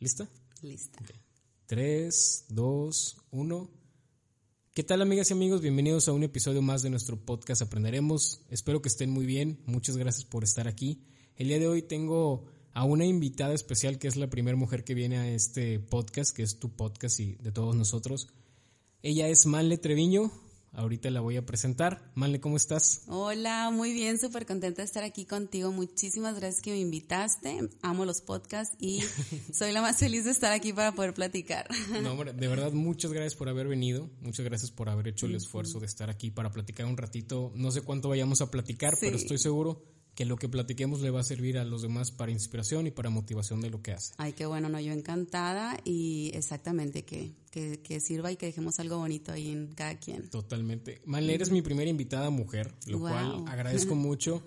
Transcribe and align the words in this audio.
¿Lista? 0.00 0.26
Lista. 0.62 0.98
3, 1.66 2.46
2, 2.48 3.16
1. 3.32 3.70
¿Qué 4.72 4.82
tal 4.82 5.02
amigas 5.02 5.28
y 5.28 5.34
amigos? 5.34 5.60
Bienvenidos 5.60 6.08
a 6.08 6.12
un 6.12 6.22
episodio 6.22 6.62
más 6.62 6.80
de 6.80 6.88
nuestro 6.88 7.22
podcast 7.22 7.60
Aprenderemos. 7.60 8.40
Espero 8.48 8.80
que 8.80 8.88
estén 8.88 9.10
muy 9.10 9.26
bien. 9.26 9.60
Muchas 9.66 9.98
gracias 9.98 10.24
por 10.24 10.42
estar 10.42 10.68
aquí. 10.68 11.04
El 11.36 11.48
día 11.48 11.58
de 11.58 11.68
hoy 11.68 11.82
tengo 11.82 12.46
a 12.72 12.84
una 12.84 13.04
invitada 13.04 13.52
especial 13.52 13.98
que 13.98 14.08
es 14.08 14.16
la 14.16 14.30
primera 14.30 14.56
mujer 14.56 14.84
que 14.84 14.94
viene 14.94 15.18
a 15.18 15.28
este 15.30 15.78
podcast, 15.80 16.34
que 16.34 16.44
es 16.44 16.58
tu 16.58 16.74
podcast 16.74 17.20
y 17.20 17.34
de 17.34 17.52
todos 17.52 17.76
nosotros. 17.76 18.28
Ella 19.02 19.28
es 19.28 19.44
Manle 19.44 19.76
Treviño. 19.76 20.32
Ahorita 20.72 21.10
la 21.10 21.20
voy 21.20 21.36
a 21.36 21.44
presentar. 21.44 22.10
Manle, 22.14 22.40
¿cómo 22.40 22.56
estás? 22.56 23.02
Hola, 23.08 23.70
muy 23.70 23.92
bien, 23.92 24.18
súper 24.18 24.46
contenta 24.46 24.82
de 24.82 24.86
estar 24.86 25.02
aquí 25.02 25.24
contigo. 25.24 25.72
Muchísimas 25.72 26.36
gracias 26.36 26.62
que 26.62 26.70
me 26.70 26.78
invitaste. 26.78 27.68
Amo 27.82 28.04
los 28.04 28.20
podcasts 28.20 28.76
y 28.78 29.00
soy 29.52 29.72
la 29.72 29.82
más 29.82 29.98
feliz 29.98 30.24
de 30.24 30.30
estar 30.30 30.52
aquí 30.52 30.72
para 30.72 30.92
poder 30.92 31.12
platicar. 31.12 31.68
No, 32.02 32.12
hombre, 32.12 32.32
de 32.32 32.48
verdad, 32.48 32.72
muchas 32.72 33.12
gracias 33.12 33.34
por 33.34 33.48
haber 33.48 33.68
venido. 33.68 34.08
Muchas 34.20 34.44
gracias 34.44 34.70
por 34.70 34.88
haber 34.88 35.08
hecho 35.08 35.26
el 35.26 35.34
esfuerzo 35.34 35.80
de 35.80 35.86
estar 35.86 36.08
aquí 36.08 36.30
para 36.30 36.50
platicar 36.50 36.86
un 36.86 36.96
ratito. 36.96 37.52
No 37.56 37.70
sé 37.70 37.82
cuánto 37.82 38.08
vayamos 38.08 38.40
a 38.40 38.50
platicar, 38.50 38.96
pero 39.00 39.16
estoy 39.16 39.38
seguro 39.38 39.99
que 40.20 40.26
lo 40.26 40.36
que 40.36 40.50
platiquemos 40.50 41.00
le 41.00 41.08
va 41.08 41.20
a 41.20 41.22
servir 41.22 41.56
a 41.56 41.64
los 41.64 41.80
demás 41.80 42.10
para 42.10 42.30
inspiración 42.30 42.86
y 42.86 42.90
para 42.90 43.08
motivación 43.08 43.62
de 43.62 43.70
lo 43.70 43.80
que 43.80 43.92
hace. 43.92 44.12
Ay, 44.18 44.34
qué 44.34 44.44
bueno, 44.44 44.68
no, 44.68 44.78
yo 44.78 44.92
encantada 44.92 45.80
y 45.82 46.30
exactamente 46.34 47.06
que, 47.06 47.32
que, 47.50 48.00
sirva 48.00 48.30
y 48.30 48.36
que 48.36 48.44
dejemos 48.44 48.78
algo 48.80 48.98
bonito 48.98 49.32
ahí 49.32 49.50
en 49.50 49.68
cada 49.68 49.98
quien. 49.98 50.28
Totalmente. 50.28 51.00
Manle, 51.06 51.36
eres 51.36 51.50
mi 51.50 51.62
primera 51.62 51.88
invitada 51.88 52.28
mujer, 52.28 52.74
lo 52.86 53.00
cual 53.00 53.44
agradezco 53.46 53.94
mucho 53.94 54.42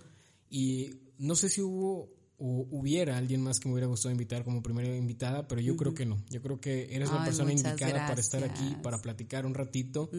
y 0.47 0.91
no 1.17 1.33
sé 1.33 1.49
si 1.49 1.61
hubo 1.61 2.07
o 2.37 2.67
hubiera 2.69 3.17
alguien 3.17 3.41
más 3.41 3.59
que 3.59 3.67
me 3.67 3.73
hubiera 3.73 3.87
gustado 3.87 4.11
invitar 4.11 4.43
como 4.43 4.61
primera 4.61 4.95
invitada, 4.95 5.47
pero 5.47 5.59
yo 5.59 5.75
creo 5.75 5.95
que 5.95 6.05
no. 6.05 6.23
Yo 6.29 6.41
creo 6.41 6.59
que 6.59 6.95
eres 6.95 7.09
la 7.09 7.23
persona 7.23 7.51
indicada 7.51 8.05
para 8.05 8.19
estar 8.19 8.43
aquí, 8.43 8.75
para 8.83 9.01
platicar 9.01 9.47
un 9.47 9.55
ratito. 9.55 10.11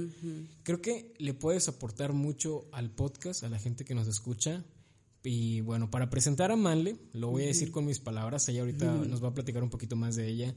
Creo 0.65 0.81
que 0.81 1.15
le 1.19 1.35
puedes 1.35 1.69
aportar 1.69 2.13
mucho 2.13 2.67
al 2.73 2.91
podcast, 2.91 3.45
a 3.45 3.49
la 3.49 3.61
gente 3.61 3.85
que 3.85 3.95
nos 3.95 4.09
escucha, 4.09 4.65
y 5.25 5.63
bueno, 5.63 5.91
para 5.91 6.11
presentar 6.11 6.53
a 6.53 6.57
Manle, 6.57 6.97
lo 7.13 7.31
voy 7.31 7.45
a 7.45 7.47
decir 7.47 7.71
con 7.71 7.87
mis 7.87 7.99
palabras, 7.99 8.47
ella 8.49 8.61
ahorita 8.61 8.93
nos 8.93 9.25
va 9.25 9.29
a 9.29 9.35
platicar 9.35 9.63
un 9.63 9.71
poquito 9.71 9.97
más 9.97 10.17
de 10.17 10.29
ella. 10.29 10.55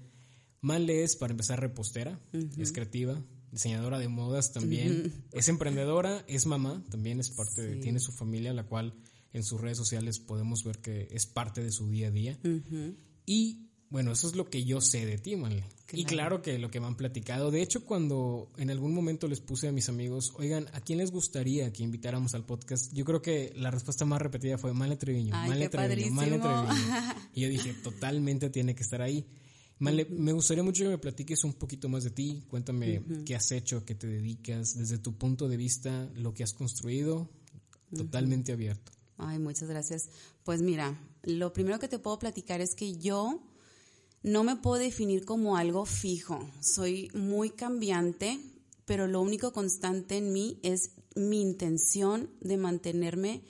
Manle 0.59 1.03
es, 1.03 1.15
para 1.15 1.31
empezar, 1.31 1.61
repostera, 1.61 2.19
es 2.57 2.73
creativa, 2.73 3.23
diseñadora 3.51 3.97
de 3.97 4.09
modas 4.09 4.51
también, 4.51 5.13
es 5.31 5.47
emprendedora, 5.47 6.25
es 6.27 6.45
mamá, 6.45 6.83
también 6.89 7.19
es 7.21 7.29
parte 7.29 7.61
de, 7.61 7.77
tiene 7.77 7.99
su 7.99 8.11
familia, 8.11 8.53
la 8.53 8.65
cual 8.65 8.93
en 9.31 9.43
sus 9.43 9.61
redes 9.61 9.77
sociales 9.77 10.19
podemos 10.19 10.63
ver 10.65 10.79
que 10.79 11.07
es 11.11 11.25
parte 11.25 11.63
de 11.63 11.71
su 11.71 11.89
día 11.89 12.07
a 12.07 12.11
día. 12.11 12.37
Y 13.25 13.66
bueno, 13.89 14.11
eso 14.11 14.27
es 14.27 14.35
lo 14.35 14.49
que 14.49 14.65
yo 14.65 14.81
sé 14.81 15.05
de 15.05 15.17
ti, 15.17 15.35
Manle. 15.35 15.63
Y 15.93 16.03
claro 16.03 16.41
que 16.41 16.57
lo 16.59 16.69
que 16.69 16.81
me 16.81 16.87
han 16.87 16.97
platicado. 16.97 17.51
De 17.51 17.61
hecho, 17.61 17.85
cuando 17.85 18.51
en 18.57 18.69
algún 18.69 18.93
momento 18.93 19.27
les 19.27 19.39
puse 19.39 19.69
a 19.69 19.71
mis 19.71 19.87
amigos, 19.87 20.33
oigan, 20.35 20.67
¿a 20.73 20.81
quién 20.81 20.99
les 20.99 21.11
gustaría 21.11 21.71
que 21.71 21.83
invitáramos 21.83 22.33
al 22.35 22.45
podcast? 22.45 22.93
Yo 22.93 23.05
creo 23.05 23.21
que 23.21 23.53
la 23.55 23.71
respuesta 23.71 24.03
más 24.03 24.21
repetida 24.21 24.57
fue 24.57 24.73
Manle 24.73 24.97
Treviño, 24.97 25.33
Manle 25.33 25.69
Treviño, 25.69 26.11
Manle 26.11 26.39
Treviño. 26.39 26.67
Y 27.33 27.41
yo 27.41 27.49
dije, 27.49 27.73
totalmente 27.83 28.49
tiene 28.49 28.75
que 28.75 28.83
estar 28.83 29.01
ahí. 29.01 29.25
Manle, 29.79 30.05
me 30.09 30.33
gustaría 30.33 30.63
mucho 30.63 30.83
que 30.83 30.89
me 30.89 30.97
platiques 30.97 31.45
un 31.45 31.53
poquito 31.53 31.87
más 31.87 32.03
de 32.03 32.09
ti. 32.09 32.43
Cuéntame 32.49 33.01
qué 33.25 33.35
has 33.35 33.51
hecho, 33.53 33.85
qué 33.85 33.95
te 33.95 34.07
dedicas, 34.07 34.77
desde 34.77 34.97
tu 34.97 35.17
punto 35.17 35.47
de 35.47 35.55
vista, 35.55 36.09
lo 36.15 36.33
que 36.33 36.43
has 36.43 36.53
construido. 36.53 37.29
Totalmente 37.95 38.51
abierto. 38.51 38.91
Ay, 39.17 39.39
muchas 39.39 39.69
gracias. 39.69 40.09
Pues 40.43 40.61
mira, 40.61 40.99
lo 41.23 41.53
primero 41.53 41.79
que 41.79 41.87
te 41.87 41.99
puedo 41.99 42.19
platicar 42.19 42.59
es 42.59 42.75
que 42.75 42.97
yo 42.97 43.41
no 44.27 44.43
me 44.43 44.57
puedo 44.57 44.77
definir 44.77 45.23
como 45.23 45.55
algo 45.55 45.85
fijo, 45.85 46.49
soy 46.59 47.09
muy 47.13 47.49
cambiante, 47.49 48.39
pero 48.85 49.07
lo 49.07 49.21
único 49.21 49.53
constante 49.53 50.17
en 50.17 50.33
mí 50.33 50.59
es 50.63 50.91
mi 51.15 51.41
intención 51.41 52.29
de 52.41 52.57
mantenerme 52.57 53.41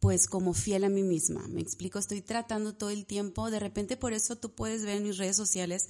pues 0.00 0.26
como 0.26 0.52
fiel 0.52 0.84
a 0.84 0.88
mí 0.88 1.02
misma. 1.02 1.46
Me 1.48 1.60
explico, 1.60 1.98
estoy 1.98 2.20
tratando 2.22 2.74
todo 2.74 2.90
el 2.90 3.06
tiempo, 3.06 3.50
de 3.50 3.60
repente 3.60 3.96
por 3.96 4.12
eso 4.12 4.36
tú 4.36 4.50
puedes 4.50 4.84
ver 4.84 4.96
en 4.96 5.04
mis 5.04 5.16
redes 5.16 5.36
sociales 5.36 5.88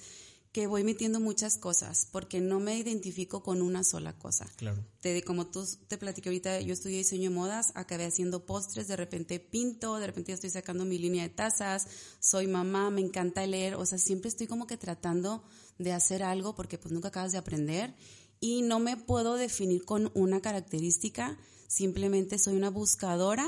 que 0.55 0.67
voy 0.67 0.85
metiendo 0.85 1.19
muchas 1.19 1.57
cosas, 1.57 2.07
porque 2.13 2.39
no 2.39 2.61
me 2.61 2.77
identifico 2.77 3.43
con 3.43 3.61
una 3.61 3.83
sola 3.83 4.17
cosa. 4.17 4.49
Claro. 4.55 4.81
Te, 5.01 5.21
como 5.21 5.47
tú 5.47 5.67
te 5.89 5.97
platiqué 5.97 6.29
ahorita, 6.29 6.61
yo 6.61 6.71
estudié 6.71 6.99
diseño 6.99 7.29
de 7.29 7.35
modas, 7.35 7.73
acabé 7.75 8.05
haciendo 8.05 8.45
postres, 8.45 8.87
de 8.87 8.95
repente 8.95 9.41
pinto, 9.41 9.99
de 9.99 10.07
repente 10.07 10.31
ya 10.31 10.35
estoy 10.35 10.51
sacando 10.51 10.85
mi 10.85 10.97
línea 10.97 11.23
de 11.23 11.29
tazas, 11.29 11.87
soy 12.21 12.47
mamá, 12.47 12.89
me 12.89 13.01
encanta 13.01 13.45
leer, 13.45 13.75
o 13.75 13.85
sea, 13.85 13.97
siempre 13.97 14.29
estoy 14.29 14.47
como 14.47 14.65
que 14.65 14.77
tratando 14.77 15.43
de 15.77 15.91
hacer 15.91 16.23
algo 16.23 16.55
porque 16.55 16.77
pues 16.77 16.93
nunca 16.93 17.09
acabas 17.09 17.33
de 17.33 17.37
aprender 17.37 17.93
y 18.39 18.61
no 18.61 18.79
me 18.79 18.95
puedo 18.95 19.35
definir 19.35 19.83
con 19.83 20.09
una 20.15 20.39
característica, 20.39 21.37
simplemente 21.67 22.39
soy 22.39 22.55
una 22.55 22.69
buscadora 22.69 23.45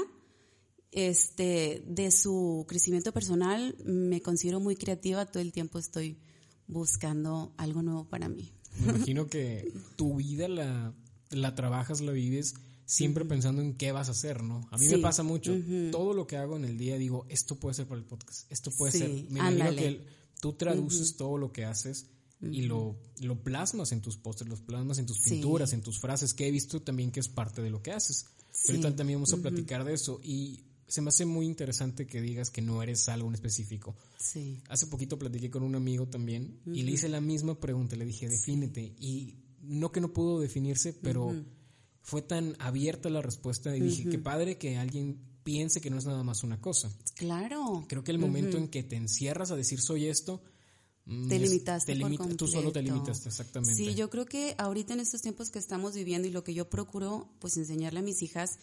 este, 0.91 1.85
de 1.87 2.11
su 2.11 2.65
crecimiento 2.67 3.13
personal, 3.13 3.77
me 3.85 4.21
considero 4.21 4.59
muy 4.59 4.75
creativa, 4.75 5.25
todo 5.25 5.39
el 5.39 5.53
tiempo 5.53 5.79
estoy 5.79 6.19
buscando 6.67 7.53
algo 7.57 7.81
nuevo 7.81 8.05
para 8.05 8.29
mí. 8.29 8.51
Me 8.79 8.93
imagino 8.93 9.27
que 9.27 9.71
tu 9.95 10.15
vida 10.15 10.47
la, 10.47 10.93
la 11.31 11.55
trabajas, 11.55 12.01
la 12.01 12.11
vives 12.11 12.53
siempre 12.87 13.25
pensando 13.25 13.61
en 13.61 13.75
qué 13.75 13.91
vas 13.91 14.07
a 14.07 14.11
hacer, 14.11 14.41
¿no? 14.41 14.67
A 14.71 14.77
mí 14.77 14.87
me 14.87 14.97
pasa 14.99 15.21
mucho. 15.21 15.53
Todo 15.91 16.13
lo 16.13 16.25
que 16.25 16.37
hago 16.37 16.55
en 16.55 16.65
el 16.65 16.77
día 16.77 16.97
digo, 16.97 17.25
esto 17.29 17.55
puede 17.55 17.75
ser 17.75 17.85
para 17.85 17.99
el 17.99 18.05
podcast, 18.05 18.51
esto 18.51 18.71
puede 18.71 18.93
ser. 18.93 19.09
Me 19.29 19.39
imagino 19.39 19.75
que 19.75 20.05
tú 20.39 20.53
traduces 20.53 21.15
todo 21.17 21.37
lo 21.37 21.51
que 21.51 21.65
haces 21.65 22.07
y 22.41 22.61
lo, 22.61 22.95
lo 23.19 23.43
plasmas 23.43 23.91
en 23.91 24.01
tus 24.01 24.15
pósters, 24.17 24.49
lo 24.49 24.55
plasmas 24.55 24.99
en 24.99 25.05
tus 25.05 25.19
pinturas, 25.19 25.73
en 25.73 25.81
tus 25.81 25.99
frases, 25.99 26.33
que 26.33 26.47
he 26.47 26.51
visto 26.51 26.81
también 26.81 27.11
que 27.11 27.19
es 27.19 27.27
parte 27.27 27.61
de 27.61 27.69
lo 27.69 27.81
que 27.81 27.91
haces. 27.91 28.25
Ahorita 28.69 28.95
también 28.95 29.19
vamos 29.19 29.33
a 29.33 29.37
platicar 29.37 29.83
de 29.83 29.93
eso. 29.93 30.19
Y 30.23 30.61
se 30.87 31.01
me 31.01 31.09
hace 31.09 31.25
muy 31.25 31.45
interesante 31.45 32.07
que 32.07 32.21
digas 32.21 32.49
que 32.49 32.61
no 32.61 32.81
eres 32.81 33.09
algo 33.09 33.27
en 33.27 33.35
específico. 33.35 33.95
Sí. 34.17 34.61
Hace 34.69 34.87
poquito 34.87 35.19
platiqué 35.19 35.49
con 35.49 35.63
un 35.63 35.75
amigo 35.75 36.07
también 36.07 36.61
y 36.65 36.83
le 36.83 36.91
hice 36.91 37.09
la 37.09 37.19
misma 37.19 37.59
pregunta, 37.59 37.95
le 37.95 38.05
dije, 38.05 38.29
defínete. 38.29 38.95
Y 38.99 39.35
no 39.61 39.91
que 39.91 39.99
no 39.99 40.13
pudo 40.13 40.39
definirse, 40.39 40.93
pero 40.93 41.35
fue 42.01 42.21
tan 42.21 42.55
abierta 42.59 43.09
la 43.09 43.21
respuesta 43.21 43.75
y 43.75 43.81
dije, 43.81 44.09
qué 44.09 44.17
padre 44.17 44.57
que 44.57 44.77
alguien 44.77 45.19
piense 45.43 45.81
que 45.81 45.89
no 45.89 45.97
es 45.97 46.05
nada 46.05 46.23
más 46.23 46.43
una 46.43 46.61
cosa. 46.61 46.89
Claro. 47.15 47.85
Creo 47.87 48.03
que 48.03 48.11
el 48.11 48.19
momento 48.19 48.57
en 48.57 48.69
que 48.69 48.83
te 48.83 48.95
encierras 48.95 49.51
a 49.51 49.57
decir 49.57 49.81
soy 49.81 50.07
esto, 50.07 50.41
mm, 51.05 51.27
te 51.27 51.39
limitaste. 51.39 51.95
Te 51.95 52.35
tú 52.35 52.47
solo 52.47 52.71
te 52.71 52.81
limitaste, 52.81 53.27
exactamente. 53.27 53.75
Sí, 53.75 53.93
yo 53.93 54.09
creo 54.09 54.25
que 54.25 54.55
ahorita 54.57 54.93
en 54.93 55.01
estos 55.01 55.21
tiempos 55.21 55.49
que 55.49 55.59
estamos 55.59 55.95
viviendo 55.95 56.29
y 56.29 56.31
lo 56.31 56.45
que 56.45 56.53
yo 56.53 56.69
procuro 56.69 57.29
pues 57.39 57.57
enseñarle 57.57 57.99
a 57.99 58.03
mis 58.03 58.21
hijas 58.21 58.57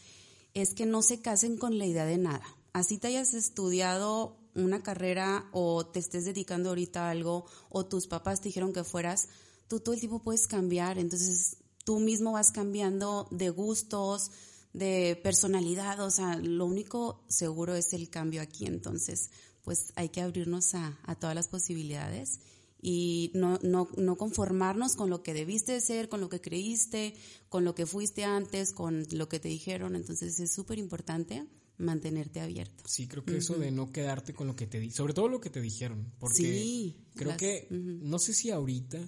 es 0.54 0.74
que 0.74 0.86
no 0.86 1.02
se 1.02 1.20
casen 1.20 1.56
con 1.56 1.78
la 1.78 1.86
idea 1.86 2.06
de 2.06 2.18
nada. 2.18 2.44
Así 2.72 2.98
te 2.98 3.08
hayas 3.08 3.34
estudiado 3.34 4.36
una 4.54 4.82
carrera 4.82 5.48
o 5.52 5.86
te 5.86 5.98
estés 5.98 6.24
dedicando 6.24 6.68
ahorita 6.70 7.06
a 7.06 7.10
algo 7.10 7.44
o 7.68 7.86
tus 7.86 8.06
papás 8.06 8.40
te 8.40 8.48
dijeron 8.48 8.72
que 8.72 8.84
fueras, 8.84 9.28
tú 9.68 9.80
todo 9.80 9.94
el 9.94 10.00
tiempo 10.00 10.22
puedes 10.22 10.46
cambiar, 10.46 10.98
entonces 10.98 11.56
tú 11.84 11.98
mismo 11.98 12.32
vas 12.32 12.52
cambiando 12.52 13.28
de 13.30 13.50
gustos, 13.50 14.30
de 14.72 15.20
personalidad, 15.22 16.00
o 16.00 16.10
sea, 16.10 16.36
lo 16.36 16.66
único 16.66 17.24
seguro 17.28 17.74
es 17.74 17.92
el 17.92 18.10
cambio 18.10 18.42
aquí, 18.42 18.66
entonces 18.66 19.30
pues 19.62 19.92
hay 19.96 20.10
que 20.10 20.20
abrirnos 20.20 20.74
a, 20.74 20.98
a 21.04 21.14
todas 21.14 21.34
las 21.34 21.48
posibilidades 21.48 22.40
y 22.80 23.30
no, 23.34 23.58
no, 23.62 23.88
no 23.96 24.16
conformarnos 24.16 24.96
con 24.96 25.10
lo 25.10 25.22
que 25.22 25.34
debiste 25.34 25.72
de 25.72 25.80
ser, 25.80 26.08
con 26.08 26.20
lo 26.20 26.28
que 26.28 26.40
creíste, 26.40 27.14
con 27.48 27.64
lo 27.64 27.74
que 27.74 27.86
fuiste 27.86 28.24
antes, 28.24 28.72
con 28.72 29.06
lo 29.10 29.28
que 29.28 29.40
te 29.40 29.48
dijeron. 29.48 29.96
Entonces 29.96 30.38
es 30.38 30.52
súper 30.52 30.78
importante 30.78 31.46
mantenerte 31.78 32.40
abierto. 32.40 32.84
Sí, 32.86 33.08
creo 33.08 33.24
que 33.24 33.36
eso 33.36 33.54
de 33.54 33.70
no 33.70 33.90
quedarte 33.90 34.34
con 34.34 34.46
lo 34.46 34.56
que 34.56 34.66
te 34.66 34.80
di, 34.80 34.90
sobre 34.90 35.14
todo 35.14 35.28
lo 35.28 35.40
que 35.40 35.50
te 35.50 35.60
dijeron, 35.60 36.12
porque 36.18 36.36
sí, 36.36 37.06
creo 37.14 37.36
que 37.36 37.66
no 37.70 38.18
sé 38.18 38.32
si 38.32 38.50
ahorita, 38.50 39.00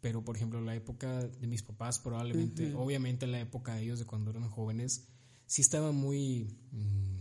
pero 0.00 0.24
por 0.24 0.36
ejemplo 0.36 0.60
la 0.60 0.74
época 0.74 1.26
de 1.26 1.46
mis 1.46 1.62
papás 1.62 1.98
probablemente, 1.98 2.74
obviamente 2.74 3.26
la 3.26 3.40
época 3.40 3.74
de 3.74 3.84
ellos 3.84 3.98
de 3.98 4.06
cuando 4.06 4.30
eran 4.30 4.48
jóvenes, 4.48 5.08
sí 5.46 5.62
estaba 5.62 5.92
muy 5.92 6.58
mm, 6.72 7.19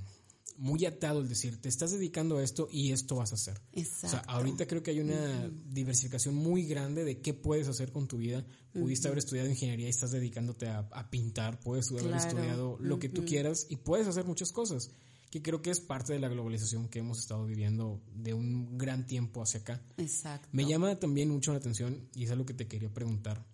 muy 0.59 0.85
atado 0.85 1.21
el 1.21 1.29
decir, 1.29 1.59
te 1.61 1.69
estás 1.69 1.91
dedicando 1.91 2.37
a 2.37 2.43
esto 2.43 2.67
y 2.69 2.91
esto 2.91 3.15
vas 3.15 3.31
a 3.31 3.35
hacer. 3.35 3.61
Exacto. 3.71 4.07
O 4.07 4.09
sea, 4.09 4.19
ahorita 4.27 4.67
creo 4.67 4.83
que 4.83 4.91
hay 4.91 4.99
una 4.99 5.49
diversificación 5.71 6.35
muy 6.35 6.65
grande 6.65 7.05
de 7.05 7.21
qué 7.21 7.33
puedes 7.33 7.69
hacer 7.69 7.93
con 7.93 8.09
tu 8.09 8.17
vida. 8.17 8.45
Pudiste 8.73 9.07
haber 9.07 9.19
estudiado 9.19 9.49
ingeniería 9.49 9.87
y 9.87 9.89
estás 9.89 10.11
dedicándote 10.11 10.67
a, 10.67 11.09
pintar, 11.09 11.61
puedes 11.61 11.89
haber 11.91 12.13
estudiado 12.13 12.77
lo 12.81 12.99
que 12.99 13.07
tú 13.07 13.25
quieras 13.25 13.67
y 13.69 13.77
puedes 13.77 14.05
hacer 14.07 14.25
muchas 14.25 14.51
cosas, 14.51 14.91
que 15.31 15.41
creo 15.41 15.61
que 15.61 15.71
es 15.71 15.79
parte 15.79 16.11
de 16.11 16.19
la 16.19 16.27
globalización 16.27 16.89
que 16.89 16.99
hemos 16.99 17.19
estado 17.19 17.45
viviendo 17.45 18.01
de 18.13 18.33
un 18.33 18.77
gran 18.77 19.07
tiempo 19.07 19.41
hacia 19.41 19.61
acá. 19.61 19.81
Exacto. 19.97 20.49
Me 20.51 20.65
llama 20.65 20.99
también 20.99 21.29
mucho 21.29 21.53
la 21.53 21.59
atención 21.59 22.09
y 22.13 22.25
es 22.25 22.31
algo 22.31 22.45
que 22.45 22.53
te 22.53 22.67
quería 22.67 22.93
preguntar. 22.93 23.45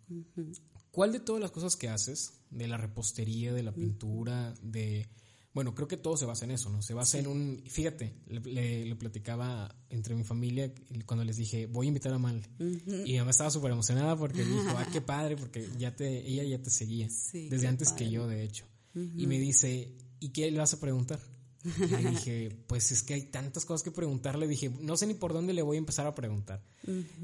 ¿Cuál 0.89 1.11
de 1.11 1.19
todas 1.19 1.41
las 1.41 1.51
cosas 1.51 1.75
que 1.75 1.87
haces, 1.87 2.33
de 2.49 2.67
la 2.67 2.77
repostería, 2.77 3.53
de 3.53 3.61
la 3.61 3.73
pintura, 3.73 4.55
de 4.63 5.07
bueno, 5.55 5.73
creo 5.73 5.87
que 5.87 5.95
todo 5.95 6.17
se 6.17 6.25
basa 6.25 6.43
en 6.43 6.51
eso, 6.51 6.69
¿no? 6.69 6.81
Se 6.81 6.93
basa 6.93 7.17
en 7.17 7.27
un, 7.27 7.63
fíjate, 7.65 8.13
le, 8.27 8.93
platicaba 8.97 9.73
entre 9.89 10.13
mi 10.13 10.25
familia 10.25 10.69
cuando 11.05 11.23
les 11.23 11.37
dije, 11.37 11.65
voy 11.65 11.87
a 11.87 11.89
invitar 11.89 12.11
a 12.11 12.19
Mal. 12.19 12.45
Y 12.59 13.13
mi 13.13 13.17
mamá 13.19 13.31
estaba 13.31 13.49
súper 13.49 13.71
emocionada 13.71 14.17
porque 14.17 14.43
dijo, 14.45 14.75
ah, 14.77 14.85
qué 14.91 14.99
padre, 14.99 15.37
porque 15.37 15.65
ya 15.77 15.95
te, 15.95 16.27
ella 16.27 16.43
ya 16.43 16.61
te 16.61 16.69
seguía, 16.69 17.07
desde 17.31 17.67
antes 17.67 17.93
que 17.93 18.09
yo, 18.09 18.27
de 18.27 18.43
hecho. 18.43 18.65
Y 18.93 19.27
me 19.27 19.39
dice, 19.39 19.95
¿y 20.19 20.29
qué 20.29 20.51
le 20.51 20.59
vas 20.59 20.73
a 20.73 20.79
preguntar? 20.81 21.21
Y 21.63 21.87
le 21.87 22.09
dije, 22.09 22.49
pues 22.67 22.91
es 22.91 23.01
que 23.01 23.13
hay 23.13 23.23
tantas 23.23 23.63
cosas 23.63 23.81
que 23.81 23.91
preguntarle. 23.91 24.49
Dije, 24.49 24.69
no 24.81 24.97
sé 24.97 25.07
ni 25.07 25.13
por 25.13 25.31
dónde 25.31 25.53
le 25.53 25.61
voy 25.61 25.77
a 25.77 25.79
empezar 25.79 26.05
a 26.05 26.13
preguntar. 26.13 26.65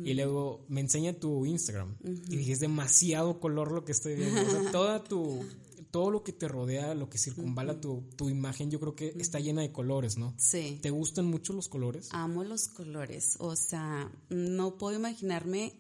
Y 0.03 0.13
luego 0.13 0.65
me 0.69 0.79
enseña 0.79 1.11
tu 1.13 1.45
Instagram. 1.45 1.97
Y 2.03 2.37
dije, 2.37 2.53
es 2.53 2.61
demasiado 2.61 3.41
color 3.41 3.73
lo 3.73 3.83
que 3.83 3.91
estoy 3.91 4.15
viendo. 4.15 4.41
O 4.41 4.49
sea, 4.49 4.71
toda 4.71 5.03
tu, 5.03 5.45
todo 5.91 6.09
lo 6.09 6.23
que 6.23 6.33
te 6.33 6.47
rodea, 6.47 6.95
lo 6.95 7.09
que 7.09 7.17
circunvala 7.17 7.79
tu, 7.79 8.03
tu, 8.15 8.29
imagen, 8.29 8.71
yo 8.71 8.79
creo 8.79 8.95
que 8.95 9.13
está 9.19 9.39
llena 9.39 9.61
de 9.61 9.71
colores, 9.71 10.17
¿no? 10.17 10.33
Sí. 10.37 10.79
¿Te 10.81 10.89
gustan 10.89 11.25
mucho 11.25 11.53
los 11.53 11.67
colores? 11.67 12.09
Amo 12.11 12.43
los 12.43 12.67
colores, 12.69 13.35
o 13.39 13.55
sea, 13.55 14.11
no 14.29 14.77
puedo 14.77 14.97
imaginarme 14.97 15.73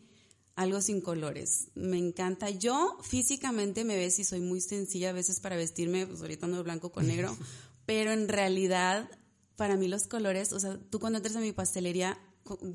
algo 0.55 0.81
sin 0.81 1.01
colores. 1.01 1.69
Me 1.75 1.97
encanta. 1.97 2.49
Yo 2.49 2.97
físicamente 3.01 3.83
me 3.83 3.95
ves 3.95 4.19
y 4.19 4.23
soy 4.23 4.41
muy 4.41 4.61
sencilla 4.61 5.09
a 5.09 5.13
veces 5.13 5.39
para 5.39 5.55
vestirme, 5.55 6.05
pues 6.05 6.21
ahorita 6.21 6.45
ando 6.45 6.57
de 6.57 6.63
blanco 6.63 6.91
con 6.91 7.07
negro, 7.07 7.35
pero 7.85 8.11
en 8.11 8.27
realidad 8.27 9.09
para 9.55 9.77
mí 9.77 9.87
los 9.87 10.07
colores, 10.07 10.53
o 10.53 10.59
sea, 10.59 10.79
tú 10.89 10.99
cuando 10.99 11.17
entres 11.17 11.35
a 11.35 11.39
mi 11.39 11.51
pastelería, 11.51 12.17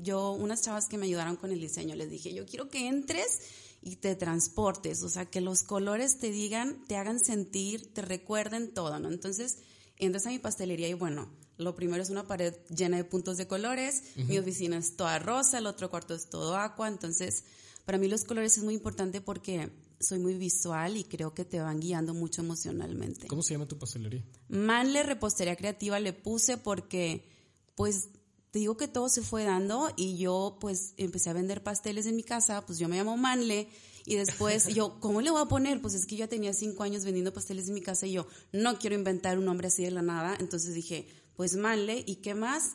yo, 0.01 0.31
unas 0.31 0.61
chavas 0.61 0.87
que 0.87 0.97
me 0.97 1.05
ayudaron 1.05 1.35
con 1.35 1.51
el 1.51 1.59
diseño, 1.59 1.95
les 1.95 2.09
dije, 2.09 2.33
yo 2.33 2.45
quiero 2.45 2.69
que 2.69 2.87
entres 2.87 3.39
y 3.87 3.95
te 3.95 4.15
transportes, 4.15 5.01
o 5.01 5.09
sea, 5.09 5.25
que 5.25 5.39
los 5.39 5.63
colores 5.63 6.17
te 6.17 6.29
digan, 6.29 6.85
te 6.87 6.97
hagan 6.97 7.23
sentir, 7.23 7.93
te 7.93 8.01
recuerden 8.01 8.73
todo, 8.73 8.99
¿no? 8.99 9.09
Entonces, 9.09 9.59
entras 9.95 10.25
a 10.25 10.29
mi 10.29 10.39
pastelería 10.39 10.89
y 10.89 10.93
bueno, 10.93 11.29
lo 11.57 11.73
primero 11.73 12.03
es 12.03 12.09
una 12.09 12.27
pared 12.27 12.53
llena 12.69 12.97
de 12.97 13.05
puntos 13.05 13.37
de 13.37 13.47
colores, 13.47 14.03
mi 14.15 14.37
oficina 14.37 14.77
es 14.77 14.97
toda 14.97 15.19
rosa, 15.19 15.57
el 15.57 15.67
otro 15.67 15.89
cuarto 15.89 16.13
es 16.13 16.29
todo 16.29 16.57
agua, 16.57 16.89
entonces, 16.89 17.45
para 17.85 17.97
mí 17.97 18.09
los 18.09 18.25
colores 18.25 18.57
es 18.57 18.63
muy 18.65 18.73
importante 18.73 19.21
porque 19.21 19.71
soy 20.01 20.19
muy 20.19 20.35
visual 20.35 20.97
y 20.97 21.05
creo 21.05 21.33
que 21.33 21.45
te 21.45 21.61
van 21.61 21.79
guiando 21.79 22.13
mucho 22.13 22.41
emocionalmente. 22.41 23.27
¿Cómo 23.27 23.41
se 23.41 23.53
llama 23.53 23.67
tu 23.67 23.79
pastelería? 23.79 24.23
Manle 24.49 25.03
Repostería 25.03 25.55
Creativa 25.55 25.99
le 25.99 26.11
puse 26.11 26.57
porque, 26.57 27.29
pues, 27.75 28.09
te 28.57 28.61
digo 28.61 28.75
que 28.75 28.87
todo 28.87 29.07
se 29.07 29.21
fue 29.21 29.43
dando 29.43 29.87
y 29.95 30.17
yo 30.17 30.57
pues 30.59 30.95
empecé 30.97 31.29
a 31.29 31.33
vender 31.33 31.61
pasteles 31.61 32.07
en 32.07 32.15
mi 32.15 32.23
casa, 32.23 32.65
pues 32.65 32.79
yo 32.79 32.87
me 32.87 32.97
llamo 32.97 33.15
Manle 33.15 33.69
y 34.03 34.15
después 34.15 34.65
yo, 34.73 34.99
¿cómo 34.99 35.21
le 35.21 35.29
voy 35.29 35.43
a 35.43 35.45
poner? 35.45 35.79
Pues 35.79 35.93
es 35.93 36.07
que 36.07 36.15
yo 36.15 36.21
ya 36.21 36.27
tenía 36.27 36.53
cinco 36.53 36.81
años 36.81 37.05
vendiendo 37.05 37.31
pasteles 37.31 37.67
en 37.67 37.75
mi 37.75 37.81
casa 37.81 38.07
y 38.07 38.13
yo 38.13 38.25
no 38.51 38.79
quiero 38.79 38.95
inventar 38.95 39.37
un 39.37 39.45
nombre 39.45 39.67
así 39.67 39.83
de 39.83 39.91
la 39.91 40.01
nada, 40.01 40.35
entonces 40.39 40.73
dije, 40.73 41.07
pues 41.35 41.55
Manle 41.55 42.03
y 42.07 42.15
qué 42.15 42.33
más, 42.33 42.71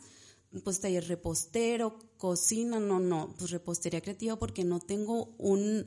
pues 0.63 0.79
taller 0.79 1.05
repostero, 1.05 1.99
cocina, 2.15 2.79
no, 2.79 3.01
no, 3.01 3.35
pues 3.37 3.51
repostería 3.51 3.99
creativa 3.99 4.37
porque 4.37 4.63
no 4.63 4.79
tengo 4.79 5.35
un, 5.37 5.85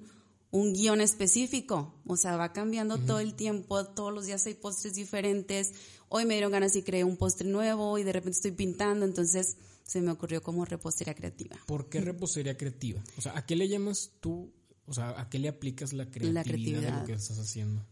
un 0.50 0.75
guion 0.75 1.00
específico, 1.00 1.94
o 2.06 2.19
sea, 2.19 2.37
va 2.37 2.52
cambiando 2.52 2.99
todo 2.99 3.20
el 3.20 3.32
tiempo, 3.32 3.82
todos 3.87 4.12
los 4.12 4.26
días 4.26 4.44
hay 4.44 4.52
postres 4.52 4.94
diferentes, 4.94 5.72
hoy 6.10 6.26
me 6.26 6.34
dieron 6.34 6.52
ganas 6.52 6.76
y 6.76 6.82
creé 6.82 7.02
un 7.02 7.16
postre 7.16 7.49
nuevo 7.49 7.96
y 7.96 8.04
de 8.04 8.12
repente 8.12 8.37
estoy 8.37 8.50
pintando, 8.50 9.06
entonces 9.06 9.56
se 9.87 10.00
me 10.00 10.11
ocurrió 10.11 10.43
como 10.43 10.65
repostería 10.65 11.15
creativa. 11.15 11.56
¿Por 11.67 11.88
qué 11.88 12.00
repostería 12.00 12.56
creativa? 12.56 13.03
O 13.17 13.23
sea, 13.23 13.37
¿a 13.37 13.47
qué 13.47 13.56
le 13.56 13.69
llamas 13.69 14.11
tú, 14.21 14.53
o 14.85 14.93
sea, 14.93 15.19
a 15.21 15.29
qué 15.31 15.38
le 15.38 15.49
aplicas 15.49 15.93
la 15.93 16.11
creatividad, 16.11 16.81
de 16.81 17.00
lo 17.00 17.05
que 17.05 17.12
estás 17.12 17.38
haciendo? 17.38 17.87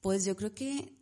Pues 0.00 0.24
yo 0.24 0.36
creo 0.36 0.54
que 0.54 0.92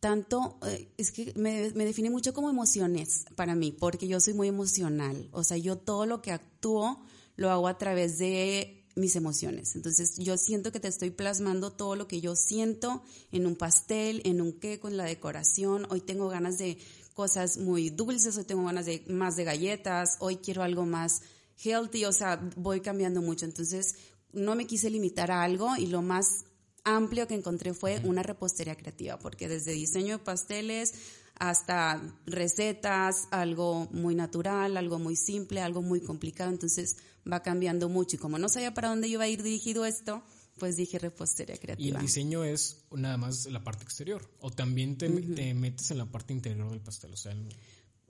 tanto, 0.00 0.58
eh, 0.66 0.88
es 0.96 1.12
que 1.12 1.32
me, 1.36 1.70
me, 1.72 1.84
define 1.84 2.10
mucho 2.10 2.34
como 2.34 2.50
emociones 2.50 3.26
para 3.36 3.54
mí, 3.54 3.72
porque 3.72 4.08
yo 4.08 4.20
soy 4.20 4.34
muy 4.34 4.48
emocional. 4.48 5.28
O 5.32 5.44
sea, 5.44 5.56
yo 5.56 5.76
todo 5.76 6.06
lo 6.06 6.22
que 6.22 6.32
actúo 6.32 7.04
lo 7.36 7.50
hago 7.50 7.68
a 7.68 7.78
través 7.78 8.18
de 8.18 8.84
mis 8.96 9.16
emociones. 9.16 9.74
Entonces, 9.74 10.16
yo 10.18 10.36
siento 10.36 10.72
que 10.72 10.80
te 10.80 10.88
estoy 10.88 11.10
plasmando 11.10 11.72
todo 11.72 11.96
lo 11.96 12.06
que 12.06 12.20
yo 12.20 12.36
siento 12.36 13.02
en 13.32 13.46
un 13.46 13.56
pastel, 13.56 14.22
en 14.24 14.40
un 14.40 14.52
qué, 14.52 14.78
con 14.78 14.96
la 14.96 15.04
decoración. 15.04 15.86
Hoy 15.90 16.00
tengo 16.00 16.28
ganas 16.28 16.58
de 16.58 16.78
cosas 17.14 17.56
muy 17.58 17.90
dulces, 17.90 18.36
hoy 18.36 18.44
tengo 18.44 18.64
ganas 18.64 18.86
de 18.86 19.04
más 19.08 19.36
de 19.36 19.44
galletas, 19.44 20.16
hoy 20.20 20.36
quiero 20.36 20.62
algo 20.62 20.84
más 20.84 21.22
healthy, 21.62 22.04
o 22.04 22.12
sea, 22.12 22.40
voy 22.56 22.80
cambiando 22.80 23.22
mucho. 23.22 23.46
Entonces, 23.46 23.94
no 24.32 24.54
me 24.56 24.66
quise 24.66 24.90
limitar 24.90 25.30
a 25.30 25.42
algo 25.42 25.76
y 25.78 25.86
lo 25.86 26.02
más 26.02 26.44
amplio 26.84 27.26
que 27.26 27.34
encontré 27.34 27.72
fue 27.72 28.00
una 28.04 28.22
repostería 28.22 28.74
creativa, 28.74 29.18
porque 29.18 29.48
desde 29.48 29.72
diseño 29.72 30.18
de 30.18 30.24
pasteles 30.24 30.94
hasta 31.36 32.00
recetas, 32.26 33.26
algo 33.30 33.88
muy 33.90 34.14
natural, 34.14 34.76
algo 34.76 34.98
muy 34.98 35.16
simple, 35.16 35.60
algo 35.60 35.82
muy 35.82 36.00
complicado, 36.00 36.50
entonces 36.50 36.96
va 37.30 37.42
cambiando 37.42 37.88
mucho. 37.88 38.16
Y 38.16 38.18
como 38.18 38.38
no 38.38 38.48
sabía 38.48 38.74
para 38.74 38.88
dónde 38.88 39.08
iba 39.08 39.24
a 39.24 39.28
ir 39.28 39.42
dirigido 39.42 39.84
esto, 39.84 40.22
pues 40.58 40.76
dije 40.76 40.98
repostería 40.98 41.56
creativa. 41.56 41.86
Y 41.86 41.90
el 41.90 42.00
diseño 42.00 42.44
es 42.44 42.84
nada 42.92 43.16
más 43.16 43.46
la 43.46 43.62
parte 43.62 43.84
exterior, 43.84 44.28
o 44.40 44.50
también 44.50 44.96
te, 44.96 45.08
metes 45.08 45.90
en 45.90 45.98
la 45.98 46.06
parte 46.06 46.32
interior 46.32 46.70
del 46.70 46.80
pastel, 46.80 47.12
o 47.12 47.16
sea... 47.16 47.34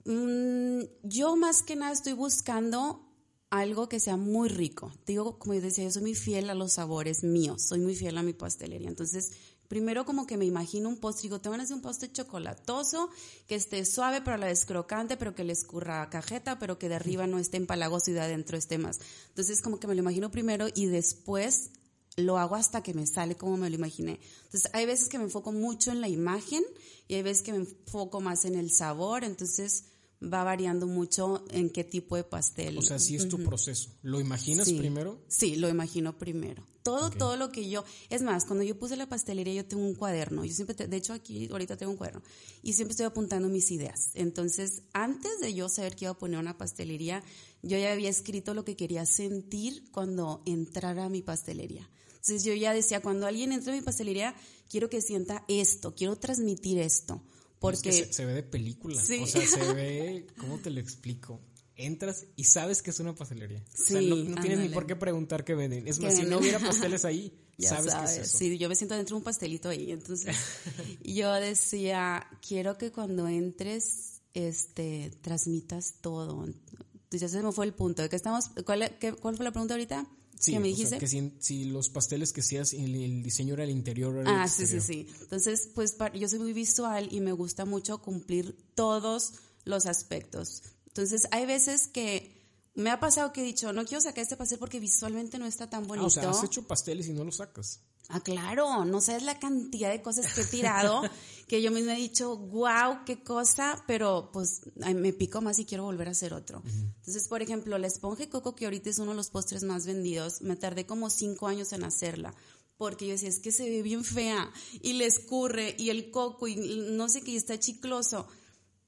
Mm, 0.05 0.83
yo 1.03 1.35
más 1.35 1.63
que 1.63 1.75
nada 1.75 1.91
estoy 1.91 2.13
buscando 2.13 3.05
algo 3.49 3.89
que 3.89 3.99
sea 3.99 4.17
muy 4.17 4.49
rico. 4.49 4.91
Digo, 5.05 5.39
como 5.39 5.53
yo 5.53 5.61
decía, 5.61 5.83
yo 5.83 5.91
soy 5.91 6.01
muy 6.03 6.15
fiel 6.15 6.49
a 6.49 6.53
los 6.53 6.73
sabores 6.73 7.23
míos, 7.23 7.63
soy 7.63 7.79
muy 7.79 7.95
fiel 7.95 8.17
a 8.17 8.23
mi 8.23 8.33
pastelería. 8.33 8.89
Entonces, 8.89 9.31
primero 9.67 10.05
como 10.05 10.27
que 10.27 10.37
me 10.37 10.45
imagino 10.45 10.89
un 10.89 10.97
postre, 10.97 11.23
digo, 11.23 11.41
te 11.41 11.49
van 11.49 11.59
a 11.59 11.63
hacer 11.63 11.75
un 11.75 11.81
postre 11.81 12.11
chocolatoso, 12.11 13.09
que 13.47 13.55
esté 13.55 13.85
suave 13.85 14.21
pero 14.21 14.35
a 14.35 14.37
la 14.37 14.47
vez 14.47 14.65
crocante, 14.65 15.17
pero 15.17 15.35
que 15.35 15.43
le 15.43 15.53
escurra 15.53 16.09
cajeta, 16.09 16.59
pero 16.59 16.77
que 16.77 16.89
de 16.89 16.95
arriba 16.95 17.27
no 17.27 17.39
esté 17.39 17.57
empalagoso 17.57 18.11
y 18.11 18.13
de 18.13 18.21
adentro 18.21 18.57
esté 18.57 18.77
más. 18.77 18.99
Entonces, 19.29 19.61
como 19.61 19.79
que 19.79 19.87
me 19.87 19.95
lo 19.95 20.01
imagino 20.01 20.31
primero 20.31 20.67
y 20.73 20.87
después 20.87 21.71
lo 22.17 22.37
hago 22.37 22.55
hasta 22.55 22.81
que 22.81 22.93
me 22.93 23.05
sale 23.07 23.35
como 23.35 23.57
me 23.57 23.69
lo 23.69 23.75
imaginé. 23.75 24.19
Entonces, 24.45 24.69
hay 24.73 24.85
veces 24.85 25.09
que 25.09 25.17
me 25.17 25.25
enfoco 25.25 25.51
mucho 25.51 25.91
en 25.91 26.01
la 26.01 26.07
imagen 26.07 26.63
y 27.07 27.15
hay 27.15 27.23
veces 27.23 27.43
que 27.43 27.51
me 27.51 27.59
enfoco 27.59 28.21
más 28.21 28.45
en 28.45 28.55
el 28.55 28.71
sabor, 28.71 29.23
entonces 29.23 29.85
va 30.23 30.43
variando 30.43 30.87
mucho 30.87 31.43
en 31.49 31.69
qué 31.69 31.83
tipo 31.83 32.15
de 32.15 32.23
pastel. 32.23 32.77
O 32.77 32.81
sea, 32.81 32.99
sí 32.99 33.15
es 33.15 33.27
tu 33.27 33.43
proceso. 33.43 33.89
¿Lo 34.01 34.19
imaginas 34.19 34.71
primero? 34.71 35.19
Sí, 35.27 35.55
lo 35.55 35.69
imagino 35.69 36.17
primero. 36.17 36.63
Todo, 36.83 37.09
todo 37.09 37.35
lo 37.35 37.51
que 37.51 37.67
yo, 37.67 37.83
es 38.09 38.21
más, 38.21 38.45
cuando 38.45 38.63
yo 38.63 38.77
puse 38.77 38.95
la 38.95 39.09
pastelería 39.09 39.55
yo 39.55 39.65
tengo 39.65 39.83
un 39.83 39.95
cuaderno, 39.95 40.45
yo 40.45 40.53
siempre, 40.53 40.75
de 40.87 40.95
hecho 40.95 41.13
aquí 41.13 41.49
ahorita 41.51 41.77
tengo 41.77 41.91
un 41.91 41.97
cuaderno 41.97 42.21
y 42.61 42.73
siempre 42.73 42.91
estoy 42.91 43.07
apuntando 43.07 43.49
mis 43.49 43.71
ideas. 43.71 44.11
Entonces, 44.13 44.83
antes 44.93 45.39
de 45.41 45.55
yo 45.55 45.67
saber 45.67 45.95
que 45.95 46.05
iba 46.05 46.11
a 46.11 46.17
poner 46.17 46.39
una 46.39 46.59
pastelería, 46.59 47.23
yo 47.63 47.79
ya 47.79 47.91
había 47.91 48.09
escrito 48.09 48.53
lo 48.53 48.63
que 48.65 48.75
quería 48.75 49.05
sentir 49.07 49.89
cuando 49.91 50.43
entrara 50.45 51.05
a 51.05 51.09
mi 51.09 51.23
pastelería. 51.23 51.89
Entonces 52.25 52.43
yo 52.43 52.55
ya 52.55 52.73
decía, 52.73 53.01
cuando 53.01 53.27
alguien 53.27 53.51
entra 53.51 53.71
a 53.71 53.75
mi 53.75 53.83
pastelería, 53.83 54.33
quiero 54.67 54.89
que 54.89 54.99
sienta 54.99 55.45
esto, 55.47 55.93
quiero 55.93 56.15
transmitir 56.15 56.79
esto. 56.79 57.21
Porque 57.59 57.91
se, 57.91 58.25
ve 58.25 58.33
de 58.33 58.41
película. 58.41 58.99
O 58.99 59.05
sea, 59.05 59.27
se 59.27 59.73
ve, 59.73 60.25
¿cómo 60.39 60.57
te 60.57 60.71
lo 60.71 60.79
explico? 60.79 61.39
Entras 61.75 62.25
y 62.35 62.45
sabes 62.45 62.81
que 62.81 62.89
es 62.89 62.99
una 62.99 63.13
pastelería. 63.13 63.63
o 63.71 63.77
sea, 63.77 64.01
no, 64.01 64.41
tienes 64.41 64.57
ni 64.57 64.69
por 64.69 64.87
qué 64.87 64.95
preguntar 64.95 65.43
qué 65.43 65.53
venden. 65.53 65.87
Es 65.87 65.99
más, 65.99 66.15
si 66.15 66.23
no 66.23 66.39
hubiera 66.39 66.57
pasteles 66.65 67.05
ahí, 67.05 67.31
sabes, 67.59 67.93
que 67.93 68.05
es 68.05 68.17
eso. 68.17 68.37
Sí, 68.39 68.57
yo 68.57 68.69
me 68.69 68.75
siento 68.75 68.95
dentro 68.95 69.15
de 69.15 69.19
un 69.19 69.23
pastelito 69.23 69.69
ahí. 69.69 69.91
Entonces, 69.91 70.35
yo 71.03 71.31
decía, 71.33 72.25
quiero 72.41 72.75
que 72.79 72.91
cuando 72.91 73.27
entres, 73.27 74.23
este, 74.33 75.11
transmitas 75.21 76.01
todo. 76.01 76.43
Entonces, 76.43 77.21
ya 77.21 77.29
se 77.29 77.43
me 77.43 77.51
fue 77.51 77.65
el 77.67 77.73
punto. 77.75 78.01
¿De 78.01 78.09
qué 78.09 78.15
estamos? 78.15 78.49
¿Cuál, 78.65 78.97
qué, 78.99 79.13
¿Cuál 79.13 79.35
fue 79.35 79.43
la 79.43 79.51
pregunta 79.51 79.75
ahorita? 79.75 80.07
Sí, 80.39 80.59
me 80.59 80.67
dijiste? 80.67 80.97
que 80.97 81.07
si, 81.39 81.65
los 81.65 81.89
pasteles 81.89 82.33
que 82.33 82.41
hacías, 82.41 82.73
el, 82.73 82.95
el 82.95 83.23
diseño 83.23 83.53
era 83.53 83.63
el 83.63 83.69
interior. 83.69 84.23
ah, 84.27 84.47
sí, 84.47 84.67
sí, 84.67 84.81
sí. 84.81 85.07
Entonces, 85.21 85.69
pues 85.73 85.95
yo 86.13 86.27
soy 86.27 86.39
muy 86.39 86.53
visual 86.53 87.07
y 87.11 87.21
me 87.21 87.31
gusta 87.31 87.65
mucho 87.65 87.99
cumplir 87.99 88.55
todos 88.75 89.33
los 89.63 89.85
aspectos. 89.85 90.63
Entonces, 90.87 91.27
hay 91.31 91.45
veces 91.45 91.87
que 91.87 92.35
me 92.75 92.89
ha 92.89 92.99
pasado 92.99 93.31
que 93.31 93.41
he 93.41 93.43
dicho, 93.43 93.71
no 93.73 93.85
quiero 93.85 94.01
sacar 94.01 94.21
este 94.21 94.37
pastel 94.37 94.59
porque 94.59 94.79
visualmente 94.79 95.39
no 95.39 95.45
está 95.45 95.69
tan 95.69 95.87
bonito. 95.87 96.05
Ah, 96.05 96.07
o 96.07 96.09
sea, 96.09 96.29
has 96.29 96.43
hecho 96.43 96.67
pasteles 96.67 97.07
y 97.07 97.13
no 97.13 97.23
los 97.23 97.37
sacas. 97.37 97.79
Ah, 98.09 98.19
claro, 98.19 98.85
no 98.85 99.01
sabes 99.01 99.23
la 99.23 99.39
cantidad 99.39 99.89
de 99.89 100.01
cosas 100.01 100.31
que 100.33 100.41
he 100.41 100.45
tirado, 100.45 101.01
que 101.47 101.61
yo 101.61 101.71
misma 101.71 101.95
he 101.95 102.01
dicho, 102.01 102.37
wow, 102.37 103.03
qué 103.03 103.23
cosa, 103.23 103.83
pero 103.87 104.29
pues 104.31 104.61
me 104.75 105.11
pico 105.11 105.41
más 105.41 105.57
y 105.57 105.65
quiero 105.65 105.85
volver 105.85 106.07
a 106.07 106.11
hacer 106.11 106.33
otro. 106.33 106.61
Entonces, 106.65 107.27
por 107.27 107.41
ejemplo, 107.41 107.77
la 107.79 107.87
esponja 107.87 108.29
coco, 108.29 108.55
que 108.55 108.65
ahorita 108.65 108.91
es 108.91 108.99
uno 108.99 109.11
de 109.11 109.17
los 109.17 109.31
postres 109.31 109.63
más 109.63 109.87
vendidos, 109.87 110.41
me 110.41 110.55
tardé 110.55 110.85
como 110.85 111.09
cinco 111.09 111.47
años 111.47 111.73
en 111.73 111.83
hacerla, 111.83 112.35
porque 112.77 113.07
yo 113.07 113.13
decía, 113.13 113.29
es 113.29 113.39
que 113.39 113.51
se 113.51 113.69
ve 113.69 113.81
bien 113.81 114.03
fea, 114.03 114.51
y 114.81 114.93
le 114.93 115.07
escurre, 115.07 115.75
y 115.79 115.89
el 115.89 116.11
coco, 116.11 116.47
y 116.47 116.55
no 116.55 117.09
sé 117.09 117.21
qué, 117.21 117.35
está 117.35 117.59
chicloso. 117.59 118.27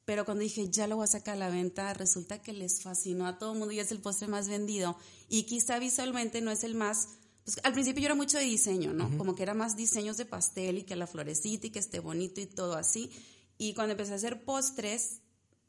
Pero 0.05 0.23
cuando 0.23 0.43
dije, 0.43 0.69
ya 0.69 0.87
lo 0.87 0.95
voy 0.95 1.03
a 1.03 1.07
sacar 1.07 1.35
a 1.35 1.37
la 1.37 1.49
venta, 1.49 1.93
resulta 1.93 2.41
que 2.41 2.53
les 2.53 2.81
fascinó 2.81 3.27
a 3.27 3.37
todo 3.37 3.51
el 3.51 3.59
mundo 3.59 3.73
y 3.73 3.79
es 3.79 3.91
el 3.91 3.99
postre 3.99 4.29
más 4.29 4.47
vendido. 4.47 4.95
Y 5.27 5.43
quizá 5.43 5.79
visualmente 5.79 6.39
no 6.39 6.49
es 6.49 6.63
el 6.63 6.75
más 6.75 7.09
pues, 7.47 7.61
al 7.63 7.71
principio 7.71 8.01
yo 8.01 8.07
era 8.07 8.15
mucho 8.15 8.37
de 8.37 8.43
diseño, 8.43 8.91
¿no? 8.91 9.17
Como 9.17 9.33
que 9.33 9.41
era 9.41 9.53
más 9.53 9.77
diseños 9.77 10.17
de 10.17 10.25
pastel 10.25 10.79
y 10.79 10.83
que 10.83 10.97
la 10.97 11.07
florecita 11.07 11.67
y 11.67 11.69
que 11.69 11.79
esté 11.79 12.01
bonito 12.01 12.41
y 12.41 12.45
todo 12.45 12.75
así. 12.75 13.09
Y 13.57 13.73
cuando 13.73 13.93
empecé 13.93 14.11
a 14.11 14.15
hacer 14.15 14.43
postres, 14.43 15.21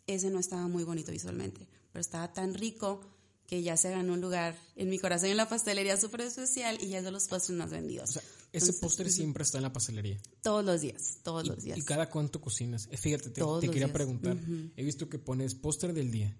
ese 0.09 0.29
no 0.31 0.41
estaba 0.41 0.67
muy 0.67 0.83
bonito 0.83 1.13
visualmente, 1.13 1.69
pero 1.93 2.01
estaba 2.01 2.33
tan 2.33 2.55
rico 2.55 3.01
que 3.47 3.63
ya 3.63 3.77
se 3.77 3.93
ganó 3.93 4.15
un 4.15 4.21
lugar 4.21 4.59
en 4.75 4.91
mi 4.91 4.99
corazón 4.99 5.29
en 5.31 5.37
la 5.37 5.49
pastelería 5.49 5.97
súper 5.97 6.23
especial 6.23 6.79
y 6.83 6.89
ya 6.89 6.99
es 6.99 7.05
de 7.05 7.13
los 7.13 7.29
postres 7.29 7.57
más 7.57 7.71
vendidos. 7.71 8.11
O 8.11 8.13
sea, 8.15 8.23
ese 8.53 8.73
postre 8.73 9.09
siempre 9.09 9.45
está 9.45 9.59
en 9.59 9.63
la 9.63 9.73
pastelería. 9.73 10.21
Todos 10.43 10.65
los 10.65 10.81
días, 10.81 11.19
todos 11.23 11.47
los 11.47 11.63
días. 11.63 11.79
¿Y 11.79 11.83
cada 11.83 12.11
cuánto 12.11 12.41
cocinas? 12.41 12.89
Eh, 12.91 12.97
fíjate, 12.97 13.31
te, 13.31 13.71
quería 13.71 13.93
preguntar. 13.93 14.37
He 14.75 14.83
visto 14.83 15.09
que 15.09 15.21
pones 15.21 15.55
postre 15.55 15.93
del 15.93 16.11
día. 16.11 16.37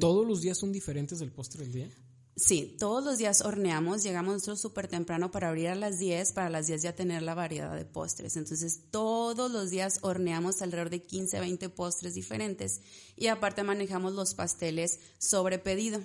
¿Todos 0.00 0.26
los 0.26 0.40
días 0.40 0.58
son 0.58 0.72
diferentes 0.72 1.20
del 1.20 1.30
postre 1.30 1.62
del 1.62 1.72
día? 1.72 1.90
Sí, 2.36 2.76
todos 2.78 3.04
los 3.04 3.18
días 3.18 3.42
horneamos, 3.42 4.02
llegamos 4.02 4.32
nosotros 4.32 4.60
súper 4.60 4.88
temprano 4.88 5.30
para 5.30 5.48
abrir 5.48 5.68
a 5.68 5.74
las 5.74 5.98
10, 5.98 6.32
para 6.32 6.48
las 6.48 6.66
10 6.68 6.82
ya 6.82 6.94
tener 6.94 7.22
la 7.22 7.34
variedad 7.34 7.76
de 7.76 7.84
postres. 7.84 8.36
Entonces, 8.36 8.80
todos 8.90 9.50
los 9.50 9.70
días 9.70 9.98
horneamos 10.02 10.62
alrededor 10.62 10.90
de 10.90 11.02
15, 11.02 11.40
20 11.40 11.68
postres 11.68 12.14
diferentes 12.14 12.80
y 13.16 13.26
aparte 13.26 13.62
manejamos 13.62 14.14
los 14.14 14.34
pasteles 14.34 15.00
sobre 15.18 15.58
pedido. 15.58 16.00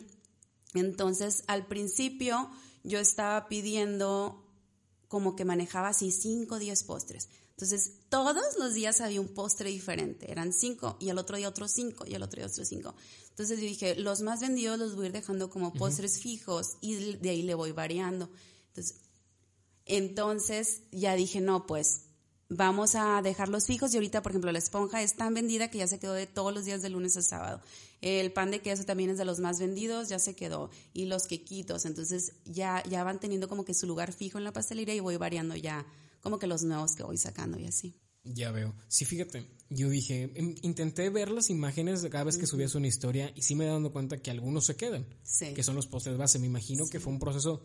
Entonces, 0.73 1.43
al 1.47 1.67
principio 1.67 2.49
yo 2.83 2.99
estaba 2.99 3.47
pidiendo 3.47 4.45
como 5.07 5.35
que 5.35 5.45
manejaba 5.45 5.89
así 5.89 6.11
5 6.11 6.55
o 6.55 6.59
10 6.59 6.83
postres. 6.83 7.29
Entonces, 7.51 7.93
todos 8.09 8.57
los 8.59 8.73
días 8.73 8.99
había 8.99 9.21
un 9.21 9.29
postre 9.29 9.69
diferente. 9.69 10.29
Eran 10.29 10.51
5 10.51 10.97
y 10.99 11.09
al 11.09 11.17
otro 11.17 11.37
día 11.37 11.47
otros 11.47 11.71
5 11.71 12.05
y 12.05 12.13
al 12.13 12.23
otro 12.23 12.41
día 12.41 12.47
otros 12.47 12.67
5. 12.67 12.93
Entonces 13.35 13.59
yo 13.59 13.67
dije, 13.67 13.95
los 13.95 14.21
más 14.21 14.39
vendidos 14.39 14.79
los 14.79 14.95
voy 14.95 15.03
a 15.03 15.07
ir 15.07 15.11
dejando 15.11 15.49
como 15.49 15.73
postres 15.73 16.21
fijos 16.21 16.77
y 16.79 17.17
de 17.17 17.29
ahí 17.31 17.41
le 17.41 17.53
voy 17.53 17.73
variando. 17.73 18.29
Entonces, 18.69 18.95
entonces 19.83 20.83
ya 20.93 21.15
dije, 21.15 21.41
no, 21.41 21.67
pues 21.67 22.03
vamos 22.47 22.95
a 22.95 23.21
dejarlos 23.21 23.65
fijos 23.65 23.93
y 23.93 23.97
ahorita, 23.97 24.23
por 24.23 24.31
ejemplo, 24.31 24.53
la 24.53 24.59
esponja 24.59 25.01
es 25.01 25.17
tan 25.17 25.33
vendida 25.33 25.69
que 25.69 25.79
ya 25.79 25.87
se 25.87 25.99
quedó 25.99 26.13
de 26.13 26.27
todos 26.27 26.53
los 26.53 26.63
días 26.63 26.81
de 26.81 26.89
lunes 26.89 27.17
a 27.17 27.21
sábado. 27.21 27.59
El 27.99 28.31
pan 28.31 28.51
de 28.51 28.61
queso 28.61 28.85
también 28.85 29.09
es 29.09 29.17
de 29.17 29.25
los 29.25 29.41
más 29.41 29.59
vendidos, 29.59 30.07
ya 30.07 30.17
se 30.17 30.33
quedó. 30.33 30.69
Y 30.93 31.03
los 31.03 31.27
quequitos, 31.27 31.83
entonces 31.83 32.35
ya, 32.45 32.83
ya 32.89 33.03
van 33.03 33.19
teniendo 33.19 33.49
como 33.49 33.65
que 33.65 33.73
su 33.73 33.85
lugar 33.85 34.13
fijo 34.13 34.37
en 34.37 34.45
la 34.45 34.53
pastelería 34.53 34.95
y 34.95 35.01
voy 35.01 35.17
variando 35.17 35.57
ya 35.57 35.85
como 36.21 36.39
que 36.39 36.47
los 36.47 36.63
nuevos 36.63 36.95
que 36.95 37.03
voy 37.03 37.17
sacando 37.17 37.59
y 37.59 37.65
así. 37.65 37.99
Ya 38.25 38.51
veo. 38.51 38.73
Sí, 38.87 39.05
fíjate, 39.05 39.45
yo 39.69 39.89
dije, 39.89 40.31
em, 40.35 40.55
intenté 40.61 41.09
ver 41.09 41.29
las 41.29 41.49
imágenes 41.49 42.01
de 42.01 42.09
cada 42.09 42.23
vez 42.23 42.37
que 42.37 42.47
subías 42.47 42.75
una 42.75 42.87
historia 42.87 43.31
y 43.35 43.43
sí 43.43 43.55
me 43.55 43.65
he 43.65 43.67
dado 43.67 43.91
cuenta 43.91 44.17
que 44.17 44.31
algunos 44.31 44.65
se 44.65 44.75
quedan, 44.75 45.05
sí. 45.23 45.53
que 45.53 45.63
son 45.63 45.75
los 45.75 45.87
postres 45.87 46.17
base. 46.17 46.39
Me 46.39 46.47
imagino 46.47 46.87
que 46.89 46.99
fue 46.99 47.13
un 47.13 47.19
proceso 47.19 47.63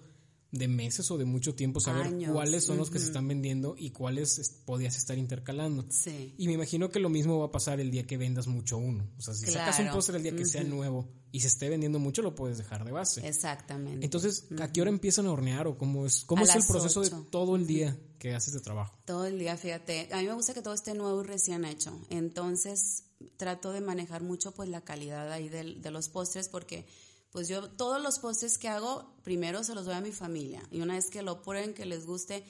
de 0.52 0.66
meses 0.66 1.11
o 1.11 1.19
de 1.19 1.25
mucho 1.25 1.54
tiempo 1.54 1.80
saber 1.80 2.12
cuáles 2.33 2.64
son 2.64 2.76
los 2.76 2.90
que 2.90 2.99
se 2.99 3.07
están 3.07 3.28
vendiendo 3.28 3.76
y 3.78 3.90
cuáles 3.90 4.61
podías 4.64 4.97
estar 4.97 5.16
intercalando. 5.16 5.87
Sí. 5.90 6.35
Y 6.38 6.49
me 6.49 6.54
imagino 6.54 6.90
que 6.90 6.99
lo 6.99 7.09
mismo 7.09 7.38
va 7.38 7.47
a 7.47 7.52
pasar 7.52 7.80
el 7.80 7.90
día 7.90 8.07
que 8.07 8.16
vendas 8.16 8.49
mucho 8.49 8.76
uno. 8.76 9.09
O 9.19 9.23
sea, 9.23 9.35
si 9.35 9.47
sacas 9.47 9.78
un 9.78 9.90
postre 9.90 10.16
el 10.16 10.23
día 10.23 10.35
que 10.35 10.45
sea 10.45 10.64
nuevo 10.64 11.09
y 11.30 11.40
se 11.40 11.49
esté 11.49 11.69
vendiendo 11.69 12.00
mucho, 12.00 12.23
lo 12.23 12.35
puedes 12.35 12.59
dejar 12.59 12.85
de 12.85 12.90
base. 12.90 13.26
Exactamente. 13.26 14.04
Entonces, 14.04 14.47
¿a 14.61 14.73
qué 14.73 14.80
hora 14.80 14.90
empiezan 14.90 15.26
a 15.26 15.33
hornear 15.33 15.69
o 15.69 15.78
cómo 15.78 16.04
es, 16.04 16.25
cómo 16.25 16.42
es 16.42 16.54
el 16.54 16.64
proceso 16.66 17.02
de 17.02 17.11
todo 17.30 17.54
el 17.54 17.66
día 17.66 17.97
que 18.19 18.35
haces 18.35 18.52
de 18.52 18.61
trabajo? 18.61 18.99
Todo 19.04 19.26
el 19.26 19.38
día, 19.38 19.57
fíjate. 19.57 20.09
A 20.12 20.16
mí 20.16 20.26
me 20.26 20.35
gusta 20.35 20.52
que 20.52 20.62
todo 20.62 20.75
esté 20.75 20.95
nuevo 20.95 21.23
y 21.23 21.26
recién 21.26 21.64
hecho. 21.64 21.97
Entonces, 22.11 23.04
trato 23.37 23.73
de 23.73 23.80
manejar 23.80 24.23
mucho 24.23 24.52
pues 24.52 24.69
la 24.69 24.80
calidad 24.80 25.30
ahí 25.30 25.49
de, 25.49 25.76
de 25.76 25.90
los 25.92 26.09
postres 26.09 26.49
porque 26.49 26.87
pues 27.30 27.49
yo 27.49 27.68
todos 27.70 28.02
los 28.02 28.18
postres 28.18 28.58
que 28.58 28.68
hago, 28.68 29.14
primero 29.22 29.62
se 29.62 29.75
los 29.75 29.84
doy 29.84 29.94
a 29.94 30.00
mi 30.00 30.12
familia. 30.12 30.62
Y 30.70 30.80
una 30.80 30.94
vez 30.94 31.10
que 31.10 31.22
lo 31.22 31.42
prueben, 31.42 31.75
que 31.75 31.87
les 31.87 32.06
guste, 32.06 32.44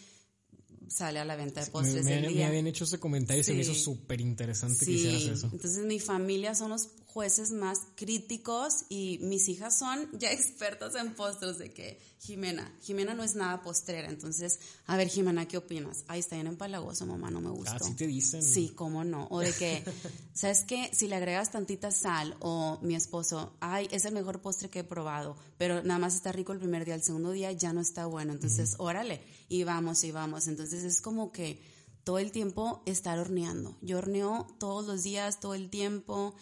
sale 0.89 1.19
a 1.19 1.25
la 1.25 1.37
venta 1.37 1.65
de 1.65 1.71
postres. 1.71 2.05
Me, 2.05 2.21
me, 2.21 2.31
me 2.31 2.45
habían 2.45 2.67
hecho 2.67 2.85
ese 2.85 2.99
comentario 2.99 3.43
y 3.43 3.45
se 3.45 3.55
me 3.55 3.61
hizo 3.61 3.75
súper 3.75 4.21
interesante 4.21 4.85
que 4.85 4.93
hicieras 4.93 5.23
eso. 5.23 5.51
Entonces 5.53 5.85
mi 5.85 6.01
familia 6.01 6.55
son 6.55 6.71
los 6.71 6.89
jueces 7.13 7.51
más 7.51 7.81
críticos 7.97 8.85
y 8.89 9.19
mis 9.23 9.49
hijas 9.49 9.79
son 9.79 10.09
ya 10.19 10.31
expertas 10.31 10.95
en 10.95 11.15
postres 11.15 11.59
de 11.59 11.73
que 11.73 12.01
Jimena, 12.21 12.71
Jimena 12.83 13.15
no 13.15 13.25
es 13.25 13.35
nada 13.35 13.63
postrera, 13.63 14.09
entonces, 14.09 14.61
a 14.87 14.97
ver 14.97 15.09
Jimena, 15.09 15.49
¿qué 15.49 15.57
opinas? 15.57 16.05
Ahí 16.07 16.21
está 16.21 16.37
bien 16.37 16.47
empalagoso, 16.47 17.07
mamá, 17.07 17.31
no 17.31 17.41
me 17.41 17.51
gusta. 17.51 17.77
Así 17.77 17.95
te 17.95 18.07
dicen. 18.07 18.43
Sí, 18.43 18.73
cómo 18.75 19.05
no. 19.05 19.27
O 19.31 19.41
de 19.41 19.53
que, 19.53 19.83
¿sabes 20.35 20.65
qué? 20.65 20.91
Si 20.93 21.09
le 21.09 21.17
agregas 21.17 21.51
tantita 21.51 21.91
sal 21.91 22.37
o 22.41 22.79
mi 22.83 22.95
esposo, 22.95 23.57
ay, 23.61 23.89
es 23.91 24.05
el 24.05 24.13
mejor 24.13 24.41
postre 24.41 24.69
que 24.69 24.81
he 24.81 24.85
probado, 24.85 25.37
pero 25.59 25.83
nada 25.83 25.99
más 25.99 26.15
está 26.15 26.31
rico 26.31 26.53
el 26.53 26.59
primer 26.59 26.85
día, 26.85 26.95
el 26.95 27.03
segundo 27.03 27.33
día 27.33 27.53
ya 27.53 27.73
no 27.73 27.81
está 27.81 28.07
bueno, 28.07 28.33
entonces, 28.33 28.75
órale, 28.79 29.23
y 29.49 29.65
vamos, 29.65 30.05
y 30.05 30.13
vamos. 30.13 30.47
Entonces 30.47 30.85
es 30.85 31.01
como 31.01 31.33
que 31.33 31.61
todo 32.05 32.19
el 32.19 32.33
tiempo 32.33 32.83
estar 32.87 33.19
horneando. 33.19 33.77
Yo 33.81 33.99
horneo 33.99 34.47
todos 34.59 34.87
los 34.87 35.03
días, 35.03 35.41
todo 35.41 35.55
el 35.55 35.71
tiempo 35.71 36.35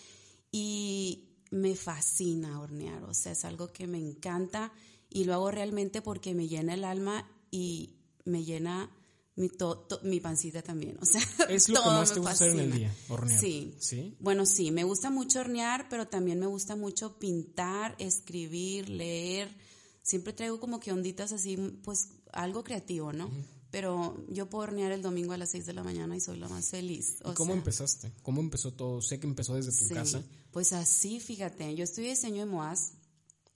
y 0.51 1.29
me 1.51 1.75
fascina 1.75 2.61
hornear, 2.61 3.05
o 3.05 3.15
sea, 3.15 3.33
es 3.33 3.45
algo 3.45 3.73
que 3.73 3.87
me 3.87 3.99
encanta 3.99 4.73
y 5.11 5.25
lo 5.25 5.35
hago 5.35 5.51
realmente 5.51 6.03
porque 6.03 6.35
me 6.35 6.49
llena 6.49 6.75
el 6.75 6.85
alma 6.85 7.27
y 7.51 7.97
me 8.25 8.45
llena 8.45 8.91
mi, 9.37 9.51
mi 10.03 10.21
pancita 10.21 10.63
también, 10.63 10.99
o 11.01 11.07
sea, 11.07 11.23
es 11.49 11.69
lo 11.69 11.83
que 11.83 11.89
más 11.89 12.13
te 12.13 12.21
gusta 12.21 12.33
hacer 12.33 12.51
en 12.51 12.61
el 12.61 12.73
día, 12.73 12.95
hornear. 13.09 13.41
Sí. 13.41 13.75
sí. 13.79 14.17
Bueno, 14.21 14.47
sí, 14.47 14.71
me 14.71 14.85
gusta 14.85 15.11
mucho 15.11 15.41
hornear, 15.41 15.89
pero 15.89 16.09
también 16.09 16.41
me 16.41 16.47
gusta 16.47 16.77
mucho 16.77 17.19
pintar, 17.19 17.95
escribir, 17.99 18.89
leer. 18.89 19.49
Siempre 20.03 20.33
traigo 20.33 20.59
como 20.59 20.81
que 20.81 20.91
onditas 20.91 21.33
así, 21.33 21.57
pues 21.85 22.09
algo 22.33 22.65
creativo, 22.65 23.13
¿no? 23.13 23.31
pero 23.71 24.17
yo 24.29 24.49
puedo 24.49 24.65
hornear 24.65 24.93
el 24.93 25.03
domingo 25.03 25.33
a 25.33 25.37
las 25.37 25.51
6 25.51 25.67
de 25.67 25.73
la 25.75 25.83
mañana 25.83 26.17
y 26.17 26.21
soy 26.21 26.39
la 26.39 26.49
más 26.49 26.71
feliz. 26.71 27.17
¿Y 27.25 27.35
cómo 27.35 27.53
empezaste? 27.53 28.13
¿Cómo 28.23 28.41
empezó 28.41 28.73
todo? 28.73 29.03
Sé 29.03 29.21
que 29.21 29.27
empezó 29.27 29.55
desde 29.55 29.73
tu 29.73 29.95
casa. 29.95 30.23
Pues 30.51 30.73
así, 30.73 31.21
fíjate, 31.21 31.75
yo 31.75 31.85
estudié 31.85 32.11
diseño 32.11 32.41
de 32.41 32.51
Moaz 32.51 32.93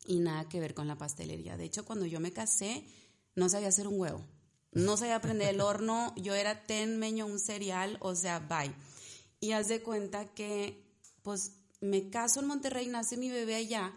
y 0.06 0.18
nada 0.18 0.49
que 0.49 0.61
ver 0.61 0.75
con 0.75 0.88
la 0.88 0.99
pastelería. 0.99 1.56
De 1.56 1.64
hecho, 1.64 1.84
cuando 1.84 2.06
yo 2.06 2.20
me 2.20 2.32
casé, 2.32 2.84
no 3.34 3.49
sabía 3.49 3.68
hacer 3.68 3.88
un 3.88 3.99
huevo. 4.00 4.25
No 4.72 4.96
sabía 4.96 5.16
aprender 5.16 5.49
el 5.49 5.61
horno, 5.61 6.14
yo 6.16 6.34
era 6.34 6.66
ten 6.66 6.99
meño 6.99 7.26
un 7.26 7.38
cereal, 7.38 7.99
o 8.00 8.14
sea, 8.14 8.38
bye. 8.38 8.75
Y 9.40 9.52
haz 9.52 9.68
de 9.68 9.82
cuenta 9.82 10.32
que, 10.34 10.82
pues, 11.22 11.52
me 11.80 12.11
caso 12.11 12.40
en 12.40 12.46
Monterrey, 12.46 12.87
nace 12.87 13.16
mi 13.16 13.28
bebé 13.28 13.56
allá. 13.56 13.92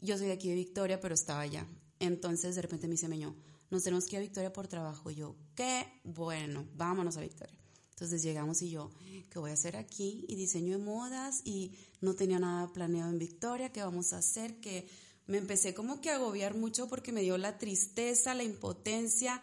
Yo 0.00 0.18
soy 0.18 0.26
de 0.26 0.32
aquí 0.32 0.48
de 0.48 0.56
Victoria, 0.56 1.00
pero 1.00 1.14
estaba 1.14 1.40
allá. 1.40 1.66
Entonces, 1.98 2.56
de 2.56 2.62
repente 2.62 2.88
me 2.88 2.92
dice 2.92 3.08
Meño, 3.08 3.34
nos 3.70 3.84
tenemos 3.84 4.04
que 4.04 4.16
ir 4.16 4.18
a 4.18 4.22
Victoria 4.22 4.52
por 4.52 4.68
trabajo. 4.68 5.10
Yo, 5.10 5.36
qué 5.54 5.86
bueno, 6.04 6.66
vámonos 6.74 7.16
a 7.16 7.20
Victoria. 7.20 7.61
Entonces 7.92 8.22
llegamos 8.22 8.62
y 8.62 8.70
yo, 8.70 8.90
¿qué 9.30 9.38
voy 9.38 9.50
a 9.50 9.54
hacer 9.54 9.76
aquí? 9.76 10.24
Y 10.28 10.34
diseño 10.34 10.78
de 10.78 10.84
modas 10.84 11.42
y 11.44 11.72
no 12.00 12.14
tenía 12.14 12.38
nada 12.38 12.72
planeado 12.72 13.10
en 13.10 13.18
Victoria, 13.18 13.72
¿qué 13.72 13.82
vamos 13.82 14.12
a 14.12 14.18
hacer? 14.18 14.60
Que 14.60 14.88
me 15.26 15.38
empecé 15.38 15.72
como 15.74 16.00
que 16.00 16.10
a 16.10 16.16
agobiar 16.16 16.54
mucho 16.54 16.88
porque 16.88 17.12
me 17.12 17.22
dio 17.22 17.38
la 17.38 17.58
tristeza, 17.58 18.34
la 18.34 18.42
impotencia 18.42 19.42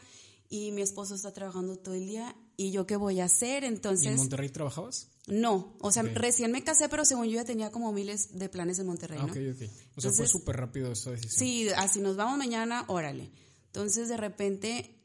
y 0.49 0.71
mi 0.71 0.81
esposo 0.81 1.15
está 1.15 1.31
trabajando 1.31 1.77
todo 1.77 1.93
el 1.93 2.07
día 2.07 2.35
y 2.57 2.71
yo 2.71 2.85
qué 2.87 2.95
voy 2.95 3.19
a 3.19 3.25
hacer 3.25 3.63
entonces 3.63 4.07
¿Y 4.07 4.09
en 4.09 4.15
Monterrey 4.15 4.49
trabajabas 4.49 5.07
no 5.27 5.77
o 5.79 5.91
sea 5.91 6.01
recién 6.01 6.51
me 6.51 6.63
casé 6.63 6.89
pero 6.89 7.05
según 7.05 7.27
yo 7.27 7.35
ya 7.35 7.45
tenía 7.45 7.69
como 7.69 7.93
miles 7.93 8.39
de 8.39 8.49
planes 8.49 8.79
en 8.79 8.87
Monterrey 8.87 9.19
ah, 9.21 9.27
¿no? 9.27 9.31
ok, 9.31 9.39
ok. 9.55 9.69
o 9.95 10.01
sea 10.01 10.11
fue 10.11 10.25
súper 10.25 10.57
rápido 10.57 10.91
esa 10.91 11.11
decisión 11.11 11.39
sí 11.39 11.69
así 11.77 11.99
nos 12.01 12.15
vamos 12.15 12.39
mañana 12.39 12.83
órale 12.87 13.29
entonces 13.67 14.09
de 14.09 14.17
repente 14.17 14.99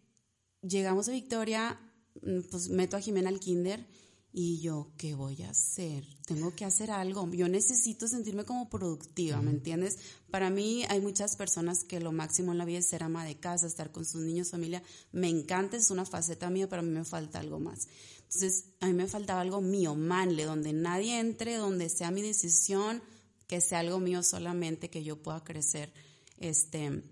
llegamos 0.66 1.08
a 1.08 1.12
Victoria, 1.12 1.78
pues 2.50 2.68
meto 2.68 2.97
a 2.97 3.00
Jimena 3.00 3.28
al 3.28 3.40
kinder 3.40 3.87
y 4.37 4.61
yo, 4.61 4.90
¿qué 4.99 5.14
voy 5.14 5.42
a 5.42 5.50
hacer? 5.50 6.04
Tengo 6.26 6.56
que 6.56 6.64
hacer 6.64 6.90
algo. 6.90 7.30
Yo 7.30 7.49
necesito 7.49 8.09
sentirme 8.09 8.44
como 8.44 8.68
productiva, 8.68 9.40
¿me 9.40 9.52
entiendes? 9.52 9.99
Para 10.28 10.50
mí 10.50 10.85
hay 10.88 11.00
muchas 11.00 11.37
personas 11.37 11.85
que 11.85 12.00
lo 12.00 12.11
máximo 12.11 12.50
en 12.50 12.59
la 12.59 12.64
vida 12.64 12.78
es 12.78 12.87
ser 12.87 13.04
ama 13.04 13.25
de 13.25 13.38
casa, 13.38 13.68
estar 13.68 13.92
con 13.92 14.04
sus 14.04 14.23
niños, 14.23 14.50
familia. 14.50 14.83
Me 15.12 15.28
encanta, 15.28 15.76
es 15.76 15.92
una 15.92 16.04
faceta 16.04 16.50
mía, 16.50 16.68
pero 16.68 16.80
a 16.80 16.85
mí 16.85 16.90
me 16.90 17.04
falta 17.04 17.38
algo 17.38 17.61
más. 17.61 17.87
Entonces, 18.25 18.64
a 18.80 18.88
mí 18.88 18.92
me 18.94 19.06
faltaba 19.06 19.40
algo 19.40 19.61
mío, 19.61 19.94
manle, 19.94 20.47
donde 20.47 20.73
nadie 20.73 21.21
entre, 21.21 21.54
donde 21.54 21.88
sea 21.88 22.11
mi 22.11 22.21
decisión, 22.21 23.00
que 23.47 23.61
sea 23.61 23.78
algo 23.78 24.00
mío 24.00 24.25
solamente, 24.25 24.90
que 24.90 25.04
yo 25.04 25.23
pueda 25.23 25.44
crecer, 25.44 25.92
este, 26.38 27.04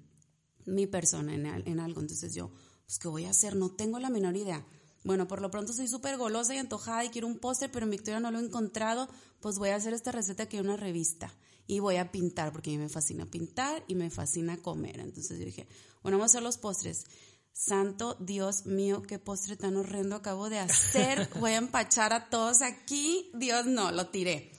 mi 0.67 0.89
persona 0.89 1.37
en, 1.37 1.79
algo. 1.79 2.01
Entonces 2.01 2.35
yo, 2.35 2.51
pues, 2.85 2.99
¿qué 2.99 3.07
voy 3.07 3.27
a 3.27 3.31
hacer? 3.31 3.55
No 3.55 3.71
tengo 3.71 4.01
la 4.01 4.11
menor 4.11 4.37
idea. 4.37 4.67
Bueno, 5.05 5.27
por 5.27 5.41
lo 5.41 5.51
pronto 5.51 5.73
soy 5.73 5.89
súper 5.89 6.17
golosa 6.17 6.55
y 6.55 6.59
antojada 6.59 7.05
y 7.05 7.11
quiero 7.11 7.27
un 7.27 7.39
póster, 7.39 7.71
pero 7.71 7.85
en 7.85 7.91
Victoria 7.91 8.21
no 8.21 8.31
lo 8.31 8.39
he 8.39 8.45
encontrado. 8.45 9.09
Pues 9.41 9.59
voy 9.59 9.71
a 9.71 9.77
hacer 9.77 9.95
esta 9.95 10.13
receta 10.13 10.47
que 10.47 10.59
hay 10.59 10.65
una 10.65 10.77
revista 10.77 11.35
y 11.67 11.81
voy 11.81 11.97
a 11.97 12.13
pintar, 12.13 12.53
porque 12.53 12.71
a 12.71 12.73
mí 12.75 12.79
me 12.79 12.89
fascina 12.89 13.27
pintar 13.27 13.85
y 13.89 13.95
me 13.95 14.11
fascina 14.11 14.59
comer. 14.59 15.01
Entonces 15.01 15.39
yo 15.39 15.45
dije, 15.45 15.67
bueno, 16.03 16.19
vamos 16.19 16.31
a 16.31 16.39
hacer 16.39 16.43
los 16.43 16.59
postres. 16.59 17.07
Santo 17.53 18.17
Dios 18.19 18.65
mío, 18.67 19.03
qué 19.03 19.19
postre 19.19 19.57
tan 19.57 19.77
horrendo 19.77 20.17
acabo 20.17 20.49
de 20.49 20.59
hacer. 20.59 21.29
Voy 21.41 21.53
a 21.53 21.59
empachar 21.59 22.13
a 22.13 22.31
todos 22.31 22.63
aquí. 22.63 23.31
Dios 23.35 23.67
no, 23.67 23.93
lo 23.93 24.09
tiré. 24.09 24.53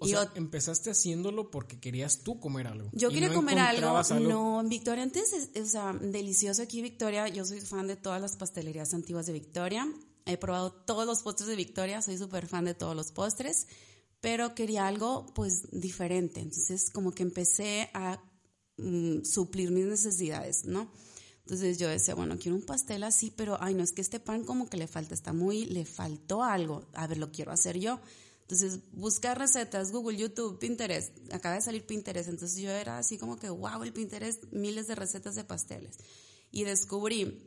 O 0.00 0.06
sea, 0.06 0.30
empezaste 0.36 0.90
haciéndolo 0.90 1.50
porque 1.50 1.80
querías 1.80 2.20
tú 2.20 2.38
comer 2.38 2.68
algo. 2.68 2.88
Yo 2.92 3.10
quería 3.10 3.34
comer 3.34 3.58
algo. 3.58 4.00
No, 4.20 4.60
en 4.60 4.68
Victoria 4.68 5.02
antes, 5.02 5.50
o 5.60 5.66
sea, 5.66 5.92
delicioso 5.92 6.62
aquí 6.62 6.80
Victoria. 6.82 7.26
Yo 7.28 7.44
soy 7.44 7.60
fan 7.60 7.88
de 7.88 7.96
todas 7.96 8.20
las 8.20 8.36
pastelerías 8.36 8.94
antiguas 8.94 9.26
de 9.26 9.32
Victoria. 9.32 9.88
he 10.24 10.36
probado 10.36 10.72
todos 10.72 11.04
los 11.06 11.22
postres 11.22 11.48
de 11.48 11.56
Victoria, 11.56 12.00
soy 12.00 12.16
súper 12.16 12.46
fan 12.46 12.64
de 12.66 12.74
todos 12.74 12.94
los 12.94 13.10
postres, 13.10 13.66
pero 14.20 14.54
quería 14.54 14.86
algo 14.86 15.26
pues 15.34 15.68
diferente. 15.72 16.40
Entonces 16.40 16.90
como 16.90 17.10
que 17.10 17.24
empecé 17.24 17.90
a 17.92 18.22
mm, 18.76 19.24
suplir 19.24 19.72
mis 19.72 19.86
necesidades, 19.86 20.64
¿no? 20.64 20.92
Entonces 21.40 21.78
yo 21.78 21.88
decía, 21.88 22.14
bueno, 22.14 22.36
quiero 22.38 22.56
un 22.56 22.62
pastel 22.62 23.02
así, 23.02 23.32
pero 23.34 23.56
ay, 23.58 23.74
no 23.74 23.82
es 23.82 23.92
que 23.92 24.02
este 24.02 24.20
pan 24.20 24.44
como 24.44 24.68
que 24.68 24.76
le 24.76 24.86
falta, 24.86 25.14
está 25.14 25.32
muy, 25.32 25.64
le 25.64 25.86
faltó 25.86 26.44
algo. 26.44 26.84
A 26.92 27.06
ver, 27.06 27.16
lo 27.16 27.32
quiero 27.32 27.52
hacer 27.52 27.78
yo. 27.78 28.00
Entonces, 28.48 28.80
buscar 28.92 29.38
recetas, 29.38 29.92
Google, 29.92 30.16
YouTube, 30.16 30.58
Pinterest. 30.58 31.12
Acaba 31.34 31.56
de 31.56 31.60
salir 31.60 31.84
Pinterest. 31.84 32.30
Entonces 32.30 32.58
yo 32.58 32.70
era 32.70 32.96
así 32.96 33.18
como 33.18 33.36
que, 33.36 33.50
wow, 33.50 33.82
el 33.82 33.92
Pinterest, 33.92 34.42
miles 34.52 34.86
de 34.86 34.94
recetas 34.94 35.34
de 35.34 35.44
pasteles. 35.44 35.98
Y 36.50 36.64
descubrí 36.64 37.46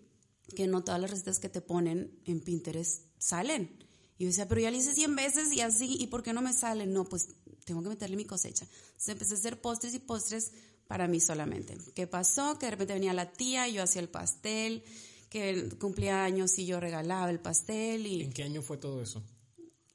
que 0.56 0.68
no 0.68 0.84
todas 0.84 1.02
las 1.02 1.10
recetas 1.10 1.40
que 1.40 1.50
te 1.50 1.60
ponen 1.60 2.22
en 2.26 2.40
Pinterest 2.40 3.02
salen. 3.18 3.84
Y 4.20 4.26
yo 4.26 4.28
decía, 4.28 4.48
pero 4.48 4.62
ya 4.62 4.70
lo 4.70 4.78
hice 4.78 4.94
100 4.94 5.16
veces 5.16 5.52
y 5.52 5.62
así, 5.62 5.98
¿y 6.00 6.06
por 6.06 6.22
qué 6.22 6.34
no 6.34 6.44
me 6.44 6.54
salen? 6.54 6.94
No, 6.94 7.06
pues 7.06 7.30
tengo 7.66 7.82
que 7.82 7.90
meterle 7.90 8.16
mi 8.16 8.26
cosecha. 8.26 8.66
Entonces 8.66 9.10
empecé 9.10 9.34
a 9.34 9.38
hacer 9.38 9.60
postres 9.60 9.96
y 9.96 10.00
postres 10.00 10.52
para 10.86 11.08
mí 11.08 11.20
solamente. 11.20 11.80
¿Qué 11.96 12.06
pasó? 12.06 12.60
Que 12.60 12.68
de 12.68 12.72
repente 12.74 12.94
venía 12.94 13.14
la 13.14 13.32
tía 13.32 13.68
y 13.68 13.74
yo 13.74 13.82
hacía 13.82 14.04
el 14.04 14.10
pastel, 14.10 14.84
que 15.30 15.68
cumplía 15.80 16.24
años 16.24 16.60
y 16.60 16.68
yo 16.68 16.80
regalaba 16.80 17.32
el 17.32 17.40
pastel. 17.40 18.06
Y 18.06 18.22
¿En 18.22 18.34
qué 18.34 18.44
año 18.44 18.62
fue 18.62 18.78
todo 18.78 19.02
eso? 19.02 19.24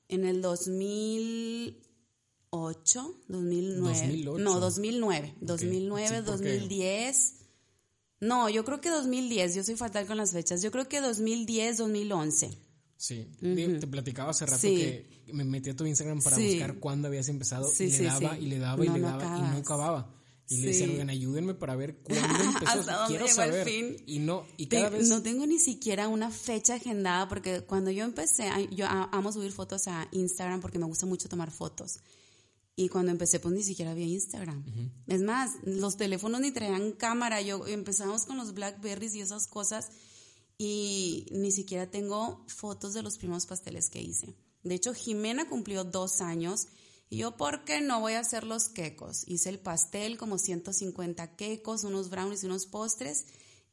En 0.08 0.24
el 0.24 0.40
2008, 0.42 3.24
2009. 3.28 4.24
No, 4.38 4.60
2009. 4.60 5.34
2009, 5.40 6.22
2010. 6.22 7.34
No, 8.20 8.48
yo 8.48 8.64
creo 8.64 8.80
que 8.80 8.90
2010. 8.90 9.56
Yo 9.56 9.64
soy 9.64 9.74
fatal 9.76 10.06
con 10.06 10.16
las 10.16 10.30
fechas. 10.32 10.62
Yo 10.62 10.70
creo 10.70 10.88
que 10.88 11.00
2010, 11.00 11.78
2011. 11.78 12.56
Sí, 12.96 13.26
te 13.40 13.86
platicaba 13.86 14.30
hace 14.30 14.46
rato 14.46 14.62
que 14.62 15.06
me 15.32 15.44
metí 15.44 15.70
a 15.70 15.76
tu 15.76 15.84
Instagram 15.84 16.22
para 16.22 16.38
buscar 16.38 16.78
cuándo 16.78 17.08
habías 17.08 17.28
empezado 17.28 17.70
y, 17.78 17.88
le 17.88 18.04
daba, 18.04 18.38
y 18.38 18.46
le 18.46 18.58
daba 18.58 18.84
y 18.84 18.88
le 18.88 19.00
daba 19.00 19.38
y 19.38 19.42
no 19.42 19.56
acababa. 19.58 20.10
Y 20.48 20.58
le 20.58 20.68
decían, 20.68 20.90
oigan, 20.90 21.10
ayúdenme 21.10 21.54
para 21.54 21.74
ver 21.74 21.96
cuándo 22.02 22.42
empezó. 22.42 22.84
Quiero 23.08 23.26
saber. 23.28 23.66
Fin? 23.66 23.96
Y 24.06 24.20
no, 24.20 24.46
y 24.56 24.66
cada 24.66 24.90
vez... 24.90 25.08
No 25.08 25.22
tengo 25.22 25.46
ni 25.46 25.58
siquiera 25.58 26.08
una 26.08 26.30
fecha 26.30 26.74
agendada 26.74 27.28
porque 27.28 27.62
cuando 27.62 27.90
yo 27.90 28.04
empecé, 28.04 28.48
yo 28.70 28.86
amo 28.86 29.32
subir 29.32 29.52
fotos 29.52 29.88
a 29.88 30.08
Instagram 30.12 30.60
porque 30.60 30.78
me 30.78 30.86
gusta 30.86 31.06
mucho 31.06 31.28
tomar 31.28 31.50
fotos. 31.50 31.98
Y 32.76 32.88
cuando 32.90 33.10
empecé, 33.10 33.40
pues 33.40 33.54
ni 33.54 33.62
siquiera 33.62 33.92
había 33.92 34.06
Instagram. 34.06 34.64
Es 35.06 35.22
más, 35.22 35.52
los 35.64 35.96
teléfonos 35.96 36.42
ni 36.42 36.52
traían 36.52 36.92
cámara. 36.92 37.40
Yo 37.40 37.66
empezamos 37.66 38.24
con 38.24 38.36
los 38.36 38.52
Blackberries 38.52 39.14
y 39.14 39.22
esas 39.22 39.46
cosas 39.46 39.88
y 40.58 41.26
ni 41.30 41.50
siquiera 41.50 41.90
tengo 41.90 42.44
fotos 42.46 42.94
de 42.94 43.02
los 43.02 43.18
primeros 43.18 43.46
pasteles 43.46 43.88
que 43.88 44.00
hice. 44.00 44.34
De 44.62 44.74
hecho, 44.74 44.94
Jimena 44.94 45.48
cumplió 45.48 45.84
dos 45.84 46.20
años 46.20 46.68
y 47.08 47.18
yo, 47.18 47.36
¿por 47.36 47.64
qué 47.64 47.80
no 47.80 48.00
voy 48.00 48.14
a 48.14 48.20
hacer 48.20 48.44
los 48.44 48.68
quecos? 48.68 49.22
Hice 49.26 49.48
el 49.48 49.60
pastel, 49.60 50.18
como 50.18 50.38
150 50.38 51.36
quecos, 51.36 51.84
unos 51.84 52.10
brownies 52.10 52.42
y 52.42 52.46
unos 52.46 52.66
postres. 52.66 53.26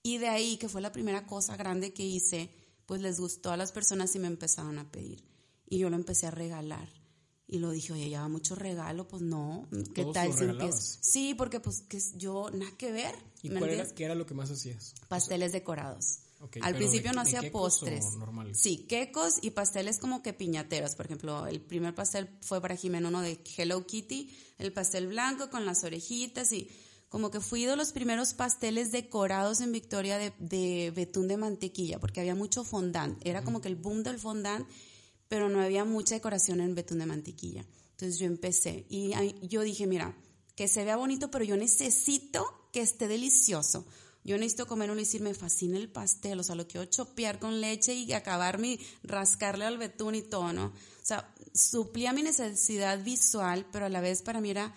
Y 0.04 0.20
de 0.20 0.28
ahí, 0.28 0.58
que 0.58 0.70
fue 0.70 0.82
la 0.82 0.92
primera 0.92 1.25
cosa 1.25 1.58
grande 1.58 1.94
que 1.94 2.04
hice, 2.04 2.50
pues 2.86 3.02
les 3.02 3.20
gustó 3.20 3.52
a 3.52 3.58
las 3.58 3.72
personas 3.72 4.16
y 4.16 4.20
me 4.20 4.28
empezaron 4.28 4.78
a 4.78 4.92
pedir. 4.92 5.24
Y 5.68 5.80
yo 5.80 5.90
lo 5.90 5.96
empecé 5.96 6.28
a 6.28 6.32
regalar. 6.32 6.90
Y 7.48 7.58
lo 7.60 7.72
dije, 7.72 7.94
oye, 7.94 8.10
ya 8.10 8.22
va 8.22 8.28
mucho 8.30 8.56
regalo, 8.56 9.08
pues 9.08 9.22
no, 9.22 9.68
¿qué 9.94 10.06
tal 10.13 10.34
si 10.34 10.46
Sí, 11.02 11.34
porque 11.34 11.60
pues 11.60 11.82
que 11.82 12.00
yo 12.16 12.50
nada 12.52 12.72
que 12.78 12.92
ver. 12.92 13.16
¿Y 13.42 13.50
cuál 13.50 13.70
era, 13.70 13.86
qué 13.94 14.06
era 14.06 14.16
lo 14.16 14.25
que 14.25 14.34
más 14.34 14.50
hacías? 14.50 14.94
Pasteles 15.08 15.52
decorados. 15.52 16.20
Al 16.62 16.75
principio 16.75 17.13
no 17.13 17.21
hacía 17.21 17.51
postres. 17.51 18.05
Sí, 18.53 18.85
quecos 18.88 19.35
y 19.41 19.51
pasteles 19.51 20.00
como 20.00 20.21
que 20.21 20.33
piñateros. 20.33 20.95
Por 20.95 21.05
ejemplo, 21.05 21.47
el 21.47 21.62
primer 21.62 21.95
pastel 21.95 22.29
fue 22.41 22.62
para 22.62 22.75
Jimena 22.75 23.09
uno 23.09 23.21
de 23.21 23.39
Hello 23.57 23.85
Kitty, 23.85 24.35
el 24.57 24.73
pastel 24.73 25.07
blanco 25.07 25.50
con 25.50 25.65
las 25.65 25.83
orejitas 25.83 26.51
y 26.51 26.69
como 27.09 27.29
que 27.29 27.39
fui 27.39 27.65
de 27.65 27.75
los 27.75 27.91
primeros 27.91 28.33
pasteles 28.33 28.91
decorados 28.91 29.62
en 29.62 29.71
Victoria 29.71 30.17
de, 30.17 30.91
betún 30.95 31.27
de 31.27 31.38
mantequilla, 31.38 31.99
porque 31.99 32.19
había 32.19 32.34
mucho 32.34 32.63
fondant. 32.63 33.23
Era 33.23 33.43
como 33.43 33.62
que 33.62 33.67
el 33.67 33.75
boom 33.75 34.01
del 34.01 34.17
fondant, 34.17 34.67
pero 35.27 35.47
no 35.47 35.62
había 35.62 35.86
mucha 35.86 36.15
decoración 36.15 36.60
en 36.60 36.73
betún 36.73 36.99
de 36.99 37.06
mantequilla. 37.06 37.65
Entonces 37.91 38.17
yo 38.17 38.25
empecé 38.25 38.88
y 38.89 39.13
yo 39.47 39.62
dije, 39.62 39.86
mira, 39.86 40.17
que 40.56 40.67
se 40.67 40.84
vea 40.84 40.95
bonito, 40.95 41.29
pero 41.29 41.45
yo 41.45 41.56
necesito 41.56 42.69
que 42.71 42.82
esté 42.82 43.08
delicioso. 43.08 43.86
Yo 44.23 44.38
necesito 44.38 44.67
comer 44.67 44.89
uno 44.89 45.01
y 45.01 45.03
decir, 45.03 45.21
me 45.21 45.33
fascina 45.33 45.77
el 45.77 45.89
pastel, 45.89 46.39
o 46.39 46.43
sea, 46.43 46.55
lo 46.55 46.67
quiero 46.67 46.86
chopear 46.86 47.39
con 47.39 47.59
leche 47.59 47.93
y 47.93 48.13
acabarme, 48.13 48.79
rascarle 49.03 49.65
al 49.65 49.77
betún 49.77 50.15
y 50.15 50.21
todo, 50.21 50.53
¿no? 50.53 50.67
O 50.67 51.05
sea, 51.05 51.33
suplía 51.53 52.13
mi 52.13 52.23
necesidad 52.23 53.03
visual, 53.03 53.65
pero 53.71 53.86
a 53.86 53.89
la 53.89 53.99
vez 53.99 54.21
para 54.21 54.39
mí 54.39 54.49
era 54.49 54.73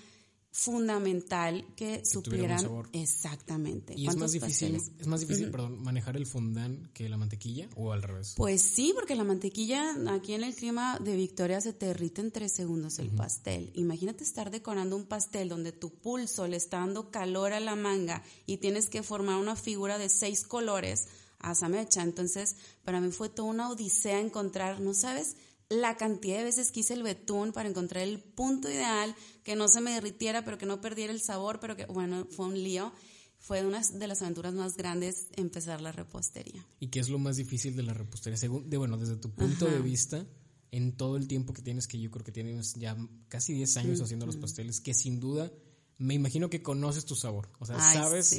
fundamental 0.56 1.66
que, 1.76 2.02
suplieran 2.02 2.66
exactamente. 2.94 3.92
¿Y 3.94 4.08
es 4.08 4.16
más 4.16 4.32
difícil, 4.32 4.74
es 4.74 5.06
más 5.06 5.20
difícil, 5.20 5.50
perdón, 5.50 5.82
manejar 5.82 6.16
el 6.16 6.24
fondant 6.24 6.90
que 6.94 7.10
la 7.10 7.18
mantequilla 7.18 7.68
o 7.76 7.92
al 7.92 8.02
revés? 8.02 8.32
Pues 8.38 8.62
sí, 8.62 8.92
porque 8.94 9.14
la 9.14 9.24
mantequilla 9.24 9.94
aquí 10.08 10.32
en 10.32 10.42
el 10.44 10.54
clima 10.54 10.98
de 10.98 11.14
Victoria 11.14 11.60
se 11.60 11.74
te 11.74 11.86
derrite 11.86 12.22
en 12.22 12.32
tres 12.32 12.52
segundos 12.52 12.98
el 12.98 13.10
pastel. 13.10 13.70
Imagínate 13.74 14.24
estar 14.24 14.50
decorando 14.50 14.96
un 14.96 15.04
pastel 15.04 15.50
donde 15.50 15.72
tu 15.72 15.90
pulso 15.90 16.48
le 16.48 16.56
está 16.56 16.78
dando 16.78 17.10
calor 17.10 17.52
a 17.52 17.60
la 17.60 17.76
manga 17.76 18.22
y 18.46 18.56
tienes 18.56 18.88
que 18.88 19.02
formar 19.02 19.36
una 19.36 19.56
figura 19.56 19.98
de 19.98 20.08
seis 20.08 20.42
colores 20.42 21.08
a 21.38 21.52
esa 21.52 21.68
mecha. 21.68 22.02
Entonces, 22.02 22.56
para 22.82 23.02
mí 23.02 23.12
fue 23.12 23.28
toda 23.28 23.50
una 23.50 23.68
odisea 23.68 24.20
encontrar, 24.20 24.80
¿no 24.80 24.94
sabes? 24.94 25.36
la 25.68 25.96
cantidad 25.96 26.38
de 26.38 26.44
veces 26.44 26.70
que 26.70 26.80
hice 26.80 26.94
el 26.94 27.02
betún 27.02 27.52
para 27.52 27.68
encontrar 27.68 28.04
el 28.04 28.20
punto 28.20 28.70
ideal, 28.70 29.14
que 29.46 29.54
no 29.54 29.68
se 29.68 29.80
me 29.80 29.92
derritiera, 29.92 30.44
pero 30.44 30.58
que 30.58 30.66
no 30.66 30.80
perdiera 30.80 31.12
el 31.12 31.20
sabor, 31.20 31.60
pero 31.60 31.76
que, 31.76 31.86
bueno, 31.86 32.26
fue 32.28 32.46
un 32.46 32.60
lío. 32.60 32.92
Fue 33.38 33.64
una 33.64 33.80
de 33.80 34.06
las 34.08 34.20
aventuras 34.20 34.52
más 34.54 34.76
grandes 34.76 35.28
empezar 35.36 35.80
la 35.80 35.92
repostería. 35.92 36.66
¿Y 36.80 36.88
qué 36.88 36.98
es 36.98 37.08
lo 37.08 37.20
más 37.20 37.36
difícil 37.36 37.76
de 37.76 37.84
la 37.84 37.94
repostería? 37.94 38.36
Según, 38.36 38.68
de, 38.68 38.76
bueno, 38.76 38.96
desde 38.96 39.14
tu 39.14 39.30
punto 39.30 39.66
de 39.66 39.78
vista, 39.78 40.26
en 40.72 40.96
todo 40.96 41.16
el 41.16 41.28
tiempo 41.28 41.52
que 41.52 41.62
tienes, 41.62 41.86
que 41.86 42.00
yo 42.00 42.10
creo 42.10 42.24
que 42.24 42.32
tienes 42.32 42.74
ya 42.74 42.96
casi 43.28 43.52
10 43.52 43.76
años 43.76 44.00
haciendo 44.00 44.26
los 44.26 44.36
pasteles, 44.36 44.80
que 44.80 44.94
sin 44.94 45.20
duda, 45.20 45.52
me 45.96 46.14
imagino 46.14 46.50
que 46.50 46.60
conoces 46.60 47.04
tu 47.04 47.14
sabor. 47.14 47.48
O 47.60 47.66
sea, 47.66 47.78
sabes 47.78 48.36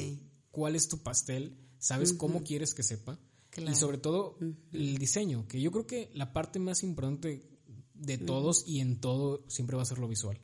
cuál 0.50 0.76
es 0.76 0.88
tu 0.88 0.98
pastel, 0.98 1.56
sabes 1.78 2.12
cómo 2.12 2.44
quieres 2.44 2.74
que 2.74 2.82
sepa 2.82 3.18
y 3.56 3.74
sobre 3.76 3.96
todo 3.96 4.36
el 4.72 4.98
diseño, 4.98 5.48
que 5.48 5.58
yo 5.58 5.72
creo 5.72 5.86
que 5.86 6.10
la 6.12 6.34
parte 6.34 6.58
más 6.58 6.82
importante 6.82 7.48
de 7.94 8.18
todos 8.18 8.62
y 8.66 8.80
en 8.80 9.00
todo 9.00 9.46
siempre 9.48 9.74
va 9.74 9.84
a 9.84 9.86
ser 9.86 10.00
lo 10.00 10.06
visual. 10.06 10.38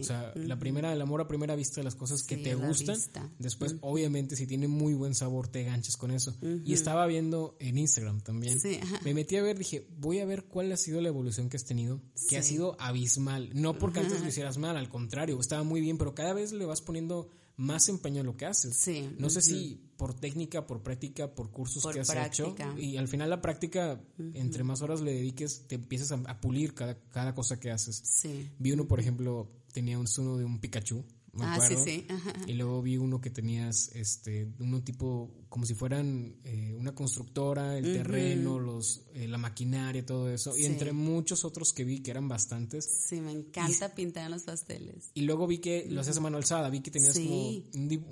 O 0.00 0.04
sea, 0.04 0.32
la 0.34 0.58
primera, 0.58 0.92
el 0.92 1.00
amor 1.00 1.20
a 1.20 1.28
primera 1.28 1.54
vista 1.54 1.80
de 1.80 1.84
las 1.84 1.94
cosas 1.94 2.22
que 2.22 2.36
te 2.36 2.54
gustan. 2.54 2.98
Después, 3.38 3.76
obviamente, 3.80 4.36
si 4.36 4.46
tiene 4.46 4.68
muy 4.68 4.94
buen 4.94 5.14
sabor, 5.14 5.48
te 5.48 5.64
ganchas 5.64 5.96
con 5.96 6.10
eso. 6.10 6.36
Y 6.64 6.72
estaba 6.72 7.06
viendo 7.06 7.56
en 7.60 7.78
Instagram 7.78 8.20
también. 8.20 8.58
Me 9.04 9.14
metí 9.14 9.36
a 9.36 9.42
ver, 9.42 9.58
dije, 9.58 9.86
voy 9.98 10.20
a 10.20 10.24
ver 10.24 10.44
cuál 10.44 10.72
ha 10.72 10.76
sido 10.76 11.00
la 11.00 11.08
evolución 11.08 11.48
que 11.48 11.56
has 11.56 11.64
tenido, 11.64 12.00
que 12.28 12.36
ha 12.36 12.42
sido 12.42 12.76
abismal. 12.80 13.50
No 13.54 13.78
porque 13.78 14.00
antes 14.00 14.20
lo 14.20 14.28
hicieras 14.28 14.58
mal, 14.58 14.76
al 14.76 14.88
contrario, 14.88 15.38
estaba 15.40 15.62
muy 15.62 15.80
bien, 15.80 15.98
pero 15.98 16.14
cada 16.14 16.32
vez 16.32 16.52
le 16.52 16.64
vas 16.64 16.80
poniendo 16.80 17.30
más 17.56 17.88
empeño 17.88 18.20
en 18.20 18.26
lo 18.26 18.36
que 18.36 18.46
haces. 18.46 18.76
Sí. 18.76 19.10
No 19.18 19.30
sé 19.30 19.40
si 19.40 19.80
por 19.96 20.14
técnica, 20.14 20.66
por 20.66 20.82
práctica, 20.82 21.34
por 21.34 21.50
cursos 21.50 21.86
que 21.92 22.00
has 22.00 22.14
hecho. 22.14 22.54
Y 22.76 22.96
al 22.96 23.08
final 23.08 23.30
la 23.30 23.40
práctica, 23.40 24.00
entre 24.34 24.62
más 24.62 24.82
horas 24.82 25.00
le 25.00 25.12
dediques, 25.12 25.66
te 25.66 25.76
empiezas 25.76 26.12
a, 26.12 26.40
pulir 26.40 26.74
cada, 26.74 26.98
cada, 27.10 27.34
cosa 27.34 27.58
que 27.58 27.70
haces. 27.70 28.02
Sí. 28.04 28.50
Vi 28.58 28.72
uno, 28.72 28.86
por 28.86 29.00
ejemplo, 29.00 29.50
tenía 29.76 29.98
un 29.98 30.06
uno 30.18 30.38
de 30.38 30.44
un 30.46 30.58
Pikachu 30.58 31.04
ah, 31.42 31.58
sí, 31.60 31.76
sí. 31.76 32.06
Y 32.46 32.54
luego 32.54 32.80
vi 32.80 32.96
uno 32.96 33.20
que 33.20 33.28
tenías, 33.28 33.90
este, 33.94 34.50
uno 34.58 34.82
tipo, 34.82 35.30
como 35.48 35.64
si 35.64 35.74
fueran 35.74 36.36
eh, 36.44 36.74
una 36.76 36.94
constructora, 36.94 37.78
el 37.78 37.84
terreno, 37.84 38.58
los, 38.58 39.02
eh, 39.14 39.28
la 39.28 39.38
maquinaria, 39.38 40.04
todo 40.04 40.28
eso. 40.30 40.56
Y 40.56 40.64
entre 40.64 40.92
muchos 40.92 41.44
otros 41.44 41.72
que 41.72 41.84
vi, 41.84 42.00
que 42.00 42.10
eran 42.10 42.28
bastantes. 42.28 42.84
Sí, 42.84 43.20
me 43.20 43.32
encanta 43.32 43.94
pintar 43.94 44.26
en 44.26 44.32
los 44.32 44.42
pasteles. 44.42 45.10
Y 45.14 45.22
luego 45.22 45.46
vi 45.46 45.58
que 45.58 45.86
lo 45.88 46.00
hacías 46.00 46.16
a 46.16 46.20
mano 46.20 46.36
alzada, 46.36 46.68
vi 46.68 46.80
que 46.80 46.90
tenías 46.90 47.18
como, 47.18 47.62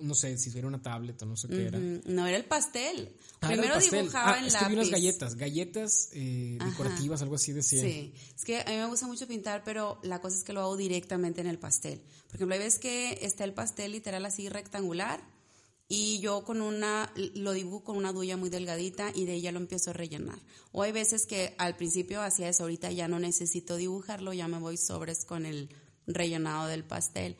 no 0.01 0.15
sé, 0.15 0.39
si 0.39 0.57
era 0.57 0.69
una 0.69 0.81
tablet 0.81 1.21
o 1.23 1.27
no 1.27 1.37
sé 1.37 1.49
qué 1.49 1.67
era. 1.67 1.79
No, 1.79 2.27
era 2.27 2.37
el 2.37 2.45
pastel. 2.45 3.15
Ah, 3.41 3.49
Primero 3.49 3.79
dibujaba 3.79 4.35
ah, 4.35 4.39
en 4.39 4.47
es 4.47 4.57
que 4.57 4.65
vi 4.67 4.75
unas 4.75 4.91
galletas, 4.91 5.35
galletas 5.35 6.09
eh, 6.13 6.59
decorativas, 6.65 7.21
algo 7.21 7.35
así 7.35 7.53
decía. 7.53 7.83
Sí, 7.83 8.15
es 8.35 8.45
que 8.45 8.61
a 8.61 8.65
mí 8.67 8.77
me 8.77 8.87
gusta 8.87 9.07
mucho 9.07 9.27
pintar, 9.27 9.63
pero 9.65 9.99
la 10.03 10.21
cosa 10.21 10.37
es 10.37 10.45
que 10.45 10.53
lo 10.53 10.61
hago 10.61 10.77
directamente 10.77 11.41
en 11.41 11.49
el 11.49 11.59
pastel. 11.59 12.01
Por 12.29 12.37
ejemplo, 12.37 12.55
hay 12.55 12.61
veces 12.61 12.79
que 12.79 13.19
está 13.23 13.45
el 13.45 13.53
pastel 13.53 13.93
literal 13.93 14.25
así 14.25 14.49
rectangular 14.49 15.34
y 15.89 16.19
yo 16.21 16.45
con 16.45 16.61
una, 16.61 17.13
lo 17.35 17.53
dibujo 17.53 17.85
con 17.85 17.97
una 17.97 18.13
duya 18.13 18.37
muy 18.37 18.49
delgadita 18.49 19.13
y 19.15 19.27
de 19.27 19.35
ella 19.35 19.53
lo 19.53 19.59
empiezo 19.59 19.91
a 19.91 19.93
rellenar. 19.93 20.41
O 20.73 20.83
hay 20.83 20.93
veces 20.93 21.27
que 21.27 21.55
al 21.59 21.77
principio 21.77 22.23
hacía 22.23 22.49
eso, 22.49 22.63
ahorita 22.63 22.91
ya 22.91 23.07
no 23.07 23.19
necesito 23.19 23.77
dibujarlo, 23.77 24.33
ya 24.33 24.49
me 24.49 24.59
voy 24.59 24.77
sobres 24.77 25.25
con 25.25 25.45
el 25.45 25.69
rellenado 26.07 26.69
del 26.69 26.85
pastel. 26.85 27.37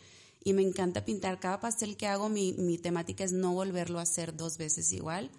Y 0.47 0.53
me 0.53 0.63
encanta 0.63 1.07
pintar. 1.07 1.41
Cada 1.41 1.59
pastel 1.59 1.97
que 1.97 2.07
hago, 2.07 2.29
mi, 2.29 2.53
mi 2.53 2.77
temática 2.77 3.25
es 3.25 3.33
no 3.33 3.55
volverlo 3.55 3.99
a 3.99 4.03
hacer 4.03 4.37
dos 4.37 4.59
veces 4.59 4.93
igual. 4.93 5.31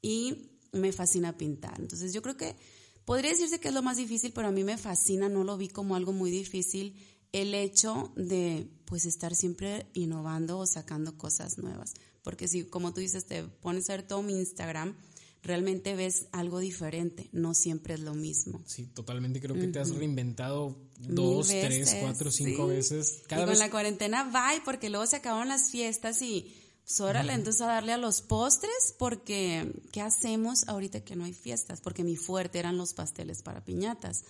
Y 0.00 0.50
me 0.72 0.92
fascina 0.92 1.36
pintar. 1.36 1.78
Entonces 1.78 2.14
yo 2.14 2.22
creo 2.22 2.38
que 2.38 2.56
podría 3.04 3.32
decirse 3.32 3.60
que 3.60 3.68
es 3.68 3.74
lo 3.74 3.82
más 3.82 3.98
difícil, 3.98 4.32
pero 4.32 4.48
a 4.48 4.52
mí 4.52 4.64
me 4.64 4.78
fascina, 4.78 5.28
no 5.28 5.44
lo 5.44 5.58
vi 5.58 5.68
como 5.68 5.94
algo 5.94 6.12
muy 6.12 6.30
difícil 6.30 6.96
el 7.32 7.54
hecho 7.54 8.12
de 8.16 8.66
pues 8.86 9.04
estar 9.04 9.34
siempre 9.34 9.86
innovando 9.92 10.58
o 10.58 10.66
sacando 10.66 11.18
cosas 11.18 11.58
nuevas. 11.58 11.92
Porque 12.26 12.48
si, 12.48 12.64
como 12.64 12.92
tú 12.92 13.00
dices, 13.00 13.24
te 13.26 13.44
pones 13.44 13.88
a 13.88 13.92
ver 13.92 14.02
todo 14.02 14.20
mi 14.20 14.32
Instagram, 14.32 14.96
realmente 15.44 15.94
ves 15.94 16.26
algo 16.32 16.58
diferente, 16.58 17.28
no 17.30 17.54
siempre 17.54 17.94
es 17.94 18.00
lo 18.00 18.14
mismo. 18.14 18.60
Sí, 18.66 18.86
totalmente. 18.86 19.40
Creo 19.40 19.54
que 19.54 19.68
te 19.68 19.78
has 19.78 19.94
reinventado 19.94 20.76
dos, 20.98 21.46
tres, 21.46 21.98
cuatro, 22.00 22.32
cinco 22.32 22.66
veces. 22.66 23.22
Cada 23.28 23.44
y 23.44 23.46
con 23.46 23.58
la 23.60 23.70
cuarentena, 23.70 24.24
bye, 24.24 24.60
porque 24.64 24.90
luego 24.90 25.06
se 25.06 25.14
acabaron 25.14 25.46
las 25.46 25.70
fiestas 25.70 26.20
y 26.20 26.52
pues 26.82 27.00
órale, 27.00 27.32
entonces 27.32 27.62
a 27.62 27.66
darle 27.66 27.92
a 27.92 27.96
los 27.96 28.22
postres, 28.22 28.96
porque 28.98 29.72
¿qué 29.92 30.00
hacemos 30.00 30.66
ahorita 30.66 31.04
que 31.04 31.14
no 31.14 31.26
hay 31.26 31.32
fiestas? 31.32 31.80
Porque 31.80 32.02
mi 32.02 32.16
fuerte 32.16 32.58
eran 32.58 32.76
los 32.76 32.92
pasteles 32.92 33.42
para 33.42 33.64
piñatas. 33.64 34.24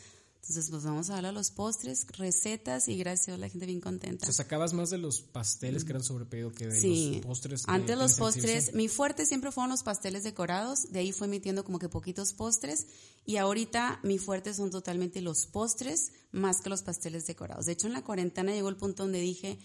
Entonces, 0.49 0.71
pues 0.71 0.85
vamos 0.85 1.11
a 1.11 1.15
darle 1.15 1.31
a 1.31 1.33
los 1.33 1.51
postres, 1.51 2.07
recetas 2.17 2.87
y 2.87 2.97
gracias 2.97 3.35
a 3.35 3.37
la 3.37 3.49
gente 3.49 3.67
bien 3.67 3.81
contenta. 3.81 4.25
O 4.25 4.27
sea, 4.27 4.45
sacabas 4.45 4.73
más 4.75 4.91
de 4.91 4.99
los 4.99 5.21
pasteles 5.21 5.83
que 5.85 5.91
eran 5.91 6.05
sobrepedido 6.05 6.53
que 6.53 6.69
de 6.69 6.81
los 6.81 7.25
postres. 7.25 7.65
Antes 7.67 7.99
los 7.99 8.15
postres, 8.15 8.73
mi 8.73 8.87
fuerte 8.87 9.27
siempre 9.27 9.51
fueron 9.51 9.71
los 9.71 9.83
pasteles 9.83 10.23
decorados, 10.23 10.93
de 10.93 11.01
ahí 11.01 11.11
fue 11.11 11.27
metiendo 11.27 11.65
como 11.65 11.81
que 11.81 11.89
poquitos 11.89 12.33
postres 12.33 12.87
y 13.25 13.39
ahorita 13.39 13.99
mi 14.05 14.19
fuerte 14.19 14.55
son 14.55 14.71
totalmente 14.71 15.21
los 15.21 15.47
postres 15.47 16.13
más 16.31 16.61
que 16.61 16.71
los 16.71 16.85
pasteles 16.85 17.27
decorados. 17.27 17.67
De 17.67 17.73
hecho, 17.73 17.89
en 17.89 17.95
la 17.95 18.05
cuarentena 18.05 18.53
llegó 18.53 18.69
el 18.69 18.77
punto 18.77 19.03
donde 19.03 19.19
dije, 19.19 19.59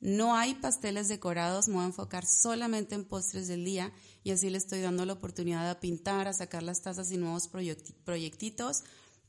no 0.00 0.36
hay 0.36 0.54
pasteles 0.56 1.08
decorados, 1.08 1.68
me 1.68 1.76
voy 1.76 1.84
a 1.84 1.86
enfocar 1.86 2.26
solamente 2.26 2.94
en 2.94 3.06
postres 3.06 3.48
del 3.48 3.64
día 3.64 3.90
y 4.22 4.32
así 4.32 4.50
le 4.50 4.58
estoy 4.58 4.82
dando 4.82 5.06
la 5.06 5.14
oportunidad 5.14 5.70
a 5.70 5.80
pintar, 5.80 6.28
a 6.28 6.34
sacar 6.34 6.62
las 6.62 6.82
tazas 6.82 7.10
y 7.10 7.16
nuevos 7.16 7.48
proyectitos 8.04 8.82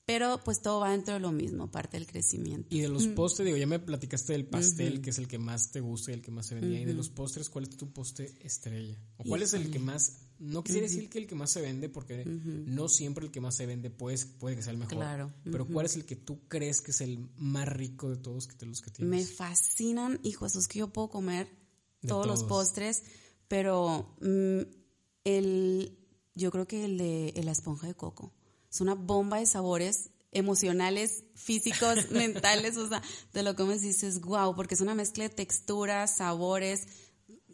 pero 0.07 0.39
pues 0.41 0.61
todo 0.61 0.79
va 0.79 0.91
dentro 0.91 1.15
de 1.15 1.19
lo 1.19 1.33
mismo, 1.33 1.69
parte 1.69 1.97
del 1.97 2.07
crecimiento. 2.07 2.73
Y 2.73 2.79
de 2.79 2.87
los 2.87 3.07
postres, 3.07 3.45
digo, 3.45 3.57
ya 3.57 3.67
me 3.67 3.77
platicaste 3.77 4.31
del 4.31 4.45
pastel, 4.45 5.01
que 5.01 5.09
es 5.09 5.17
el 5.17 5.27
que 5.27 5.37
más 5.37 5.69
te 5.69 5.81
gusta 5.81 6.11
y 6.11 6.13
el 6.13 6.21
que 6.21 6.31
más 6.31 6.45
se 6.45 6.55
vendía. 6.55 6.79
Y 6.79 6.85
de 6.85 6.93
los 6.93 7.09
postres, 7.09 7.49
¿cuál 7.49 7.65
es 7.65 7.75
tu 7.75 7.91
postre 7.91 8.33
estrella? 8.39 8.97
¿O 9.17 9.25
cuál 9.25 9.41
es 9.41 9.53
el 9.53 9.69
que 9.69 9.79
más, 9.79 10.19
no 10.39 10.63
quisiera 10.63 10.87
decir 10.87 11.09
que 11.09 11.17
el 11.17 11.27
que 11.27 11.35
más 11.35 11.51
se 11.51 11.59
vende, 11.59 11.89
porque 11.89 12.23
no 12.23 12.87
siempre 12.87 13.25
el 13.25 13.31
que 13.31 13.41
más 13.41 13.57
se 13.57 13.65
vende 13.65 13.89
puede, 13.89 14.17
puede 14.39 14.55
que 14.55 14.63
sea 14.63 14.71
el 14.71 14.77
mejor. 14.77 14.95
Claro. 14.95 15.33
Pero 15.43 15.67
¿cuál 15.67 15.87
es 15.87 15.97
el 15.97 16.05
que 16.05 16.15
tú 16.15 16.39
crees 16.47 16.79
que 16.81 16.91
es 16.91 17.01
el 17.01 17.27
más 17.35 17.67
rico 17.67 18.09
de 18.09 18.15
todos 18.15 18.47
que 18.47 18.65
los 18.65 18.79
que 18.79 18.91
tienes? 18.91 19.09
Me 19.09 19.25
fascinan, 19.25 20.21
hijo, 20.23 20.45
es 20.45 20.69
que 20.69 20.79
yo 20.79 20.87
puedo 20.87 21.09
comer 21.09 21.49
todos, 22.07 22.25
los 22.25 22.45
postres, 22.45 23.03
pero 23.49 24.15
mm, 24.21 24.61
el, 25.25 25.99
yo 26.33 26.49
creo 26.49 26.65
que 26.65 26.85
el 26.85 26.97
de 26.97 27.41
la 27.43 27.51
esponja 27.51 27.87
de 27.87 27.93
coco 27.93 28.36
es 28.71 28.81
una 28.81 28.95
bomba 28.95 29.39
de 29.39 29.45
sabores 29.45 30.09
emocionales, 30.31 31.23
físicos, 31.35 32.09
mentales, 32.11 32.77
o 32.77 32.87
sea, 32.87 33.01
de 33.33 33.43
lo 33.43 33.55
que 33.55 33.63
me 33.63 33.77
dices, 33.77 34.21
wow, 34.21 34.55
porque 34.55 34.75
es 34.75 34.81
una 34.81 34.95
mezcla 34.95 35.23
de 35.23 35.29
texturas, 35.29 36.17
sabores, 36.17 36.87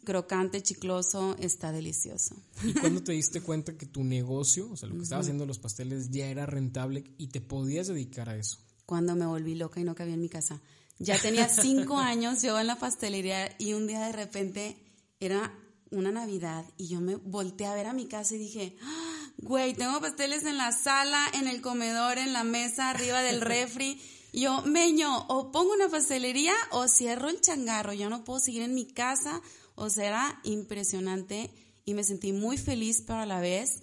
crocante, 0.04 0.62
chicloso, 0.62 1.36
está 1.40 1.72
delicioso. 1.72 2.36
¿Y 2.64 2.74
cuándo 2.74 3.02
te 3.04 3.12
diste 3.14 3.42
cuenta 3.42 3.78
que 3.78 3.86
tu 3.86 4.04
negocio, 4.04 4.70
o 4.72 4.78
sea, 4.78 4.90
lo 4.90 4.96
que 4.96 5.04
estaba 5.04 5.22
haciendo 5.22 5.46
los 5.46 5.60
pasteles, 5.60 6.10
ya 6.10 6.28
era 6.28 6.46
rentable 6.46 7.04
y 7.18 7.28
te 7.28 7.42
podías 7.42 7.88
dedicar 7.88 8.30
a 8.30 8.38
eso? 8.38 8.60
Cuando 8.86 9.16
me 9.16 9.26
volví 9.26 9.56
loca 9.56 9.80
y 9.80 9.84
no 9.84 9.96
cabía 9.96 10.16
en 10.16 10.22
mi 10.22 10.30
casa. 10.30 10.62
Ya 11.00 11.20
tenía 11.20 11.48
cinco 11.48 11.98
años 12.00 12.42
yo 12.42 12.60
en 12.60 12.68
la 12.68 12.78
pastelería 12.78 13.56
y 13.58 13.74
un 13.74 13.88
día 13.88 14.06
de 14.06 14.12
repente 14.12 14.78
era 15.20 15.58
una 15.90 16.12
Navidad 16.12 16.66
y 16.78 16.88
yo 16.88 17.00
me 17.02 17.16
volteé 17.16 17.68
a 17.68 17.76
ver 17.76 17.88
a 17.88 17.94
mi 17.94 18.08
casa 18.08 18.36
y 18.36 18.40
dije, 18.40 18.78
¡Ah! 18.82 19.13
Güey, 19.38 19.74
tengo 19.74 20.00
pasteles 20.02 20.44
en 20.44 20.58
la 20.58 20.72
sala, 20.72 21.28
en 21.34 21.48
el 21.48 21.62
comedor, 21.62 22.18
en 22.18 22.34
la 22.34 22.44
mesa, 22.44 22.90
arriba 22.90 23.22
del 23.22 23.42
refri. 23.42 24.02
Yo, 24.34 24.62
meño, 24.64 25.28
o 25.28 25.52
pongo 25.52 25.74
una 25.74 25.90
pastelería 25.90 26.54
o 26.72 26.88
cierro 26.88 27.30
el 27.30 27.42
changarro. 27.42 27.94
Yo 27.94 28.10
no 28.10 28.24
puedo 28.24 28.40
seguir 28.40 28.64
en 28.64 28.74
mi 28.74 28.86
casa. 28.86 29.42
O 29.76 29.90
sea, 29.90 30.08
era 30.08 30.40
impresionante 30.44 31.52
y 31.86 31.94
me 31.94 32.04
sentí 32.04 32.32
muy 32.32 32.58
feliz, 32.58 33.04
pero 33.06 33.20
a 33.20 33.26
la 33.26 33.40
vez 33.40 33.82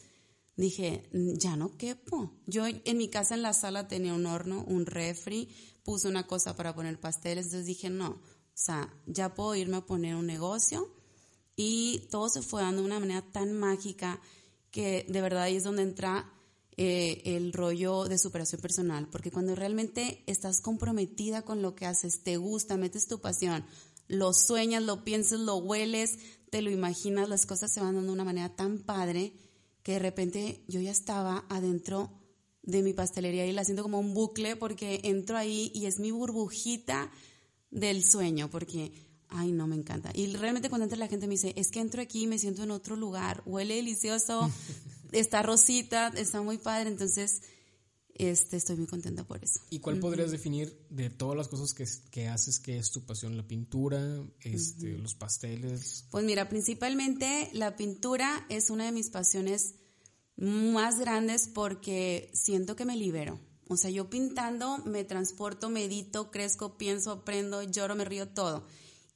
dije, 0.56 1.08
ya 1.12 1.56
no 1.56 1.76
quepo. 1.76 2.32
Yo 2.46 2.64
en 2.66 2.98
mi 2.98 3.08
casa 3.08 3.34
en 3.34 3.42
la 3.42 3.52
sala 3.54 3.88
tenía 3.88 4.14
un 4.14 4.26
horno, 4.26 4.64
un 4.64 4.86
refri, 4.86 5.48
puse 5.82 6.08
una 6.08 6.26
cosa 6.26 6.54
para 6.54 6.74
poner 6.74 7.00
pasteles, 7.00 7.46
entonces 7.46 7.66
dije, 7.66 7.90
no, 7.90 8.08
o 8.10 8.22
sea, 8.54 8.92
ya 9.06 9.34
puedo 9.34 9.54
irme 9.54 9.78
a 9.78 9.86
poner 9.86 10.14
un 10.16 10.26
negocio 10.26 10.94
y 11.56 12.06
todo 12.10 12.28
se 12.28 12.42
fue 12.42 12.62
dando 12.62 12.82
de 12.82 12.86
una 12.86 13.00
manera 13.00 13.22
tan 13.32 13.52
mágica 13.52 14.20
que 14.70 15.06
de 15.08 15.20
verdad 15.20 15.42
ahí 15.42 15.56
es 15.56 15.64
donde 15.64 15.82
entra 15.82 16.32
eh, 16.76 17.22
el 17.24 17.52
rollo 17.52 18.04
de 18.04 18.18
superación 18.18 18.60
personal, 18.60 19.08
porque 19.10 19.30
cuando 19.30 19.54
realmente 19.54 20.22
estás 20.26 20.60
comprometida 20.60 21.42
con 21.42 21.62
lo 21.62 21.74
que 21.74 21.86
haces, 21.86 22.22
te 22.22 22.36
gusta, 22.36 22.76
metes 22.76 23.06
tu 23.06 23.20
pasión, 23.20 23.64
lo 24.08 24.32
sueñas, 24.32 24.82
lo 24.82 25.04
piensas, 25.04 25.40
lo 25.40 25.56
hueles, 25.56 26.18
te 26.50 26.62
lo 26.62 26.70
imaginas, 26.70 27.28
las 27.28 27.46
cosas 27.46 27.72
se 27.72 27.80
van 27.80 27.94
dando 27.94 28.08
de 28.08 28.14
una 28.14 28.24
manera 28.24 28.56
tan 28.56 28.78
padre 28.78 29.32
que 29.82 29.92
de 29.92 29.98
repente 29.98 30.64
yo 30.68 30.80
ya 30.80 30.90
estaba 30.90 31.44
adentro 31.48 32.10
de 32.62 32.82
mi 32.82 32.92
pastelería 32.92 33.46
y 33.46 33.52
la 33.52 33.64
siento 33.64 33.82
como 33.82 34.00
un 34.00 34.14
bucle 34.14 34.56
porque 34.56 35.00
entro 35.04 35.36
ahí 35.36 35.70
y 35.74 35.86
es 35.86 35.98
mi 35.98 36.10
burbujita 36.10 37.10
del 37.70 38.04
sueño, 38.04 38.50
porque 38.50 38.92
Ay, 39.30 39.52
no, 39.52 39.66
me 39.66 39.76
encanta. 39.76 40.10
Y 40.14 40.34
realmente 40.36 40.68
cuando 40.68 40.84
entra 40.84 40.98
la 40.98 41.08
gente 41.08 41.26
me 41.26 41.34
dice, 41.34 41.52
es 41.56 41.70
que 41.70 41.80
entro 41.80 42.02
aquí 42.02 42.22
y 42.22 42.26
me 42.26 42.38
siento 42.38 42.62
en 42.64 42.70
otro 42.70 42.96
lugar, 42.96 43.42
huele 43.46 43.76
delicioso, 43.76 44.50
está 45.12 45.42
rosita, 45.42 46.08
está 46.16 46.42
muy 46.42 46.58
padre, 46.58 46.90
entonces 46.90 47.42
este, 48.14 48.58
estoy 48.58 48.76
muy 48.76 48.86
contenta 48.86 49.24
por 49.24 49.42
eso. 49.42 49.60
¿Y 49.70 49.78
cuál 49.78 49.98
podrías 49.98 50.30
definir 50.30 50.78
de 50.90 51.08
todas 51.08 51.36
las 51.36 51.48
cosas 51.48 51.72
que, 51.72 51.86
que 52.10 52.28
haces, 52.28 52.58
que 52.58 52.76
es 52.76 52.90
tu 52.90 53.06
pasión? 53.06 53.36
¿La 53.36 53.46
pintura, 53.46 54.22
este, 54.42 54.98
los 54.98 55.14
pasteles? 55.14 56.04
Pues 56.10 56.24
mira, 56.24 56.48
principalmente 56.48 57.48
la 57.54 57.76
pintura 57.76 58.44
es 58.50 58.68
una 58.68 58.84
de 58.84 58.92
mis 58.92 59.08
pasiones 59.08 59.76
más 60.36 60.98
grandes 60.98 61.48
porque 61.48 62.30
siento 62.34 62.76
que 62.76 62.84
me 62.84 62.96
libero. 62.96 63.40
O 63.68 63.76
sea, 63.76 63.90
yo 63.90 64.10
pintando 64.10 64.78
me 64.84 65.04
transporto, 65.04 65.70
medito, 65.70 66.30
crezco, 66.30 66.76
pienso, 66.76 67.12
aprendo, 67.12 67.62
lloro, 67.62 67.94
me 67.94 68.04
río, 68.04 68.28
todo. 68.28 68.66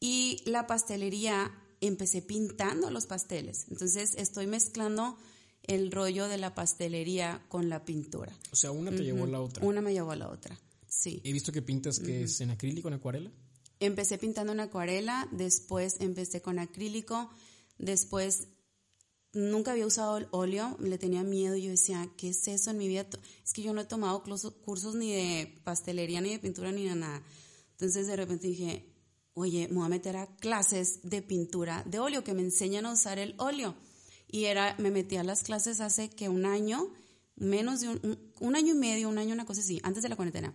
Y 0.00 0.42
la 0.44 0.66
pastelería, 0.66 1.52
empecé 1.80 2.22
pintando 2.22 2.90
los 2.90 3.06
pasteles. 3.06 3.66
Entonces 3.70 4.14
estoy 4.16 4.46
mezclando 4.46 5.16
el 5.62 5.90
rollo 5.90 6.28
de 6.28 6.38
la 6.38 6.54
pastelería 6.54 7.44
con 7.48 7.68
la 7.68 7.84
pintura. 7.84 8.36
O 8.52 8.56
sea, 8.56 8.70
una 8.70 8.90
te 8.90 9.02
llevó 9.02 9.24
a 9.24 9.28
la 9.28 9.40
otra. 9.40 9.64
Una 9.64 9.80
me 9.80 9.92
llevó 9.92 10.12
a 10.12 10.16
la 10.16 10.28
otra, 10.28 10.58
sí. 10.86 11.20
He 11.24 11.32
visto 11.32 11.52
que 11.52 11.62
pintas 11.62 11.98
que 11.98 12.24
es 12.24 12.40
en 12.40 12.50
acrílico, 12.50 12.88
en 12.88 12.94
acuarela. 12.94 13.32
Empecé 13.80 14.18
pintando 14.18 14.52
en 14.52 14.60
acuarela, 14.60 15.28
después 15.32 15.96
empecé 16.00 16.42
con 16.42 16.58
acrílico, 16.58 17.30
después 17.78 18.48
nunca 19.32 19.72
había 19.72 19.86
usado 19.86 20.16
el 20.18 20.28
óleo, 20.30 20.76
le 20.80 20.96
tenía 20.96 21.22
miedo 21.24 21.56
y 21.56 21.62
yo 21.62 21.70
decía, 21.70 22.08
¿qué 22.16 22.28
es 22.28 22.46
eso 22.46 22.70
en 22.70 22.78
mi 22.78 22.88
vida? 22.88 23.06
Es 23.44 23.52
que 23.52 23.62
yo 23.62 23.72
no 23.72 23.80
he 23.80 23.84
tomado 23.84 24.22
cursos 24.22 24.94
ni 24.94 25.12
de 25.12 25.60
pastelería, 25.64 26.20
ni 26.20 26.30
de 26.30 26.38
pintura, 26.38 26.72
ni 26.72 26.88
de 26.88 26.94
nada. 26.94 27.22
Entonces 27.72 28.06
de 28.06 28.16
repente 28.16 28.46
dije, 28.46 28.93
oye, 29.34 29.68
me 29.68 29.76
voy 29.76 29.86
a 29.86 29.88
meter 29.88 30.16
a 30.16 30.26
clases 30.36 31.00
de 31.02 31.22
pintura 31.22 31.82
de 31.86 31.98
óleo, 31.98 32.24
que 32.24 32.34
me 32.34 32.42
enseñan 32.42 32.86
a 32.86 32.92
usar 32.92 33.18
el 33.18 33.34
óleo. 33.38 33.74
Y 34.28 34.46
era, 34.46 34.74
me 34.78 34.90
metí 34.90 35.16
a 35.16 35.24
las 35.24 35.42
clases 35.42 35.80
hace 35.80 36.08
que 36.08 36.28
un 36.28 36.46
año, 36.46 36.88
menos 37.36 37.80
de 37.80 37.88
un, 38.40 38.56
año 38.56 38.74
y 38.74 38.76
medio, 38.76 39.08
un 39.08 39.18
año, 39.18 39.34
una 39.34 39.44
cosa 39.44 39.60
así, 39.60 39.80
antes 39.82 40.02
de 40.02 40.08
la 40.08 40.16
cuarentena. 40.16 40.54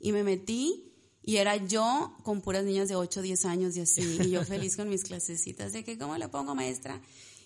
Y 0.00 0.12
me 0.12 0.24
metí 0.24 0.92
y 1.22 1.36
era 1.36 1.56
yo 1.56 2.16
con 2.22 2.40
puras 2.40 2.64
niñas 2.64 2.88
de 2.88 2.96
8, 2.96 3.22
10 3.22 3.44
años 3.44 3.76
y 3.76 3.80
así. 3.80 4.18
Y 4.24 4.30
yo 4.30 4.44
feliz 4.44 4.76
con 4.76 4.88
mis 4.88 5.04
clasecitas 5.04 5.72
de 5.72 5.84
que, 5.84 5.98
¿cómo 5.98 6.16
le 6.16 6.28
pongo 6.28 6.54
maestra? 6.54 7.00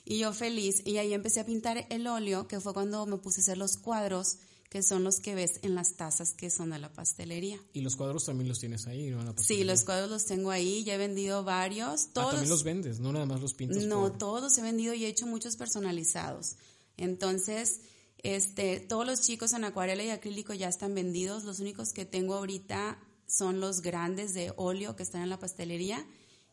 Y 0.05 0.18
yo 0.18 0.33
feliz. 0.33 0.83
Y 0.85 0.99
ahí 0.99 1.12
empecé 1.12 1.40
a 1.40 1.47
pintar 1.47 1.87
el 1.90 2.07
óleo, 2.07 2.47
que 2.47 2.61
fue 2.61 2.73
cuando 2.73 3.07
me 3.07 3.16
puse 3.16 3.40
a 3.40 3.42
hacer 3.42 3.59
los 3.59 3.77
cuadros 3.77 4.38
que 4.74 4.82
son 4.82 5.04
los 5.04 5.20
que 5.20 5.37
ves 5.37 5.60
en 5.62 5.76
las 5.76 5.94
tazas 5.94 6.32
que 6.32 6.50
son 6.50 6.70
de 6.70 6.80
la 6.80 6.92
pastelería. 6.92 7.60
Y 7.74 7.82
los 7.82 7.94
cuadros 7.94 8.24
también 8.24 8.48
los 8.48 8.58
tienes 8.58 8.88
ahí, 8.88 9.08
¿no? 9.08 9.22
sí, 9.37 9.62
los 9.62 9.84
cuadros 9.84 10.10
los 10.10 10.24
tengo 10.24 10.50
ahí, 10.50 10.82
ya 10.82 10.96
he 10.96 10.98
vendido 10.98 11.44
varios. 11.44 12.06
Ah, 12.06 12.10
todos, 12.12 12.30
también 12.30 12.50
los 12.50 12.64
vendes, 12.64 12.98
no 12.98 13.12
nada 13.12 13.24
más 13.24 13.40
los 13.40 13.54
pintas. 13.54 13.84
No, 13.84 14.10
todos 14.10 14.42
los 14.42 14.58
he 14.58 14.62
vendido 14.62 14.92
y 14.92 15.04
he 15.04 15.08
hecho 15.08 15.28
muchos 15.28 15.56
personalizados. 15.56 16.56
Entonces, 16.96 17.82
este, 18.24 18.80
todos 18.80 19.06
los 19.06 19.20
chicos 19.20 19.52
en 19.52 19.62
acuarela 19.62 20.02
y 20.02 20.10
acrílico 20.10 20.52
ya 20.54 20.68
están 20.68 20.92
vendidos. 20.92 21.44
Los 21.44 21.60
únicos 21.60 21.92
que 21.92 22.04
tengo 22.04 22.34
ahorita 22.34 22.98
son 23.28 23.60
los 23.60 23.80
grandes 23.80 24.34
de 24.34 24.52
óleo 24.56 24.96
que 24.96 25.04
están 25.04 25.22
en 25.22 25.30
la 25.30 25.38
pastelería 25.38 26.04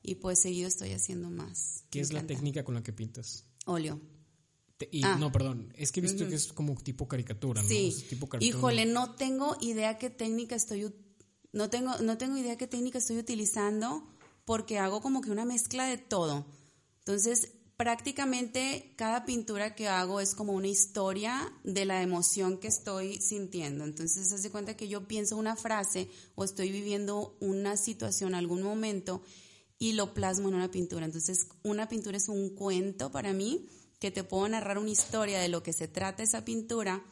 y 0.04 0.14
pues 0.14 0.38
seguido 0.38 0.68
estoy 0.68 0.92
haciendo 0.92 1.32
más. 1.32 1.86
¿Qué 1.90 2.02
es 2.02 2.14
la 2.14 2.28
técnica 2.28 2.64
con 2.64 2.76
la 2.76 2.84
que 2.84 2.94
pintas? 2.94 3.48
Óleo. 3.66 4.00
Y, 4.92 5.04
ah. 5.04 5.18
No, 5.20 5.32
perdón, 5.32 5.74
es 5.76 5.92
que 5.92 6.00
he 6.00 6.04
visto 6.04 6.28
que 6.28 6.36
es 6.36 6.54
como 6.54 6.76
tipo 6.76 7.08
caricatura, 7.08 7.62
¿no? 7.62 7.68
Sí. 7.68 7.94
Híjole, 8.40 8.86
no 8.86 9.16
tengo 9.16 9.58
idea 9.62 9.98
qué 9.98 10.10
técnica 10.10 10.56
estoy 10.56 10.92
no 11.54 11.70
tengo 11.70 11.98
no 11.98 12.18
tengo 12.18 12.38
idea 12.38 12.58
qué 12.58 12.68
técnica 12.68 13.00
estoy 13.00 13.18
utilizando 13.18 14.08
porque 14.46 14.80
hago 14.80 15.02
como 15.02 15.22
que 15.22 15.32
una 15.32 15.46
mezcla 15.46 15.86
de 15.86 15.98
todo. 15.98 16.46
Entonces, 17.00 17.50
prácticamente 17.78 18.94
cada 18.96 19.26
pintura 19.26 19.74
que 19.74 19.88
hago 19.88 20.20
es 20.20 20.36
como 20.36 20.54
una 20.54 20.68
historia 20.68 21.52
de 21.64 21.86
la 21.86 22.02
emoción 22.02 22.58
que 22.58 22.68
estoy 22.68 23.20
sintiendo. 23.22 23.84
Entonces, 23.84 24.30
se 24.30 24.36
hace 24.36 24.52
cuenta 24.52 24.78
que 24.78 24.88
yo 24.88 25.08
pienso 25.08 25.36
una 25.36 25.56
frase 25.56 26.10
o 26.36 26.44
estoy 26.44 26.72
viviendo 26.72 27.38
una 27.40 27.78
situación, 27.78 28.36
algún 28.36 28.62
momento, 28.62 29.24
y 29.80 29.94
lo 29.94 30.14
plasmo 30.14 30.50
en 30.50 30.56
una 30.56 30.70
pintura. 30.70 31.06
Entonces, 31.06 31.48
una 31.64 31.90
pintura 31.90 32.18
es 32.18 32.30
un 32.30 32.52
cuento 32.52 33.12
para 33.12 33.34
mí 33.34 33.68
que 34.02 34.10
te 34.10 34.24
puedo 34.24 34.50
narrar 34.50 34.80
una 34.80 34.90
historia 34.90 35.40
de 35.40 35.48
lo 35.48 35.62
que 35.62 35.74
se 35.74 35.88
trata 35.88 36.24
esa 36.24 36.44
pintura 36.44 37.06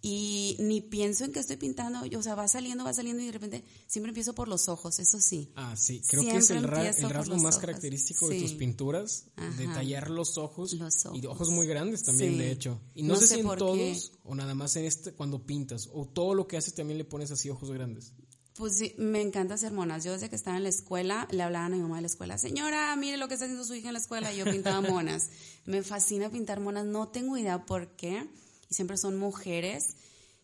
y 0.00 0.54
ni 0.60 0.80
pienso 0.80 1.24
en 1.24 1.32
que 1.32 1.40
estoy 1.40 1.56
pintando, 1.56 1.98
o 2.16 2.22
sea, 2.22 2.36
va 2.36 2.46
saliendo, 2.46 2.84
va 2.84 2.94
saliendo 2.94 3.20
y 3.20 3.26
de 3.26 3.32
repente 3.32 3.64
siempre 3.88 4.10
empiezo 4.10 4.36
por 4.36 4.46
los 4.46 4.68
ojos, 4.68 5.00
eso 5.00 5.20
sí. 5.20 5.50
Ah, 5.56 5.74
sí, 5.76 6.00
creo 6.06 6.22
que 6.22 6.36
es 6.36 6.50
el, 6.50 6.62
rasgo 6.62 7.36
más 7.38 7.58
característico 7.58 8.28
de 8.28 8.40
tus 8.40 8.52
pinturas, 8.52 9.24
detallar 9.56 10.10
los 10.10 10.38
ojos, 10.38 10.74
los 10.74 11.06
ojos, 11.06 11.20
y 11.20 11.26
ojos. 11.26 11.50
muy 11.50 11.66
grandes 11.66 12.04
también, 12.04 12.38
de 12.38 12.52
hecho. 12.52 12.80
Y 12.94 13.02
no, 13.02 13.16
sé, 13.16 13.26
si 13.26 13.40
en 13.40 13.56
todos 13.56 14.12
o 14.22 14.36
nada 14.36 14.54
más 14.54 14.76
en 14.76 14.84
este 14.84 15.14
cuando 15.14 15.44
pintas 15.44 15.90
o 15.92 16.06
todo 16.06 16.34
lo 16.34 16.46
que 16.46 16.56
haces 16.56 16.72
también 16.72 16.98
le 16.98 17.04
pones 17.04 17.32
así 17.32 17.50
ojos 17.50 17.72
grandes. 17.72 18.12
Pues 18.58 18.76
sí, 18.76 18.92
me 18.98 19.22
encanta 19.22 19.54
hacer 19.54 19.70
monas. 19.70 20.02
Yo 20.02 20.10
desde 20.10 20.28
que 20.28 20.34
estaba 20.34 20.56
en 20.56 20.64
la 20.64 20.68
escuela 20.68 21.28
le 21.30 21.44
hablaban 21.44 21.72
a 21.72 21.76
mi 21.76 21.82
mamá 21.82 21.96
de 21.96 22.02
la 22.02 22.08
escuela, 22.08 22.38
señora, 22.38 22.96
mire 22.96 23.16
lo 23.16 23.28
que 23.28 23.34
está 23.34 23.44
haciendo 23.44 23.64
su 23.64 23.72
hija 23.72 23.86
en 23.86 23.92
la 23.92 24.00
escuela. 24.00 24.32
Y 24.32 24.38
yo 24.38 24.44
pintaba 24.46 24.80
monas. 24.80 25.28
me 25.64 25.84
fascina 25.84 26.28
pintar 26.28 26.58
monas, 26.58 26.84
no 26.84 27.06
tengo 27.06 27.38
idea 27.38 27.64
por 27.66 27.94
qué 27.94 28.28
y 28.68 28.74
siempre 28.74 28.96
son 28.96 29.16
mujeres. 29.16 29.94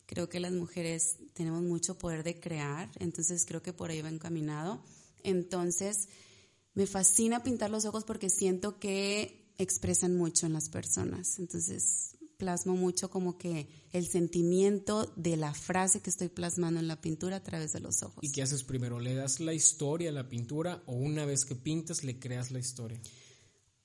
Creo 0.07 0.29
que 0.29 0.39
las 0.39 0.53
mujeres 0.53 1.17
tenemos 1.33 1.63
mucho 1.63 1.99
poder 1.99 2.23
de 2.23 2.39
crear, 2.39 2.89
entonces 3.01 3.45
creo 3.47 3.63
que 3.63 3.73
por 3.73 3.91
ahí 3.91 4.01
va 4.01 4.11
encaminado. 4.11 4.81
Entonces, 5.25 6.09
me 6.75 6.87
fascina 6.87 7.43
pintar 7.43 7.71
los 7.71 7.85
ojos 7.85 8.05
porque 8.05 8.31
siento 8.31 8.79
que 8.79 9.53
expresan 9.59 10.17
mucho 10.17 10.47
en 10.47 10.53
las 10.53 10.69
personas. 10.69 11.41
Entonces, 11.41 12.14
plasmo 12.37 12.77
mucho 12.77 13.11
como 13.11 13.39
que 13.39 13.69
el 13.93 14.07
sentimiento 14.07 15.13
de 15.17 15.37
la 15.37 15.55
frase 15.55 16.01
que 16.01 16.11
estoy 16.11 16.29
plasmando 16.29 16.81
en 16.81 16.89
la 16.89 17.01
pintura 17.01 17.37
a 17.37 17.43
través 17.43 17.73
de 17.73 17.81
los 17.81 18.03
ojos. 18.03 18.23
¿Y 18.23 18.33
qué 18.33 18.43
haces 18.43 18.65
primero? 18.65 19.01
¿Le 19.01 19.15
das 19.15 19.41
la 19.41 19.55
historia 19.55 20.11
a 20.11 20.13
la 20.13 20.29
pintura 20.29 20.83
o 20.87 20.95
una 20.95 21.25
vez 21.25 21.45
que 21.45 21.55
pintas 21.55 22.05
le 22.05 22.19
creas 22.19 22.51
la 22.51 22.59
historia? 22.59 23.01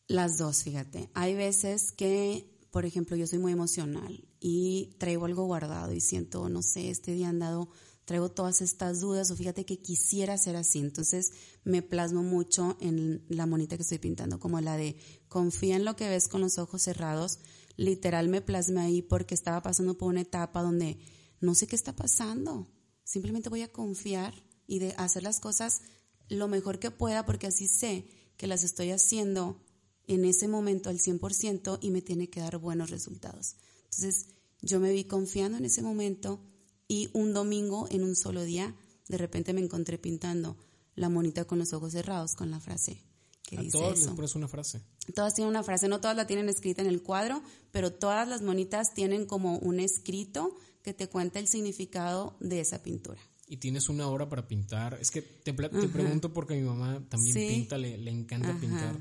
Las 0.08 0.38
dos, 0.38 0.64
fíjate. 0.64 1.10
Hay 1.14 1.36
veces 1.36 1.92
que 1.92 2.60
por 2.72 2.86
ejemplo, 2.86 3.16
yo 3.16 3.26
soy 3.26 3.40
muy 3.40 3.52
emocional 3.52 4.28
y 4.40 4.96
traigo 5.00 5.26
algo 5.26 5.46
guardado 5.46 5.92
y 5.92 6.02
siento, 6.02 6.50
no 6.50 6.62
sé, 6.62 6.90
este 6.90 7.14
día 7.14 7.30
andado, 7.30 7.70
traigo 8.06 8.30
todas 8.30 8.62
estas 8.62 9.02
dudas 9.02 9.32
o 9.32 9.36
fíjate 9.36 9.66
que 9.66 9.80
quisiera 9.80 10.38
ser 10.38 10.56
así. 10.56 10.80
Entonces 10.80 11.32
me 11.64 11.82
plasmo 11.82 12.22
mucho 12.22 12.78
en 12.80 13.24
la 13.28 13.48
monita 13.48 13.76
que 13.76 13.84
estoy 13.84 13.98
pintando, 13.98 14.40
como 14.40 14.62
la 14.62 14.78
de 14.78 14.98
confía 15.28 15.76
en 15.76 15.86
lo 15.86 15.96
que 15.96 16.10
ves 16.10 16.28
con 16.28 16.42
los 16.42 16.60
ojos 16.60 16.84
cerrados. 16.84 17.40
Literal 17.80 18.28
me 18.28 18.42
plasmé 18.42 18.82
ahí 18.82 19.02
porque 19.02 19.34
estaba 19.34 19.62
pasando 19.62 19.98
por 19.98 20.10
una 20.10 20.20
etapa 20.20 20.62
donde 20.62 21.00
no 21.40 21.56
sé 21.56 21.66
qué 21.66 21.78
está 21.78 21.96
pasando. 21.96 22.68
Simplemente 23.06 23.48
voy 23.48 23.62
a 23.62 23.72
confiar 23.72 24.34
y 24.68 24.80
de 24.80 24.94
hacer 24.98 25.24
las 25.24 25.40
cosas 25.40 25.82
lo 26.28 26.50
mejor 26.50 26.80
que 26.80 26.92
pueda 26.92 27.26
porque 27.26 27.48
así 27.48 27.70
sé 27.70 28.06
que 28.36 28.48
las 28.48 28.66
estoy 28.66 28.92
haciendo 28.92 29.64
en 30.08 30.26
ese 30.26 30.50
momento 30.50 30.90
al 30.90 31.00
100% 31.00 31.80
y 31.80 31.92
me 31.92 32.02
tiene 32.02 32.30
que 32.30 32.42
dar 32.42 32.58
buenos 32.58 32.90
resultados. 32.90 33.56
Entonces, 33.86 34.26
yo 34.62 34.82
me 34.82 34.92
vi 34.92 35.06
confiando 35.06 35.58
en 35.58 35.64
ese 35.64 35.82
momento 35.82 36.42
y 36.86 37.10
un 37.14 37.34
domingo, 37.34 37.88
en 37.92 38.04
un 38.04 38.18
solo 38.18 38.44
día, 38.44 38.76
de 39.08 39.18
repente 39.18 39.54
me 39.54 39.62
encontré 39.62 39.98
pintando 39.98 40.58
la 40.96 41.08
monita 41.08 41.46
con 41.46 41.60
los 41.60 41.72
ojos 41.72 41.94
cerrados 41.94 42.36
con 42.36 42.52
la 42.52 42.60
frase. 42.60 43.02
Que 43.44 43.58
A 43.58 43.62
dice 43.62 43.78
todas 43.78 44.00
les 44.00 44.08
pones 44.10 44.36
una 44.36 44.50
frase. 44.50 44.82
Todas 45.12 45.34
tienen 45.34 45.50
una 45.50 45.64
frase, 45.64 45.88
no 45.88 46.00
todas 46.02 46.16
la 46.16 46.28
tienen 46.28 46.50
escrita 46.50 46.82
en 46.82 46.88
el 46.88 47.02
cuadro, 47.02 47.42
pero 47.72 47.92
todas 47.92 48.28
las 48.28 48.42
monitas 48.42 48.94
tienen 48.94 49.26
como 49.26 49.58
un 49.58 49.80
escrito 49.80 50.56
que 50.84 50.94
te 50.94 51.08
cuenta 51.08 51.40
el 51.40 51.48
significado 51.48 52.36
de 52.40 52.62
esa 52.62 52.82
pintura. 52.84 53.20
Y 53.48 53.58
tienes 53.58 53.90
una 53.90 54.08
hora 54.08 54.30
para 54.30 54.48
pintar. 54.48 54.98
Es 55.02 55.10
que 55.12 55.22
te, 55.22 55.54
pregunto 55.54 56.32
porque 56.34 56.56
mi 56.56 56.62
mamá 56.62 57.04
también 57.10 57.36
pinta, 57.36 57.78
le, 57.78 57.96
encanta 58.10 58.56
pintar 58.60 58.96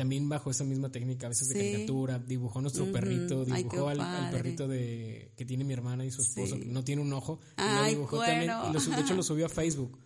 también 0.00 0.30
bajo 0.30 0.50
esa 0.50 0.64
misma 0.64 0.90
técnica, 0.90 1.26
a 1.26 1.28
veces 1.28 1.48
de 1.48 1.56
caricatura, 1.56 2.18
dibujó 2.18 2.62
nuestro 2.62 2.90
perrito, 2.90 3.44
dibujó 3.44 3.90
al, 3.90 4.30
perrito 4.30 4.66
de 4.66 5.30
que 5.36 5.44
tiene 5.44 5.62
mi 5.62 5.74
hermana 5.74 6.06
y 6.06 6.10
su 6.10 6.22
esposo, 6.22 6.58
que 6.58 6.64
no 6.64 6.82
tiene 6.82 7.02
un 7.02 7.12
ojo, 7.12 7.38
lo 7.58 7.84
dibujó 7.84 8.18
también, 8.18 8.44
y 8.70 8.72
lo, 8.72 8.80
de 8.80 9.02
hecho 9.02 9.14
lo 9.14 9.22
subió 9.22 9.44
a 9.44 9.48
Facebook, 9.50 9.98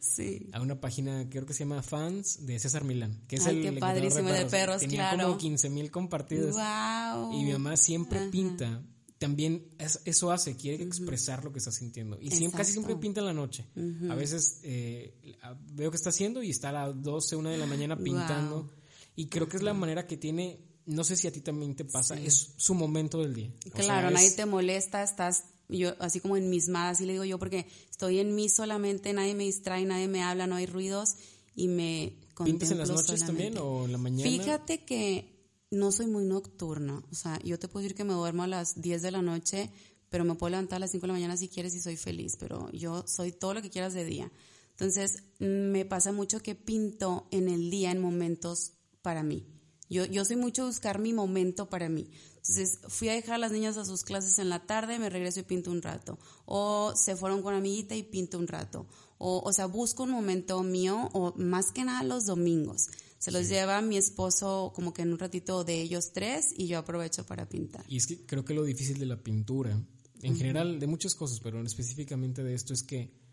a 0.51 0.61
una 0.61 0.81
página, 0.81 1.29
creo 1.31 1.47
que 1.47 1.53
se 1.53 1.61
llama 1.61 1.81
Fans 1.81 2.45
de 2.45 2.59
César 2.59 2.83
Milán, 2.83 3.23
que 3.29 3.37
es 3.37 3.47
el 3.47 3.63
qué 3.63 3.73
padrísimo 3.75 4.31
de 4.31 4.47
perros, 4.47 4.81
Tenía 4.81 5.17
como 5.17 5.39
15 5.39 5.71
mil 5.71 5.93
compartidas. 5.93 6.57
Y 7.33 7.45
mi 7.45 7.53
mamá 7.53 7.77
siempre 7.77 8.19
pinta 8.31 8.83
también 9.19 9.65
eso 9.79 10.33
hace, 10.33 10.57
quiere 10.57 10.83
expresar 10.83 11.45
lo 11.45 11.53
que 11.53 11.59
está 11.59 11.71
sintiendo. 11.71 12.19
Y 12.21 12.33
siempre, 12.33 12.59
casi 12.59 12.73
siempre 12.73 12.97
pinta 12.97 13.21
en 13.21 13.27
la 13.27 13.33
noche. 13.33 13.65
A 14.11 14.17
veces 14.17 14.59
eh, 14.65 15.39
veo 15.73 15.93
que 15.93 15.97
está 15.97 16.09
haciendo 16.09 16.43
y 16.43 16.51
está 16.51 16.71
a 16.71 16.73
las 16.73 17.01
12, 17.01 17.37
1 17.37 17.49
de 17.51 17.59
la 17.59 17.67
mañana 17.67 17.97
pintando. 17.97 18.73
Y 19.17 19.27
creo 19.27 19.49
que 19.49 19.57
es 19.57 19.63
la 19.63 19.75
manera 19.75 20.07
que 20.07 20.17
tiene, 20.17 20.61
no 20.87 21.05
sé 21.05 21.17
si 21.17 21.27
a 21.27 21.33
ti 21.33 21.41
también 21.41 21.75
te 21.77 21.85
pasa, 21.85 22.19
es 22.19 22.55
su 22.57 22.75
momento 22.75 23.21
del 23.21 23.35
día. 23.35 23.51
claro, 23.73 24.11
nadie 24.11 24.31
te 24.33 24.47
molesta, 24.47 25.03
estás 25.03 25.45
yo 25.69 25.95
así 25.99 26.21
como 26.21 26.37
en 26.37 26.45
enmismada, 26.45 26.91
así 26.91 27.07
le 27.07 27.13
digo 27.13 27.25
yo, 27.25 27.39
porque 27.39 27.67
estoy 27.91 28.19
en 28.19 28.35
mí 28.35 28.49
solamente, 28.49 29.13
nadie 29.13 29.35
me 29.35 29.45
distrae, 29.45 29.85
nadie 29.85 30.09
me 30.09 30.23
habla, 30.23 30.47
no 30.47 30.57
hay 30.57 30.67
ruidos 30.67 31.17
y 31.55 31.69
me 31.69 32.19
¿Pintas 32.45 32.71
en 32.73 32.79
las 32.79 32.91
noches 32.91 33.25
también 33.25 33.57
o 33.59 33.85
en 33.85 33.93
la 33.93 33.99
mañana? 33.99 34.29
Fíjate 34.29 34.85
que 34.85 35.49
no 35.71 35.93
soy 35.93 36.07
muy 36.07 36.25
nocturna, 36.25 37.03
o 37.11 37.15
sea, 37.15 37.39
yo 37.43 37.59
te 37.59 37.69
puedo 37.69 37.83
decir 37.83 37.97
que 37.97 38.05
me 38.05 38.13
duermo 38.13 38.43
a 38.43 38.47
las 38.47 38.81
10 38.81 39.03
de 39.03 39.11
la 39.11 39.23
noche, 39.23 39.71
pero 40.11 40.25
me 40.25 40.35
puedo 40.35 40.51
levantar 40.51 40.77
a 40.77 40.81
las 40.81 40.91
5 40.91 41.03
de 41.03 41.09
la 41.09 41.15
mañana 41.15 41.37
si 41.37 41.49
quieres 41.49 41.75
y 41.75 41.81
soy 41.81 41.97
feliz, 41.97 42.37
pero 42.39 42.71
yo 42.73 43.05
soy 43.07 43.33
todo 43.33 43.55
lo 43.55 43.63
que 43.63 43.71
quieras 43.71 43.95
de 43.95 44.05
día. 44.05 44.31
Entonces, 44.71 45.23
me 45.39 45.85
pasa 45.85 46.11
mucho 46.11 46.41
que 46.41 46.57
pinto 46.57 47.29
en 47.31 47.49
el 47.49 47.71
día 47.71 47.93
en 47.93 48.01
momentos 48.01 48.73
para 49.05 49.23
mí. 49.23 49.47
Yo, 49.91 50.07
yo 50.07 50.25
soy 50.25 50.37
mucho 50.37 50.67
buscar 50.67 50.99
mi 50.99 51.13
momento 51.13 51.69
para 51.69 51.91
mí. 51.91 52.11
Entonces 52.37 52.81
fui 52.89 53.11
a 53.11 53.13
dejar 53.13 53.35
a 53.35 53.39
las 53.39 53.53
niñas 53.53 53.77
a 53.77 53.85
sus 53.85 54.03
clases 54.03 54.39
en 54.39 54.49
la 54.49 54.67
tarde, 54.67 54.99
me 54.99 55.11
regreso 55.11 55.41
y 55.41 55.43
pinto 55.45 55.71
un 55.71 55.83
rato. 55.83 56.19
O 56.47 56.95
se 56.97 57.15
fueron 57.15 57.43
con 57.43 57.55
amiguita 57.55 57.95
y 57.95 58.03
pinto 58.03 58.39
un 58.39 58.49
rato. 58.49 58.87
O, 59.19 59.43
o 59.45 59.53
sea, 59.53 59.67
busco 59.67 60.03
un 60.03 60.11
momento 60.11 60.63
mío, 60.63 61.11
o 61.13 61.35
más 61.37 61.71
que 61.71 61.85
nada 61.85 62.03
los 62.03 62.25
domingos. 62.25 62.89
Se 63.19 63.31
los 63.31 63.49
lleva 63.49 63.81
mi 63.83 63.97
esposo 63.97 64.73
como 64.75 64.93
que 64.93 65.03
en 65.03 65.13
un 65.13 65.19
ratito 65.19 65.65
de 65.65 65.81
ellos 65.81 66.13
tres 66.13 66.47
y 66.57 66.67
yo 66.67 66.79
aprovecho 66.79 67.25
para 67.25 67.49
pintar. 67.49 67.85
Y 67.89 67.99
es 67.99 68.07
que 68.07 68.27
creo 68.27 68.45
que 68.45 68.55
lo 68.55 68.65
difícil 68.65 68.99
de 68.99 69.07
la 69.07 69.23
pintura, 69.23 69.79
en 70.23 70.37
general 70.37 70.81
de 70.81 70.87
muchas 70.87 71.15
cosas, 71.15 71.41
pero 71.41 71.63
específicamente 71.63 72.43
de 72.43 72.55
esto 72.55 72.73
es 72.73 72.83
que 72.83 73.24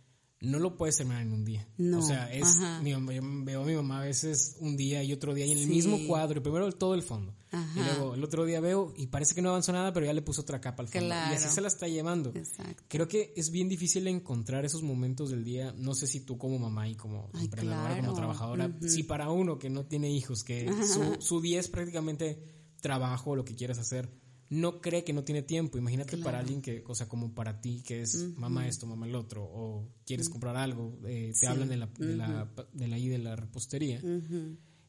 no 0.42 0.58
lo 0.58 0.76
puedes 0.76 0.98
terminar 0.98 1.22
en 1.22 1.32
un 1.32 1.46
día. 1.46 1.68
No. 1.78 2.00
O 2.00 2.02
sea, 2.02 2.32
es, 2.34 2.58
mi 2.82 2.94
veo 2.94 3.62
a 3.62 3.66
mi 3.66 3.76
mamá 3.76 4.02
a 4.02 4.06
veces 4.06 4.58
un 4.60 4.76
día 4.76 5.04
y 5.04 5.14
otro 5.14 5.36
día 5.36 5.46
y 5.46 5.52
en 5.52 5.60
el 5.60 5.68
mismo 5.68 6.00
cuadro, 6.08 6.40
y 6.40 6.42
primero 6.42 6.72
todo 6.72 6.96
el 6.96 7.04
fondo. 7.04 7.36
Y 7.76 7.80
luego 7.80 8.16
el 8.16 8.24
otro 8.24 8.46
día 8.46 8.60
veo 8.60 8.94
y 8.96 9.08
parece 9.08 9.36
que 9.36 9.42
no 9.42 9.50
avanzó 9.50 9.72
nada, 9.72 9.94
pero 9.94 10.06
ya 10.06 10.14
le 10.14 10.22
puso 10.22 10.42
otra 10.42 10.60
capa 10.60 10.82
al 10.82 10.90
fondo. 10.90 11.08
Y 11.08 11.12
así 11.12 11.48
se 11.48 11.62
la 11.62 11.68
está 11.68 11.88
llevando. 11.88 12.32
Exacto. 12.34 12.84
Creo 12.88 13.08
que 13.08 13.34
es 13.38 13.52
bien 13.52 13.70
difícil 13.70 14.08
encontrar 14.08 14.66
esos 14.66 14.82
momentos 14.82 15.30
del 15.30 15.44
día. 15.44 15.74
No 15.78 15.94
sé 15.94 16.08
si 16.08 16.22
tú 16.22 16.38
como 16.38 16.58
mamá 16.58 16.90
y 16.90 16.96
como 16.96 17.30
emprendedora, 17.40 18.00
como 18.00 18.14
trabajadora, 18.14 18.72
si 18.82 19.04
para 19.04 19.30
uno 19.30 19.60
que 19.60 19.70
no 19.70 19.86
tiene 19.86 20.10
hijos, 20.10 20.44
que 20.44 20.72
su, 20.86 21.18
su 21.20 21.40
día 21.40 21.60
es 21.60 21.68
prácticamente 21.68 22.42
trabajo, 22.82 23.36
lo 23.36 23.46
que 23.46 23.56
quieras 23.56 23.78
hacer 23.78 24.10
no 24.52 24.82
cree 24.82 25.06
que 25.06 25.14
no 25.14 25.24
tiene 25.24 25.44
tiempo. 25.44 25.78
Imagínate 25.78 26.18
para 26.18 26.40
alguien 26.40 26.62
que, 26.62 26.84
o 26.86 26.94
sea, 26.94 27.08
como 27.08 27.34
para 27.34 27.62
ti, 27.62 27.82
que 27.86 28.02
es 28.02 28.38
mamá 28.38 28.68
esto, 28.68 28.86
mamá 28.86 29.08
el 29.08 29.16
otro, 29.16 29.44
o 29.46 29.88
quieres 30.06 30.28
comprar 30.28 30.58
algo, 30.58 31.00
eh, 31.06 31.32
te 31.40 31.48
hablan 31.48 31.70
de 31.70 31.78
la, 31.78 31.86
de, 31.98 32.18
la, 32.18 32.54
de 32.74 32.88
la 32.90 33.00
I 33.00 33.08
de 33.08 33.18
la 33.18 33.38
repostería. 33.38 34.02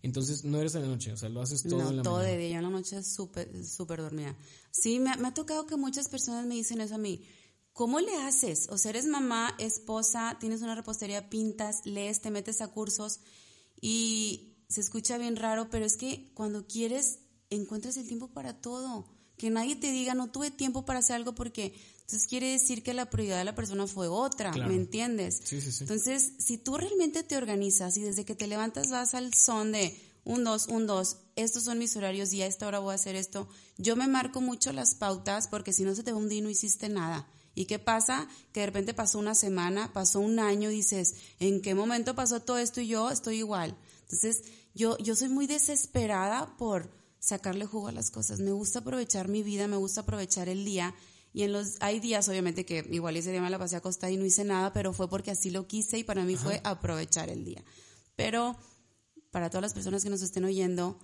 Entonces 0.03 0.43
no 0.43 0.59
eres 0.59 0.75
en 0.75 0.83
la 0.83 0.89
noche, 0.89 1.13
o 1.13 1.17
sea, 1.17 1.29
lo 1.29 1.41
haces 1.41 1.63
todo 1.63 1.91
en 1.91 1.99
la 1.99 2.03
todo 2.03 2.19
de 2.19 2.37
día, 2.37 2.57
en 2.57 2.65
la 2.65 2.71
noche 2.71 2.99
es 2.99 3.15
súper, 3.15 3.65
súper 3.65 4.01
dormida. 4.01 4.37
Sí, 4.73 4.99
me, 4.99 5.17
me 5.17 5.29
ha 5.29 5.35
tocado 5.35 5.65
que 5.65 5.77
muchas 5.77 6.09
personas 6.09 6.45
me 6.45 6.57
dicen 6.57 6.81
eso 6.81 6.97
a 6.97 6.99
mí. 6.99 7.23
¿Cómo 7.73 8.01
le 8.01 8.17
haces? 8.17 8.67
O 8.69 8.79
sea, 8.79 8.91
eres 8.91 9.07
mamá, 9.07 9.55
esposa, 9.61 10.39
tienes 10.41 10.61
una 10.63 10.75
repostería, 10.75 11.31
pintas, 11.31 11.87
lees, 11.87 12.21
te 12.21 12.33
metes 12.33 12.61
a 12.63 12.67
cursos 12.67 13.21
y 13.81 14.57
se 14.69 14.81
escucha 14.81 15.19
bien 15.19 15.37
raro, 15.37 15.71
pero 15.71 15.85
es 15.85 15.97
que 15.97 16.33
cuando 16.35 16.67
quieres 16.67 17.21
encuentras 17.49 17.97
el 17.97 18.09
tiempo 18.09 18.33
para 18.33 18.61
todo 18.61 19.22
que 19.43 19.51
nadie 19.51 19.75
te 19.75 19.91
diga 19.91 20.15
no 20.15 20.31
tuve 20.31 20.53
tiempo 20.53 20.85
para 20.85 21.01
hacer 21.01 21.17
algo 21.17 21.35
porque 21.35 21.75
entonces 22.03 22.29
quiere 22.29 22.53
decir 22.53 22.85
que 22.85 22.95
la 22.95 23.11
prioridad 23.11 23.39
de 23.39 23.45
la 23.45 23.57
persona 23.57 23.89
fue 23.89 24.07
otra, 24.07 24.53
¿me 24.53 24.77
entiendes? 24.77 25.41
Sí, 25.43 25.61
sí, 25.61 25.73
sí. 25.73 25.83
Entonces, 25.83 26.35
si 26.39 26.59
tú 26.59 26.77
realmente 26.77 27.25
te 27.25 27.37
organizas 27.37 27.97
y 27.97 28.03
desde 28.03 28.25
que 28.25 28.37
te 28.37 28.47
levantas 28.47 28.91
vas 28.91 29.15
al 29.15 29.35
son 29.35 29.73
de 29.73 30.01
un 30.23 30.45
dos, 30.45 30.69
un 30.69 30.87
dos, 30.87 31.17
estos 31.35 31.65
son 31.65 31.79
mis 31.79 31.97
horarios 31.97 32.33
y 32.33 32.41
a 32.43 32.47
esta 32.47 32.69
hora 32.69 32.79
voy 32.79 32.93
a 32.93 32.95
hacer 32.95 33.17
esto, 33.17 33.49
yo 33.79 33.97
me 33.97 34.07
marco 34.07 34.41
mucho 34.41 34.73
las 34.73 34.95
pautas 34.95 35.49
porque 35.49 35.73
si 35.73 35.83
no 35.83 35.93
se 35.97 36.05
te 36.05 36.13
va 36.13 36.19
un 36.19 36.29
día 36.29 36.39
y 36.39 36.43
no 36.43 36.49
hiciste 36.49 36.89
nada. 36.89 37.27
¿Y 37.57 37.65
qué 37.65 37.81
pasa? 37.81 38.29
Que 38.53 38.61
de 38.61 38.67
repente 38.67 38.95
pasó 38.95 39.19
una 39.19 39.35
semana, 39.35 39.93
pasó 39.93 40.21
un 40.21 40.39
año, 40.39 40.69
dices, 40.69 41.17
¿en 41.41 41.61
qué 41.63 41.75
momento 41.75 42.15
pasó 42.15 42.39
todo 42.39 42.59
esto 42.59 42.81
y 42.81 42.87
yo 42.87 43.11
estoy 43.11 43.39
igual? 43.39 43.77
Entonces, 44.03 44.45
yo, 44.73 44.97
yo 44.99 45.17
soy 45.17 45.31
muy 45.31 45.49
desesperada 45.49 46.57
por 46.59 47.02
sacarle 47.23 47.67
jugo 47.67 47.87
a 47.87 47.93
las 47.93 48.11
cosas, 48.11 48.41
me 48.41 48.51
gusta 48.51 48.81
aprovechar 48.81 49.29
mi 49.29 49.45
vida, 49.45 49.69
me 49.69 49.77
gusta 49.77 50.01
aprovechar 50.01 50.49
el 50.49 50.65
día. 50.65 50.93
Y 51.33 51.45
en 51.45 51.53
los, 51.53 51.77
hay 51.81 52.01
días, 52.01 52.29
obviamente, 52.29 52.67
que 52.67 52.85
igual 52.91 53.17
ese 53.17 53.31
día 53.31 53.41
me 53.41 53.49
la 53.49 53.61
pasé 53.61 53.77
acostada 53.77 54.11
y 54.11 54.17
no 54.17 54.27
hice 54.27 54.45
nada, 54.45 54.73
pero 54.73 54.93
fue 54.93 55.09
porque 55.09 55.31
así 55.31 55.51
lo 55.51 55.67
quise 55.69 55.99
y 55.99 56.05
para 56.05 56.25
mí 56.25 56.35
fue 56.37 56.61
aprovechar 56.65 57.31
el 57.31 57.45
día. 57.45 57.65
Pero 58.17 58.57
para 59.31 59.49
todas 59.49 59.63
las 59.63 59.73
personas 59.73 60.03
que 60.03 60.11
nos 60.11 60.21
estén 60.21 60.45
oyendo, 60.45 60.99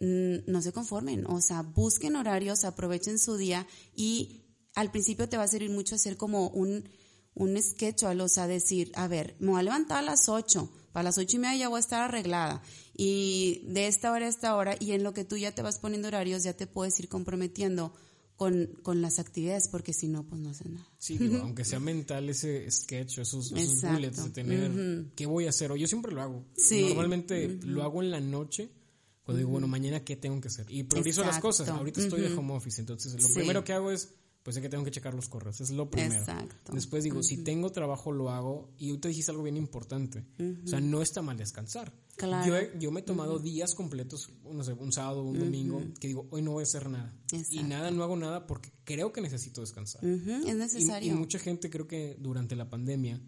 no 0.00 0.62
se 0.62 0.72
conformen, 0.72 1.26
o 1.26 1.40
sea, 1.40 1.62
busquen 1.62 2.14
horarios, 2.14 2.64
aprovechen 2.64 3.18
su 3.18 3.36
día 3.36 3.66
y 3.96 4.44
al 4.76 4.92
principio 4.92 5.28
te 5.28 5.36
va 5.36 5.42
a 5.42 5.48
servir 5.48 5.70
mucho 5.70 5.96
hacer 5.96 6.16
como 6.16 6.48
un, 6.50 6.88
un 7.34 7.60
sketch, 7.60 8.04
o 8.04 8.28
sea, 8.28 8.46
decir, 8.46 8.92
a 8.94 9.08
ver, 9.08 9.36
me 9.40 9.50
voy 9.50 9.60
a 9.60 9.64
levantar 9.64 9.98
a 9.98 10.02
las 10.02 10.28
8, 10.28 10.70
para 10.92 11.04
las 11.04 11.18
ocho 11.18 11.36
y 11.36 11.40
media 11.40 11.56
ya 11.56 11.68
voy 11.68 11.78
a 11.78 11.80
estar 11.80 12.02
arreglada 12.02 12.62
y 12.96 13.62
de 13.66 13.86
esta 13.86 14.12
hora 14.12 14.26
a 14.26 14.28
esta 14.28 14.56
hora 14.56 14.76
y 14.78 14.92
en 14.92 15.02
lo 15.02 15.12
que 15.14 15.24
tú 15.24 15.36
ya 15.36 15.52
te 15.52 15.62
vas 15.62 15.78
poniendo 15.78 16.08
horarios 16.08 16.42
ya 16.42 16.54
te 16.54 16.66
puedes 16.66 16.98
ir 17.00 17.08
comprometiendo 17.08 17.92
con, 18.38 18.68
con 18.84 19.02
las 19.02 19.18
actividades, 19.18 19.66
porque 19.66 19.92
si 19.92 20.06
no, 20.06 20.24
pues 20.24 20.40
no 20.40 20.50
haces 20.50 20.68
nada. 20.68 20.88
Sí, 20.98 21.18
aunque 21.42 21.64
sea 21.64 21.80
mental 21.80 22.28
ese 22.30 22.70
sketch, 22.70 23.18
esos, 23.18 23.50
esos 23.50 23.82
bullets 23.82 24.22
de 24.22 24.30
tener, 24.30 25.06
¿qué 25.16 25.26
voy 25.26 25.46
a 25.46 25.48
hacer? 25.48 25.72
O 25.72 25.76
yo 25.76 25.88
siempre 25.88 26.12
lo 26.12 26.22
hago. 26.22 26.44
Normalmente 26.70 27.58
lo 27.64 27.82
hago 27.82 28.00
en 28.00 28.12
la 28.12 28.20
noche 28.20 28.70
cuando 29.24 29.38
digo, 29.38 29.50
bueno, 29.50 29.66
mañana 29.66 30.04
qué 30.04 30.14
tengo 30.14 30.40
que 30.40 30.46
hacer. 30.46 30.66
Y 30.70 30.84
priorizo 30.84 31.24
las 31.24 31.40
cosas. 31.40 31.68
Ahorita 31.68 32.00
estoy 32.00 32.20
de 32.20 32.32
home 32.32 32.54
office, 32.54 32.80
entonces 32.80 33.20
lo 33.20 33.28
primero 33.34 33.64
que 33.64 33.72
hago 33.72 33.90
es, 33.90 34.14
pues 34.48 34.54
sé 34.54 34.62
que 34.62 34.70
tengo 34.70 34.82
que 34.82 34.90
checar 34.90 35.12
los 35.12 35.28
correos, 35.28 35.60
es 35.60 35.72
lo 35.72 35.90
primero. 35.90 36.20
Exacto. 36.20 36.72
Después 36.72 37.04
digo, 37.04 37.22
si 37.22 37.44
tengo 37.44 37.70
trabajo 37.70 38.12
lo 38.12 38.30
hago. 38.30 38.70
Y 38.78 38.96
tú 38.96 39.08
dijiste 39.08 39.30
algo 39.30 39.42
bien 39.42 39.58
importante. 39.58 40.24
O 40.64 40.66
sea, 40.66 40.80
no 40.80 41.02
está 41.02 41.20
mal 41.20 41.36
descansar. 41.36 41.92
Claro. 42.16 42.46
Yo, 42.46 42.78
yo 42.78 42.90
me 42.90 43.00
he 43.00 43.02
tomado 43.02 43.40
días 43.40 43.74
completos, 43.74 44.30
no 44.50 44.64
sé, 44.64 44.72
un 44.72 44.90
sábado, 44.90 45.22
un 45.22 45.38
domingo, 45.38 45.82
que 46.00 46.08
digo, 46.08 46.28
hoy 46.30 46.40
no 46.40 46.52
voy 46.52 46.62
a 46.62 46.64
hacer 46.64 46.88
nada. 46.88 47.14
Y 47.50 47.62
nada, 47.62 47.90
no 47.90 48.02
hago 48.02 48.16
nada 48.16 48.46
porque 48.46 48.72
creo 48.84 49.12
que 49.12 49.20
necesito 49.20 49.60
descansar. 49.60 50.02
Es 50.02 50.56
necesario. 50.56 51.12
y 51.12 51.14
mucha 51.14 51.38
gente 51.38 51.68
creo 51.68 51.86
que 51.86 52.16
durante 52.18 52.56
la 52.56 52.70
pandemia 52.70 53.20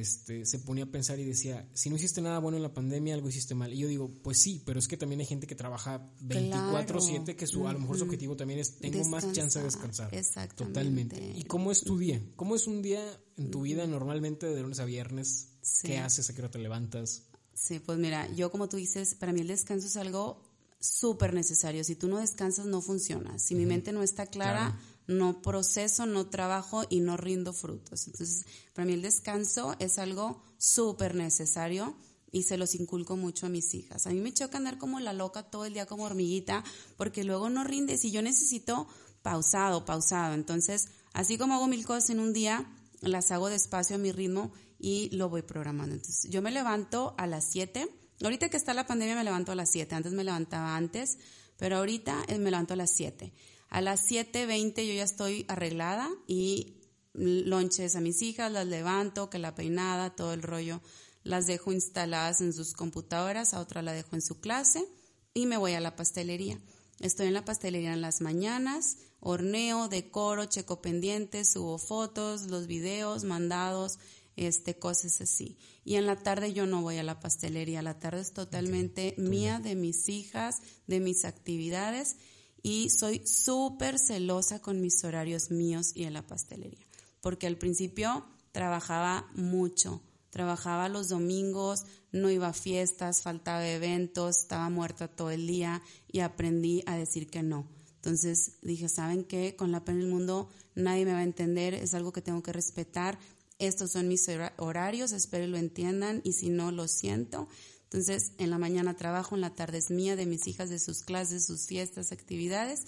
este, 0.00 0.44
se 0.44 0.58
ponía 0.58 0.84
a 0.84 0.86
pensar 0.88 1.20
y 1.20 1.24
decía, 1.24 1.68
si 1.72 1.88
no 1.88 1.96
hiciste 1.96 2.20
nada 2.20 2.40
bueno 2.40 2.56
en 2.56 2.62
la 2.62 2.74
pandemia, 2.74 3.14
algo 3.14 3.28
hiciste 3.28 3.54
mal. 3.54 3.72
Y 3.72 3.78
yo 3.78 3.88
digo, 3.88 4.10
pues 4.22 4.38
sí, 4.40 4.60
pero 4.66 4.78
es 4.78 4.88
que 4.88 4.96
también 4.96 5.20
hay 5.20 5.26
gente 5.26 5.46
que 5.46 5.54
trabaja 5.54 6.10
24/7, 6.20 7.36
que 7.36 7.46
su, 7.46 7.68
a 7.68 7.72
lo 7.72 7.78
mejor 7.78 7.98
su 7.98 8.04
objetivo 8.04 8.36
también 8.36 8.58
es, 8.58 8.78
tengo 8.78 9.04
más 9.04 9.30
chance 9.32 9.58
de 9.58 9.64
descansar. 9.64 10.12
Exactamente. 10.14 10.64
Totalmente. 10.64 11.32
¿Y 11.36 11.44
cómo 11.44 11.70
es 11.70 11.82
tu 11.82 11.96
día? 11.96 12.20
¿Cómo 12.36 12.56
es 12.56 12.66
un 12.66 12.82
día 12.82 13.02
en 13.36 13.50
tu 13.50 13.62
vida 13.62 13.86
normalmente 13.86 14.46
de 14.46 14.60
lunes 14.60 14.80
a 14.80 14.84
viernes? 14.84 15.50
¿Qué 15.82 15.98
haces? 15.98 16.28
¿A 16.28 16.34
qué 16.34 16.42
hora 16.42 16.50
te 16.50 16.58
levantas? 16.58 17.22
Sí, 17.54 17.78
pues 17.78 17.98
mira, 17.98 18.28
yo 18.34 18.50
como 18.50 18.68
tú 18.68 18.76
dices, 18.76 19.14
para 19.14 19.32
mí 19.32 19.40
el 19.40 19.48
descanso 19.48 19.86
es 19.86 19.96
algo 19.96 20.42
súper 20.80 21.32
necesario. 21.32 21.82
Si 21.84 21.94
tú 21.94 22.08
no 22.08 22.18
descansas, 22.18 22.66
no 22.66 22.82
funciona. 22.82 23.38
Si 23.38 23.54
mi 23.54 23.64
mente 23.64 23.92
no 23.92 24.02
está 24.02 24.26
clara 24.26 24.78
no 25.06 25.42
proceso, 25.42 26.06
no 26.06 26.28
trabajo 26.28 26.84
y 26.88 27.00
no 27.00 27.16
rindo 27.16 27.52
frutos. 27.52 28.06
Entonces, 28.06 28.46
para 28.74 28.86
mí 28.86 28.94
el 28.94 29.02
descanso 29.02 29.76
es 29.78 29.98
algo 29.98 30.42
súper 30.58 31.14
necesario 31.14 31.96
y 32.32 32.42
se 32.42 32.56
los 32.56 32.74
inculco 32.74 33.16
mucho 33.16 33.46
a 33.46 33.48
mis 33.48 33.74
hijas. 33.74 34.06
A 34.06 34.10
mí 34.10 34.20
me 34.20 34.32
choca 34.32 34.58
andar 34.58 34.78
como 34.78 34.98
la 35.00 35.12
loca 35.12 35.44
todo 35.44 35.66
el 35.66 35.74
día 35.74 35.86
como 35.86 36.04
hormiguita 36.04 36.64
porque 36.96 37.22
luego 37.22 37.48
no 37.50 37.64
rindes 37.64 38.04
y 38.04 38.10
yo 38.10 38.22
necesito 38.22 38.88
pausado, 39.22 39.84
pausado. 39.84 40.34
Entonces, 40.34 40.88
así 41.12 41.38
como 41.38 41.54
hago 41.54 41.66
mil 41.68 41.86
cosas 41.86 42.10
en 42.10 42.20
un 42.20 42.32
día, 42.32 42.66
las 43.00 43.30
hago 43.30 43.48
despacio 43.48 43.96
a 43.96 43.98
mi 43.98 44.10
ritmo 44.10 44.52
y 44.78 45.10
lo 45.16 45.28
voy 45.28 45.42
programando. 45.42 45.94
Entonces, 45.94 46.30
yo 46.30 46.42
me 46.42 46.50
levanto 46.50 47.14
a 47.18 47.26
las 47.26 47.44
7. 47.50 47.88
Ahorita 48.22 48.48
que 48.48 48.56
está 48.56 48.74
la 48.74 48.86
pandemia 48.86 49.14
me 49.14 49.24
levanto 49.24 49.52
a 49.52 49.54
las 49.54 49.70
7. 49.70 49.94
Antes 49.94 50.12
me 50.12 50.24
levantaba 50.24 50.76
antes, 50.76 51.18
pero 51.56 51.76
ahorita 51.78 52.24
eh, 52.28 52.38
me 52.38 52.50
levanto 52.50 52.74
a 52.74 52.76
las 52.76 52.90
7. 52.90 53.32
A 53.68 53.80
las 53.80 54.08
7.20 54.10 54.86
yo 54.86 54.94
ya 54.94 55.04
estoy 55.04 55.44
arreglada 55.48 56.08
y 56.26 56.76
lonches 57.14 57.96
a 57.96 58.00
mis 58.00 58.22
hijas, 58.22 58.50
las 58.50 58.66
levanto, 58.66 59.30
que 59.30 59.38
la 59.38 59.54
peinada, 59.54 60.14
todo 60.14 60.32
el 60.32 60.42
rollo, 60.42 60.80
las 61.22 61.46
dejo 61.46 61.72
instaladas 61.72 62.40
en 62.40 62.52
sus 62.52 62.74
computadoras, 62.74 63.54
a 63.54 63.60
otra 63.60 63.82
la 63.82 63.92
dejo 63.92 64.14
en 64.14 64.22
su 64.22 64.40
clase 64.40 64.84
y 65.32 65.46
me 65.46 65.56
voy 65.56 65.72
a 65.72 65.80
la 65.80 65.96
pastelería. 65.96 66.60
Estoy 67.00 67.26
en 67.26 67.34
la 67.34 67.44
pastelería 67.44 67.92
en 67.92 68.02
las 68.02 68.20
mañanas, 68.20 68.98
horneo, 69.20 69.88
decoro, 69.88 70.44
checo 70.44 70.80
pendientes, 70.80 71.50
subo 71.50 71.78
fotos, 71.78 72.42
los 72.42 72.66
videos, 72.66 73.24
mandados, 73.24 73.98
este, 74.36 74.78
cosas 74.78 75.20
así. 75.20 75.58
Y 75.84 75.96
en 75.96 76.06
la 76.06 76.16
tarde 76.16 76.52
yo 76.52 76.66
no 76.66 76.82
voy 76.82 76.98
a 76.98 77.02
la 77.02 77.20
pastelería, 77.20 77.82
la 77.82 77.98
tarde 77.98 78.20
es 78.20 78.32
totalmente 78.32 79.14
mía, 79.18 79.58
de 79.60 79.74
mis 79.74 80.08
hijas, 80.08 80.60
de 80.86 81.00
mis 81.00 81.24
actividades 81.24 82.16
y 82.64 82.88
soy 82.88 83.20
súper 83.26 83.98
celosa 83.98 84.60
con 84.60 84.80
mis 84.80 85.04
horarios 85.04 85.50
míos 85.50 85.92
y 85.94 86.04
en 86.04 86.14
la 86.14 86.26
pastelería, 86.26 86.86
porque 87.20 87.46
al 87.46 87.58
principio 87.58 88.24
trabajaba 88.52 89.30
mucho, 89.34 90.02
trabajaba 90.30 90.88
los 90.88 91.10
domingos, 91.10 91.84
no 92.10 92.30
iba 92.30 92.48
a 92.48 92.52
fiestas, 92.54 93.20
faltaba 93.20 93.68
eventos, 93.68 94.38
estaba 94.38 94.70
muerta 94.70 95.08
todo 95.08 95.30
el 95.30 95.46
día 95.46 95.82
y 96.10 96.20
aprendí 96.20 96.82
a 96.86 96.96
decir 96.96 97.28
que 97.28 97.42
no. 97.42 97.68
Entonces 97.96 98.52
dije, 98.62 98.88
¿saben 98.88 99.24
qué? 99.24 99.56
Con 99.56 99.70
la 99.70 99.84
pena 99.84 99.98
del 99.98 100.08
mundo 100.08 100.48
nadie 100.74 101.04
me 101.04 101.12
va 101.12 101.18
a 101.18 101.24
entender, 101.24 101.74
es 101.74 101.92
algo 101.92 102.12
que 102.12 102.22
tengo 102.22 102.42
que 102.42 102.52
respetar. 102.54 103.18
Estos 103.58 103.92
son 103.92 104.08
mis 104.08 104.26
horarios, 104.56 105.12
espero 105.12 105.46
lo 105.46 105.58
entiendan 105.58 106.22
y 106.24 106.32
si 106.32 106.48
no, 106.48 106.72
lo 106.72 106.88
siento. 106.88 107.46
Entonces, 107.94 108.32
en 108.38 108.50
la 108.50 108.58
mañana 108.58 108.96
trabajo, 108.96 109.36
en 109.36 109.40
la 109.40 109.54
tarde 109.54 109.78
es 109.78 109.88
mía, 109.88 110.16
de 110.16 110.26
mis 110.26 110.48
hijas, 110.48 110.68
de 110.68 110.80
sus 110.80 111.04
clases, 111.04 111.46
sus 111.46 111.66
fiestas, 111.68 112.10
actividades 112.10 112.80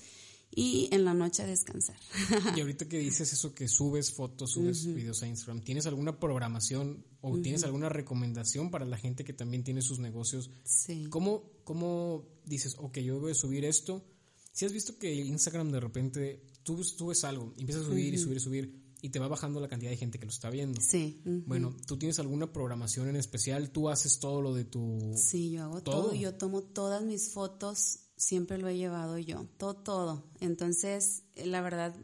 y 0.52 0.88
en 0.90 1.04
la 1.04 1.14
noche 1.14 1.46
descansar. 1.46 1.94
Y 2.56 2.60
ahorita 2.60 2.88
que 2.88 2.98
dices 2.98 3.32
eso 3.32 3.54
que 3.54 3.68
subes 3.68 4.12
fotos, 4.12 4.50
subes 4.50 4.84
videos 4.84 5.22
a 5.22 5.28
Instagram, 5.28 5.62
¿tienes 5.62 5.86
alguna 5.86 6.18
programación 6.18 7.06
o 7.20 7.38
tienes 7.38 7.62
alguna 7.62 7.88
recomendación 7.88 8.72
para 8.72 8.84
la 8.84 8.98
gente 8.98 9.22
que 9.22 9.32
también 9.32 9.62
tiene 9.62 9.80
sus 9.80 10.00
negocios? 10.00 10.50
Sí. 10.64 11.06
¿Cómo, 11.08 11.52
cómo 11.62 12.26
dices, 12.44 12.74
ok, 12.76 12.98
yo 12.98 13.20
voy 13.20 13.30
a 13.30 13.36
subir 13.36 13.64
esto? 13.64 14.04
Si 14.50 14.64
has 14.64 14.72
visto 14.72 14.98
que 14.98 15.14
Instagram 15.14 15.70
de 15.70 15.78
repente 15.78 16.42
tú 16.64 16.82
subes 16.82 17.22
algo, 17.22 17.54
empiezas 17.58 17.84
a 17.84 17.86
subir 17.86 18.12
y 18.12 18.18
subir 18.18 18.38
y 18.38 18.40
subir, 18.40 18.85
y 19.06 19.08
te 19.08 19.20
va 19.20 19.28
bajando 19.28 19.60
la 19.60 19.68
cantidad 19.68 19.92
de 19.92 19.96
gente 19.96 20.18
que 20.18 20.26
lo 20.26 20.32
está 20.32 20.50
viendo. 20.50 20.80
Sí. 20.80 21.22
Bueno, 21.24 21.76
¿tú 21.86 21.96
tienes 21.96 22.18
alguna 22.18 22.52
programación 22.52 23.08
en 23.08 23.14
especial? 23.14 23.70
¿Tú 23.70 23.88
haces 23.88 24.18
todo 24.18 24.42
lo 24.42 24.52
de 24.52 24.64
tu... 24.64 25.14
Sí, 25.16 25.52
yo 25.52 25.62
hago 25.62 25.80
todo. 25.80 26.12
Yo 26.12 26.34
tomo 26.34 26.62
todas 26.62 27.04
mis 27.04 27.30
fotos, 27.32 28.00
siempre 28.16 28.58
lo 28.58 28.66
he 28.66 28.76
llevado 28.76 29.16
yo, 29.18 29.46
todo, 29.58 29.76
todo. 29.76 30.24
Entonces, 30.40 31.22
la 31.36 31.60
verdad, 31.60 31.94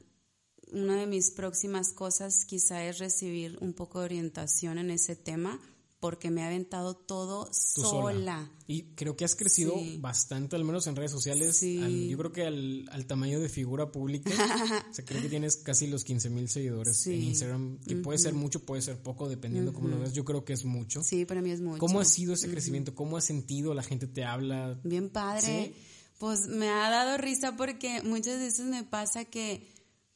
una 0.70 0.96
de 0.96 1.08
mis 1.08 1.32
próximas 1.32 1.90
cosas 1.90 2.44
quizá 2.44 2.84
es 2.84 3.00
recibir 3.00 3.58
un 3.60 3.72
poco 3.72 3.98
de 3.98 4.04
orientación 4.04 4.78
en 4.78 4.92
ese 4.92 5.16
tema 5.16 5.60
porque 6.02 6.32
me 6.32 6.42
ha 6.42 6.48
aventado 6.48 6.94
todo 6.96 7.48
sola. 7.52 8.50
Y 8.66 8.86
creo 8.96 9.16
que 9.16 9.24
has 9.24 9.36
crecido 9.36 9.76
bastante, 10.00 10.56
al 10.56 10.64
menos 10.64 10.88
en 10.88 10.96
redes 10.96 11.12
sociales. 11.12 11.60
yo 11.62 12.18
creo 12.18 12.32
que 12.32 12.44
al, 12.44 13.06
tamaño 13.06 13.38
de 13.38 13.48
figura 13.48 13.92
pública. 13.92 14.30
o 14.90 14.92
sea, 14.92 15.04
creo 15.04 15.22
que 15.22 15.28
tienes 15.28 15.58
casi 15.58 15.86
los 15.86 16.02
15 16.02 16.28
mil 16.30 16.48
seguidores 16.48 17.06
en 17.06 17.22
Instagram, 17.22 17.78
que 17.86 17.94
puede 17.94 18.18
ser 18.18 18.34
mucho, 18.34 18.66
puede 18.66 18.82
ser 18.82 19.00
poco, 19.00 19.28
dependiendo 19.28 19.72
cómo 19.72 19.86
lo 19.86 20.00
ves. 20.00 20.12
Yo 20.12 20.24
creo 20.24 20.44
que 20.44 20.54
es 20.54 20.64
mucho. 20.64 21.04
Sí, 21.04 21.24
para 21.24 21.40
mí 21.40 21.52
es 21.52 21.60
mucho. 21.60 21.78
¿Cómo 21.78 22.00
ha 22.00 22.04
sido 22.04 22.34
ese 22.34 22.50
crecimiento? 22.50 22.96
¿Cómo 22.96 23.16
has 23.16 23.24
sentido? 23.24 23.72
¿La 23.72 23.84
gente 23.84 24.08
te 24.08 24.24
habla? 24.24 24.80
Bien 24.82 25.08
padre. 25.08 25.72
Pues 26.18 26.48
me 26.48 26.68
ha 26.68 26.90
dado 26.90 27.16
risa 27.16 27.56
porque 27.56 28.02
muchas 28.02 28.40
veces 28.40 28.66
me 28.66 28.82
pasa 28.82 29.24
que 29.24 29.71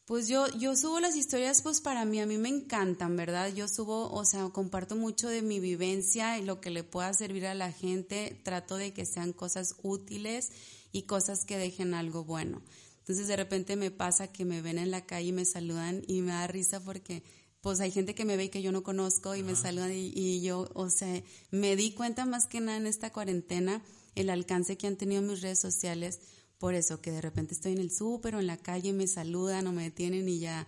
pues 0.06 0.28
yo, 0.28 0.46
yo 0.56 0.76
subo 0.76 1.00
las 1.00 1.16
historias 1.16 1.62
pues 1.62 1.80
para 1.80 2.04
mí, 2.04 2.20
a 2.20 2.26
mí 2.26 2.38
me 2.38 2.48
encantan, 2.48 3.16
¿verdad? 3.16 3.52
Yo 3.52 3.66
subo, 3.66 4.08
o 4.12 4.24
sea, 4.24 4.48
comparto 4.50 4.94
mucho 4.94 5.28
de 5.28 5.42
mi 5.42 5.58
vivencia 5.58 6.38
y 6.38 6.44
lo 6.44 6.60
que 6.60 6.70
le 6.70 6.84
pueda 6.84 7.12
servir 7.12 7.44
a 7.46 7.54
la 7.54 7.72
gente, 7.72 8.40
trato 8.44 8.76
de 8.76 8.92
que 8.92 9.04
sean 9.04 9.32
cosas 9.32 9.74
útiles 9.82 10.52
y 10.92 11.02
cosas 11.02 11.44
que 11.44 11.58
dejen 11.58 11.92
algo 11.92 12.22
bueno. 12.22 12.62
Entonces 13.00 13.26
de 13.26 13.34
repente 13.34 13.74
me 13.74 13.90
pasa 13.90 14.28
que 14.28 14.44
me 14.44 14.62
ven 14.62 14.78
en 14.78 14.92
la 14.92 15.04
calle 15.04 15.28
y 15.28 15.32
me 15.32 15.44
saludan 15.44 16.02
y 16.06 16.22
me 16.22 16.30
da 16.30 16.46
risa 16.46 16.78
porque 16.78 17.24
pues 17.60 17.80
hay 17.80 17.90
gente 17.90 18.14
que 18.14 18.24
me 18.24 18.36
ve 18.36 18.44
y 18.44 18.48
que 18.48 18.62
yo 18.62 18.70
no 18.70 18.84
conozco 18.84 19.34
y 19.34 19.42
me 19.42 19.56
saludan 19.56 19.92
y, 19.92 20.12
y, 20.14 20.40
yo, 20.40 20.70
o 20.74 20.88
sea, 20.88 21.20
me 21.50 21.74
di 21.74 21.90
cuenta 21.90 22.26
más 22.26 22.46
que 22.46 22.60
nada 22.60 22.78
en 22.78 22.86
esta 22.86 23.12
cuarentena 23.12 23.82
el 24.14 24.30
alcance 24.30 24.76
que 24.76 24.86
han 24.86 24.94
tenido 24.94 25.20
mis 25.20 25.42
redes 25.42 25.58
sociales 25.58 26.20
por 26.58 26.74
eso 26.74 27.00
que 27.00 27.10
de 27.10 27.20
repente 27.20 27.54
estoy 27.54 27.72
en 27.72 27.78
el 27.78 27.90
súper 27.90 28.34
o 28.34 28.40
en 28.40 28.46
la 28.46 28.56
calle 28.56 28.92
me 28.92 29.06
saludan 29.06 29.66
o 29.66 29.72
me 29.72 29.82
detienen 29.82 30.28
y 30.28 30.38
ya, 30.38 30.66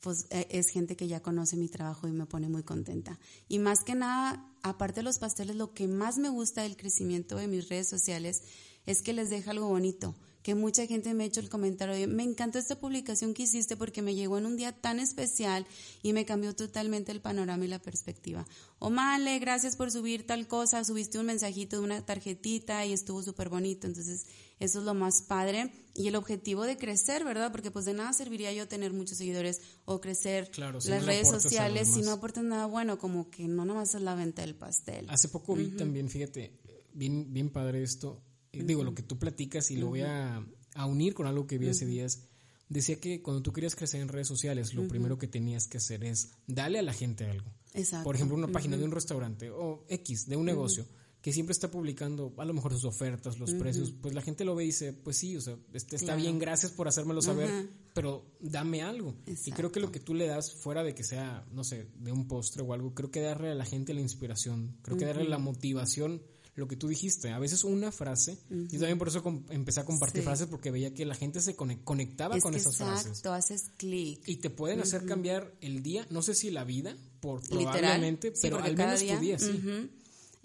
pues 0.00 0.26
e, 0.30 0.46
es 0.50 0.68
gente 0.68 0.96
que 0.96 1.08
ya 1.08 1.20
conoce 1.20 1.56
mi 1.56 1.68
trabajo 1.68 2.08
y 2.08 2.12
me 2.12 2.26
pone 2.26 2.48
muy 2.48 2.62
contenta. 2.62 3.18
Y 3.48 3.58
más 3.58 3.82
que 3.84 3.94
nada, 3.94 4.46
aparte 4.62 5.00
de 5.00 5.04
los 5.04 5.18
pasteles, 5.18 5.56
lo 5.56 5.72
que 5.72 5.88
más 5.88 6.18
me 6.18 6.28
gusta 6.28 6.62
del 6.62 6.76
crecimiento 6.76 7.36
de 7.36 7.48
mis 7.48 7.68
redes 7.68 7.88
sociales 7.88 8.42
es 8.86 9.02
que 9.02 9.12
les 9.12 9.30
deja 9.30 9.50
algo 9.50 9.68
bonito, 9.68 10.14
que 10.42 10.54
mucha 10.54 10.86
gente 10.86 11.12
me 11.14 11.24
ha 11.24 11.26
hecho 11.26 11.40
el 11.40 11.48
comentario, 11.48 12.08
me 12.08 12.22
encantó 12.22 12.58
esta 12.58 12.78
publicación 12.78 13.34
que 13.34 13.42
hiciste 13.42 13.76
porque 13.76 14.02
me 14.02 14.14
llegó 14.14 14.38
en 14.38 14.46
un 14.46 14.56
día 14.56 14.72
tan 14.72 15.00
especial 15.00 15.66
y 16.02 16.12
me 16.12 16.24
cambió 16.24 16.54
totalmente 16.54 17.12
el 17.12 17.20
panorama 17.20 17.64
y 17.64 17.68
la 17.68 17.78
perspectiva. 17.78 18.46
O 18.78 18.90
Male, 18.90 19.38
gracias 19.38 19.76
por 19.76 19.90
subir 19.90 20.26
tal 20.26 20.48
cosa, 20.48 20.84
subiste 20.84 21.18
un 21.18 21.26
mensajito 21.26 21.78
de 21.78 21.84
una 21.84 22.04
tarjetita 22.04 22.86
y 22.86 22.92
estuvo 22.92 23.22
súper 23.22 23.48
bonito. 23.48 23.86
Entonces, 23.86 24.26
eso 24.58 24.78
es 24.78 24.84
lo 24.84 24.94
más 24.94 25.22
padre 25.22 25.72
y 25.94 26.08
el 26.08 26.16
objetivo 26.16 26.64
de 26.64 26.76
crecer, 26.76 27.24
¿verdad? 27.24 27.50
Porque 27.50 27.70
pues 27.70 27.84
de 27.84 27.94
nada 27.94 28.12
serviría 28.12 28.52
yo 28.52 28.68
tener 28.68 28.92
muchos 28.92 29.18
seguidores 29.18 29.60
o 29.84 30.00
crecer 30.00 30.50
las 30.58 31.04
redes 31.04 31.28
sociales 31.28 31.88
si 31.92 32.02
no 32.02 32.12
aportan 32.12 32.48
nada 32.48 32.66
bueno, 32.66 32.98
como 32.98 33.30
que 33.30 33.48
no 33.48 33.64
nomás 33.64 33.94
es 33.94 34.02
la 34.02 34.14
venta 34.14 34.42
del 34.42 34.54
pastel. 34.54 35.06
Hace 35.08 35.28
poco 35.28 35.54
vi 35.54 35.70
también, 35.70 36.08
fíjate, 36.08 36.52
bien, 36.92 37.32
bien 37.32 37.50
padre 37.50 37.82
esto, 37.82 38.22
digo, 38.52 38.84
lo 38.84 38.94
que 38.94 39.02
tú 39.02 39.18
platicas 39.18 39.70
y 39.70 39.76
lo 39.76 39.88
voy 39.88 40.02
a, 40.02 40.44
unir 40.86 41.14
con 41.14 41.26
algo 41.26 41.46
que 41.46 41.58
vi 41.58 41.68
hace 41.68 41.86
días. 41.86 42.26
Decía 42.68 43.00
que 43.00 43.20
cuando 43.20 43.42
tú 43.42 43.52
querías 43.52 43.74
crecer 43.74 44.00
en 44.00 44.08
redes 44.08 44.28
sociales, 44.28 44.74
lo 44.74 44.86
primero 44.86 45.18
que 45.18 45.26
tenías 45.26 45.66
que 45.66 45.78
hacer 45.78 46.04
es 46.04 46.32
darle 46.46 46.78
a 46.78 46.82
la 46.82 46.92
gente 46.92 47.24
algo. 47.24 47.52
Exacto. 47.74 48.04
Por 48.04 48.14
ejemplo, 48.14 48.36
una 48.36 48.48
página 48.48 48.76
de 48.76 48.84
un 48.84 48.92
restaurante 48.92 49.50
o 49.50 49.84
X, 49.88 50.28
de 50.28 50.36
un 50.36 50.46
negocio, 50.46 50.86
que 51.20 51.32
siempre 51.32 51.52
está 51.52 51.70
publicando 51.70 52.32
a 52.38 52.44
lo 52.44 52.54
mejor 52.54 52.72
sus 52.72 52.84
ofertas, 52.84 53.38
los 53.38 53.52
precios. 53.54 53.90
Pues 53.90 54.14
la 54.14 54.22
gente 54.22 54.44
lo 54.44 54.54
ve 54.54 54.64
y 54.64 54.66
dice, 54.68 54.92
pues 54.92 55.18
sí, 55.18 55.36
o 55.36 55.40
sea, 55.40 55.56
este 55.74 55.96
está 55.96 56.16
bien, 56.16 56.38
gracias 56.38 56.72
por 56.72 56.88
hacérmelo 56.88 57.20
saber, 57.20 57.68
pero 57.92 58.24
dame 58.40 58.82
algo. 58.82 59.14
Y 59.26 59.50
creo 59.52 59.70
que 59.70 59.80
lo 59.80 59.92
que 59.92 60.00
tú 60.00 60.14
le 60.14 60.26
das, 60.26 60.52
fuera 60.52 60.82
de 60.82 60.94
que 60.94 61.04
sea, 61.04 61.44
no 61.52 61.62
sé, 61.62 61.88
de 61.98 62.12
un 62.12 62.26
postre 62.26 62.62
o 62.62 62.72
algo, 62.72 62.94
creo 62.94 63.10
que 63.10 63.20
darle 63.20 63.50
a 63.50 63.54
la 63.54 63.66
gente 63.66 63.92
la 63.92 64.00
inspiración, 64.00 64.78
creo 64.82 64.96
que 64.96 65.04
darle 65.04 65.24
la 65.24 65.38
motivación 65.38 66.22
lo 66.60 66.68
que 66.68 66.76
tú 66.76 66.88
dijiste, 66.88 67.30
a 67.30 67.38
veces 67.38 67.64
una 67.64 67.90
frase, 67.90 68.38
y 68.50 68.78
también 68.78 68.98
por 68.98 69.08
eso 69.08 69.22
empecé 69.48 69.80
a 69.80 69.84
compartir 69.84 70.22
frases 70.22 70.46
porque 70.46 70.70
veía 70.70 70.92
que 70.92 71.06
la 71.06 71.14
gente 71.14 71.40
se 71.40 71.56
conectaba 71.56 72.38
con 72.38 72.54
esas 72.54 72.76
frases. 72.76 73.06
Exacto, 73.06 73.32
haces 73.32 73.70
clic. 73.78 74.22
Y 74.28 74.36
te 74.36 74.50
pueden 74.50 74.80
hacer 74.80 75.06
cambiar 75.06 75.52
el 75.62 75.82
día, 75.82 76.06
no 76.10 76.22
sé 76.22 76.34
si 76.34 76.50
la 76.50 76.64
vida, 76.64 76.94
por 77.20 77.40
probablemente, 77.48 78.32
pero 78.42 78.58
al 78.58 78.76
menos 78.76 79.00
tu 79.00 79.18
día, 79.18 79.38
sí. 79.38 79.90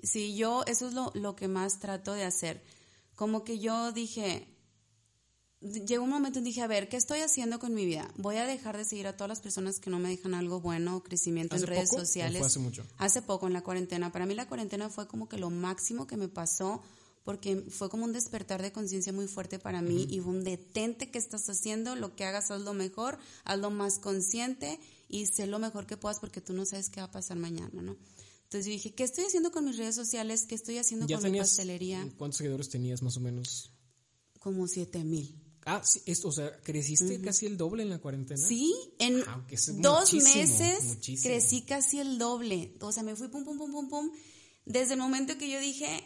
Sí, 0.02 0.36
yo 0.36 0.64
eso 0.68 0.88
es 0.88 0.94
lo, 0.94 1.12
lo 1.16 1.36
que 1.36 1.48
más 1.48 1.80
trato 1.80 2.14
de 2.14 2.24
hacer. 2.24 2.64
Como 3.16 3.44
que 3.44 3.60
yo 3.60 3.92
dije, 3.92 4.48
llegó 5.62 6.04
un 6.04 6.10
momento 6.10 6.40
en 6.40 6.46
dije, 6.46 6.62
a 6.62 6.68
ver, 6.68 6.90
¿qué 6.90 6.98
estoy 6.98 7.20
haciendo 7.20 7.60
con 7.60 7.74
mi 7.74 7.86
vida? 7.86 8.10
Voy 8.18 8.38
a 8.38 8.46
dejar 8.46 8.78
de 8.78 8.86
seguir 8.86 9.08
a 9.08 9.14
todas 9.14 9.30
las 9.30 9.42
personas 9.42 9.80
que 9.80 9.90
no 9.90 10.00
me 10.00 10.10
dejan 10.10 10.34
algo 10.34 10.60
bueno, 10.60 11.04
crecimiento 11.04 11.56
en 11.56 11.64
redes 11.64 11.90
sociales. 11.90 12.42
hace 12.42 12.60
mucho? 12.60 12.86
Hace 12.98 13.22
poco, 13.22 13.48
en 13.48 13.54
la 13.54 13.62
cuarentena. 13.62 14.12
Para 14.12 14.26
mí 14.26 14.36
la 14.36 14.48
cuarentena 14.48 14.90
fue 14.90 15.08
como 15.08 15.28
que 15.28 15.38
lo 15.38 15.50
máximo 15.50 16.08
que 16.08 16.18
me 16.18 16.28
pasó 16.28 16.82
porque 17.24 17.58
fue 17.70 17.90
como 17.90 18.06
un 18.06 18.14
despertar 18.14 18.62
de 18.62 18.72
conciencia 18.72 19.12
muy 19.12 19.28
fuerte 19.28 19.58
para 19.58 19.82
mí 19.82 20.08
y 20.10 20.20
fue 20.20 20.32
un 20.32 20.44
detente 20.44 21.10
que 21.10 21.18
estás 21.18 21.50
haciendo, 21.50 21.96
lo 21.96 22.16
que 22.16 22.24
hagas 22.24 22.52
hazlo 22.52 22.74
mejor, 22.76 23.18
hazlo 23.44 23.72
más 23.72 23.98
consciente 23.98 24.80
y 25.10 25.26
sé 25.26 25.48
lo 25.48 25.58
mejor 25.58 25.88
que 25.88 25.98
puedas 25.98 26.20
porque 26.20 26.40
tú 26.40 26.54
no 26.54 26.66
sabes 26.66 26.92
qué 26.92 27.02
va 27.02 27.08
a 27.08 27.12
pasar 27.12 27.38
mañana, 27.38 27.82
¿no? 27.82 27.98
Entonces 28.44 28.68
yo 28.68 28.72
dije, 28.72 28.94
¿qué 28.94 29.04
estoy 29.04 29.26
haciendo 29.26 29.52
con 29.52 29.66
mis 29.66 29.76
redes 29.76 29.96
sociales? 29.96 30.46
¿Qué 30.46 30.54
estoy 30.54 30.78
haciendo 30.78 31.08
con 31.08 31.32
mi 31.32 31.40
pastelería? 31.40 32.08
¿Cuántos 32.20 32.38
seguidores 32.38 32.70
tenías 32.70 33.02
más 33.02 33.18
o 33.18 33.20
menos? 33.20 33.72
Como 34.40 34.68
siete 34.68 35.04
mil. 35.04 35.45
Ah, 35.66 35.82
sí, 35.84 36.00
esto, 36.06 36.28
o 36.28 36.32
sea, 36.32 36.56
creciste 36.62 37.20
casi 37.22 37.48
el 37.48 37.58
doble 37.58 37.82
en 37.82 37.90
la 37.90 37.98
cuarentena. 37.98 38.40
Sí, 38.40 38.74
en 39.00 39.24
ah, 39.28 39.44
dos 39.80 40.14
meses 40.14 40.98
crecí 41.24 41.64
casi 41.64 42.00
el 42.00 42.20
doble. 42.20 42.78
O 42.82 42.92
sea, 42.92 43.02
me 43.02 43.16
fui 43.16 43.30
pum, 43.30 43.44
pum, 43.44 43.58
pum, 43.58 43.72
pum, 43.72 43.90
pum. 43.90 44.12
Desde 44.66 44.94
el 44.94 45.00
momento 45.00 45.38
que 45.40 45.50
yo 45.50 45.60
dije... 45.60 46.04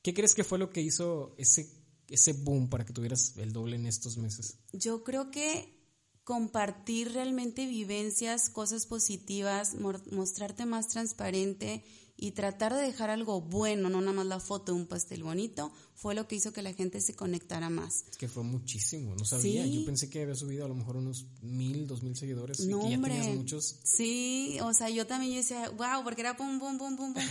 ¿Qué 0.00 0.14
crees 0.14 0.34
que 0.34 0.44
fue 0.44 0.58
lo 0.58 0.70
que 0.70 0.80
hizo 0.80 1.34
ese, 1.36 1.70
ese 2.08 2.32
boom 2.32 2.70
para 2.70 2.86
que 2.86 2.94
tuvieras 2.94 3.34
el 3.36 3.52
doble 3.52 3.76
en 3.76 3.86
estos 3.86 4.16
meses? 4.16 4.58
Yo 4.72 5.04
creo 5.04 5.30
que 5.30 5.76
compartir 6.24 7.12
realmente 7.12 7.66
vivencias, 7.66 8.48
cosas 8.48 8.86
positivas, 8.86 9.74
mostrarte 10.10 10.64
más 10.64 10.88
transparente 10.88 11.84
y 12.18 12.30
tratar 12.30 12.74
de 12.74 12.80
dejar 12.80 13.10
algo 13.10 13.42
bueno, 13.42 13.90
no 13.90 14.00
nada 14.00 14.14
más 14.14 14.26
la 14.26 14.40
foto 14.40 14.72
de 14.72 14.78
un 14.78 14.86
pastel 14.86 15.22
bonito, 15.22 15.70
fue 15.94 16.14
lo 16.14 16.26
que 16.26 16.36
hizo 16.36 16.52
que 16.52 16.62
la 16.62 16.72
gente 16.72 17.00
se 17.00 17.14
conectara 17.14 17.68
más. 17.68 18.04
Es 18.10 18.16
que 18.16 18.28
fue 18.28 18.42
muchísimo, 18.42 19.14
no 19.14 19.24
sabía. 19.24 19.66
Yo 19.66 19.84
pensé 19.84 20.08
que 20.08 20.22
había 20.22 20.34
subido 20.34 20.64
a 20.64 20.68
lo 20.68 20.74
mejor 20.74 20.96
unos 20.96 21.26
mil, 21.42 21.86
dos 21.86 22.02
mil 22.02 22.16
seguidores 22.16 22.60
no, 22.60 22.80
y 22.80 22.84
que 22.84 22.90
ya 22.96 23.02
tenías 23.02 23.36
muchos. 23.36 23.76
Sí, 23.82 24.58
o 24.62 24.72
sea, 24.72 24.88
yo 24.88 25.06
también 25.06 25.34
decía, 25.34 25.68
wow, 25.70 26.02
porque 26.04 26.22
era 26.22 26.36
pum, 26.36 26.58
pum, 26.58 26.78
pum, 26.78 26.96
pum, 26.96 27.12
pum. 27.12 27.22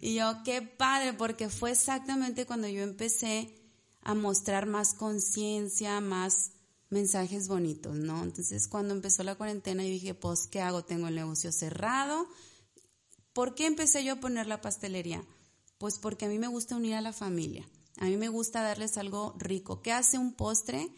y 0.00 0.14
yo, 0.14 0.42
qué 0.44 0.62
padre, 0.62 1.12
porque 1.12 1.50
fue 1.50 1.72
exactamente 1.72 2.46
cuando 2.46 2.68
yo 2.68 2.82
empecé 2.82 3.54
a 4.00 4.14
mostrar 4.14 4.66
más 4.66 4.94
conciencia, 4.94 6.00
más 6.00 6.52
mensajes 6.88 7.48
bonitos, 7.48 7.96
¿no? 7.96 8.22
Entonces, 8.22 8.66
cuando 8.66 8.94
empezó 8.94 9.22
la 9.24 9.34
cuarentena, 9.34 9.82
yo 9.82 9.90
dije, 9.90 10.14
pues, 10.14 10.46
¿qué 10.46 10.60
hago? 10.60 10.84
Tengo 10.84 11.08
el 11.08 11.14
negocio 11.14 11.52
cerrado 11.52 12.28
¿Por 13.32 13.54
qué 13.54 13.66
empecé 13.66 14.04
yo 14.04 14.14
a 14.14 14.20
poner 14.20 14.46
la 14.46 14.60
pastelería? 14.60 15.24
Pues 15.78 15.98
porque 15.98 16.26
a 16.26 16.28
mí 16.28 16.38
me 16.38 16.48
gusta 16.48 16.76
unir 16.76 16.94
a 16.94 17.00
la 17.00 17.12
familia. 17.12 17.68
A 17.98 18.06
mí 18.06 18.16
me 18.16 18.28
gusta 18.28 18.62
darles 18.62 18.98
algo 18.98 19.34
rico. 19.38 19.82
¿Qué 19.82 19.92
hace 19.92 20.18
un 20.18 20.34
postre? 20.34 20.88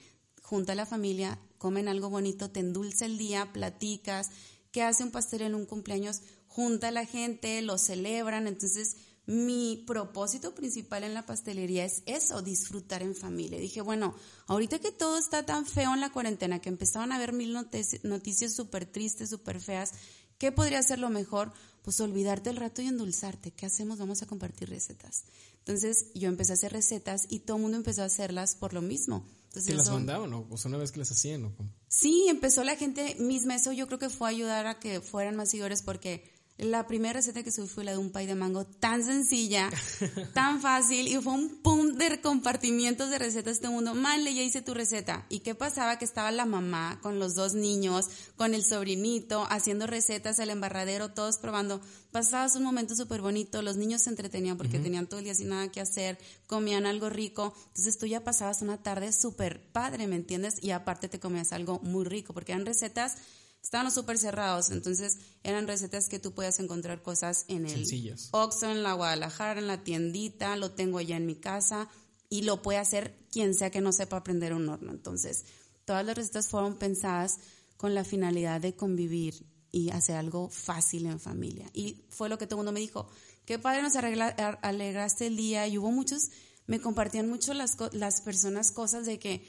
Junta 0.43 0.73
a 0.73 0.77
la 0.77 0.87
familia, 0.87 1.39
comen 1.59 1.89
algo 1.89 2.11
bonito, 2.11 2.51
te 2.51 2.61
endulza 2.61 3.07
el 3.07 3.19
día, 3.19 3.53
platicas. 3.53 4.31
¿Qué 4.73 4.83
hace 4.83 5.05
un 5.05 5.11
pastel 5.11 5.43
en 5.43 5.55
un 5.55 5.67
cumpleaños? 5.67 6.23
Junta 6.49 6.89
a 6.89 6.93
la 6.93 7.07
gente, 7.07 7.63
lo 7.63 7.79
celebran. 7.79 8.47
Entonces, 8.47 8.97
mi 9.27 9.83
propósito 9.87 10.55
principal 10.55 11.03
en 11.05 11.15
la 11.15 11.25
pastelería 11.25 11.85
es 11.85 12.03
eso, 12.07 12.43
disfrutar 12.43 13.03
en 13.03 13.15
familia. 13.15 13.59
Dije, 13.59 13.81
bueno, 13.81 14.15
ahorita 14.47 14.81
que 14.81 14.93
todo 14.93 15.17
está 15.17 15.47
tan 15.47 15.65
feo 15.65 15.95
en 15.95 16.01
la 16.01 16.13
cuarentena, 16.13 16.61
que 16.61 16.69
empezaban 16.69 17.11
a 17.11 17.17
haber 17.17 17.33
mil 17.33 17.57
noticias 18.03 18.53
súper 18.53 18.85
tristes, 18.85 19.31
súper 19.31 19.61
feas, 19.61 19.93
¿qué 20.37 20.53
podría 20.53 20.83
ser 20.83 20.99
lo 20.99 21.09
mejor? 21.09 21.53
Pues 21.85 22.01
olvidarte 22.01 22.49
el 22.49 22.57
rato 22.57 22.81
y 22.81 22.87
endulzarte. 22.87 23.51
¿Qué 23.51 23.67
hacemos? 23.67 23.99
Vamos 23.99 24.23
a 24.23 24.27
compartir 24.27 24.71
recetas. 24.71 25.25
Entonces 25.59 26.07
yo 26.15 26.29
empecé 26.29 26.53
a 26.53 26.55
hacer 26.55 26.73
recetas 26.73 27.27
y 27.29 27.41
todo 27.41 27.59
el 27.59 27.63
mundo 27.63 27.77
empezó 27.77 28.03
a 28.03 28.07
hacerlas 28.07 28.57
por 28.57 28.73
lo 28.73 28.81
mismo. 28.81 29.23
Entonces, 29.49 29.77
las 29.77 29.91
mandaban 29.91 30.33
o 30.33 30.57
sea, 30.57 30.71
una 30.71 30.79
vez 30.79 30.91
que 30.91 30.99
las 30.99 31.13
hacían? 31.13 31.45
¿o 31.45 31.53
Sí, 31.87 32.27
empezó 32.29 32.65
la 32.65 32.75
gente 32.75 33.17
misma. 33.21 33.55
Eso 33.55 33.71
yo 33.71 33.87
creo 33.87 33.99
que 33.99 34.09
fue 34.09 34.31
ayudar 34.31 34.67
a 34.67 34.81
que 34.81 35.01
fueran 35.01 35.37
más 35.37 35.51
seguidores 35.51 35.83
porque 35.83 36.25
la 36.57 36.87
primera 36.87 37.15
receta 37.15 37.43
que 37.43 37.51
subí 37.51 37.67
fue 37.67 37.83
la 37.83 37.93
de 37.93 37.99
un 37.99 38.11
pay 38.11 38.27
de 38.27 38.37
mango 38.37 38.65
tan 38.65 39.03
sencilla, 39.03 39.71
tan 40.35 40.61
fácil 40.61 41.09
y 41.09 41.17
fue 41.17 41.33
un 41.33 41.61
pum 41.63 41.95
de 41.95 42.21
compartimientos 42.21 43.11
de 43.11 43.19
recetas 43.19 43.55
este 43.55 43.69
mundo. 43.69 43.95
Mal, 43.95 44.25
ya 44.25 44.43
hice 44.43 44.63
tu 44.63 44.73
receta. 44.73 45.27
¿Y 45.29 45.41
qué 45.41 45.57
pasaba? 45.57 45.99
Que 45.99 46.05
estaba 46.05 46.31
la 46.31 46.47
mamá 46.47 47.01
con 47.03 47.19
los 47.19 47.35
dos 47.35 47.55
niños, 47.55 48.07
con 48.37 48.55
el 48.55 48.65
sobrinito, 48.65 49.47
haciendo 49.51 49.89
recetas, 49.89 50.39
el 50.39 50.51
embarradero, 50.51 51.11
todos 51.11 51.39
probando. 51.39 51.81
Pasabas 52.13 52.55
un 52.55 52.63
momento 52.63 52.95
súper 52.95 53.21
bonito, 53.21 53.61
los 53.61 53.77
niños 53.77 54.03
se 54.03 54.11
entretenían 54.11 54.57
porque 54.57 54.79
tenían 54.79 55.09
todo 55.09 55.19
el 55.19 55.25
día 55.25 55.35
sin 55.35 55.49
nada 55.49 55.73
que 55.73 55.81
hacer, 55.81 56.19
comían 56.47 56.87
algo 56.87 57.11
rico. 57.11 57.53
Entonces 57.69 57.99
tú 57.99 58.07
ya 58.07 58.23
pasabas 58.23 58.63
una 58.63 58.81
tarde 58.81 59.13
súper 59.13 59.61
padre, 59.73 60.07
¿me 60.07 60.15
entiendes? 60.15 60.63
Y 60.63 60.71
aparte 60.71 61.09
te 61.09 61.19
comías 61.19 61.53
algo 61.53 61.81
muy 61.81 62.05
rico 62.05 62.33
porque 62.33 62.53
eran 62.53 62.65
recetas 62.65 63.17
estaban 63.65 63.91
súper 63.91 64.19
cerrados, 64.19 64.71
entonces 64.71 65.19
eran 65.43 65.67
recetas 65.67 66.11
que 66.11 66.19
tú 66.19 66.33
podías 66.33 66.61
encontrar 66.61 67.01
cosas 67.03 67.47
en 67.49 67.65
el 67.65 68.15
Oxxo, 68.31 68.71
en 68.71 68.83
la 68.83 68.93
Guadalajara, 68.93 69.59
en 69.59 69.67
la 69.67 69.83
tiendita, 69.83 70.55
lo 70.57 70.73
tengo 70.73 70.99
allá 70.99 71.17
en 71.17 71.25
mi 71.25 71.35
casa 71.35 71.89
y 72.29 72.43
lo 72.43 72.61
puede 72.61 72.79
hacer 72.79 73.17
quien 73.33 73.55
sea 73.55 73.71
que 73.71 73.81
no 73.81 73.93
sepa 73.93 74.19
aprender 74.19 74.53
un 74.53 74.69
horno. 74.69 74.93
Entonces, 74.93 75.47
todas 75.87 76.05
las 76.05 76.15
recetas 76.15 76.49
fueron 76.49 76.77
pensadas 76.77 77.39
con 77.79 77.95
la 77.95 78.05
finalidad 78.05 78.61
de 78.61 78.77
convivir 78.77 79.47
y 79.73 79.89
hacer 79.89 80.17
algo 80.17 80.51
fácil 80.51 81.07
en 81.07 81.19
familia. 81.19 81.71
Y 81.73 82.05
fue 82.11 82.29
lo 82.29 82.37
que 82.37 82.47
todo 82.47 82.57
el 82.57 82.67
mundo 82.67 82.73
me 82.73 82.81
dijo, 82.81 83.09
qué 83.47 83.59
padre 83.59 83.81
nos 83.81 83.97
alegraste 83.97 85.27
el 85.27 85.39
día 85.39 85.67
y 85.67 85.79
hubo 85.79 85.91
muchos, 85.91 86.29
me 86.67 86.81
compartían 86.81 87.31
mucho 87.31 87.55
las, 87.55 87.79
las 87.93 88.21
personas 88.21 88.73
cosas 88.73 89.07
de 89.07 89.19
que 89.19 89.43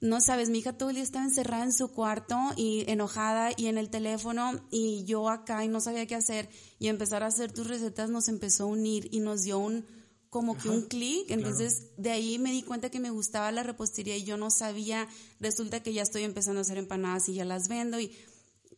no 0.00 0.20
sabes, 0.20 0.48
mi 0.48 0.58
hija 0.58 0.72
todo 0.72 0.90
el 0.90 0.96
día 0.96 1.04
estaba 1.04 1.24
encerrada 1.24 1.64
en 1.64 1.72
su 1.72 1.88
cuarto 1.88 2.36
y 2.56 2.84
enojada 2.90 3.50
y 3.56 3.66
en 3.66 3.78
el 3.78 3.90
teléfono 3.90 4.60
y 4.70 5.04
yo 5.04 5.28
acá 5.28 5.64
y 5.64 5.68
no 5.68 5.80
sabía 5.80 6.06
qué 6.06 6.14
hacer. 6.14 6.48
Y 6.78 6.88
empezar 6.88 7.22
a 7.22 7.26
hacer 7.26 7.52
tus 7.52 7.66
recetas 7.66 8.10
nos 8.10 8.28
empezó 8.28 8.64
a 8.64 8.66
unir 8.66 9.08
y 9.10 9.20
nos 9.20 9.42
dio 9.42 9.58
un 9.58 9.84
como 10.30 10.58
que 10.58 10.68
un 10.68 10.82
clic, 10.82 11.30
entonces 11.30 11.86
de 11.96 12.10
ahí 12.10 12.38
me 12.38 12.52
di 12.52 12.62
cuenta 12.62 12.90
que 12.90 13.00
me 13.00 13.08
gustaba 13.08 13.50
la 13.50 13.62
repostería 13.62 14.14
y 14.14 14.24
yo 14.24 14.36
no 14.36 14.50
sabía, 14.50 15.08
resulta 15.40 15.82
que 15.82 15.94
ya 15.94 16.02
estoy 16.02 16.22
empezando 16.22 16.60
a 16.60 16.62
hacer 16.62 16.76
empanadas 16.76 17.30
y 17.30 17.34
ya 17.34 17.46
las 17.46 17.68
vendo 17.68 17.98
y 17.98 18.12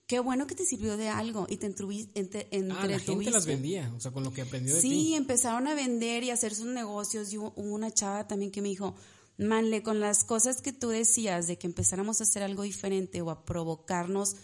qué 0.07 0.21
bueno 0.21 0.47
que 0.47 0.55
te 0.55 0.65
sirvió 0.65 0.97
de 0.97 1.09
algo 1.09 1.47
y 1.49 1.57
te 1.57 1.67
entretuviste. 1.67 2.49
Ah, 2.53 2.87
la 2.87 2.99
gente 3.01 3.31
las 3.33 3.47
vendía, 3.47 3.93
o 3.97 4.01
sea, 4.01 4.13
con 4.13 4.23
lo 4.23 4.33
que 4.33 4.43
aprendió 4.43 4.77
de 4.77 4.81
sí, 4.81 4.89
Sí, 4.91 5.15
empezaron 5.15 5.67
a 5.67 5.75
vender 5.75 6.23
y 6.23 6.31
a 6.31 6.35
hacer 6.35 6.55
sus 6.55 6.67
negocios 6.67 7.33
y 7.33 7.39
hubo 7.39 7.53
una 7.57 7.91
chava 7.91 8.29
también 8.29 8.53
que 8.53 8.63
me 8.63 8.69
dijo, 8.69 8.95
Manle, 9.41 9.83
con 9.83 10.01
las 10.01 10.25
cosas 10.25 10.61
que 10.61 10.73
tú 10.73 10.89
decías 10.89 11.47
de 11.47 11.59
que 11.59 11.67
empezáramos 11.67 12.21
a 12.21 12.25
hacer 12.25 12.43
algo 12.43 12.63
diferente 12.63 13.23
o 13.23 13.31
a 13.31 13.45
provocarnos 13.45 14.37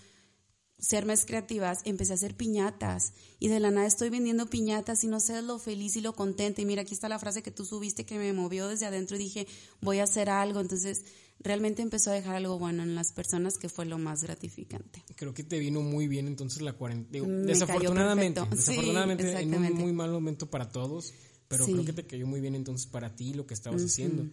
ser 0.78 1.07
más 1.07 1.24
creativas, 1.24 1.80
empecé 1.84 2.12
a 2.12 2.16
hacer 2.16 2.36
piñatas 2.36 3.12
y 3.38 3.49
de 3.49 3.61
la 3.61 3.70
nada 3.70 3.86
estoy 3.86 4.11
vendiendo 4.11 4.47
piñatas 4.47 5.05
y 5.05 5.09
no 5.09 5.20
sé 5.20 5.40
lo 5.42 5.59
feliz 5.59 5.97
y 5.97 6.01
lo 6.01 6.14
contenta. 6.14 6.61
Y 6.61 6.66
mira, 6.66 6.82
aquí 6.82 6.94
está 6.94 7.09
la 7.09 7.18
frase 7.18 7.42
que 7.42 7.51
tú 7.51 7.64
subiste 7.64 8.05
que 8.05 8.18
me 8.18 8.32
movió 8.32 8.68
desde 8.68 8.86
adentro 8.86 9.16
y 9.16 9.20
dije, 9.20 9.47
voy 9.80 9.99
a 9.99 10.05
hacer 10.05 10.28
algo. 10.28 10.61
Entonces, 10.61 11.05
realmente 11.40 11.82
empezó 11.82 12.11
a 12.11 12.14
dejar 12.14 12.36
algo 12.36 12.59
bueno 12.59 12.82
en 12.82 12.94
las 12.94 13.12
personas 13.12 13.59
que 13.59 13.68
fue 13.68 13.86
lo 13.86 13.99
más 13.99 14.22
gratificante. 14.22 15.03
Creo 15.16 15.32
que 15.32 15.44
te 15.44 15.59
vino 15.59 15.80
muy 15.80 16.09
bien 16.09 16.26
entonces 16.26 16.62
la 16.62 16.74
cuarentena. 16.74 17.26
Desafortunadamente, 17.26 18.40
desafortunadamente 18.51 19.40
en 19.40 19.55
un 19.55 19.72
muy 19.74 19.92
mal 19.92 20.11
momento 20.11 20.51
para 20.51 20.68
todos, 20.68 21.12
pero 21.49 21.64
creo 21.64 21.84
que 21.84 21.92
te 21.92 22.07
cayó 22.07 22.26
muy 22.26 22.40
bien 22.40 22.55
entonces 22.55 22.86
para 22.86 23.14
ti 23.14 23.32
lo 23.32 23.47
que 23.47 23.55
estabas 23.55 23.82
haciendo. 23.82 24.26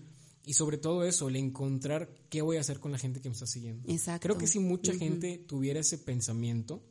Y 0.46 0.54
sobre 0.54 0.78
todo 0.78 1.06
eso, 1.06 1.30
el 1.30 1.38
encontrar 1.38 2.10
qué 2.30 2.42
voy 2.42 2.58
a 2.58 2.60
hacer 2.60 2.80
con 2.80 2.92
la 2.92 2.98
gente 2.98 3.22
que 3.22 3.30
me 3.30 3.34
está 3.34 3.48
siguiendo. 3.48 3.90
Exacto. 3.90 4.28
Creo 4.28 4.38
que 4.38 4.48
si 4.48 4.60
mucha 4.60 4.94
gente 4.94 5.38
tuviera 5.38 5.80
ese 5.80 5.98
pensamiento, 5.98 6.84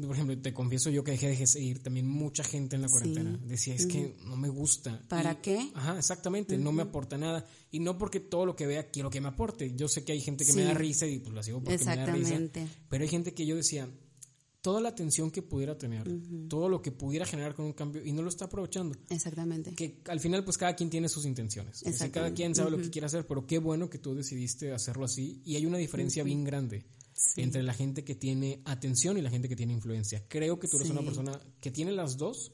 por 0.00 0.14
ejemplo, 0.14 0.36
te 0.38 0.52
confieso 0.52 0.90
yo 0.90 1.04
que 1.04 1.12
dejé 1.12 1.28
de 1.28 1.46
seguir 1.46 1.82
también 1.82 2.08
mucha 2.08 2.42
gente 2.42 2.74
en 2.76 2.82
la 2.82 2.88
cuarentena. 2.88 3.38
Decía, 3.46 3.74
es 3.74 3.86
que 3.86 4.16
no 4.24 4.36
me 4.36 4.48
gusta. 4.48 5.00
¿Para 5.08 5.40
qué? 5.40 5.70
Ajá, 5.74 5.98
exactamente, 5.98 6.58
no 6.58 6.72
me 6.72 6.82
aporta 6.82 7.16
nada. 7.16 7.46
Y 7.70 7.78
no 7.78 7.96
porque 7.96 8.18
todo 8.18 8.44
lo 8.44 8.56
que 8.56 8.66
vea 8.66 8.90
quiero 8.90 9.08
que 9.08 9.20
me 9.20 9.28
aporte. 9.28 9.74
Yo 9.76 9.86
sé 9.86 10.04
que 10.04 10.12
hay 10.12 10.20
gente 10.20 10.44
que 10.44 10.52
me 10.52 10.64
da 10.64 10.74
risa 10.74 11.06
y 11.06 11.20
pues 11.20 11.34
la 11.34 11.42
sigo 11.42 11.62
porque 11.62 11.84
me 11.84 11.96
da 11.96 12.06
risa. 12.06 12.40
Pero 12.88 13.04
hay 13.04 13.08
gente 13.08 13.34
que 13.34 13.46
yo 13.46 13.54
decía, 13.54 13.88
toda 14.62 14.80
la 14.80 14.90
atención 14.90 15.30
que 15.30 15.42
pudiera 15.42 15.76
tener, 15.76 16.08
todo 16.48 16.68
lo 16.68 16.80
que 16.80 16.92
pudiera 16.92 17.26
generar 17.26 17.54
con 17.54 17.66
un 17.66 17.72
cambio 17.72 18.04
y 18.04 18.12
no 18.12 18.22
lo 18.22 18.28
está 18.28 18.46
aprovechando. 18.46 18.96
Exactamente. 19.10 19.74
Que 19.74 20.00
al 20.06 20.20
final 20.20 20.44
pues 20.44 20.56
cada 20.56 20.74
quien 20.74 20.88
tiene 20.88 21.08
sus 21.08 21.26
intenciones. 21.26 21.84
cada 22.12 22.32
quien 22.32 22.54
sabe 22.54 22.70
lo 22.70 22.78
que 22.78 22.88
quiere 22.88 23.06
hacer, 23.06 23.26
pero 23.26 23.44
qué 23.44 23.58
bueno 23.58 23.90
que 23.90 23.98
tú 23.98 24.14
decidiste 24.14 24.72
hacerlo 24.72 25.04
así 25.04 25.42
y 25.44 25.56
hay 25.56 25.66
una 25.66 25.78
diferencia 25.78 26.22
bien 26.22 26.44
grande. 26.44 26.86
entre 27.36 27.62
la 27.62 27.74
gente 27.74 28.04
que 28.04 28.14
tiene 28.14 28.62
atención 28.64 29.18
y 29.18 29.20
la 29.20 29.30
gente 29.30 29.48
que 29.48 29.56
tiene 29.56 29.72
influencia. 29.74 30.24
Creo 30.28 30.58
que 30.58 30.66
tú 30.66 30.76
eres 30.76 30.90
una 30.90 31.02
persona 31.02 31.38
que 31.60 31.70
tiene 31.70 31.92
las 31.92 32.16
dos, 32.16 32.52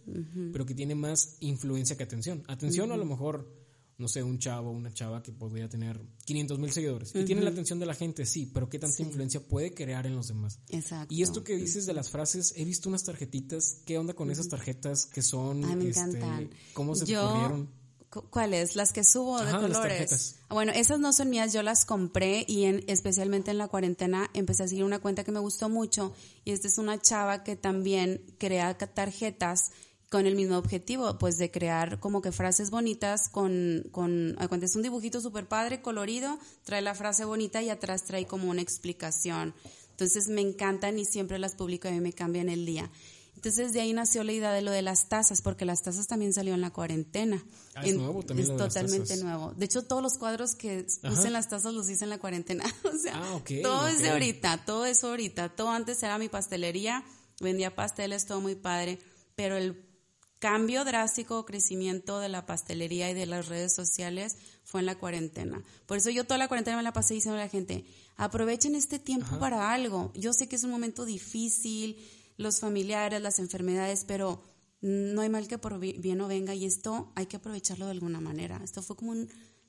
pero 0.53 0.67
que 0.67 0.75
tiene 0.75 0.95
más 0.95 1.37
influencia 1.41 1.97
que 1.97 2.03
atención. 2.03 2.43
Atención 2.49 2.91
a 2.91 2.97
lo 2.97 3.05
mejor 3.05 3.58
no 3.99 4.07
sé, 4.07 4.23
un 4.23 4.39
chavo 4.39 4.71
una 4.71 4.93
chava 4.93 5.23
que 5.23 5.33
podría 5.33 5.69
tener 5.69 6.01
500 6.25 6.59
mil 6.59 6.73
seguidores 6.73 7.15
y 7.15 7.25
tiene 7.25 7.43
la 7.43 7.51
atención 7.51 7.81
de 7.81 7.87
la 7.87 7.95
gente, 7.95 8.25
sí, 8.27 8.51
pero 8.53 8.69
qué 8.69 8.79
tanta 8.79 9.03
influencia 9.03 9.41
puede 9.41 9.75
crear 9.75 10.07
en 10.07 10.15
los 10.15 10.29
demás. 10.29 10.61
Exacto. 10.69 11.13
Y 11.13 11.23
esto 11.23 11.43
que 11.43 11.57
dices 11.57 11.85
de 11.85 11.95
las 11.95 12.09
frases, 12.09 12.55
he 12.57 12.65
visto 12.65 12.89
unas 12.89 13.03
tarjetitas, 13.03 13.83
¿qué 13.85 13.99
onda 13.99 14.15
con 14.15 14.31
esas 14.31 14.49
tarjetas 14.49 15.07
que 15.07 15.21
son? 15.21 15.65
Ay, 15.65 15.77
me 15.77 15.89
este, 15.89 16.01
encantan. 16.01 16.51
¿Cómo 16.75 16.95
se 16.95 17.07
te 17.07 17.19
ocurrieron? 17.19 17.69
¿Cuáles? 18.09 18.75
Las 18.75 18.93
que 18.93 19.05
subo 19.05 19.39
de 19.41 19.53
colores. 19.53 20.37
Bueno, 20.49 20.73
esas 20.75 20.99
no 20.99 21.13
son 21.13 21.29
mías, 21.29 21.53
yo 21.53 21.63
las 21.63 21.85
compré 21.85 22.45
y 22.49 22.65
en, 22.65 22.83
especialmente 22.87 23.51
en 23.51 23.59
la 23.59 23.69
cuarentena 23.69 24.31
empecé 24.33 24.63
a 24.63 24.69
seguir 24.69 24.85
una 24.85 24.99
cuenta 24.99 25.25
que 25.25 25.33
me 25.33 25.41
gustó 25.41 25.69
mucho 25.69 26.15
y 26.45 26.53
esta 26.53 26.69
es 26.69 26.79
una 26.79 26.99
chava 26.99 27.45
que 27.45 27.55
también 27.55 28.23
crea 28.39 28.79
tarjetas 28.79 29.73
con 30.09 30.27
el 30.27 30.37
mismo 30.37 30.57
objetivo, 30.57 31.19
pues 31.19 31.37
de 31.37 31.51
crear 31.51 32.01
como 32.01 32.23
que 32.23 32.33
frases 32.33 32.71
bonitas 32.71 33.29
con, 33.29 33.85
con 33.93 34.37
cuando 34.49 34.65
es 34.65 34.75
un 34.75 34.83
dibujito 34.83 35.21
súper 35.21 35.47
padre, 35.47 35.83
colorido, 35.83 36.39
trae 36.65 36.81
la 36.81 36.95
frase 36.95 37.25
bonita 37.25 37.63
y 37.63 37.69
atrás 37.69 38.05
trae 38.05 38.27
como 38.27 38.49
una 38.49 38.63
explicación. 38.63 39.55
Entonces 39.91 40.29
me 40.29 40.41
encantan 40.41 40.99
y 40.99 41.05
siempre 41.05 41.39
las 41.39 41.55
publico 41.55 41.89
y 41.89 41.91
a 41.91 41.95
mí 41.95 42.01
me 42.01 42.13
cambian 42.13 42.49
el 42.49 42.65
día. 42.65 42.91
Entonces 43.35 43.73
de 43.73 43.81
ahí 43.81 43.93
nació 43.93 44.25
la 44.25 44.33
idea 44.33 44.53
de 44.53 44.63
lo 44.63 44.73
de 44.73 44.83
las 44.83 45.09
tazas, 45.09 45.43
porque 45.43 45.65
las 45.65 45.83
tazas 45.83 46.09
también 46.09 46.33
salió 46.33 46.55
en 46.55 46.61
la 46.61 46.71
cuarentena. 46.71 47.45
Ah, 47.75 47.83
es 47.85 47.95
nuevo 47.95 48.23
también. 48.25 48.51
Es 48.51 48.57
totalmente 48.57 49.17
nuevo. 49.19 49.53
De 49.57 49.65
hecho, 49.67 49.83
todos 49.83 50.03
los 50.03 50.19
cuadros 50.19 50.57
que 50.57 50.87
usen 51.05 51.33
las 51.33 51.49
tazas 51.49 51.73
los 51.73 51.89
hice 51.89 52.03
en 52.03 52.11
la 52.11 52.19
cuarentena. 52.19 52.65
o 52.85 52.97
sea, 52.97 53.13
ah, 53.15 53.41
todo 53.63 53.87
es 53.87 54.01
de 54.01 54.11
ahorita, 54.11 54.65
todo 54.65 54.87
es 54.87 55.05
ahorita. 55.05 55.51
Todo 55.51 55.71
antes 55.71 56.03
era 56.03 56.19
mi 56.19 56.29
pastelería, 56.29 57.05
vendía 57.41 57.77
pasteles, 57.77 58.27
todo 58.27 58.41
muy 58.41 58.57
padre, 58.57 58.99
pero 59.37 59.57
el 59.57 59.88
cambio 60.39 60.85
drástico, 60.85 61.45
crecimiento 61.45 62.21
de 62.21 62.29
la 62.29 62.47
pastelería 62.47 63.11
y 63.11 63.15
de 63.15 63.27
las 63.27 63.49
redes 63.49 63.75
sociales 63.75 64.37
fue 64.65 64.81
en 64.81 64.87
la 64.87 64.99
cuarentena. 64.99 65.63
Por 65.87 65.99
eso 65.99 66.11
yo 66.11 66.25
toda 66.25 66.39
la 66.39 66.49
cuarentena 66.49 66.77
me 66.77 66.83
la 66.83 66.93
pasé 66.93 67.15
diciendo 67.15 67.39
a 67.39 67.43
la 67.43 67.49
gente, 67.49 67.85
aprovechen 68.17 68.75
este 68.75 68.99
tiempo 68.99 69.39
para 69.39 69.73
algo. 69.73 70.13
Yo 70.15 70.33
sé 70.33 70.49
que 70.49 70.57
es 70.57 70.65
un 70.65 70.71
momento 70.71 71.05
difícil, 71.05 71.97
los 72.37 72.61
familiares, 72.61 73.21
las 73.21 73.39
enfermedades, 73.39 74.05
pero 74.07 74.43
no 74.81 75.23
hay 75.23 75.29
mal 75.29 75.49
que 75.49 75.59
por 75.59 75.79
bien 75.79 76.19
no 76.19 76.29
venga 76.29 76.55
y 76.55 76.65
esto 76.65 77.13
hay 77.17 77.27
que 77.27 77.37
aprovecharlo 77.37 77.87
de 77.87 77.93
alguna 77.93 78.21
manera. 78.21 78.61
Esto 78.63 78.83
fue 78.83 78.97
como 78.97 79.11
un 79.11 79.29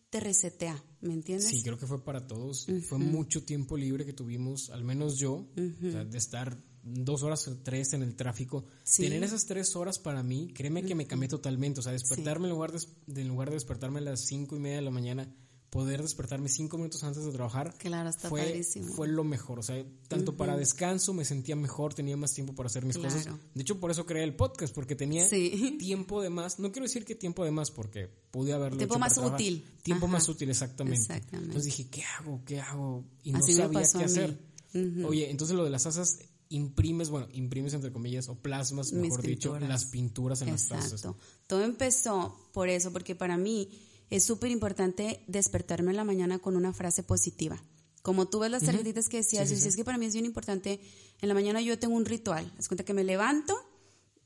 te 0.09 0.19
resetea, 0.19 0.83
¿me 1.01 1.13
entiendes? 1.13 1.49
Sí, 1.49 1.61
creo 1.61 1.77
que 1.77 1.85
fue 1.85 2.03
para 2.03 2.25
todos. 2.25 2.67
Fue 2.87 2.97
mucho 2.97 3.43
tiempo 3.43 3.77
libre 3.77 4.05
que 4.05 4.13
tuvimos, 4.13 4.71
al 4.71 4.83
menos 4.83 5.17
yo, 5.17 5.47
de 5.55 6.17
estar 6.17 6.57
dos 6.91 7.23
horas, 7.23 7.49
tres 7.63 7.93
en 7.93 8.03
el 8.03 8.15
tráfico. 8.15 8.65
Tener 8.97 9.23
esas 9.23 9.45
tres 9.45 9.75
horas 9.75 9.99
para 9.99 10.23
mí, 10.23 10.51
créeme 10.53 10.83
que 10.83 10.95
me 10.95 11.07
cambié 11.07 11.29
totalmente. 11.29 11.79
O 11.79 11.83
sea, 11.83 11.91
despertarme 11.91 12.47
en, 12.47 12.53
lugar 12.53 12.71
de, 12.71 13.21
en 13.21 13.27
lugar 13.27 13.49
de 13.49 13.55
despertarme 13.55 13.99
a 13.99 14.03
las 14.03 14.21
cinco 14.21 14.55
y 14.55 14.59
media 14.59 14.77
de 14.77 14.83
la 14.83 14.91
mañana, 14.91 15.33
poder 15.69 16.01
despertarme 16.01 16.49
cinco 16.49 16.77
minutos 16.77 17.03
antes 17.03 17.23
de 17.23 17.31
trabajar. 17.31 17.75
Claro, 17.77 18.09
está 18.09 18.29
fue, 18.29 18.63
fue 18.95 19.07
lo 19.07 19.23
mejor. 19.23 19.59
O 19.59 19.63
sea, 19.63 19.83
tanto 20.07 20.35
para 20.35 20.57
descanso 20.57 21.13
me 21.13 21.25
sentía 21.25 21.55
mejor, 21.55 21.93
tenía 21.93 22.17
más 22.17 22.33
tiempo 22.33 22.53
para 22.55 22.67
hacer 22.67 22.85
mis 22.85 22.97
cosas. 22.97 23.27
De 23.53 23.61
hecho, 23.61 23.79
por 23.79 23.91
eso 23.91 24.05
creé 24.05 24.23
el 24.23 24.35
podcast, 24.35 24.73
porque 24.73 24.95
tenía 24.95 25.27
tiempo 25.79 26.21
de 26.21 26.29
más. 26.29 26.59
No 26.59 26.71
quiero 26.71 26.85
decir 26.85 27.05
que 27.05 27.15
tiempo 27.15 27.45
de 27.45 27.51
más, 27.51 27.71
porque 27.71 28.09
pude 28.31 28.53
haberlo 28.53 28.77
tiempo 28.77 28.99
más 28.99 29.17
útil. 29.17 29.65
Tiempo 29.83 30.07
más 30.07 30.27
útil, 30.27 30.49
exactamente. 30.49 31.21
Entonces 31.31 31.65
dije, 31.65 31.87
¿qué 31.89 32.03
hago? 32.03 32.41
¿Qué 32.45 32.59
hago? 32.59 33.05
Y 33.23 33.31
no 33.31 33.41
sabía 33.41 33.69
qué 33.69 34.03
hacer. 34.03 34.39
Oye, 35.05 35.29
entonces 35.29 35.55
lo 35.55 35.63
de 35.63 35.69
las 35.69 35.85
asas 35.85 36.19
imprimes, 36.49 37.09
bueno, 37.09 37.27
imprimes 37.31 37.73
entre 37.73 37.91
comillas 37.91 38.27
o 38.27 38.35
plasmas, 38.35 38.91
mejor 38.91 39.21
dicho, 39.21 39.57
las 39.59 39.85
pinturas 39.85 40.41
en 40.41 40.51
las 40.51 40.67
tazas. 40.67 40.93
Exacto. 40.93 41.17
Todo 41.47 41.63
empezó 41.63 42.35
por 42.51 42.69
eso, 42.69 42.91
porque 42.91 43.15
para 43.15 43.37
mí 43.37 43.69
es 44.09 44.23
súper 44.23 44.51
importante 44.51 45.23
despertarme 45.27 45.91
en 45.91 45.97
la 45.97 46.03
mañana 46.03 46.39
con 46.39 46.55
una 46.55 46.73
frase 46.73 47.03
positiva. 47.03 47.63
Como 48.01 48.27
tú 48.27 48.39
ves 48.39 48.49
las 48.49 48.63
tarjetitas 48.63 49.09
que 49.09 49.17
decías, 49.17 49.51
es 49.51 49.75
que 49.75 49.85
para 49.85 49.97
mí 49.97 50.05
es 50.05 50.13
bien 50.13 50.25
importante, 50.25 50.81
en 51.21 51.27
la 51.27 51.35
mañana 51.35 51.61
yo 51.61 51.77
tengo 51.77 51.95
un 51.95 52.05
ritual. 52.05 52.51
Es 52.57 52.67
cuenta 52.67 52.83
que 52.83 52.93
me 52.93 53.03
levanto, 53.03 53.55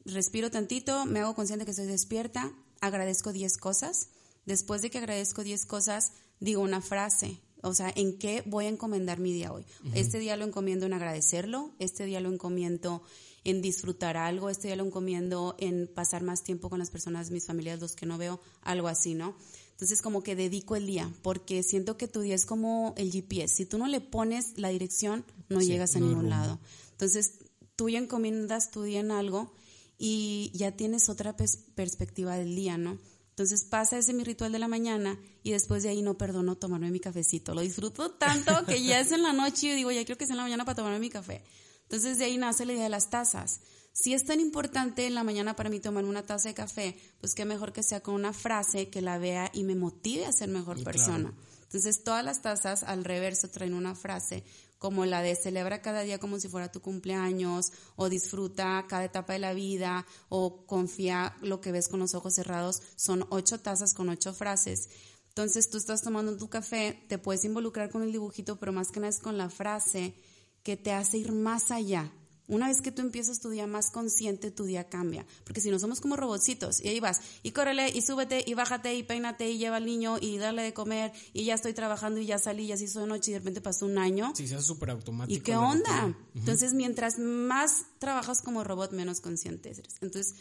respiro 0.06 0.52
tantito, 0.52 1.06
me 1.06 1.20
hago 1.20 1.36
consciente 1.36 1.66
que 1.66 1.72
estoy 1.72 1.88
despierta, 1.88 2.54
agradezco 2.80 3.34
10 3.34 3.58
cosas. 3.58 4.10
Después 4.46 4.82
de 4.82 4.90
que 4.90 5.00
agradezco 5.00 5.44
10 5.44 5.66
cosas, 5.66 6.14
digo 6.40 6.62
una 6.62 6.82
frase. 6.82 7.40
O 7.64 7.74
sea, 7.74 7.92
¿en 7.96 8.18
qué 8.18 8.44
voy 8.46 8.66
a 8.66 8.70
encomendar 8.70 9.20
mi 9.20 9.32
día 9.32 9.54
hoy? 9.54 9.66
Este 9.94 10.20
día 10.20 10.36
lo 10.36 10.46
encomiendo 10.46 10.86
en 10.86 10.94
agradecerlo, 10.94 11.72
este 11.80 12.06
día 12.06 12.20
lo 12.20 12.32
encomiendo 12.32 13.02
en 13.46 13.62
disfrutar 13.62 14.18
algo, 14.18 14.50
este 14.50 14.68
día 14.68 14.76
lo 14.76 14.86
encomiendo 14.86 15.56
en 15.58 15.88
pasar 15.88 16.24
más 16.24 16.44
tiempo 16.44 16.70
con 16.70 16.80
las 16.80 16.92
personas, 16.92 17.32
mis 17.32 17.46
familias, 17.46 17.80
los 17.80 17.96
que 17.96 18.06
no 18.06 18.18
veo, 18.18 18.42
algo 18.62 18.90
así, 18.90 19.14
¿no? 19.14 19.36
Entonces 19.72 20.02
como 20.02 20.24
que 20.24 20.36
dedico 20.36 20.76
el 20.76 20.86
día, 20.86 21.10
porque 21.22 21.64
siento 21.64 21.96
que 21.96 22.10
tu 22.10 22.20
día 22.20 22.36
es 22.36 22.46
como 22.46 22.94
el 22.98 23.12
GPS. 23.12 23.56
Si 23.56 23.66
tú 23.66 23.78
no 23.78 23.88
le 23.88 24.02
pones 24.02 24.58
la 24.58 24.70
dirección, 24.70 25.26
no 25.50 25.62
llegas 25.62 25.96
a 25.96 26.00
ningún 26.00 26.30
lado. 26.30 26.60
Entonces 26.92 27.40
tú 27.78 27.90
ya 27.90 28.00
encomiendas 28.00 28.72
tu 28.72 28.84
día 28.84 29.00
en 29.00 29.12
algo 29.12 29.54
y 29.98 30.52
ya 30.54 30.74
tienes 30.74 31.08
otra 31.08 31.36
perspectiva 31.36 32.36
del 32.36 32.56
día, 32.56 32.78
¿no? 32.78 32.98
Entonces 33.34 33.66
pasa 33.66 33.98
ese 33.98 34.14
mi 34.14 34.24
ritual 34.24 34.52
de 34.52 34.60
la 34.60 34.68
mañana 34.68 35.20
y 35.42 35.54
después 35.54 35.82
de 35.82 35.90
ahí 35.90 36.04
no 36.04 36.20
perdono 36.20 36.56
tomarme 36.56 36.92
mi 36.92 37.00
cafecito. 37.00 37.56
Lo 37.56 37.62
disfruto 37.62 38.12
tanto 38.12 38.64
que 38.68 38.84
ya 38.84 39.00
es 39.00 39.12
en 39.12 39.24
la 39.24 39.34
noche 39.34 39.70
y 39.70 39.74
digo, 39.74 39.92
ya 39.92 40.06
creo 40.06 40.20
que 40.20 40.26
es 40.26 40.30
en 40.30 40.38
la 40.38 40.44
mañana 40.44 40.66
para 40.66 40.76
tomarme 40.76 41.00
mi 41.00 41.10
café. 41.10 41.44
Entonces 41.82 42.20
de 42.20 42.26
ahí 42.26 42.38
nace 42.38 42.64
la 42.64 42.74
idea 42.74 42.84
de 42.84 42.90
las 42.90 43.10
tazas. 43.10 43.62
Si 43.92 44.14
es 44.14 44.24
tan 44.24 44.40
importante 44.40 45.08
en 45.08 45.16
la 45.16 45.24
mañana 45.24 45.56
para 45.56 45.72
mí 45.72 45.80
tomar 45.80 46.06
una 46.06 46.24
taza 46.24 46.50
de 46.50 46.54
café, 46.54 46.96
pues 47.22 47.34
qué 47.34 47.44
mejor 47.44 47.74
que 47.74 47.82
sea 47.82 48.02
con 48.02 48.14
una 48.14 48.34
frase 48.34 48.90
que 48.90 49.02
la 49.02 49.18
vea 49.18 49.50
y 49.52 49.64
me 49.64 49.74
motive 49.74 50.28
a 50.28 50.32
ser 50.32 50.50
mejor 50.50 50.84
persona. 50.84 51.34
Entonces 51.64 52.04
todas 52.04 52.24
las 52.24 52.44
tazas 52.44 52.84
al 52.84 53.04
reverso 53.04 53.50
traen 53.50 53.74
una 53.74 53.96
frase 53.96 54.44
como 54.84 55.06
la 55.06 55.22
de 55.22 55.38
celebra 55.38 55.82
cada 55.82 56.02
día 56.02 56.20
como 56.20 56.42
si 56.42 56.50
fuera 56.50 56.70
tu 56.70 56.82
cumpleaños, 56.82 57.72
o 57.96 58.10
disfruta 58.10 58.84
cada 58.90 59.06
etapa 59.06 59.32
de 59.32 59.40
la 59.40 59.54
vida, 59.54 60.06
o 60.28 60.66
confía 60.66 61.38
lo 61.42 61.62
que 61.62 61.72
ves 61.72 61.88
con 61.88 62.02
los 62.02 62.16
ojos 62.16 62.36
cerrados, 62.36 62.82
son 62.98 63.26
ocho 63.30 63.62
tazas 63.62 63.94
con 63.94 64.10
ocho 64.10 64.34
frases. 64.34 64.90
Entonces 65.30 65.70
tú 65.70 65.78
estás 65.78 66.02
tomando 66.02 66.36
tu 66.36 66.50
café, 66.50 67.02
te 67.08 67.18
puedes 67.18 67.46
involucrar 67.46 67.92
con 67.92 68.04
el 68.04 68.12
dibujito, 68.12 68.60
pero 68.60 68.74
más 68.74 68.92
que 68.92 69.00
nada 69.00 69.12
es 69.12 69.22
con 69.22 69.38
la 69.38 69.50
frase 69.50 70.16
que 70.64 70.76
te 70.76 70.92
hace 70.92 71.18
ir 71.18 71.32
más 71.32 71.72
allá, 71.72 72.12
una 72.54 72.68
vez 72.68 72.82
que 72.82 72.92
tú 72.92 73.02
empiezas 73.02 73.40
tu 73.40 73.50
día 73.50 73.68
más 73.68 73.90
consciente, 73.92 74.52
tu 74.52 74.64
día 74.64 74.90
cambia. 74.90 75.26
Porque 75.44 75.62
si 75.62 75.70
no 75.70 75.80
somos 75.80 76.02
como 76.02 76.16
robotcitos, 76.16 76.82
y 76.82 76.90
ahí 76.90 77.00
vas, 77.00 77.22
y 77.42 77.52
córrele, 77.52 77.90
y 77.90 78.02
súbete, 78.02 78.44
y 78.46 78.54
bájate, 78.54 78.94
y 78.96 79.04
peínate, 79.04 79.50
y 79.50 79.58
lleva 79.58 79.78
al 79.78 79.86
niño, 79.86 80.18
y 80.20 80.38
dale 80.38 80.62
de 80.62 80.74
comer, 80.74 81.12
y 81.34 81.46
ya 81.46 81.56
estoy 81.56 81.74
trabajando, 81.74 82.20
y 82.20 82.26
ya 82.26 82.38
salí, 82.38 82.66
y 82.66 82.72
así 82.72 82.86
hizo 82.86 83.00
de 83.00 83.08
noche, 83.08 83.32
y 83.32 83.34
de 83.34 83.40
repente 83.40 83.62
pasó 83.62 83.86
un 83.86 83.98
año. 83.98 84.32
Sí, 84.36 84.48
se 84.48 84.56
hace 84.56 84.66
súper 84.66 84.92
automático. 84.92 85.38
¿Y 85.38 85.42
qué 85.42 85.56
onda? 85.56 86.16
Entonces, 86.36 86.74
mientras 86.74 87.20
más 87.20 87.86
trabajas 88.00 88.42
como 88.42 88.64
robot, 88.64 88.92
menos 88.92 89.22
consciente 89.22 89.72
eres. 89.72 89.96
Entonces, 90.02 90.36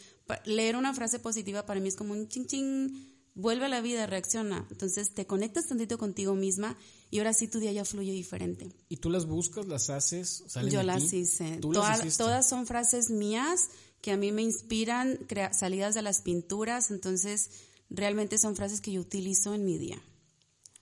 leer 0.45 0.75
una 0.75 0.93
frase 0.93 1.19
positiva 1.19 1.65
para 1.65 1.79
mí 1.79 1.87
es 1.87 1.95
como 1.95 2.13
un 2.13 2.27
ching 2.27 2.45
ching 2.45 3.12
vuelve 3.35 3.65
a 3.65 3.69
la 3.69 3.81
vida, 3.81 4.05
reacciona. 4.05 4.67
Entonces 4.69 5.13
te 5.13 5.25
conectas 5.25 5.67
tantito 5.67 5.97
contigo 5.97 6.35
misma 6.35 6.77
y 7.09 7.19
ahora 7.19 7.33
sí 7.33 7.47
tu 7.47 7.59
día 7.59 7.71
ya 7.71 7.85
fluye 7.85 8.11
diferente. 8.11 8.71
¿Y 8.89 8.97
tú 8.97 9.09
las 9.09 9.25
buscas, 9.25 9.65
las 9.67 9.89
haces? 9.89 10.43
Yo 10.69 10.83
las 10.83 11.13
hice. 11.13 11.59
todas 11.59 12.47
son 12.47 12.65
frases 12.65 13.09
mías 13.09 13.69
que 14.01 14.11
a 14.11 14.17
mí 14.17 14.33
me 14.33 14.41
inspiran, 14.41 15.17
salidas 15.53 15.95
de 15.95 16.01
las 16.01 16.21
pinturas, 16.21 16.91
entonces 16.91 17.49
realmente 17.89 18.37
son 18.37 18.55
frases 18.55 18.81
que 18.81 18.91
yo 18.91 18.99
utilizo 18.99 19.53
en 19.53 19.63
mi 19.63 19.77
día. 19.77 20.01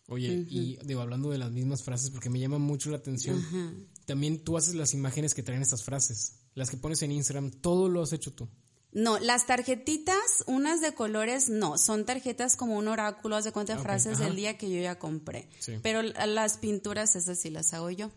Oye, 0.08 0.46
y 0.50 0.78
digo, 0.84 1.02
hablando 1.02 1.30
de 1.30 1.38
las 1.38 1.52
mismas 1.52 1.84
frases, 1.84 2.10
porque 2.10 2.32
me 2.32 2.40
llama 2.40 2.58
mucho 2.58 2.90
la 2.90 2.98
atención, 2.98 3.88
también 4.06 4.44
tú 4.44 4.58
haces 4.58 4.74
las 4.74 4.96
imágenes 4.96 5.36
que 5.36 5.44
traen 5.44 5.62
estas 5.62 5.84
frases, 5.84 6.34
las 6.56 6.72
que 6.72 6.78
pones 6.78 7.04
en 7.04 7.12
Instagram, 7.12 7.52
todo 7.52 7.88
lo 7.90 8.02
has 8.02 8.12
hecho 8.12 8.34
tú. 8.34 8.50
No, 8.94 9.20
las 9.20 9.48
tarjetitas, 9.48 10.44
unas 10.48 10.82
de 10.82 10.94
colores, 10.94 11.50
no, 11.50 11.78
son 11.78 12.06
tarjetas 12.06 12.58
como 12.58 12.78
un 12.78 12.88
oráculo, 12.90 13.38
haz 13.38 13.46
de 13.46 13.54
cuenta 13.54 13.78
frases 13.78 14.20
del 14.20 14.36
día 14.36 14.58
que 14.58 14.70
yo 14.70 14.82
ya 14.82 15.00
compré. 15.00 15.48
Pero 15.82 16.02
las 16.02 16.58
pinturas, 16.58 17.16
esas 17.16 17.40
sí 17.40 17.50
las 17.50 17.74
hago 17.74 17.90
yo. 17.90 18.12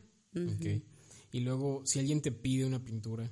Y 1.30 1.40
luego, 1.40 1.82
si 1.84 1.98
alguien 1.98 2.22
te 2.22 2.32
pide 2.32 2.64
una 2.64 2.84
pintura, 2.84 3.30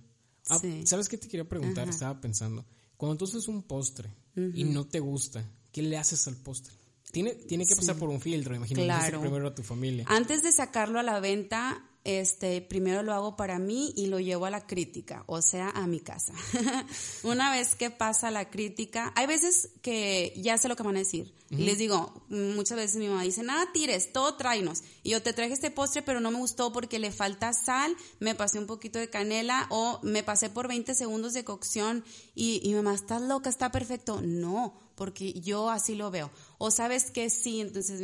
ah, 0.49 0.61
¿sabes 0.84 1.09
qué 1.09 1.18
te 1.18 1.28
quería 1.28 1.49
preguntar? 1.49 1.88
Estaba 1.88 2.20
pensando, 2.20 2.64
cuando 2.97 3.16
tú 3.16 3.24
haces 3.24 3.49
un 3.49 3.62
postre 3.62 4.09
y 4.36 4.64
no 4.64 4.86
te 4.86 5.01
gusta, 5.01 5.45
¿qué 5.72 5.82
le 5.82 5.97
haces 5.97 6.26
al 6.28 6.36
postre? 6.36 6.74
Tiene, 7.11 7.34
tiene 7.34 7.66
que 7.66 7.76
pasar 7.76 7.97
por 7.97 8.09
un 8.09 8.20
filtro, 8.20 8.55
imagínate 8.55 8.86
claro. 8.86 9.20
primero 9.20 9.49
a 9.49 9.55
tu 9.55 9.62
familia. 9.62 10.07
Antes 10.09 10.43
de 10.43 10.51
sacarlo 10.51 10.99
a 10.99 11.03
la 11.03 11.20
venta, 11.20 11.84
este, 12.05 12.61
primero 12.61 13.03
lo 13.03 13.12
hago 13.12 13.36
para 13.36 13.59
mí 13.59 13.92
y 13.96 14.07
lo 14.07 14.18
llevo 14.18 14.46
a 14.46 14.50
la 14.50 14.66
crítica, 14.66 15.24
o 15.26 15.40
sea, 15.40 15.70
a 15.70 15.86
mi 15.86 16.00
casa. 16.00 16.32
Una 17.22 17.53
vez 17.53 17.74
que 17.74 17.90
pasa 17.90 18.30
la 18.30 18.50
crítica, 18.50 19.12
hay 19.14 19.26
veces 19.26 19.70
que 19.82 20.32
ya 20.36 20.59
sé 20.59 20.68
lo 20.68 20.76
que 20.76 20.82
van 20.82 20.96
a 20.96 21.00
decir. 21.00 21.32
Les 21.50 21.76
digo, 21.76 22.24
muchas 22.30 22.78
veces 22.78 22.96
mi 22.96 23.09
mamá 23.09 23.22
dice, 23.24 23.42
nada 23.42 23.70
tires, 23.72 24.11
todo 24.11 24.36
tráenos. 24.36 24.82
Y 25.03 25.11
yo 25.11 25.22
te 25.22 25.34
traje 25.34 25.53
este 25.53 25.70
postre, 25.70 26.00
pero 26.00 26.18
no 26.18 26.30
me 26.30 26.38
gustó 26.38 26.72
porque 26.72 26.98
le 26.98 27.12
falta 27.12 27.53
sal, 27.53 27.94
me 28.20 28.34
pasé 28.34 28.59
un 28.59 28.66
poquito 28.66 28.98
de 28.98 29.11
canela 29.11 29.66
o 29.68 30.00
me 30.03 30.22
pasé 30.22 30.48
por 30.48 30.66
20 30.66 30.94
segundos 30.94 31.34
de 31.34 31.44
cocción 31.44 32.05
y, 32.34 32.62
y 32.64 32.72
mamá, 32.72 32.94
estás 32.94 33.20
loca, 33.20 33.50
está 33.50 33.70
perfecto. 33.70 34.22
No, 34.22 34.80
porque 34.94 35.34
yo 35.34 35.68
así 35.68 35.94
lo 35.94 36.11
veo. 36.11 36.30
O 36.57 36.70
sabes 36.70 37.11
que 37.11 37.28
sí, 37.28 37.61
entonces 37.61 38.00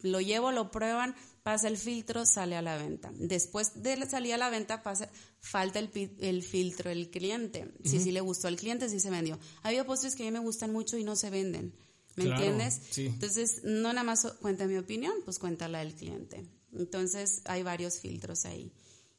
lo 0.00 0.20
llevo, 0.20 0.50
lo 0.50 0.70
prueban, 0.70 1.14
pasa 1.42 1.68
el 1.68 1.76
filtro, 1.76 2.24
sale 2.24 2.56
a 2.56 2.62
la 2.62 2.76
venta. 2.76 3.12
Después 3.14 3.82
de 3.82 3.96
salir 4.06 4.34
a 4.34 4.38
la 4.38 4.50
venta, 4.50 4.82
pasa, 4.82 5.08
falta 5.40 5.78
el, 5.78 5.90
el 6.20 6.42
filtro 6.42 6.90
del 6.90 7.10
cliente. 7.10 7.72
Si 7.84 8.00
sí 8.00 8.12
le 8.12 8.20
gustó 8.20 8.48
al 8.48 8.56
cliente, 8.56 8.88
si 8.88 9.00
se 9.00 9.10
vendió. 9.10 9.38
Ha 9.62 9.68
habido 9.68 9.84
postres 9.84 10.14
que 10.14 10.22
a 10.22 10.26
mí 10.26 10.32
me 10.32 10.38
gustan 10.38 10.72
mucho 10.72 10.96
y 10.96 11.04
no 11.04 11.16
se 11.16 11.30
venden. 11.30 11.74
¿Me 12.16 12.24
entiendes? 12.24 12.98
Entonces, 12.98 13.64
no 13.64 13.92
nada 13.92 14.04
más 14.04 14.26
cuenta 14.40 14.66
mi 14.66 14.76
opinión, 14.76 15.14
pues 15.24 15.38
cuenta 15.38 15.68
la 15.68 15.78
del 15.78 15.94
cliente. 15.94 16.46
Entonces, 16.72 17.40
hay 17.46 17.62
varios 17.62 18.00
filtros 18.00 18.44
ahí. 18.44 18.72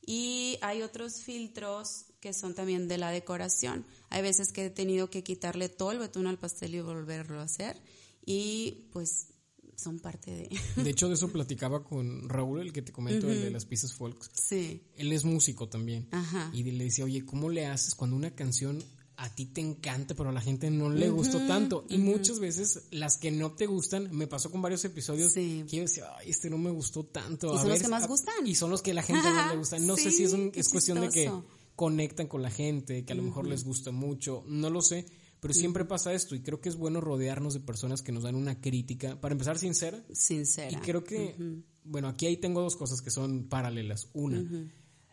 Y 0.05 0.57
hay 0.61 0.82
otros 0.82 1.21
filtros 1.21 2.05
que 2.19 2.34
son 2.34 2.53
también 2.53 2.88
de 2.88 2.97
la 2.97 3.09
decoración. 3.09 3.86
Hay 4.09 4.21
veces 4.21 4.51
que 4.51 4.65
he 4.65 4.69
tenido 4.69 5.09
que 5.09 5.24
quitarle 5.24 5.69
todo 5.69 5.91
el 5.91 5.99
betún 5.99 6.28
al 6.28 6.38
pastel 6.38 6.76
y 6.76 6.82
volverlo 6.82 7.39
a 7.39 7.43
hacer. 7.43 7.82
Y 8.26 8.88
pues 8.91 9.28
son 9.76 9.99
parte 9.99 10.32
de... 10.32 10.84
De 10.84 10.89
hecho, 10.89 11.07
de 11.07 11.15
eso 11.15 11.28
platicaba 11.32 11.84
con 11.84 12.30
Raúl, 12.30 12.61
el 12.61 12.74
que 12.74 12.82
te 12.82 12.91
comento, 12.91 13.30
el 13.30 13.41
de 13.41 13.51
las 13.51 13.65
piezas 13.65 13.93
folks. 13.93 14.30
Sí. 14.34 14.82
Él 14.95 15.11
es 15.11 15.24
músico 15.26 15.67
también. 15.67 16.07
Ajá. 16.11 16.49
Y 16.53 16.63
le 16.63 16.86
decía, 16.86 17.05
oye, 17.05 17.26
¿cómo 17.26 17.49
le 17.49 17.65
haces 17.65 17.95
cuando 17.95 18.15
una 18.15 18.32
canción 18.32 18.84
a 19.15 19.30
ti 19.30 19.45
te 19.45 19.61
encanta, 19.61 20.15
pero 20.15 20.30
a 20.30 20.32
la 20.34 20.41
gente 20.41 20.69
no 20.69 20.89
le 20.89 21.09
gustó 21.09 21.39
tanto? 21.47 21.86
Y 21.89 21.97
muchas 21.97 22.39
veces 22.39 22.84
las 22.91 23.17
que 23.17 23.32
no 23.32 23.51
te 23.51 23.65
gustan, 23.65 24.09
me 24.11 24.28
pasó 24.28 24.51
con 24.51 24.61
varios 24.61 24.84
episodios 24.86 25.34
que 25.34 25.65
yo 25.67 25.82
decía, 25.82 26.05
ay, 26.17 26.30
este 26.30 26.49
no 26.49 26.57
me 26.57 26.71
gustó 26.71 27.03
tanto. 27.03 27.53
¿Y 27.53 27.57
son 27.57 27.69
los 27.69 27.82
que 27.82 27.88
más 27.88 28.07
gustan? 28.07 28.45
Y 28.45 28.55
son 28.55 28.71
los 28.71 28.82
que 28.82 28.91
a 28.91 28.95
la 28.95 29.03
gente 29.03 29.24
no 29.30 29.49
le 29.49 29.57
gustan. 29.57 29.86
No 29.86 29.95
sé 29.95 30.11
si 30.11 30.24
es, 30.24 30.34
un, 30.34 30.51
es 30.55 30.69
cuestión 30.69 31.01
de 31.01 31.09
que 31.09 31.32
conectan 31.76 32.28
con 32.28 32.41
la 32.41 32.51
gente, 32.51 33.03
que 33.03 33.13
a 33.13 33.15
lo 33.15 33.24
mejor 33.24 33.47
les 33.47 33.63
gusta 33.63 33.91
mucho, 33.91 34.43
no 34.47 34.69
lo 34.69 34.82
sé 34.82 35.05
pero 35.43 35.53
siempre 35.53 35.83
pasa 35.83 36.13
esto 36.13 36.35
y 36.35 36.39
creo 36.41 36.61
que 36.61 36.69
es 36.69 36.77
bueno 36.77 37.01
rodearnos 37.01 37.53
de 37.53 37.59
personas 37.59 38.01
que 38.01 38.13
nos 38.13 38.23
dan 38.23 38.35
una 38.35 38.61
crítica, 38.61 39.19
para 39.19 39.33
empezar 39.33 39.59
sincera. 39.59 40.01
Sincera. 40.13 40.71
Y 40.71 40.77
creo 40.77 41.03
que, 41.03 41.35
bueno, 41.83 42.07
aquí 42.07 42.27
ahí 42.27 42.37
tengo 42.37 42.61
dos 42.61 42.77
cosas 42.77 43.01
que 43.01 43.11
son 43.11 43.49
paralelas. 43.49 44.07
Una, 44.13 44.41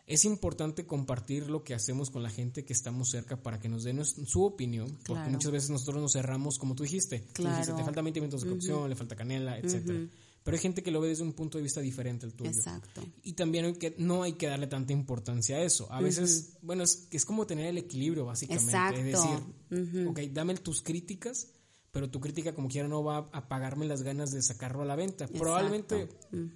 es 0.07 0.23
importante 0.23 0.85
compartir 0.85 1.49
lo 1.49 1.65
que 1.65 1.73
hacemos 1.73 2.11
con 2.11 2.23
la 2.23 2.29
gente 2.29 2.63
que 2.63 2.71
estamos 2.71 3.09
cerca 3.09 3.43
para 3.43 3.59
que 3.59 3.67
nos 3.67 3.83
den 3.83 4.05
su 4.05 4.43
opinión, 4.45 4.97
porque 5.05 5.29
muchas 5.29 5.51
veces 5.51 5.69
nosotros 5.69 6.01
nos 6.01 6.13
cerramos, 6.13 6.57
como 6.57 6.75
tú 6.75 6.83
dijiste, 6.83 7.25
claro. 7.33 7.75
te 7.75 7.83
faltan 7.83 8.05
20 8.05 8.21
minutos 8.21 8.43
de 8.43 8.51
cocción, 8.51 8.89
le 8.89 8.95
falta 8.95 9.17
canela, 9.17 9.59
etcétera. 9.59 9.99
Pero 10.43 10.55
hay 10.55 10.61
gente 10.61 10.81
que 10.81 10.89
lo 10.89 10.99
ve 11.01 11.09
desde 11.09 11.23
un 11.23 11.33
punto 11.33 11.57
de 11.57 11.63
vista 11.63 11.81
diferente 11.81 12.25
al 12.25 12.33
tuyo. 12.33 12.49
Exacto. 12.49 13.03
Y 13.23 13.33
también 13.33 13.75
que, 13.75 13.93
no 13.99 14.23
hay 14.23 14.33
que 14.33 14.47
darle 14.47 14.67
tanta 14.67 14.91
importancia 14.91 15.57
a 15.57 15.61
eso. 15.61 15.91
A 15.91 16.01
veces, 16.01 16.57
bueno, 16.61 16.83
es, 16.83 17.07
es 17.11 17.25
como 17.25 17.45
tener 17.45 17.67
el 17.67 17.77
equilibrio, 17.77 18.25
básicamente. 18.25 18.71
Exacto. 18.71 18.99
Es 19.01 19.91
decir, 19.91 20.07
ok, 20.07 20.19
dame 20.31 20.55
tus 20.55 20.81
críticas, 20.81 21.49
pero 21.91 22.09
tu 22.09 22.19
crítica 22.19 22.55
como 22.55 22.69
quiera 22.69 22.87
no 22.87 23.03
va 23.03 23.17
a 23.17 23.37
apagarme 23.37 23.85
las 23.85 24.01
ganas 24.01 24.31
de 24.31 24.41
sacarlo 24.41 24.81
a 24.81 24.85
la 24.85 24.95
venta. 24.95 25.27
Probablemente 25.27 26.09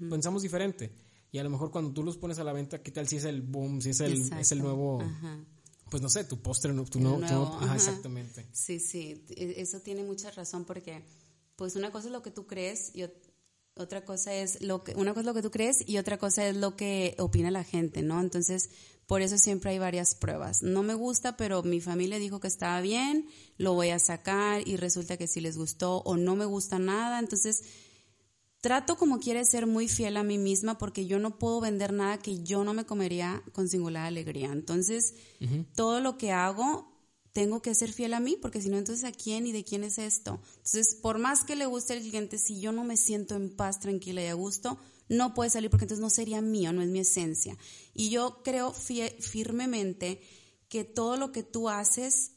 pensamos 0.10 0.42
diferente. 0.42 0.92
Y 1.32 1.38
a 1.38 1.44
lo 1.44 1.50
mejor 1.50 1.70
cuando 1.70 1.92
tú 1.92 2.02
los 2.02 2.18
pones 2.18 2.40
a 2.40 2.44
la 2.44 2.54
venta, 2.54 2.82
¿qué 2.82 2.92
tal 2.92 3.08
si 3.08 3.18
es 3.18 3.26
el 3.26 3.42
boom, 3.42 3.82
si 3.82 3.90
es 3.92 4.00
el, 4.00 4.34
es 4.34 4.52
el 4.52 4.60
nuevo... 4.60 5.04
Pues 5.90 6.02
no 6.02 6.10
sé, 6.10 6.24
tu 6.24 6.42
postre, 6.42 6.74
tu, 6.90 7.00
nuevo, 7.00 7.24
ajá, 7.24 7.76
exactamente. 7.76 8.48
Sí, 8.52 8.80
sí, 8.80 9.24
e, 9.30 9.62
eso 9.62 9.82
tiene 9.82 10.04
mucha 10.04 10.32
razón 10.32 10.66
porque 10.66 11.04
pues 11.56 11.76
una 11.76 11.92
cosa 11.92 12.08
es 12.08 12.12
lo 12.12 12.24
que 12.24 12.32
tú 12.32 12.48
crees 12.48 12.94
y 12.96 13.04
otra 13.78 14.06
cosa 14.06 14.34
es 14.34 14.62
lo 14.62 14.84
que, 14.84 14.94
una 14.96 15.12
cosa 15.12 15.22
es 15.22 15.26
lo 15.26 15.34
que 15.34 15.42
tú 15.42 15.52
crees 15.52 15.84
y 15.86 15.98
otra 15.98 16.18
cosa 16.18 16.48
es 16.48 16.56
lo 16.56 16.76
que 16.76 17.16
opina 17.20 17.52
la 17.52 17.64
gente, 17.64 18.02
¿no? 18.02 18.22
Entonces, 18.22 18.70
por 19.06 19.22
eso 19.22 19.38
siempre 19.38 19.72
hay 19.72 19.80
varias 19.80 20.16
pruebas. 20.16 20.64
No 20.64 20.82
me 20.82 20.94
gusta, 20.94 21.36
pero 21.36 21.62
mi 21.62 21.82
familia 21.82 22.18
dijo 22.18 22.40
que 22.40 22.48
estaba 22.48 22.80
bien, 22.82 23.28
lo 23.58 23.74
voy 23.74 23.90
a 23.90 24.00
sacar 24.00 24.68
y 24.68 24.78
resulta 24.78 25.18
que 25.18 25.28
sí 25.28 25.42
les 25.42 25.58
gustó 25.58 25.98
o 25.98 26.16
no 26.16 26.36
me 26.36 26.46
gusta 26.46 26.80
nada. 26.80 27.20
Entonces, 27.20 27.64
trato 28.62 28.96
como 28.96 29.20
quiere 29.20 29.44
ser 29.44 29.68
muy 29.68 29.90
fiel 29.90 30.18
a 30.18 30.24
mí 30.24 30.38
misma 30.38 30.78
porque 30.78 31.06
yo 31.06 31.20
no 31.20 31.38
puedo 31.38 31.60
vender 31.60 31.92
nada 31.92 32.18
que 32.18 32.44
yo 32.44 32.64
no 32.64 32.74
me 32.74 32.86
comería 32.86 33.44
con 33.52 33.68
singular 33.68 34.06
alegría. 34.06 34.52
Entonces, 34.54 35.16
todo 35.76 36.00
lo 36.00 36.18
que 36.18 36.32
hago 36.32 36.95
tengo 37.36 37.62
que 37.62 37.76
ser 37.76 37.92
fiel 37.92 38.14
a 38.14 38.22
mí, 38.22 38.38
porque 38.42 38.62
si 38.62 38.70
no, 38.70 38.78
entonces 38.78 39.04
a 39.04 39.12
quién 39.12 39.46
y 39.46 39.52
de 39.52 39.66
quién 39.66 39.84
es 39.84 39.98
esto. 39.98 40.40
Entonces, 40.56 40.96
por 40.96 41.18
más 41.18 41.44
que 41.44 41.58
le 41.58 41.66
guste 41.66 41.92
al 41.92 42.00
cliente, 42.00 42.38
si 42.38 42.62
yo 42.62 42.72
no 42.72 42.86
me 42.86 42.96
siento 42.96 43.36
en 43.36 43.54
paz, 43.54 43.82
tranquila 43.82 44.24
y 44.24 44.28
a 44.28 44.36
gusto, 44.36 44.80
no 45.10 45.34
puede 45.34 45.50
salir 45.50 45.70
porque 45.70 45.84
entonces 45.84 46.02
no 46.02 46.10
sería 46.10 46.40
mío, 46.40 46.72
no 46.72 46.82
es 46.82 46.88
mi 46.88 47.00
esencia. 47.00 47.58
Y 47.94 48.10
yo 48.10 48.42
creo 48.42 48.72
firmemente 48.72 50.22
que 50.70 50.86
todo 50.86 51.18
lo 51.18 51.34
que 51.34 51.44
tú 51.44 51.68
haces 51.68 52.32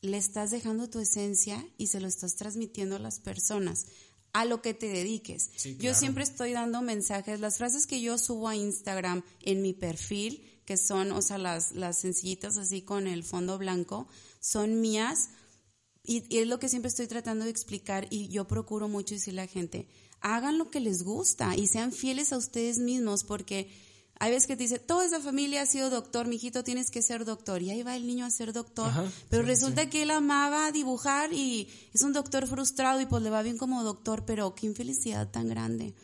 le 0.00 0.16
estás 0.16 0.50
dejando 0.50 0.90
tu 0.90 0.98
esencia 0.98 1.64
y 1.78 1.86
se 1.86 2.00
lo 2.00 2.08
estás 2.08 2.34
transmitiendo 2.34 2.96
a 2.96 2.98
las 2.98 3.20
personas 3.20 3.86
a 4.32 4.44
lo 4.44 4.62
que 4.62 4.74
te 4.74 4.88
dediques. 4.88 5.50
Yo 5.78 5.94
siempre 5.94 6.24
estoy 6.24 6.52
dando 6.52 6.82
mensajes, 6.82 7.38
las 7.38 7.58
frases 7.58 7.86
que 7.86 8.00
yo 8.00 8.18
subo 8.18 8.48
a 8.48 8.56
Instagram 8.56 9.22
en 9.42 9.62
mi 9.62 9.74
perfil, 9.74 10.59
que 10.70 10.76
son, 10.76 11.10
o 11.10 11.20
sea, 11.20 11.36
las, 11.36 11.72
las 11.72 11.98
sencillitas 11.98 12.56
así 12.56 12.80
con 12.80 13.08
el 13.08 13.24
fondo 13.24 13.58
blanco, 13.58 14.06
son 14.38 14.80
mías 14.80 15.30
y, 16.04 16.22
es 16.38 16.46
lo 16.46 16.60
que 16.60 16.68
siempre 16.68 16.90
estoy 16.90 17.08
tratando 17.08 17.44
de 17.44 17.50
explicar 17.50 18.06
y 18.08 18.28
yo 18.28 18.46
procuro 18.46 18.86
mucho 18.86 19.16
decirle 19.16 19.40
a 19.40 19.46
la 19.46 19.50
gente, 19.50 19.88
hagan 20.20 20.58
lo 20.58 20.70
que 20.70 20.78
les 20.78 21.02
gusta 21.02 21.56
y 21.56 21.66
sean 21.66 21.90
fieles 21.90 22.32
a 22.32 22.36
ustedes 22.36 22.78
mismos 22.78 23.24
porque 23.24 23.68
hay 24.20 24.30
veces 24.30 24.46
que 24.46 24.56
te 24.56 24.62
dice, 24.62 24.78
toda 24.78 25.04
esa 25.04 25.18
familia 25.18 25.62
ha 25.62 25.66
sido 25.66 25.90
doctor, 25.90 26.28
mijito, 26.28 26.62
tienes 26.62 26.92
que 26.92 27.02
ser 27.02 27.24
doctor. 27.24 27.62
Y 27.62 27.70
ahí 27.70 27.82
va 27.82 27.96
el 27.96 28.06
niño 28.06 28.24
a 28.24 28.30
ser 28.30 28.52
doctor. 28.52 28.92
pero 29.28 29.42
resulta 29.42 29.90
que 29.90 30.02
él 30.02 30.12
amaba 30.12 30.70
dibujar 30.70 31.32
y 31.32 31.68
es 31.92 32.02
un 32.02 32.12
doctor 32.12 32.46
frustrado 32.46 33.00
y 33.00 33.06
pues 33.06 33.24
le 33.24 33.30
va 33.30 33.42
bien 33.42 33.58
como 33.58 33.82
doctor, 33.82 34.24
pero 34.24 34.54
qué 34.54 34.68
infelicidad 34.68 35.32
tan 35.32 35.48
grande. 35.48 35.96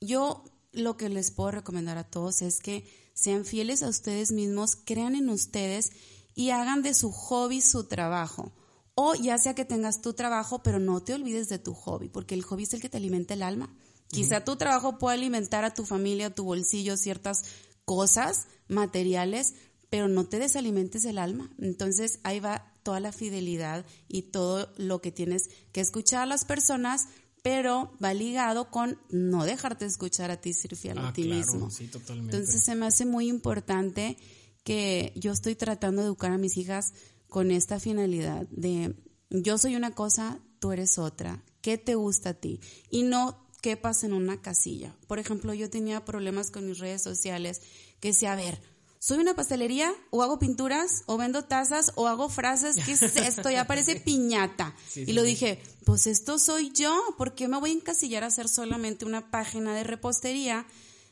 Yo 0.00 0.44
lo 0.72 0.96
que 0.96 1.10
les 1.10 1.30
puedo 1.30 1.50
recomendar 1.50 1.98
a 1.98 2.04
todos 2.04 2.40
es 2.40 2.60
que 2.60 2.97
sean 3.18 3.44
fieles 3.44 3.82
a 3.82 3.88
ustedes 3.88 4.30
mismos, 4.30 4.76
crean 4.76 5.16
en 5.16 5.28
ustedes 5.28 5.90
y 6.36 6.50
hagan 6.50 6.82
de 6.82 6.94
su 6.94 7.10
hobby 7.10 7.60
su 7.60 7.88
trabajo. 7.88 8.52
O 8.94 9.16
ya 9.16 9.38
sea 9.38 9.56
que 9.56 9.64
tengas 9.64 10.00
tu 10.00 10.12
trabajo, 10.12 10.62
pero 10.62 10.78
no 10.78 11.02
te 11.02 11.14
olvides 11.14 11.48
de 11.48 11.58
tu 11.58 11.74
hobby, 11.74 12.08
porque 12.08 12.36
el 12.36 12.44
hobby 12.44 12.62
es 12.62 12.74
el 12.74 12.80
que 12.80 12.88
te 12.88 12.96
alimenta 12.96 13.34
el 13.34 13.42
alma. 13.42 13.74
Quizá 14.06 14.44
tu 14.44 14.54
trabajo 14.54 14.98
pueda 14.98 15.14
alimentar 15.14 15.64
a 15.64 15.74
tu 15.74 15.84
familia, 15.84 16.28
a 16.28 16.34
tu 16.34 16.44
bolsillo, 16.44 16.96
ciertas 16.96 17.42
cosas 17.84 18.46
materiales, 18.68 19.54
pero 19.90 20.06
no 20.06 20.26
te 20.26 20.38
desalimentes 20.38 21.04
el 21.04 21.18
alma. 21.18 21.50
Entonces 21.58 22.20
ahí 22.22 22.38
va 22.38 22.72
toda 22.84 23.00
la 23.00 23.10
fidelidad 23.10 23.84
y 24.06 24.22
todo 24.30 24.72
lo 24.76 25.00
que 25.00 25.10
tienes 25.10 25.50
que 25.72 25.80
escuchar 25.80 26.22
a 26.22 26.26
las 26.26 26.44
personas, 26.44 27.08
pero 27.42 27.96
va 28.02 28.14
ligado 28.14 28.70
con 28.70 28.98
no 29.10 29.44
dejarte 29.44 29.86
escuchar 29.86 30.30
a 30.30 30.40
ti, 30.40 30.52
ser 30.52 30.76
fiel 30.76 30.98
a 30.98 31.08
ah, 31.08 31.12
ti 31.12 31.24
mismo. 31.24 31.70
Sí, 31.70 31.86
totalmente. 31.86 32.36
Entonces 32.36 32.64
se 32.64 32.74
me 32.74 32.86
hace 32.86 33.06
muy 33.06 33.28
importante 33.28 34.16
que 34.64 35.12
yo 35.16 35.32
estoy 35.32 35.54
tratando 35.54 36.02
de 36.02 36.08
educar 36.08 36.32
a 36.32 36.38
mis 36.38 36.56
hijas 36.56 36.92
con 37.28 37.50
esta 37.50 37.80
finalidad 37.80 38.46
de 38.50 38.94
yo 39.30 39.58
soy 39.58 39.76
una 39.76 39.94
cosa, 39.94 40.40
tú 40.58 40.72
eres 40.72 40.98
otra, 40.98 41.44
qué 41.60 41.78
te 41.78 41.94
gusta 41.94 42.30
a 42.30 42.34
ti 42.34 42.60
y 42.90 43.02
no 43.02 43.46
quepas 43.60 44.04
en 44.04 44.12
una 44.12 44.40
casilla. 44.40 44.96
Por 45.06 45.18
ejemplo, 45.18 45.52
yo 45.54 45.68
tenía 45.68 46.04
problemas 46.04 46.50
con 46.50 46.66
mis 46.66 46.78
redes 46.78 47.02
sociales 47.02 47.60
que 48.00 48.08
decía, 48.08 48.32
a 48.32 48.36
ver, 48.36 48.60
¿soy 48.98 49.18
una 49.18 49.34
pastelería 49.34 49.94
o 50.10 50.22
hago 50.22 50.38
pinturas 50.38 51.02
o 51.06 51.16
vendo 51.16 51.44
tazas 51.44 51.92
o 51.94 52.06
hago 52.08 52.28
frases? 52.28 52.76
¿Qué 52.84 52.92
es 52.92 53.02
esto? 53.16 53.50
Ya 53.50 53.66
parece 53.66 53.96
piñata. 53.96 54.74
y 54.94 55.12
lo 55.12 55.22
dije, 55.22 55.60
pues 55.84 56.06
esto 56.06 56.38
soy 56.38 56.70
yo, 56.72 56.96
¿por 57.16 57.34
qué 57.34 57.48
me 57.48 57.58
voy 57.58 57.70
a 57.70 57.74
encasillar 57.74 58.24
a 58.24 58.28
hacer 58.28 58.48
solamente 58.48 59.04
una 59.04 59.30
página 59.30 59.74
de 59.74 59.84
repostería? 59.84 60.66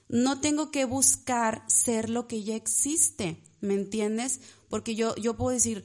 No 0.09 0.41
tengo 0.41 0.71
que 0.71 0.85
buscar 0.85 1.65
ser 1.67 2.11
lo 2.11 2.29
que 2.29 2.43
ya 2.45 2.55
existe, 2.55 3.43
¿me 3.61 3.75
entiendes? 3.75 4.41
Porque 4.69 4.95
yo, 4.95 5.17
yo 5.17 5.37
puedo 5.37 5.51
decir, 5.51 5.85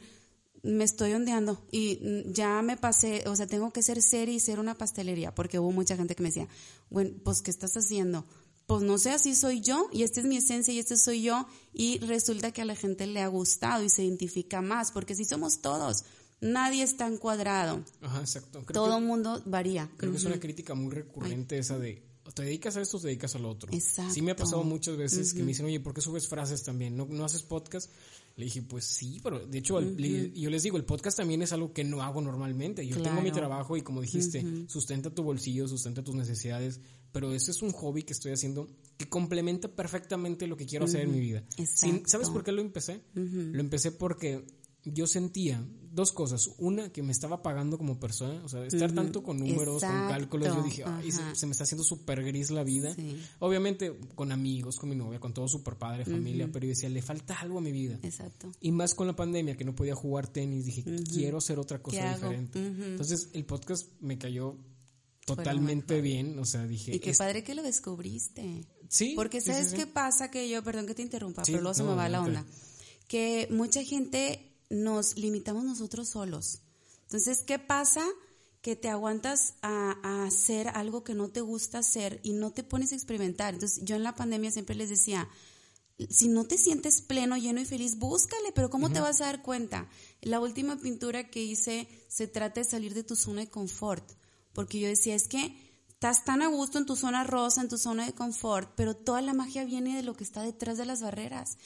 me 0.64 0.84
estoy 0.84 1.14
ondeando 1.14 1.66
y 1.72 2.24
ya 2.32 2.62
me 2.62 2.78
pasé, 2.78 3.24
o 3.28 3.36
sea, 3.36 3.48
tengo 3.48 3.72
que 3.72 3.82
ser 3.82 4.02
seria 4.02 4.36
y 4.36 4.40
ser 4.40 4.60
una 4.60 4.76
pastelería, 4.76 5.34
porque 5.34 5.60
hubo 5.60 5.72
mucha 5.72 5.96
gente 5.96 6.16
que 6.16 6.24
me 6.24 6.30
decía, 6.30 6.48
bueno, 6.90 7.12
pues, 7.24 7.42
¿qué 7.42 7.50
estás 7.52 7.76
haciendo? 7.76 8.26
Pues 8.72 8.84
no 8.84 8.98
sé, 8.98 9.12
así 9.12 9.36
soy 9.36 9.60
yo 9.60 9.90
y 9.92 10.04
esta 10.04 10.22
es 10.22 10.26
mi 10.26 10.38
esencia 10.38 10.74
y 10.74 10.80
este 10.80 10.96
soy 10.96 11.24
yo 11.24 11.46
y 11.74 12.00
resulta 12.00 12.54
que 12.54 12.62
a 12.62 12.66
la 12.66 12.76
gente 12.76 13.06
le 13.06 13.20
ha 13.20 13.28
gustado 13.28 13.84
y 13.84 13.90
se 13.90 14.06
identifica 14.06 14.62
más, 14.62 14.94
porque 14.94 15.14
si 15.14 15.26
somos 15.26 15.62
todos, 15.62 16.06
nadie 16.40 16.82
está 16.82 17.06
encuadrado. 17.06 17.84
Ajá, 18.00 18.22
exacto. 18.22 18.64
Todo 18.72 18.98
el 18.98 19.04
mundo 19.04 19.42
varía. 19.46 19.92
Creo 19.98 20.12
que 20.12 20.18
es 20.18 20.24
una 20.24 20.40
crítica 20.40 20.74
muy 20.74 20.94
recurrente 20.94 21.58
esa 21.58 21.78
de, 21.78 22.02
te 22.34 22.44
dedicas 22.44 22.78
a 22.78 22.82
esto 22.82 22.96
o 22.96 23.00
te 23.02 23.08
dedicas 23.08 23.36
al 23.36 23.46
otro. 23.46 23.74
Exacto. 23.74 24.14
Sí 24.14 24.22
me 24.22 24.32
ha 24.32 24.36
pasado 24.36 24.64
muchas 24.64 24.96
veces 24.96 25.34
que 25.34 25.42
me 25.42 25.48
dicen, 25.48 25.66
oye, 25.66 25.80
¿por 25.80 25.94
qué 25.94 26.00
subes 26.00 26.30
frases 26.30 26.64
también? 26.64 26.96
¿No, 26.96 27.06
no 27.10 27.26
haces 27.26 27.44
podcast? 27.44 27.92
Le 28.38 28.46
dije, 28.46 28.62
pues 28.62 28.86
sí, 28.86 29.20
pero 29.22 29.46
de 29.46 29.58
hecho 29.58 29.82
yo 29.82 30.50
les 30.50 30.64
digo, 30.64 30.78
el 30.78 30.86
podcast 30.86 31.18
también 31.18 31.42
es 31.42 31.52
algo 31.52 31.74
que 31.74 31.84
no 31.84 32.02
hago 32.02 32.22
normalmente. 32.22 32.88
Yo 32.88 33.02
tengo 33.02 33.22
mi 33.22 33.32
trabajo 33.32 33.76
y 33.76 33.82
como 33.82 34.02
dijiste, 34.02 34.46
sustenta 34.68 35.10
tu 35.10 35.24
bolsillo, 35.24 35.68
sustenta 35.68 36.04
tus 36.04 36.16
necesidades, 36.16 36.80
pero 37.12 37.34
ese 37.34 37.52
es 37.52 37.62
un 37.62 37.72
hobby 37.72 38.04
que 38.04 38.14
estoy 38.14 38.32
haciendo 38.32 38.68
que 38.98 39.10
complementa 39.10 39.68
perfectamente 39.68 40.48
lo 40.48 40.58
que 40.58 40.66
quiero 40.66 40.86
hacer 40.86 41.02
en 41.02 41.12
mi 41.12 41.20
vida. 41.20 41.44
¿Sabes 42.06 42.30
por 42.30 42.44
qué 42.44 42.52
lo 42.52 42.62
empecé? 42.62 43.02
Lo 43.14 43.60
empecé 43.60 43.92
porque 43.92 44.46
yo 44.84 45.06
sentía 45.06 45.64
dos 45.92 46.12
cosas. 46.12 46.50
Una, 46.58 46.90
que 46.90 47.04
me 47.04 47.12
estaba 47.12 47.42
pagando 47.44 47.78
como 47.78 48.00
persona. 48.00 48.42
O 48.44 48.50
sea, 48.50 48.66
estar 48.66 48.92
tanto 48.94 49.24
con 49.24 49.38
números, 49.38 49.82
con 49.82 50.08
cálculos. 50.08 50.56
Yo 50.56 50.64
dije, 50.64 50.84
ay, 50.86 51.12
se, 51.12 51.46
me 51.46 51.52
está 51.52 51.64
haciendo 51.64 51.84
súper 51.84 52.24
gris 52.24 52.50
la 52.52 52.64
vida. 52.64 52.96
Obviamente, 53.40 53.98
con 54.16 54.32
amigos, 54.32 54.78
con 54.78 54.90
mi 54.90 54.96
novia, 54.96 55.20
con 55.20 55.34
todo 55.34 55.48
súper 55.48 55.76
padre, 55.76 56.06
familia. 56.06 56.50
Pero 56.52 56.66
yo 56.66 56.70
decía, 56.70 56.90
le 56.90 57.02
falta 57.02 57.40
algo 57.40 57.60
a 57.60 57.62
mi 57.62 57.72
vida. 57.72 58.00
Exacto. 58.02 58.52
Y 58.60 58.72
más 58.72 58.96
con 58.96 59.08
la 59.08 59.16
pandemia, 59.16 59.56
que 59.56 59.66
no 59.66 59.76
podía 59.76 59.96
jugar 59.96 60.28
tenis. 60.28 60.66
Dije, 60.66 60.84
quiero 61.12 61.38
hacer 61.38 61.60
otra 61.60 61.82
cosa 61.82 62.14
diferente. 62.14 62.60
Entonces, 62.60 63.30
el 63.34 63.46
podcast 63.46 63.88
me 64.00 64.18
cayó 64.18 64.58
totalmente 65.26 66.02
bien. 66.02 66.38
O 66.40 66.46
sea, 66.46 66.66
dije. 66.66 66.96
Y 66.96 67.00
qué 67.00 67.14
padre 67.14 67.44
que 67.44 67.56
lo 67.56 67.64
descubriste. 67.64 68.66
Sí. 68.90 69.14
Porque 69.16 69.42
¿sabes 69.42 69.74
qué 69.74 69.88
pasa? 69.88 70.30
Que 70.30 70.50
yo, 70.50 70.64
perdón 70.64 70.88
que 70.88 70.96
te 70.96 71.02
interrumpa, 71.02 71.44
pero 71.46 71.62
luego 71.62 71.74
se 71.74 71.84
me 71.84 71.96
va 71.96 72.10
la 72.10 72.22
onda. 72.22 72.46
Que 73.08 73.48
mucha 73.52 73.84
gente 73.84 74.52
nos 74.70 75.18
limitamos 75.18 75.64
nosotros 75.64 76.10
solos. 76.10 76.62
Entonces, 77.04 77.44
¿qué 77.46 77.60
pasa? 77.60 78.06
Que 78.62 78.76
te 78.76 78.90
aguantas 78.90 79.56
a, 79.62 80.26
hacer 80.26 80.70
algo 80.70 81.04
que 81.04 81.14
no 81.14 81.30
te 81.30 81.42
gusta 81.42 81.80
hacer 81.80 82.22
y 82.24 82.34
no 82.34 82.52
te 82.52 82.64
pones 82.64 82.94
a 82.94 82.96
experimentar. 82.96 83.54
Entonces, 83.54 83.84
yo 83.84 83.98
en 83.98 84.04
la 84.04 84.16
pandemia 84.16 84.50
siempre 84.50 84.76
les 84.76 84.90
decía, 84.90 85.28
si 86.10 86.30
no 86.30 86.46
te 86.46 86.58
sientes 86.58 87.02
pleno, 87.02 87.36
lleno 87.38 87.60
y 87.60 87.66
feliz, 87.66 87.98
búscale, 87.98 88.52
pero 88.54 88.70
¿cómo 88.70 88.90
te 88.90 89.02
vas 89.02 89.20
a 89.20 89.26
dar 89.26 89.42
cuenta? 89.42 89.90
La 90.22 90.40
última 90.40 90.80
pintura 90.80 91.30
que 91.30 91.44
hice 91.44 91.88
se 92.08 92.28
trata 92.28 92.62
de 92.62 92.66
salir 92.66 92.94
de 92.94 93.04
tu 93.04 93.16
zona 93.16 93.42
de 93.42 93.50
confort, 93.50 94.10
porque 94.54 94.80
yo 94.80 94.88
decía, 94.88 95.16
es 95.16 95.28
que 95.28 95.56
estás 95.90 96.24
tan 96.26 96.42
a 96.42 96.48
gusto 96.48 96.78
en 96.78 96.86
tu 96.86 96.96
zona 96.96 97.24
rosa, 97.24 97.62
en 97.62 97.70
tu 97.70 97.78
zona 97.78 98.06
de 98.06 98.14
confort, 98.14 98.72
pero 98.76 98.96
toda 98.96 99.22
la 99.22 99.34
magia 99.34 99.66
viene 99.66 99.96
de 99.96 100.04
lo 100.04 100.16
que 100.16 100.24
está 100.24 100.42
detrás 100.42 100.78
de 100.78 100.86
las 100.86 101.02
barreras. 101.02 101.58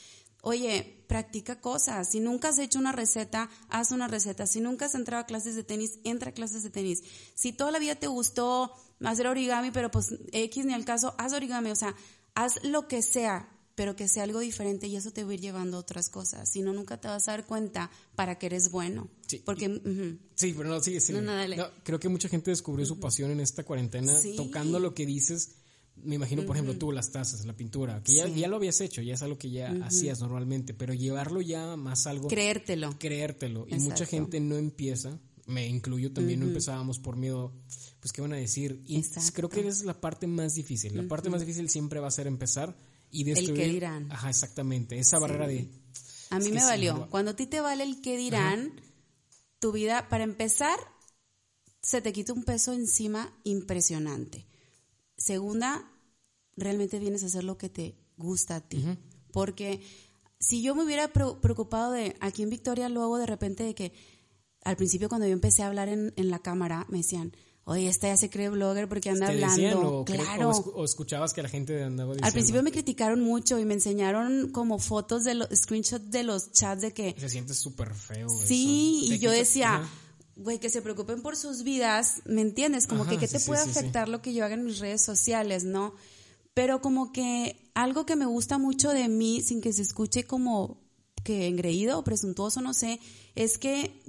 Oye, 0.42 1.04
practica 1.08 1.60
cosas. 1.60 2.10
Si 2.10 2.20
nunca 2.20 2.50
has 2.50 2.58
hecho 2.58 2.78
una 2.78 2.92
receta, 2.92 3.50
haz 3.68 3.90
una 3.90 4.06
receta. 4.06 4.46
Si 4.46 4.60
nunca 4.60 4.84
has 4.84 4.94
entrado 4.94 5.22
a 5.22 5.26
clases 5.26 5.56
de 5.56 5.64
tenis, 5.64 5.98
entra 6.04 6.30
a 6.30 6.34
clases 6.34 6.62
de 6.62 6.70
tenis. 6.70 7.02
Si 7.34 7.52
toda 7.52 7.72
la 7.72 7.80
vida 7.80 7.96
te 7.96 8.06
gustó 8.06 8.72
hacer 9.02 9.26
origami, 9.26 9.72
pero 9.72 9.90
pues 9.90 10.14
X 10.32 10.64
ni 10.64 10.72
al 10.72 10.84
caso, 10.84 11.14
haz 11.18 11.32
origami. 11.32 11.70
O 11.70 11.74
sea, 11.74 11.96
haz 12.34 12.62
lo 12.62 12.86
que 12.86 13.02
sea, 13.02 13.48
pero 13.76 13.94
que 13.94 14.08
sea 14.08 14.24
algo 14.24 14.40
diferente 14.40 14.88
y 14.88 14.96
eso 14.96 15.12
te 15.12 15.22
va 15.22 15.30
a 15.30 15.34
ir 15.34 15.40
llevando 15.40 15.76
a 15.76 15.80
otras 15.80 16.08
cosas. 16.08 16.50
Si 16.50 16.62
no, 16.62 16.72
nunca 16.72 17.00
te 17.00 17.06
vas 17.06 17.28
a 17.28 17.32
dar 17.32 17.46
cuenta 17.46 17.90
para 18.16 18.38
que 18.38 18.46
eres 18.46 18.70
bueno. 18.72 19.08
Sí. 19.28 19.42
Porque, 19.44 19.80
sí, 20.34 20.54
pero 20.56 20.68
no, 20.68 20.80
sigue, 20.80 21.00
sigue. 21.00 21.20
No, 21.20 21.32
creo 21.84 22.00
que 22.00 22.08
mucha 22.08 22.28
gente 22.28 22.50
descubrió 22.50 22.84
su 22.84 22.98
pasión 22.98 23.30
en 23.30 23.40
esta 23.40 23.62
cuarentena, 23.62 24.12
tocando 24.36 24.80
lo 24.80 24.94
que 24.94 25.06
dices 25.06 25.50
me 26.02 26.16
imagino, 26.16 26.44
por 26.44 26.56
ejemplo, 26.56 26.76
tú 26.76 26.92
las 26.92 27.10
tazas, 27.10 27.44
la 27.46 27.54
pintura, 27.54 28.02
que 28.02 28.14
ya, 28.14 28.28
ya, 28.28 28.48
lo 28.48 28.56
habías 28.56 28.80
hecho, 28.80 29.00
ya 29.00 29.14
es 29.14 29.22
algo 29.22 29.38
que 29.38 29.50
ya 29.50 29.72
hacías 29.82 30.20
normalmente, 30.20 30.74
pero 30.74 30.92
llevarlo 30.92 31.40
ya 31.40 31.76
más 31.76 32.06
algo... 32.06 32.28
Creértelo. 32.28 32.94
Creértelo. 32.98 33.66
Y 33.66 33.76
mucha 33.76 34.04
gente 34.04 34.38
no 34.40 34.56
empieza, 34.56 35.18
me 35.46 35.66
incluyo 35.66 36.12
también, 36.12 36.40
no 36.40 36.46
empezábamos 36.46 36.98
por 36.98 37.16
miedo, 37.16 37.52
pues 38.00 38.12
qué 38.12 38.20
van 38.20 38.34
a 38.34 38.36
decir. 38.36 38.82
Y 38.86 39.02
creo 39.32 39.48
que 39.48 39.60
esa 39.60 39.70
es 39.70 39.84
la 39.84 40.00
parte 40.00 40.26
más 40.26 40.54
difícil. 40.54 40.94
La 40.96 41.08
parte 41.08 41.30
más 41.30 41.40
difícil 41.40 41.70
siempre 41.70 41.98
va 41.98 42.08
a 42.08 42.12
ser 42.12 42.26
empezar 42.26 42.76
y 43.20 43.24
destruir... 43.24 43.50
El 43.50 43.56
que 43.56 43.72
dirán. 43.72 44.12
Ajá, 44.12 44.30
exactamente. 44.30 44.98
Esa 44.98 45.18
barrera 45.18 45.46
de... 45.46 45.68
A 46.30 46.38
mí 46.38 46.50
me 46.50 46.64
valió. 46.64 47.08
Cuando 47.10 47.32
a 47.32 47.36
ti 47.36 47.46
te 47.46 47.60
vale 47.60 47.84
el 47.84 48.00
que 48.00 48.16
dirán, 48.16 48.80
tu 49.58 49.72
vida, 49.72 50.08
para 50.08 50.24
empezar, 50.24 50.78
se 51.80 52.02
te 52.02 52.12
quita 52.12 52.32
un 52.32 52.44
peso 52.44 52.72
encima 52.72 53.32
impresionante. 53.44 54.46
Segunda, 55.16 55.90
realmente 56.56 56.98
vienes 56.98 57.22
a 57.22 57.26
hacer 57.26 57.44
lo 57.44 57.56
que 57.56 57.68
te 57.68 57.96
gusta 58.16 58.56
a 58.56 58.60
ti. 58.60 58.84
Porque 59.32 59.82
si 60.38 60.62
yo 60.62 60.74
me 60.74 60.84
hubiera 60.84 61.08
preocupado 61.12 61.92
de, 61.92 62.16
aquí 62.20 62.42
en 62.42 62.50
Victoria 62.50 62.88
lo 62.88 63.02
hago 63.02 63.18
de 63.18 63.26
repente 63.26 63.64
de 63.64 63.74
que 63.74 63.92
al 64.64 64.76
principio 64.76 65.08
cuando 65.08 65.26
yo 65.26 65.32
empecé 65.32 65.62
a 65.62 65.68
hablar 65.68 65.88
en, 65.88 66.12
la 66.16 66.40
cámara 66.40 66.86
me 66.88 66.98
decían, 66.98 67.36
oye, 67.66 67.88
esta 67.88 68.06
ya 68.06 68.16
se 68.16 68.30
cree 68.30 68.48
blogger 68.48 68.88
porque 68.88 69.10
anda 69.10 69.28
hablando. 69.28 70.04
claro. 70.06 70.50
O, 70.50 70.84
escuchabas 70.84 71.34
que 71.34 71.42
la 71.42 71.48
gente 71.48 71.82
andaba 71.82 72.12
diciendo. 72.12 72.26
Al 72.26 72.32
principio 72.32 72.62
me 72.62 72.70
criticaron 72.70 73.20
mucho 73.20 73.58
y 73.58 73.64
me 73.64 73.74
enseñaron 73.74 74.50
como 74.52 74.78
fotos 74.78 75.24
de 75.24 75.34
los 75.34 75.48
screenshots 75.52 76.10
de 76.10 76.22
los 76.22 76.52
chats 76.52 76.82
de 76.82 76.92
que. 76.92 77.14
Se 77.18 77.28
siente 77.28 77.54
súper 77.54 77.92
feo. 77.92 78.28
Sí, 78.28 79.08
y 79.10 79.18
yo 79.18 79.32
decía, 79.32 79.82
güey, 80.36 80.60
que 80.60 80.70
se 80.70 80.80
preocupen 80.80 81.22
por 81.22 81.36
sus 81.36 81.64
vidas, 81.64 82.22
¿me 82.24 82.40
entiendes? 82.40 82.86
Como 82.86 83.04
que 83.04 83.18
qué 83.18 83.26
te 83.26 83.40
puede 83.40 83.60
afectar 83.60 84.08
lo 84.08 84.22
que 84.22 84.32
yo 84.32 84.44
haga 84.44 84.54
en 84.54 84.64
mis 84.64 84.78
redes 84.78 85.02
sociales, 85.02 85.64
¿no? 85.64 85.92
Pero 86.54 86.80
como 86.80 87.12
que 87.12 87.70
algo 87.74 88.06
que 88.06 88.14
me 88.14 88.26
gusta 88.26 88.58
mucho 88.58 88.90
de 88.90 89.08
mí, 89.08 89.42
sin 89.42 89.60
que 89.60 89.72
se 89.72 89.82
escuche 89.82 90.24
como 90.24 90.80
que 91.24 91.48
engreído 91.48 91.98
o 91.98 92.04
presuntuoso, 92.04 92.60
no 92.60 92.72
sé, 92.72 93.00
es 93.34 93.58
que 93.58 94.00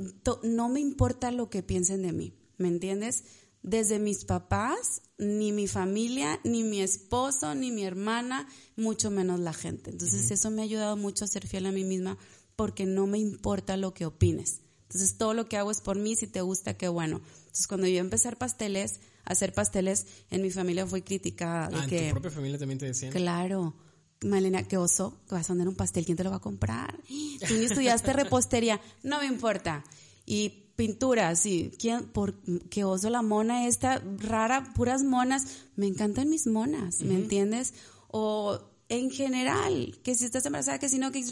no 0.43 0.69
me 0.69 0.79
importa 0.79 1.31
lo 1.31 1.49
que 1.49 1.63
piensen 1.63 2.03
de 2.03 2.13
mí, 2.13 2.35
¿me 2.59 2.67
entiendes? 2.67 3.23
Desde 3.67 3.99
mis 3.99 4.23
papás, 4.23 5.01
ni 5.17 5.51
mi 5.51 5.67
familia, 5.67 6.39
ni 6.45 6.63
mi 6.63 6.81
esposo, 6.81 7.53
ni 7.53 7.69
mi 7.69 7.83
hermana, 7.83 8.47
mucho 8.77 9.11
menos 9.11 9.41
la 9.41 9.51
gente. 9.51 9.91
Entonces 9.91 10.31
eso 10.31 10.49
me 10.51 10.61
ha 10.61 10.63
ayudado 10.63 10.95
mucho 10.95 11.25
a 11.25 11.27
ser 11.27 11.45
fiel 11.45 11.65
a 11.65 11.73
mí 11.73 11.83
misma 11.83 12.17
porque 12.55 12.85
no 12.85 13.07
me 13.07 13.19
importa 13.19 13.75
lo 13.75 13.93
que 13.93 14.05
opines. 14.05 14.61
Entonces 14.83 15.17
todo 15.17 15.33
lo 15.33 15.49
que 15.49 15.57
hago 15.57 15.69
es 15.69 15.81
por 15.81 15.97
mí, 15.97 16.15
si 16.15 16.27
te 16.27 16.39
gusta, 16.39 16.77
qué 16.77 16.87
bueno. 16.87 17.19
Entonces 17.39 17.67
cuando 17.67 17.87
yo 17.87 17.99
empecé 17.99 18.27
a 18.27 18.31
hacer 18.31 18.37
pasteles, 18.37 19.01
hacer 19.25 19.53
pasteles, 19.53 20.05
en 20.31 20.43
mi 20.43 20.49
familia 20.49 20.87
fue 20.87 21.03
criticada. 21.03 21.69
ah, 21.73 21.85
¿en 21.89 22.07
tu 22.07 22.11
propia 22.11 22.31
familia 22.31 22.57
también 22.57 22.79
te 22.79 22.85
decían? 22.85 23.11
Claro. 23.11 23.75
Malena, 24.23 24.63
qué 24.63 24.77
oso, 24.77 25.19
que 25.27 25.35
vas 25.35 25.49
a 25.49 25.53
vender 25.53 25.67
un 25.67 25.75
pastel, 25.75 26.05
¿quién 26.05 26.15
te 26.15 26.23
lo 26.23 26.29
va 26.29 26.37
a 26.37 26.41
comprar? 26.41 26.97
Tú 27.47 27.53
ni 27.55 27.65
estudiaste 27.65 28.13
repostería, 28.13 28.79
no 29.03 29.19
me 29.19 29.25
importa. 29.25 29.83
Y 30.25 30.66
pinturas, 30.77 31.39
sí, 31.39 31.71
¿quién, 31.77 32.05
por 32.05 32.35
qué 32.69 32.85
oso 32.85 33.09
la 33.09 33.21
mona 33.21 33.67
esta 33.67 34.01
rara, 34.19 34.71
puras 34.75 35.03
monas? 35.03 35.45
Me 35.75 35.87
encantan 35.87 36.29
mis 36.29 36.47
monas, 36.47 37.01
¿me 37.01 37.15
entiendes? 37.15 37.73
O 38.07 38.61
en 38.87 39.09
general, 39.09 39.99
que 40.03 40.15
si 40.15 40.23
estás 40.23 40.45
embarazada, 40.45 40.79
que 40.79 40.87
si 40.87 40.99
no, 40.99 41.11
que 41.11 41.23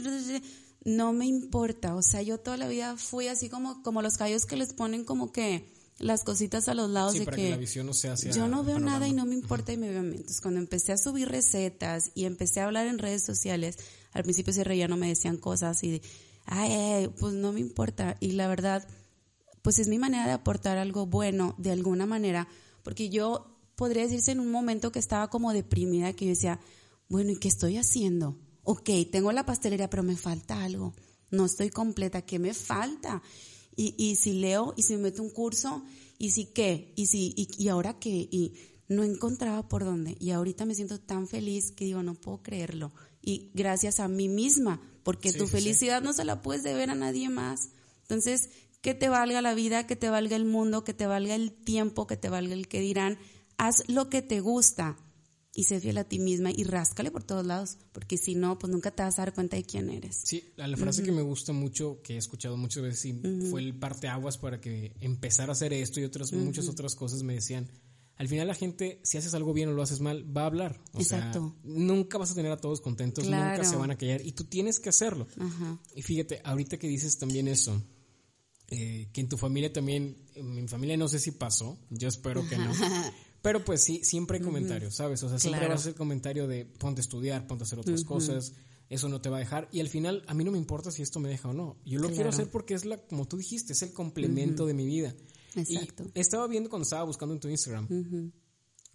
no 0.84 1.14
me 1.14 1.28
importa. 1.28 1.96
O 1.96 2.02
sea, 2.02 2.24
yo 2.24 2.40
toda 2.40 2.58
la 2.58 2.68
vida 2.68 2.98
fui 2.98 3.28
así 3.28 3.48
como, 3.48 3.82
como 3.84 4.02
los 4.02 4.18
callos 4.18 4.46
que 4.46 4.58
les 4.58 4.74
ponen 4.74 5.06
como 5.06 5.32
que 5.32 5.66
las 6.00 6.24
cositas 6.24 6.68
a 6.68 6.74
los 6.74 6.90
lados 6.90 7.14
de 7.14 7.26
que, 7.26 7.52
la 7.52 7.58
visión 7.58 7.86
no 7.86 7.94
sea 7.94 8.16
yo 8.16 8.50
no 8.50 8.66
veo 8.66 8.80
nada 8.80 9.08
y 9.08 9.14
no 9.14 9.26
me 9.26 9.36
importa 9.36 9.72
y 9.72 9.78
me 9.78 9.90
veo. 9.90 10.02
Entonces, 10.02 10.42
cuando 10.42 10.60
empecé 10.60 10.92
a 10.92 10.98
subir 10.98 11.30
recetas 11.30 12.12
y 12.16 12.26
empecé 12.26 12.62
a 12.62 12.66
hablar 12.66 12.88
en 12.88 12.98
redes 12.98 13.24
sociales, 13.24 13.78
al 14.12 14.24
principio 14.24 14.52
se 14.52 14.64
reían, 14.64 14.90
no 14.90 14.98
me 14.98 15.08
decían 15.08 15.38
cosas 15.38 15.84
y 15.84 15.92
de, 15.92 16.02
ay, 16.46 17.10
pues 17.20 17.34
no 17.34 17.54
me 17.54 17.60
importa. 17.60 18.18
Y 18.20 18.34
la 18.34 18.48
verdad, 18.48 18.88
pues 19.66 19.80
es 19.80 19.88
mi 19.88 19.98
manera 19.98 20.28
de 20.28 20.34
aportar 20.34 20.78
algo 20.78 21.08
bueno 21.08 21.56
de 21.58 21.72
alguna 21.72 22.06
manera, 22.06 22.48
porque 22.84 23.10
yo 23.10 23.58
podría 23.76 24.04
decirse 24.04 24.32
en 24.32 24.40
un 24.40 24.52
momento 24.52 24.92
que 24.92 25.00
estaba 25.00 25.30
como 25.30 25.52
deprimida, 25.52 26.14
que 26.14 26.26
yo 26.26 26.30
decía, 26.30 26.60
bueno, 27.10 27.32
¿y 27.32 27.38
qué 27.38 27.48
estoy 27.48 27.78
haciendo? 27.78 28.38
ok, 28.66 28.90
tengo 29.12 29.32
la 29.32 29.46
pastelería, 29.46 29.90
pero 29.90 30.04
me 30.04 30.18
falta 30.18 30.64
algo, 30.64 30.94
no 31.30 31.46
estoy 31.46 31.70
completa, 31.70 32.24
¿qué 32.24 32.40
me 32.40 32.54
falta? 32.54 33.22
Y, 33.76 33.94
y 33.98 34.16
si 34.16 34.34
leo 34.34 34.74
y 34.76 34.84
si 34.84 34.96
me 34.96 35.04
meto 35.04 35.22
un 35.22 35.30
curso 35.30 35.84
¿y 36.18 36.32
si 36.32 36.46
qué? 36.46 36.94
¿Y 36.96 37.08
si, 37.08 37.34
y, 37.36 37.48
y 37.58 37.68
ahora 37.68 38.00
qué? 38.00 38.10
Y 38.10 38.54
no 38.88 39.04
encontraba 39.04 39.68
por 39.68 39.84
dónde. 39.84 40.16
Y 40.20 40.32
ahorita 40.32 40.66
me 40.66 40.76
siento 40.76 41.00
tan 41.00 41.28
feliz 41.28 41.72
que 41.72 41.86
digo, 41.86 42.04
no 42.04 42.16
puedo 42.16 42.42
creerlo. 42.42 42.92
Y 43.22 43.52
gracias 43.54 44.00
a 44.00 44.08
mí 44.08 44.30
misma, 44.30 44.82
porque 45.04 45.34
tu 45.34 45.48
felicidad 45.48 46.02
no 46.02 46.14
se 46.14 46.26
la 46.26 46.42
puedes 46.42 46.64
deber 46.64 46.90
a 46.90 46.96
nadie 46.96 47.30
más. 47.30 47.70
Entonces, 48.04 48.50
que 48.86 48.94
te 48.94 49.10
valga 49.10 49.42
la 49.42 49.56
vida, 49.56 49.88
que 49.88 49.96
te 49.96 50.10
valga 50.10 50.36
el 50.36 50.46
mundo, 50.46 50.84
que 50.84 50.94
te 50.94 51.08
valga 51.08 51.34
el 51.34 51.52
tiempo, 51.52 52.06
que 52.06 52.18
te 52.18 52.30
valga 52.30 52.54
el 52.54 52.68
que 52.68 52.82
dirán. 52.82 53.18
Haz 53.58 53.84
lo 53.88 54.12
que 54.12 54.22
te 54.22 54.42
gusta 54.42 54.96
y 55.56 55.64
sé 55.64 55.80
fiel 55.80 55.98
a 55.98 56.04
ti 56.04 56.20
misma 56.20 56.52
y 56.52 56.66
ráscale 56.66 57.10
por 57.10 57.24
todos 57.24 57.44
lados, 57.48 57.80
porque 57.94 58.16
si 58.16 58.36
no, 58.36 58.60
pues 58.60 58.72
nunca 58.72 58.92
te 58.92 59.02
vas 59.02 59.18
a 59.18 59.24
dar 59.24 59.34
cuenta 59.34 59.58
de 59.58 59.64
quién 59.64 59.90
eres. 59.90 60.22
Sí, 60.24 60.54
la 60.56 60.78
frase 60.78 61.02
que 61.02 61.12
me 61.12 61.24
gusta 61.24 61.52
mucho, 61.52 62.00
que 62.04 62.14
he 62.14 62.18
escuchado 62.18 62.58
muchas 62.58 62.84
veces 62.84 63.06
y 63.06 63.14
fue 63.50 63.62
el 63.62 63.74
parteaguas 63.74 64.38
para 64.38 64.62
que 64.62 64.94
empezar 65.00 65.50
a 65.50 65.54
hacer 65.54 65.74
esto 65.74 66.00
y 66.00 66.04
otras 66.04 66.32
muchas 66.34 66.70
otras 66.70 66.94
cosas 66.94 67.24
me 67.24 67.34
decían, 67.34 67.68
al 68.18 68.28
final 68.28 68.46
la 68.46 68.54
gente, 68.54 69.00
si 69.04 69.18
haces 69.18 69.34
algo 69.34 69.52
bien 69.52 69.70
o 69.70 69.74
lo 69.74 69.82
haces 69.82 70.00
mal, 70.00 70.26
va 70.38 70.44
a 70.44 70.46
hablar. 70.46 70.80
O 70.94 71.00
Exacto. 71.00 71.56
Sea, 71.64 71.72
nunca 71.74 72.20
vas 72.20 72.30
a 72.30 72.36
tener 72.36 72.52
a 72.52 72.58
todos 72.58 72.82
contentos, 72.82 73.26
nunca 73.26 73.64
se 73.64 73.78
van 73.78 73.90
a 73.90 73.98
callar 73.98 74.22
y 74.24 74.34
tú 74.34 74.44
tienes 74.44 74.80
que 74.80 74.90
hacerlo. 74.90 75.26
Y 75.96 76.04
fíjate, 76.04 76.40
ahorita 76.44 76.78
que 76.78 76.88
dices 76.88 77.18
también 77.18 77.48
eso, 77.48 77.82
eh, 78.70 79.10
que 79.14 79.22
en 79.22 79.30
tu 79.30 79.38
familia 79.38 79.72
también, 79.72 80.18
en 80.36 80.56
mi 80.56 80.68
familia 80.68 80.98
no 80.98 81.08
sé 81.08 81.20
si 81.20 81.32
pasó, 81.32 81.78
yo 81.90 82.08
espero 82.08 82.48
que 82.48 82.58
no. 82.58 82.72
Pero 83.42 83.64
pues 83.64 83.84
sí, 83.84 84.02
siempre 84.04 84.40
hay 84.40 84.44
comentarios, 84.44 84.96
¿sabes? 84.96 85.22
O 85.22 85.30
sea, 85.30 85.38
siempre 85.38 85.68
va 85.68 85.76
a 85.76 85.78
ser 85.78 85.94
comentario 85.94 86.48
de 86.48 86.66
ponte 86.66 87.02
a 87.02 87.04
estudiar, 87.04 87.46
ponte 87.46 87.64
a 87.64 87.66
hacer 87.66 87.78
otras 87.78 88.04
cosas, 88.04 88.54
eso 88.90 89.08
no 89.08 89.22
te 89.22 89.30
va 89.30 89.38
a 89.38 89.40
dejar. 89.40 89.70
Y 89.72 89.82
al 89.82 89.88
final, 89.88 90.24
a 90.26 90.34
mí 90.34 90.44
no 90.44 90.52
me 90.52 90.58
importa 90.58 90.90
si 90.90 91.04
esto 91.04 91.20
me 91.20 91.30
deja 91.30 91.50
o 91.50 91.54
no. 91.54 91.78
Yo 91.86 92.00
lo 92.00 92.10
quiero 92.10 92.30
hacer 92.30 92.50
porque 92.50 92.74
es 92.74 92.86
la, 92.86 92.98
como 92.98 93.28
tú 93.28 93.38
dijiste, 93.38 93.74
es 93.74 93.84
el 93.84 93.94
complemento 93.94 94.66
de 94.66 94.74
mi 94.74 94.86
vida. 94.86 95.14
Exacto. 95.56 96.06
Y 96.16 96.20
estaba 96.20 96.48
viendo 96.48 96.72
cuando 96.72 96.84
estaba 96.84 97.04
buscando 97.04 97.36
en 97.36 97.40
tu 97.40 97.48
Instagram 97.48 97.88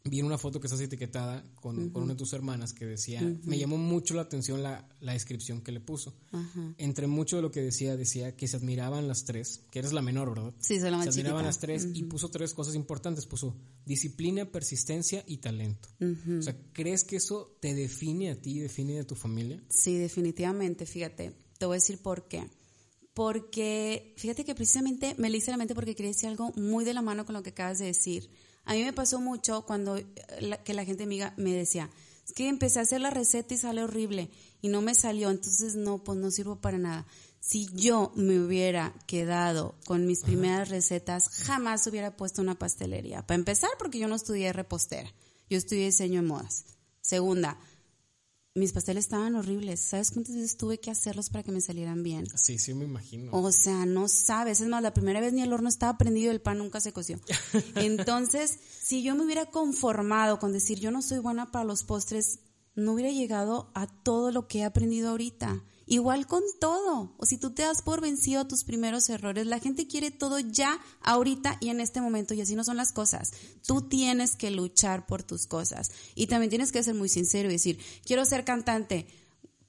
vi 0.05 0.23
una 0.23 0.39
foto 0.39 0.61
que 0.61 0.67
estás 0.67 0.81
etiquetada 0.81 1.45
con, 1.57 1.91
con, 1.91 2.05
una 2.05 2.15
de 2.15 2.19
tus 2.19 2.33
hermanas 2.33 2.73
que 2.73 2.87
decía, 2.87 3.21
me 3.45 3.59
llamó 3.59 3.77
mucho 3.77 4.15
la 4.15 4.23
atención 4.23 4.63
la, 4.63 4.89
la 5.01 5.13
descripción 5.13 5.61
que 5.61 5.73
le 5.73 5.81
puso. 5.81 6.15
Entre 6.79 7.07
mucho 7.07 7.37
de 7.37 7.43
lo 7.43 7.51
que 7.51 7.61
decía, 7.61 7.97
decía 7.97 8.35
que 8.35 8.49
se 8.49 8.57
admiraban 8.57 9.09
las 9.09 9.25
tres, 9.25 9.63
que 9.71 9.81
eres 9.81 9.93
la 9.93 10.03
menor, 10.03 10.31
¿verdad? 10.31 10.55
Sí, 10.59 10.81
soy 10.81 10.91
la 10.91 10.97
más 10.97 11.07
Se 11.07 11.21
admiraban 11.21 11.45
las 11.45 11.59
tres 11.59 11.89
y 11.93 12.05
puso 12.05 12.31
tres 12.31 12.55
cosas 12.55 12.75
importantes, 12.75 13.27
puso 13.27 13.57
disciplina, 13.85 14.47
persistencia 14.47 15.23
y 15.27 15.39
talento. 15.39 15.89
O 16.39 16.43
sea, 16.43 16.57
¿crees 16.73 17.05
que 17.05 17.17
eso 17.17 17.57
te 17.61 17.75
define 17.75 18.31
a 18.31 18.41
ti, 18.41 18.59
define 18.59 19.01
a 19.01 19.07
tu 19.07 19.15
familia? 19.15 19.63
Sí, 19.69 19.99
definitivamente, 19.99 20.87
fíjate, 20.87 21.33
te 21.59 21.67
voy 21.67 21.75
a 21.75 21.77
decir 21.77 21.99
por 21.99 22.27
qué. 22.27 22.49
Porque, 23.13 24.15
fíjate 24.17 24.45
que 24.45 24.55
precisamente 24.55 25.15
me 25.19 25.29
le 25.29 25.39
hice 25.39 25.51
la 25.51 25.57
mente 25.57 25.75
porque 25.75 25.95
quería 25.95 26.13
decir 26.13 26.29
algo 26.29 26.53
muy 26.57 26.85
de 26.85 26.95
la 26.95 27.03
mano 27.03 27.27
con 27.27 27.35
lo 27.35 27.43
que 27.43 27.51
acabas 27.51 27.79
de 27.79 27.87
decir 27.87 28.31
a 28.71 28.75
mí 28.75 28.85
me 28.85 28.93
pasó 28.93 29.21
mucho 29.21 29.63
cuando 29.67 29.97
eh, 29.97 30.07
que 30.65 30.75
la 30.75 30.85
gente 30.85 31.03
amiga 31.03 31.35
me 31.37 31.53
decía, 31.53 31.91
es 32.25 32.33
que 32.33 32.47
empecé 32.47 32.79
a 32.79 32.83
hacer 32.83 33.01
la 33.01 33.11
receta 33.11 33.53
y 33.53 33.57
sale 33.57 33.83
horrible 33.83 34.31
y 34.63 34.69
no 34.69 34.81
me 34.81 34.95
salió, 34.95 35.29
entonces 35.31 35.75
no, 35.75 36.05
pues 36.05 36.19
no 36.19 36.31
sirvo 36.31 36.61
para 36.61 36.79
nada. 36.79 37.05
Si 37.41 37.67
yo 37.75 38.13
me 38.15 38.39
hubiera 38.39 38.95
quedado 39.09 39.75
con 39.87 40.07
mis 40.07 40.21
primeras 40.21 40.69
recetas, 40.69 41.31
jamás 41.31 41.85
hubiera 41.89 42.17
puesto 42.17 42.43
una 42.43 42.61
pastelería. 42.61 43.27
Para 43.27 43.41
empezar, 43.41 43.71
porque 43.77 43.99
yo 43.99 44.07
no 44.07 44.15
estudié 44.15 44.53
repostera, 44.53 45.13
yo 45.49 45.59
estudié 45.59 45.87
diseño 45.87 46.23
de 46.23 46.29
modas. 46.29 46.65
Segunda, 47.01 47.59
mis 48.55 48.73
pasteles 48.73 49.05
estaban 49.05 49.37
horribles. 49.37 49.81
¿Sabes 49.81 50.11
cuántas 50.11 50.35
veces 50.35 50.57
tuve 50.57 50.81
que 50.81 50.91
hacerlos 50.91 51.31
para 51.31 51.45
que 51.45 51.53
me 51.53 51.61
salieran 51.61 52.03
bien? 52.03 52.27
Sí, 52.35 52.59
sí, 52.59 52.75
me 52.75 52.85
imagino. 52.85 53.31
O 53.33 53.53
sea, 53.53 53.87
no 53.87 54.09
sabes. 54.09 54.61
Es 54.61 54.69
más, 54.69 54.83
la 54.83 54.93
primera 54.93 55.21
vez 55.21 55.33
ni 55.33 55.43
el 55.43 55.53
horno 55.53 55.69
estaba 55.69 55.97
prendido, 55.97 56.33
el 56.33 56.41
pan 56.41 56.59
nunca 56.59 56.81
se 56.81 56.93
coció. 56.93 57.21
Entonces, 57.77 58.59
si 58.81 59.03
yo 59.03 59.15
me 59.15 59.25
hubiera 59.25 59.47
conformado 59.47 60.39
con 60.39 60.53
decir 60.53 60.81
yo 60.81 60.91
no 60.91 61.03
soy 61.03 61.19
buena 61.19 61.51
para 61.53 61.65
los 61.65 61.85
postres, 61.85 62.41
no 62.75 62.93
hubiera 62.93 63.11
llegado 63.11 63.71
a 63.75 63.87
todo 63.87 64.33
lo 64.33 64.49
que 64.49 64.61
he 64.61 64.65
aprendido 64.65 65.11
ahorita. 65.11 65.63
Igual 65.91 66.29
con 66.29 66.45
todo. 66.61 67.17
O 67.19 67.27
si 67.27 67.37
tú 67.37 67.53
te 67.53 67.63
das 67.63 67.83
por 67.83 68.01
vencido 68.01 68.43
a 68.43 68.47
tus 68.47 68.63
primeros 68.63 69.11
errores, 69.11 69.45
la 69.49 69.59
gente 69.59 69.89
quiere 69.89 70.13
todo 70.13 70.39
ya, 70.39 70.79
ahorita 71.01 71.59
y 71.61 71.71
en 71.71 71.81
este 71.81 72.01
momento, 72.01 72.33
y 72.33 72.41
así 72.41 72.55
no 72.55 72.63
son 72.63 72.77
las 72.77 72.93
cosas. 72.93 73.33
Tú 73.67 73.89
tienes 73.89 74.37
que 74.37 74.53
luchar 74.53 75.07
por 75.09 75.25
tus 75.25 75.49
cosas. 75.49 75.91
Y 76.15 76.29
también 76.29 76.49
tienes 76.49 76.71
que 76.71 76.85
ser 76.85 76.95
muy 76.95 77.09
sincero 77.09 77.49
y 77.49 77.55
decir, 77.55 77.81
quiero 78.05 78.25
ser 78.25 78.45
cantante. 78.45 79.09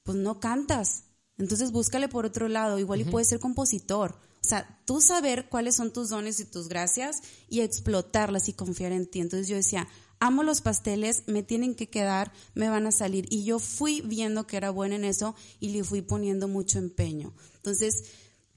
Pues 0.03 0.15
no 0.15 0.39
cantas. 0.39 1.05
Entonces 1.39 1.71
búscale 1.71 2.07
por 2.07 2.27
otro 2.27 2.47
lado. 2.47 2.77
Igual 2.77 3.01
y 3.01 3.05
puedes 3.05 3.27
ser 3.27 3.39
compositor. 3.39 4.11
O 4.45 4.47
sea, 4.47 4.79
tú 4.85 5.01
saber 5.01 5.49
cuáles 5.49 5.75
son 5.75 5.91
tus 5.91 6.09
dones 6.09 6.39
y 6.39 6.45
tus 6.45 6.69
gracias 6.69 7.23
y 7.49 7.61
explotarlas 7.61 8.47
y 8.47 8.53
confiar 8.53 8.91
en 8.91 9.09
ti. 9.09 9.21
Entonces 9.21 9.47
yo 9.47 9.55
decía, 9.55 9.87
amo 10.21 10.43
los 10.43 10.61
pasteles, 10.61 11.23
me 11.27 11.43
tienen 11.43 11.75
que 11.75 11.89
quedar, 11.89 12.31
me 12.53 12.69
van 12.69 12.87
a 12.87 12.91
salir. 12.91 13.25
Y 13.29 13.43
yo 13.43 13.59
fui 13.59 14.01
viendo 14.01 14.47
que 14.47 14.55
era 14.55 14.69
buena 14.69 14.95
en 14.95 15.03
eso 15.03 15.35
y 15.59 15.69
le 15.69 15.83
fui 15.83 16.01
poniendo 16.01 16.47
mucho 16.47 16.79
empeño. 16.79 17.33
Entonces, 17.55 18.05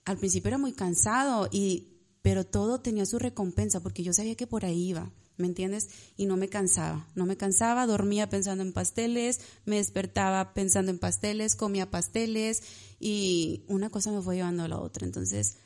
al 0.04 0.18
principio 0.18 0.48
era 0.48 0.58
muy 0.58 0.72
cansado 0.72 1.48
y 1.50 1.90
pero 2.22 2.44
todo 2.46 2.80
tenía 2.80 3.04
su 3.04 3.18
recompensa 3.18 3.80
porque 3.80 4.02
yo 4.02 4.14
sabía 4.14 4.34
que 4.34 4.46
por 4.46 4.64
ahí 4.64 4.88
iba, 4.88 5.10
¿me 5.36 5.46
entiendes? 5.46 5.88
Y 6.16 6.24
no 6.24 6.38
me 6.38 6.48
cansaba, 6.48 7.06
no 7.14 7.26
me 7.26 7.36
cansaba, 7.36 7.86
dormía 7.86 8.30
pensando 8.30 8.62
en 8.62 8.72
pasteles, 8.72 9.40
me 9.66 9.76
despertaba 9.76 10.54
pensando 10.54 10.90
en 10.90 10.98
pasteles, 10.98 11.54
comía 11.54 11.90
pasteles 11.90 12.62
y 12.98 13.64
una 13.68 13.90
cosa 13.90 14.10
me 14.10 14.22
fue 14.22 14.36
llevando 14.36 14.62
a 14.62 14.68
la 14.68 14.78
otra. 14.78 15.04
Entonces, 15.04 15.58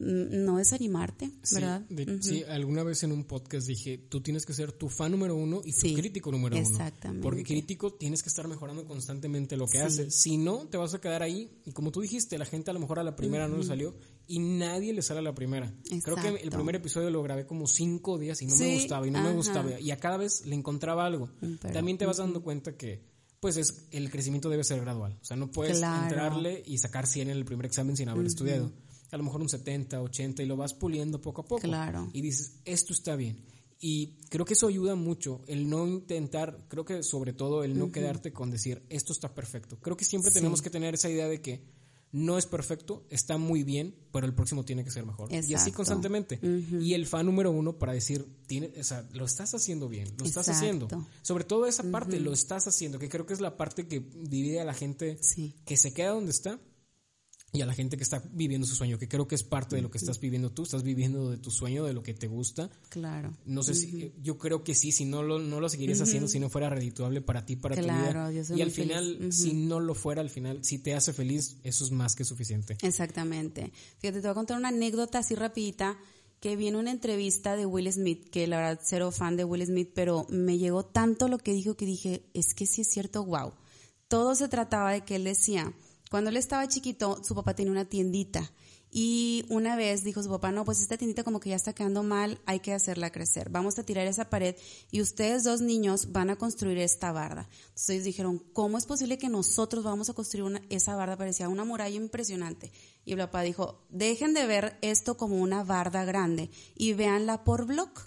no 0.00 0.56
desanimarte, 0.56 1.30
¿verdad? 1.52 1.84
Sí, 2.20 2.42
alguna 2.48 2.82
vez 2.82 3.02
en 3.04 3.12
un 3.12 3.24
podcast 3.24 3.66
dije, 3.66 3.98
tú 3.98 4.20
tienes 4.20 4.44
que 4.44 4.52
ser 4.52 4.72
tu 4.72 4.88
fan 4.88 5.12
número 5.12 5.36
uno 5.36 5.62
y 5.64 5.72
tu 5.72 5.94
crítico 5.94 6.32
número 6.32 6.56
uno. 6.56 6.66
Exactamente. 6.66 7.22
Porque 7.22 7.44
crítico 7.44 7.92
tienes 7.92 8.22
que 8.22 8.28
estar 8.28 8.48
mejorando 8.48 8.84
constantemente 8.86 9.56
lo 9.56 9.66
que 9.66 9.78
haces. 9.78 10.14
Si 10.14 10.36
no, 10.36 10.66
te 10.68 10.76
vas 10.76 10.94
a 10.94 11.00
quedar 11.00 11.22
ahí. 11.22 11.60
Y 11.64 11.72
como 11.72 11.92
tú 11.92 12.00
dijiste, 12.00 12.38
la 12.38 12.44
gente 12.44 12.70
a 12.70 12.74
lo 12.74 12.80
mejor 12.80 12.98
a 12.98 13.04
la 13.04 13.14
primera 13.14 13.46
no 13.46 13.56
le 13.56 13.64
salió 13.64 13.94
y 14.26 14.40
nadie 14.40 14.92
le 14.92 15.02
sale 15.02 15.20
a 15.20 15.22
la 15.22 15.34
primera. 15.34 15.72
Creo 16.02 16.16
que 16.16 16.28
el 16.28 16.50
primer 16.50 16.74
episodio 16.74 17.10
lo 17.10 17.22
grabé 17.22 17.46
como 17.46 17.66
cinco 17.66 18.18
días 18.18 18.42
y 18.42 18.46
no 18.46 18.56
me 18.56 18.74
gustaba 18.74 19.06
y 19.06 19.10
no 19.10 19.22
me 19.22 19.32
gustaba. 19.32 19.80
Y 19.80 19.90
a 19.90 19.98
cada 19.98 20.16
vez 20.16 20.44
le 20.46 20.56
encontraba 20.56 21.06
algo. 21.06 21.30
También 21.72 21.98
te 21.98 22.06
vas 22.06 22.16
dando 22.16 22.42
cuenta 22.42 22.76
que 22.76 23.14
pues 23.38 23.58
es 23.58 23.88
el 23.90 24.10
crecimiento 24.10 24.48
debe 24.48 24.64
ser 24.64 24.80
gradual. 24.80 25.18
O 25.20 25.24
sea, 25.24 25.36
no 25.36 25.50
puedes 25.50 25.76
entrarle 25.76 26.62
y 26.64 26.78
sacar 26.78 27.06
100 27.06 27.28
en 27.28 27.36
el 27.36 27.44
primer 27.44 27.66
examen 27.66 27.94
sin 27.94 28.08
haber 28.08 28.24
estudiado 28.24 28.72
a 29.14 29.16
lo 29.16 29.22
mejor 29.22 29.40
un 29.40 29.48
70, 29.48 30.02
80 30.02 30.42
y 30.42 30.46
lo 30.46 30.56
vas 30.56 30.74
puliendo 30.74 31.20
poco 31.20 31.42
a 31.42 31.44
poco. 31.44 31.62
Claro. 31.62 32.10
Y 32.12 32.20
dices, 32.20 32.56
esto 32.64 32.92
está 32.92 33.14
bien. 33.14 33.44
Y 33.80 34.16
creo 34.28 34.44
que 34.44 34.54
eso 34.54 34.66
ayuda 34.66 34.96
mucho, 34.96 35.42
el 35.46 35.68
no 35.68 35.86
intentar, 35.86 36.66
creo 36.68 36.84
que 36.84 37.02
sobre 37.02 37.32
todo 37.32 37.62
el 37.62 37.78
no 37.78 37.92
quedarte 37.92 38.32
con 38.32 38.50
decir, 38.50 38.82
esto 38.88 39.12
está 39.12 39.32
perfecto. 39.32 39.78
Creo 39.80 39.96
que 39.96 40.04
siempre 40.04 40.32
tenemos 40.32 40.62
que 40.62 40.70
tener 40.70 40.94
esa 40.94 41.08
idea 41.08 41.28
de 41.28 41.40
que 41.40 41.62
no 42.10 42.38
es 42.38 42.46
perfecto, 42.46 43.04
está 43.10 43.38
muy 43.38 43.62
bien, 43.62 43.94
pero 44.10 44.26
el 44.26 44.34
próximo 44.34 44.64
tiene 44.64 44.84
que 44.84 44.90
ser 44.90 45.04
mejor. 45.04 45.28
Y 45.32 45.54
así 45.54 45.70
constantemente. 45.70 46.40
Y 46.42 46.94
el 46.94 47.06
fan 47.06 47.26
número 47.26 47.52
uno 47.52 47.78
para 47.78 47.92
decir, 47.92 48.26
tiene, 48.46 48.72
o 48.78 48.84
sea, 48.84 49.08
lo 49.12 49.26
estás 49.26 49.54
haciendo 49.54 49.88
bien, 49.88 50.08
lo 50.18 50.24
estás 50.24 50.48
haciendo. 50.48 50.88
Sobre 51.22 51.44
todo 51.44 51.66
esa 51.66 51.84
parte, 51.84 52.18
lo 52.18 52.32
estás 52.32 52.66
haciendo, 52.66 52.98
que 52.98 53.08
creo 53.08 53.26
que 53.26 53.34
es 53.34 53.40
la 53.40 53.56
parte 53.56 53.86
que 53.86 54.00
divide 54.00 54.60
a 54.60 54.64
la 54.64 54.74
gente 54.74 55.18
que 55.64 55.76
se 55.76 55.92
queda 55.92 56.10
donde 56.10 56.32
está 56.32 56.58
y 57.54 57.62
a 57.62 57.66
la 57.66 57.72
gente 57.72 57.96
que 57.96 58.02
está 58.02 58.20
viviendo 58.32 58.66
su 58.66 58.74
sueño, 58.74 58.98
que 58.98 59.06
creo 59.06 59.28
que 59.28 59.36
es 59.36 59.44
parte 59.44 59.76
de 59.76 59.82
lo 59.82 59.88
que 59.88 59.98
estás 59.98 60.18
viviendo 60.18 60.50
tú, 60.50 60.64
estás 60.64 60.82
viviendo 60.82 61.30
de 61.30 61.36
tu 61.36 61.52
sueño, 61.52 61.84
de 61.84 61.92
lo 61.92 62.02
que 62.02 62.12
te 62.12 62.26
gusta. 62.26 62.68
Claro. 62.88 63.32
No 63.46 63.62
sé 63.62 63.74
si, 63.74 64.12
yo 64.20 64.38
creo 64.38 64.64
que 64.64 64.74
sí, 64.74 64.90
si 64.90 65.04
no 65.04 65.22
lo, 65.22 65.38
no 65.38 65.60
lo 65.60 65.68
seguirías 65.68 66.00
haciendo, 66.00 66.26
si 66.26 66.40
no 66.40 66.50
fuera 66.50 66.68
redituable 66.68 67.20
para 67.20 67.46
ti, 67.46 67.54
para 67.54 67.76
tu 67.76 67.82
vida. 67.82 68.32
y 68.56 68.60
al 68.60 68.72
final, 68.72 69.32
si 69.32 69.54
no 69.54 69.78
lo 69.78 69.94
fuera, 69.94 70.20
al 70.20 70.30
final, 70.30 70.64
si 70.64 70.78
te 70.78 70.94
hace 70.94 71.12
feliz, 71.12 71.58
eso 71.62 71.84
es 71.84 71.92
más 71.92 72.16
que 72.16 72.24
suficiente. 72.24 72.76
Exactamente. 72.82 73.72
Fíjate, 73.98 74.20
te 74.20 74.26
voy 74.26 74.32
a 74.32 74.34
contar 74.34 74.58
una 74.58 74.68
anécdota 74.68 75.20
así 75.20 75.36
rapidita, 75.36 75.96
que 76.40 76.56
vi 76.56 76.66
en 76.66 76.74
una 76.74 76.90
entrevista 76.90 77.54
de 77.54 77.66
Will 77.66 77.90
Smith, 77.92 78.28
que 78.30 78.48
la 78.48 78.56
verdad, 78.56 78.80
cero 78.82 79.12
fan 79.12 79.36
de 79.36 79.44
Will 79.44 79.64
Smith, 79.64 79.92
pero 79.94 80.26
me 80.28 80.58
llegó 80.58 80.84
tanto 80.84 81.28
lo 81.28 81.38
que 81.38 81.52
dijo 81.52 81.76
que 81.76 81.86
dije, 81.86 82.24
es 82.34 82.52
que 82.52 82.66
sí 82.66 82.80
es 82.80 82.88
cierto, 82.88 83.24
wow. 83.24 83.52
Todo 84.08 84.34
se 84.34 84.48
trataba 84.48 84.92
de 84.92 85.04
que 85.04 85.16
él 85.16 85.24
decía, 85.24 85.72
cuando 86.14 86.30
él 86.30 86.36
estaba 86.36 86.68
chiquito, 86.68 87.18
su 87.24 87.34
papá 87.34 87.56
tenía 87.56 87.72
una 87.72 87.86
tiendita 87.86 88.52
y 88.88 89.44
una 89.48 89.74
vez 89.74 90.04
dijo 90.04 90.22
su 90.22 90.28
papá, 90.28 90.52
no, 90.52 90.64
pues 90.64 90.80
esta 90.80 90.96
tiendita 90.96 91.24
como 91.24 91.40
que 91.40 91.50
ya 91.50 91.56
está 91.56 91.72
quedando 91.72 92.04
mal, 92.04 92.40
hay 92.46 92.60
que 92.60 92.72
hacerla 92.72 93.10
crecer. 93.10 93.50
Vamos 93.50 93.80
a 93.80 93.82
tirar 93.82 94.06
esa 94.06 94.30
pared 94.30 94.54
y 94.92 95.00
ustedes 95.00 95.42
dos 95.42 95.60
niños 95.60 96.12
van 96.12 96.30
a 96.30 96.36
construir 96.36 96.78
esta 96.78 97.10
barda. 97.10 97.48
Entonces 97.70 98.04
dijeron, 98.04 98.38
¿cómo 98.52 98.78
es 98.78 98.86
posible 98.86 99.18
que 99.18 99.28
nosotros 99.28 99.82
vamos 99.82 100.08
a 100.08 100.12
construir 100.12 100.44
una, 100.44 100.62
esa 100.70 100.94
barda? 100.94 101.16
Parecía 101.16 101.48
una 101.48 101.64
muralla 101.64 101.96
impresionante. 101.96 102.70
Y 103.04 103.10
el 103.10 103.18
papá 103.18 103.42
dijo, 103.42 103.84
dejen 103.90 104.34
de 104.34 104.46
ver 104.46 104.78
esto 104.82 105.16
como 105.16 105.38
una 105.38 105.64
barda 105.64 106.04
grande 106.04 106.48
y 106.76 106.92
véanla 106.92 107.42
por 107.42 107.66
bloque 107.66 108.02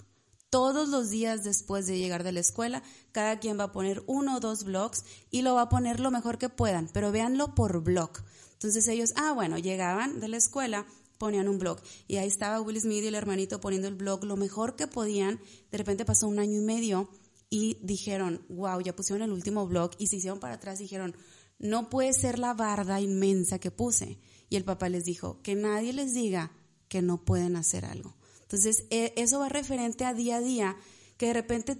todos 0.50 0.88
los 0.88 1.10
días 1.10 1.44
después 1.44 1.86
de 1.86 1.98
llegar 1.98 2.24
de 2.24 2.32
la 2.32 2.40
escuela, 2.40 2.82
cada 3.12 3.38
quien 3.38 3.58
va 3.58 3.64
a 3.64 3.72
poner 3.72 4.02
uno 4.06 4.36
o 4.36 4.40
dos 4.40 4.64
blogs 4.64 5.04
y 5.30 5.42
lo 5.42 5.54
va 5.54 5.62
a 5.62 5.68
poner 5.68 6.00
lo 6.00 6.10
mejor 6.10 6.38
que 6.38 6.48
puedan, 6.48 6.88
pero 6.92 7.12
véanlo 7.12 7.54
por 7.54 7.82
blog. 7.82 8.10
Entonces 8.54 8.88
ellos, 8.88 9.12
ah, 9.16 9.32
bueno, 9.32 9.58
llegaban 9.58 10.20
de 10.20 10.28
la 10.28 10.36
escuela 10.36 10.86
ponían 11.18 11.48
un 11.48 11.58
blog. 11.58 11.80
Y 12.06 12.16
ahí 12.16 12.28
estaba 12.28 12.60
Will 12.60 12.80
Smith 12.80 13.04
y 13.04 13.08
el 13.08 13.14
hermanito 13.14 13.60
poniendo 13.60 13.88
el 13.88 13.96
blog 13.96 14.24
lo 14.24 14.36
mejor 14.36 14.76
que 14.76 14.86
podían. 14.86 15.40
De 15.70 15.78
repente 15.78 16.04
pasó 16.04 16.28
un 16.28 16.38
año 16.38 16.58
y 16.58 16.64
medio 16.64 17.10
y 17.50 17.78
dijeron, 17.82 18.44
wow, 18.48 18.80
ya 18.80 18.96
pusieron 18.96 19.22
el 19.22 19.32
último 19.32 19.66
blog 19.66 19.90
y 19.98 20.06
se 20.06 20.16
hicieron 20.16 20.40
para 20.40 20.54
atrás 20.54 20.80
y 20.80 20.84
dijeron, 20.84 21.14
no 21.58 21.90
puede 21.90 22.12
ser 22.12 22.38
la 22.38 22.54
barda 22.54 23.00
inmensa 23.00 23.58
que 23.58 23.70
puse. 23.70 24.18
Y 24.48 24.56
el 24.56 24.64
papá 24.64 24.88
les 24.88 25.04
dijo, 25.04 25.42
que 25.42 25.54
nadie 25.54 25.92
les 25.92 26.14
diga 26.14 26.52
que 26.88 27.02
no 27.02 27.24
pueden 27.24 27.56
hacer 27.56 27.84
algo. 27.84 28.17
Entonces, 28.48 28.84
e, 28.88 29.12
eso 29.16 29.40
va 29.40 29.50
referente 29.50 30.06
a 30.06 30.14
día 30.14 30.36
a 30.36 30.40
día, 30.40 30.76
que 31.18 31.26
de 31.26 31.34
repente, 31.34 31.76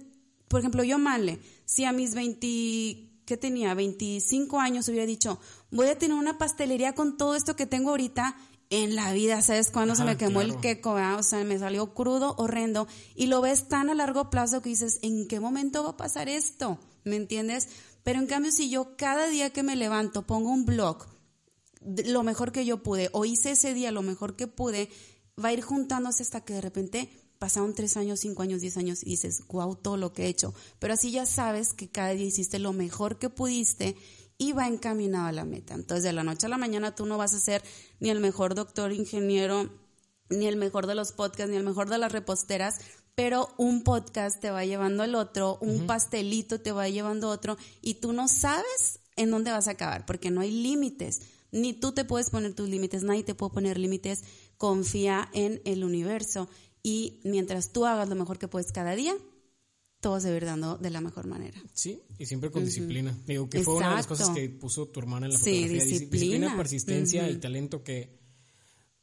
por 0.47 0.59
ejemplo, 0.59 0.83
yo, 0.83 0.99
Manle, 0.99 1.39
si 1.65 1.83
a 1.83 1.91
mis 1.91 2.13
20, 2.13 3.23
¿qué 3.25 3.37
tenía? 3.37 3.73
25 3.73 4.59
años 4.59 4.87
hubiera 4.87 5.07
dicho, 5.07 5.39
voy 5.71 5.87
a 5.87 5.97
tener 5.97 6.15
una 6.15 6.37
pastelería 6.37 6.93
con 6.93 7.17
todo 7.17 7.35
esto 7.35 7.55
que 7.55 7.65
tengo 7.65 7.89
ahorita, 7.89 8.37
en 8.69 8.95
la 8.95 9.11
vida, 9.13 9.41
¿sabes 9.41 9.71
cuándo 9.71 9.95
se 9.95 10.03
me 10.03 10.15
quemó 10.15 10.41
el 10.41 10.59
queco? 10.59 10.91
O 10.91 11.23
sea, 11.23 11.43
me 11.43 11.57
salió 11.57 11.95
crudo, 11.95 12.35
horrendo, 12.37 12.87
y 13.15 13.25
lo 13.25 13.41
ves 13.41 13.67
tan 13.67 13.89
a 13.89 13.95
largo 13.95 14.29
plazo 14.29 14.61
que 14.61 14.69
dices, 14.69 14.99
¿en 15.01 15.27
qué 15.27 15.39
momento 15.39 15.83
va 15.83 15.91
a 15.91 15.97
pasar 15.97 16.29
esto? 16.29 16.79
¿Me 17.03 17.15
entiendes? 17.15 17.67
Pero 18.03 18.19
en 18.19 18.27
cambio, 18.27 18.51
si 18.51 18.69
yo 18.69 18.95
cada 18.95 19.27
día 19.27 19.49
que 19.49 19.63
me 19.63 19.75
levanto 19.75 20.27
pongo 20.27 20.51
un 20.51 20.65
blog, 20.65 21.07
lo 21.81 22.23
mejor 22.23 22.51
que 22.51 22.65
yo 22.65 22.83
pude, 22.83 23.09
o 23.13 23.25
hice 23.25 23.51
ese 23.51 23.73
día 23.73 23.91
lo 23.91 24.03
mejor 24.03 24.35
que 24.35 24.47
pude, 24.47 24.89
va 25.43 25.49
a 25.49 25.53
ir 25.53 25.61
juntándose 25.61 26.23
hasta 26.23 26.41
que 26.41 26.53
de 26.53 26.61
repente 26.61 27.09
pasaron 27.39 27.73
tres 27.73 27.97
años, 27.97 28.19
cinco 28.19 28.43
años, 28.43 28.61
diez 28.61 28.77
años 28.77 29.01
y 29.01 29.11
dices, 29.11 29.43
wow, 29.47 29.75
todo 29.75 29.97
lo 29.97 30.13
que 30.13 30.25
he 30.25 30.27
hecho. 30.27 30.53
Pero 30.79 30.93
así 30.93 31.11
ya 31.11 31.25
sabes 31.25 31.73
que 31.73 31.89
cada 31.89 32.09
día 32.09 32.25
hiciste 32.25 32.59
lo 32.59 32.73
mejor 32.73 33.17
que 33.17 33.29
pudiste 33.29 33.95
y 34.37 34.53
va 34.53 34.67
encaminado 34.67 35.27
a 35.27 35.31
la 35.31 35.45
meta. 35.45 35.73
Entonces, 35.73 36.03
de 36.03 36.13
la 36.13 36.23
noche 36.23 36.47
a 36.47 36.49
la 36.49 36.57
mañana 36.57 36.95
tú 36.95 37.05
no 37.05 37.17
vas 37.17 37.33
a 37.33 37.39
ser 37.39 37.63
ni 37.99 38.09
el 38.09 38.19
mejor 38.19 38.55
doctor, 38.55 38.91
ingeniero, 38.91 39.69
ni 40.29 40.47
el 40.47 40.57
mejor 40.57 40.87
de 40.87 40.95
los 40.95 41.11
podcasts, 41.11 41.49
ni 41.49 41.57
el 41.57 41.63
mejor 41.63 41.89
de 41.89 41.97
las 41.97 42.11
reposteras, 42.11 42.75
pero 43.15 43.49
un 43.57 43.83
podcast 43.83 44.39
te 44.39 44.51
va 44.51 44.63
llevando 44.63 45.03
al 45.03 45.15
otro, 45.15 45.57
un 45.59 45.87
pastelito 45.87 46.61
te 46.61 46.71
va 46.71 46.87
llevando 46.87 47.27
a 47.27 47.31
otro 47.31 47.57
y 47.81 47.95
tú 47.95 48.13
no 48.13 48.27
sabes 48.27 49.01
en 49.17 49.31
dónde 49.31 49.51
vas 49.51 49.67
a 49.67 49.71
acabar, 49.71 50.05
porque 50.05 50.31
no 50.31 50.41
hay 50.41 50.51
límites. 50.51 51.21
Ni 51.51 51.73
tú 51.73 51.91
te 51.91 52.05
puedes 52.05 52.29
poner 52.29 52.53
tus 52.53 52.69
límites, 52.69 53.03
nadie 53.03 53.23
te 53.23 53.35
puede 53.35 53.53
poner 53.53 53.77
límites. 53.77 54.23
Confía 54.59 55.27
en 55.33 55.59
el 55.65 55.83
universo 55.83 56.47
y 56.83 57.19
mientras 57.23 57.71
tú 57.71 57.87
hagas 57.87 58.07
lo 58.07 58.15
mejor 58.15 58.37
que 58.37 58.47
puedes 58.47 58.71
cada 58.71 58.93
día, 58.93 59.15
todo 60.01 60.19
se 60.19 60.27
va 60.27 60.33
a 60.35 60.37
ir 60.37 60.45
dando 60.45 60.77
de 60.77 60.89
la 60.91 61.01
mejor 61.01 61.25
manera. 61.25 61.57
Sí, 61.73 62.01
y 62.19 62.27
siempre 62.27 62.51
con 62.51 62.63
disciplina. 62.63 63.17
Digo, 63.25 63.49
que 63.49 63.63
fue 63.63 63.75
una 63.75 63.89
de 63.89 63.95
las 63.95 64.07
cosas 64.07 64.29
que 64.29 64.49
puso 64.49 64.87
tu 64.87 64.99
hermana 64.99 65.25
en 65.25 65.33
la 65.33 65.39
sí, 65.39 65.67
Disciplina, 65.67 65.83
disciplina 65.83 66.57
persistencia 66.57 67.29
y 67.29 67.37
talento 67.37 67.83
que 67.83 68.19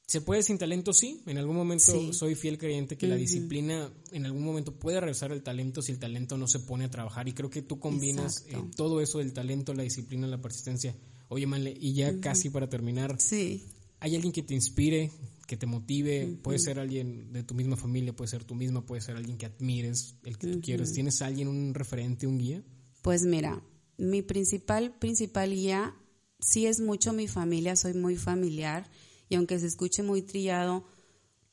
se 0.07 0.21
puede 0.21 0.45
sin 0.45 0.57
talento, 0.57 0.93
sí. 0.93 1.23
En 1.27 1.37
algún 1.37 1.57
momento 1.57 2.13
soy 2.13 2.37
fiel 2.37 2.59
creyente 2.59 2.97
que 2.97 3.09
la 3.09 3.17
disciplina 3.17 3.93
en 4.13 4.25
algún 4.25 4.45
momento 4.45 4.73
puede 4.73 5.01
regresar 5.01 5.33
el 5.33 5.43
talento 5.43 5.83
si 5.83 5.91
el 5.91 5.99
talento 5.99 6.39
no 6.39 6.47
se 6.47 6.61
pone 6.61 6.85
a 6.85 6.91
trabajar. 6.91 7.27
Y 7.27 7.33
creo 7.33 7.51
que 7.51 7.63
tú 7.63 7.81
combinas 7.81 8.45
eh, 8.47 8.57
todo 8.77 9.01
eso 9.01 9.19
del 9.19 9.33
talento, 9.33 9.75
la 9.75 9.83
disciplina, 9.83 10.29
la 10.29 10.41
persistencia. 10.41 10.95
Oye, 11.29 11.47
Manle, 11.47 11.77
y 11.81 11.95
ya 11.95 12.21
casi 12.21 12.51
para 12.51 12.69
terminar. 12.69 13.17
Sí. 13.21 13.65
¿Hay 13.99 14.15
alguien 14.15 14.33
que 14.33 14.43
te 14.43 14.55
inspire, 14.55 15.11
que 15.47 15.57
te 15.57 15.67
motive? 15.67 16.39
Puede 16.43 16.59
ser 16.59 16.79
alguien 16.79 17.33
de 17.33 17.43
tu 17.43 17.55
misma 17.55 17.77
familia, 17.77 18.15
puede 18.15 18.29
ser 18.29 18.45
tú 18.45 18.55
misma, 18.55 18.85
puede 18.85 19.01
ser 19.01 19.17
alguien 19.17 19.39
que 19.39 19.47
admires, 19.47 20.17
el 20.25 20.39
que 20.39 20.49
tú 20.49 20.61
quieras. 20.61 20.93
¿Tienes 20.93 21.23
alguien, 21.23 21.49
un 21.49 21.75
referente, 21.75 22.27
un 22.27 22.39
guía? 22.39 22.63
Pues 23.03 23.23
mira, 23.23 23.63
mi 23.97 24.23
principal, 24.23 24.97
principal 24.99 25.51
guía 25.51 25.95
sí 26.41 26.67
es 26.67 26.81
mucho 26.81 27.13
mi 27.13 27.29
familia, 27.29 27.77
soy 27.77 27.95
muy 27.95 28.17
familiar 28.17 28.91
y 29.29 29.37
aunque 29.37 29.59
se 29.59 29.67
escuche 29.67 30.03
muy 30.03 30.23
trillado, 30.23 30.85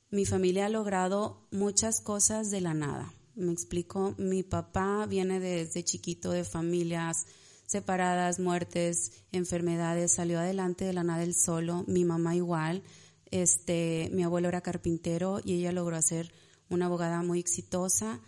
mi 0.10 0.26
familia 0.26 0.66
ha 0.66 0.70
logrado 0.70 1.48
muchas 1.52 2.02
cosas 2.02 2.52
de 2.52 2.62
la 2.62 2.74
nada. 2.74 3.14
Me 3.36 3.52
explico, 3.52 4.14
mi 4.18 4.44
papá 4.44 5.06
viene 5.08 5.40
desde 5.40 5.84
chiquito 5.84 6.32
de 6.32 6.44
familias 6.44 7.26
separadas, 7.66 8.40
muertes, 8.40 9.12
enfermedades, 9.32 10.14
salió 10.14 10.40
adelante 10.40 10.86
de 10.86 10.94
la 10.94 11.04
nada 11.04 11.24
él 11.24 11.34
solo, 11.34 11.84
mi 11.88 12.06
mamá 12.06 12.36
igual, 12.36 12.84
este, 13.34 14.12
mi 14.14 14.22
abuelo 14.22 14.48
era 14.48 14.62
carpintero 14.62 15.42
y 15.44 15.54
ella 15.54 15.72
logró 15.72 16.00
ser 16.04 16.32
una 16.70 16.86
abogada 16.86 17.24
muy 17.24 17.40
exitosa. 17.40 18.22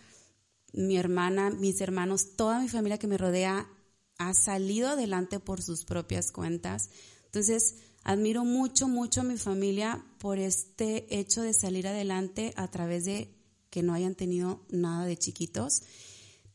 Mi 0.74 0.98
hermana, 0.98 1.52
mis 1.52 1.80
hermanos, 1.80 2.36
toda 2.36 2.60
mi 2.60 2.68
familia 2.68 2.98
que 2.98 3.06
me 3.06 3.20
rodea 3.20 3.70
ha 4.18 4.34
salido 4.34 4.90
adelante 4.90 5.40
por 5.40 5.62
sus 5.62 5.86
propias 5.86 6.32
cuentas. 6.32 6.90
Entonces, 7.26 7.76
admiro 8.04 8.46
mucho, 8.46 8.88
mucho 8.88 9.22
a 9.22 9.26
mi 9.26 9.38
familia 9.38 10.04
por 10.18 10.40
este 10.40 11.06
hecho 11.16 11.44
de 11.44 11.54
salir 11.54 11.88
adelante 11.88 12.52
a 12.56 12.72
través 12.72 13.06
de 13.06 13.30
que 13.70 13.84
no 13.84 13.94
hayan 13.94 14.16
tenido 14.16 14.66
nada 14.70 15.06
de 15.06 15.18
chiquitos. 15.18 15.84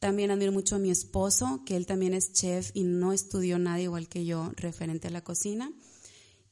También 0.00 0.32
admiro 0.32 0.50
mucho 0.50 0.74
a 0.74 0.80
mi 0.80 0.90
esposo, 0.90 1.62
que 1.64 1.76
él 1.76 1.86
también 1.86 2.14
es 2.14 2.32
chef 2.32 2.72
y 2.74 2.82
no 2.82 3.12
estudió 3.12 3.60
nada 3.60 3.80
igual 3.80 4.08
que 4.08 4.24
yo 4.24 4.50
referente 4.56 5.06
a 5.06 5.12
la 5.12 5.22
cocina. 5.22 5.70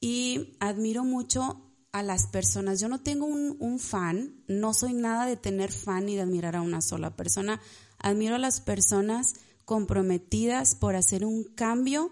Y 0.00 0.54
admiro 0.60 1.02
mucho 1.02 1.67
a 1.92 2.02
las 2.02 2.26
personas. 2.26 2.80
Yo 2.80 2.88
no 2.88 3.00
tengo 3.00 3.26
un, 3.26 3.78
fan, 3.78 4.42
no 4.46 4.74
soy 4.74 4.92
nada 4.92 5.26
de 5.26 5.36
tener 5.36 5.72
fan 5.72 6.06
ni 6.06 6.16
de 6.16 6.22
admirar 6.22 6.56
a 6.56 6.62
una 6.62 6.80
sola 6.80 7.16
persona. 7.16 7.60
Admiro 7.98 8.36
a 8.36 8.38
las 8.38 8.60
personas 8.60 9.34
comprometidas 9.64 10.74
por 10.74 10.96
hacer 10.96 11.24
un 11.24 11.44
cambio 11.44 12.10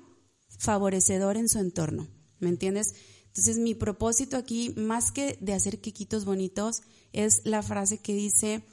favorecedor 0.58 1.36
en 1.36 1.48
su 1.48 1.58
entorno. 1.58 2.08
¿Me 2.38 2.48
entiendes? 2.48 2.94
Entonces 3.26 3.58
mi 3.58 3.74
propósito 3.74 4.36
aquí, 4.36 4.72
más 4.76 5.12
que 5.12 5.38
de 5.40 5.52
hacer 5.52 5.80
quiquitos 5.80 6.24
bonitos, 6.24 6.82
es 7.12 7.42
la 7.44 7.62
frase 7.62 7.98
que 7.98 8.14
dice, 8.14 8.64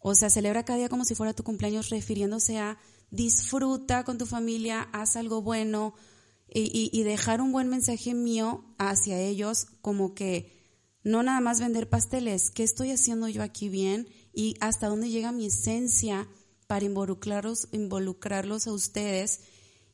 o 0.00 0.14
sea, 0.14 0.30
celebra 0.30 0.64
cada 0.64 0.78
día 0.78 0.88
como 0.88 1.04
si 1.04 1.14
fuera 1.14 1.34
tu 1.34 1.42
cumpleaños, 1.42 1.90
refiriéndose 1.90 2.58
a 2.58 2.78
disfruta 3.10 4.04
con 4.04 4.18
tu 4.18 4.26
familia, 4.26 4.88
haz 4.92 5.16
algo 5.16 5.42
bueno, 5.42 5.94
y, 6.52 7.02
dejar 7.02 7.40
un 7.40 7.52
buen 7.52 7.68
mensaje 7.68 8.14
mío 8.14 8.64
hacia 8.78 9.20
ellos, 9.20 9.66
como 9.80 10.14
que 10.14 10.56
no 11.04 11.22
nada 11.22 11.40
más 11.40 11.60
vender 11.60 11.88
pasteles, 11.88 12.50
¿qué 12.50 12.62
estoy 12.62 12.90
haciendo 12.90 13.28
yo 13.28 13.42
aquí 13.42 13.68
bien? 13.68 14.08
Y 14.32 14.54
hasta 14.60 14.88
dónde 14.88 15.10
llega 15.10 15.32
mi 15.32 15.46
esencia 15.46 16.28
para 16.66 16.84
involucrarlos, 16.84 17.68
involucrarlos 17.72 18.66
a 18.66 18.72
ustedes 18.72 19.40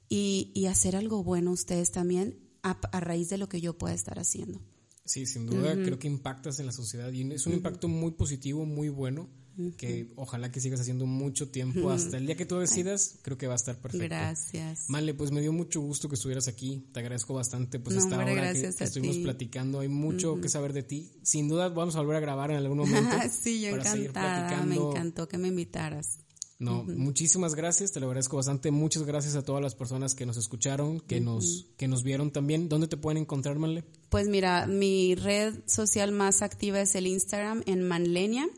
y, 0.09 0.66
hacer 0.66 0.96
algo 0.96 1.22
bueno 1.24 1.50
ustedes 1.50 1.90
también 1.90 2.38
a, 2.62 2.78
raíz 3.00 3.28
de 3.28 3.38
lo 3.38 3.48
que 3.48 3.61
yo 3.61 3.76
pueda 3.76 3.94
estar 3.94 4.18
haciendo. 4.18 4.61
Sí, 5.05 5.26
sin 5.26 5.46
duda, 5.46 5.74
creo 5.74 5.98
que 5.98 6.07
impactas 6.07 6.61
en 6.61 6.66
la 6.66 6.72
sociedad 6.72 7.12
y 7.12 7.30
es 7.32 7.46
un 7.46 7.52
impacto 7.52 7.88
muy 7.88 8.12
positivo, 8.12 8.64
muy 8.64 8.88
bueno 8.88 9.28
que 9.76 10.12
ojalá 10.16 10.50
que 10.50 10.61
sigas 10.61 10.80
haciendo 10.80 11.07
mucho 11.07 11.48
tiempo. 11.48 11.90
Hasta 11.90 12.16
el 12.16 12.26
día 12.26 12.36
que 12.36 12.46
tú 12.46 12.59
decidas, 12.59 13.18
creo 13.22 13.38
que 13.38 13.46
va 13.46 13.55
a 13.55 13.57
estar 13.57 13.76
perfecto. 13.80 14.05
Gracias. 14.05 14.84
Male, 14.88 15.14
pues 15.14 15.30
me 15.30 15.40
dio 15.40 15.52
mucho 15.52 15.80
gusto 15.80 16.09
que 16.09 16.16
estuvieras 16.16 16.48
aquí. 16.48 16.86
Te 16.92 17.00
agradezco 17.00 17.34
bastante. 17.34 17.78
Pues 17.78 17.96
hasta 17.96 18.16
ahora 18.16 18.52
que, 18.52 18.66
estuvimos 18.66 19.18
platicando, 19.18 19.80
hay 19.80 19.88
mucho 19.88 20.40
que 20.40 20.48
saber 20.48 20.72
de 20.72 20.82
ti. 20.82 21.12
Sin 21.22 21.48
duda 21.48 21.68
vamos 21.68 21.96
a 21.96 22.00
volver 22.00 22.16
a 22.16 22.20
grabar 22.20 22.50
en 22.50 22.57
algún 22.57 22.78
momento. 22.78 23.16
sí, 23.30 23.61
yo 23.61 23.70
encantada. 23.70 24.62
Me 24.64 24.76
encantó 24.76 25.28
que 25.28 25.38
me 25.38 25.48
invitaras. 25.48 26.18
No, 26.59 26.84
muchísimas 26.84 27.55
gracias, 27.55 27.92
te 27.92 28.00
lo 28.00 28.07
agradezco 28.07 28.36
bastante. 28.36 28.70
Muchas 28.70 29.02
gracias 29.02 29.34
a 29.34 29.42
todas 29.42 29.61
las 29.61 29.74
personas 29.74 30.14
que 30.14 30.24
nos 30.24 30.36
escucharon, 30.36 31.00
que 31.00 31.20
nos 31.20 31.66
que 31.76 31.88
nos 31.88 32.05
vieron 32.05 32.30
también. 32.30 32.68
¿Dónde 32.68 32.86
te 32.86 32.96
pueden 32.96 33.18
encontrar, 33.18 33.59
Manle? 33.59 33.84
Pues 34.09 34.28
mira, 34.28 34.66
mi 34.66 35.14
red 35.14 35.55
social 35.66 36.12
más 36.12 36.42
activa 36.42 36.80
es 36.80 36.94
el 36.94 37.07
Instagram 37.07 37.62
en 37.66 37.86
Manlenia 37.86 38.48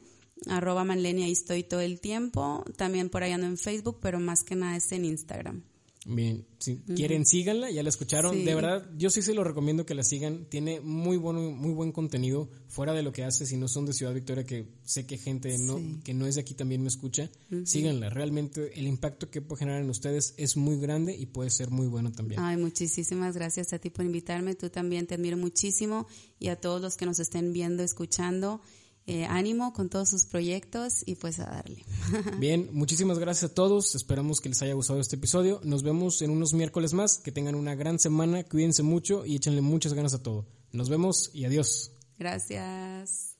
arroba 0.46 0.84
Manlenia, 0.84 1.26
ahí 1.26 1.32
estoy 1.32 1.62
todo 1.62 1.80
el 1.80 2.00
tiempo. 2.00 2.64
También 2.76 3.10
por 3.10 3.22
ahí 3.22 3.32
ando 3.32 3.46
en 3.46 3.58
Facebook, 3.58 3.98
pero 4.00 4.20
más 4.20 4.42
que 4.42 4.54
nada 4.54 4.76
es 4.76 4.90
en 4.92 5.04
Instagram. 5.04 5.62
Bien, 6.08 6.46
si 6.60 6.76
quieren 6.76 7.26
síganla, 7.26 7.68
ya 7.68 7.82
la 7.82 7.88
escucharon. 7.88 8.44
De 8.44 8.54
verdad, 8.54 8.88
yo 8.96 9.10
sí 9.10 9.22
se 9.22 9.34
lo 9.34 9.42
recomiendo 9.42 9.84
que 9.84 9.94
la 9.94 10.04
sigan. 10.04 10.44
Tiene 10.44 10.80
muy 10.80 11.16
bueno, 11.16 11.50
muy 11.50 11.72
buen 11.72 11.90
contenido 11.90 12.48
fuera 12.68 12.92
de 12.92 13.02
lo 13.02 13.12
que 13.12 13.24
hace. 13.24 13.44
Si 13.44 13.56
no 13.56 13.66
son 13.66 13.86
de 13.86 13.92
Ciudad 13.92 14.14
Victoria, 14.14 14.44
que 14.44 14.68
sé 14.84 15.04
que 15.04 15.18
gente 15.18 15.58
no, 15.58 15.80
que 16.04 16.14
no 16.14 16.26
es 16.26 16.36
de 16.36 16.42
aquí 16.42 16.54
también 16.54 16.80
me 16.80 16.88
escucha, 16.88 17.28
síganla. 17.64 18.08
Realmente 18.08 18.78
el 18.78 18.86
impacto 18.86 19.30
que 19.30 19.42
puede 19.42 19.58
generar 19.58 19.82
en 19.82 19.90
ustedes 19.90 20.34
es 20.36 20.56
muy 20.56 20.78
grande 20.78 21.16
y 21.16 21.26
puede 21.26 21.50
ser 21.50 21.70
muy 21.70 21.88
bueno 21.88 22.12
también. 22.12 22.40
Ay, 22.40 22.56
muchísimas 22.56 23.34
gracias 23.34 23.72
a 23.72 23.80
ti 23.80 23.90
por 23.90 24.04
invitarme. 24.04 24.54
Tú 24.54 24.70
también 24.70 25.08
te 25.08 25.16
admiro 25.16 25.36
muchísimo 25.36 26.06
y 26.38 26.48
a 26.48 26.56
todos 26.56 26.80
los 26.80 26.96
que 26.96 27.06
nos 27.06 27.18
estén 27.18 27.52
viendo, 27.52 27.82
escuchando. 27.82 28.60
Eh, 29.08 29.24
ánimo 29.24 29.72
con 29.72 29.88
todos 29.88 30.08
sus 30.08 30.26
proyectos 30.26 31.04
y 31.06 31.14
pues 31.14 31.38
a 31.38 31.44
darle. 31.44 31.84
Bien, 32.40 32.68
muchísimas 32.72 33.20
gracias 33.20 33.52
a 33.52 33.54
todos. 33.54 33.94
Esperamos 33.94 34.40
que 34.40 34.48
les 34.48 34.60
haya 34.62 34.74
gustado 34.74 34.98
este 34.98 35.14
episodio. 35.14 35.60
Nos 35.62 35.84
vemos 35.84 36.22
en 36.22 36.30
unos 36.30 36.54
miércoles 36.54 36.92
más. 36.92 37.18
Que 37.18 37.30
tengan 37.30 37.54
una 37.54 37.76
gran 37.76 38.00
semana. 38.00 38.42
Cuídense 38.42 38.82
mucho 38.82 39.24
y 39.24 39.36
échenle 39.36 39.60
muchas 39.60 39.94
ganas 39.94 40.12
a 40.14 40.22
todo. 40.22 40.46
Nos 40.72 40.88
vemos 40.88 41.30
y 41.32 41.44
adiós. 41.44 41.92
Gracias. 42.18 43.35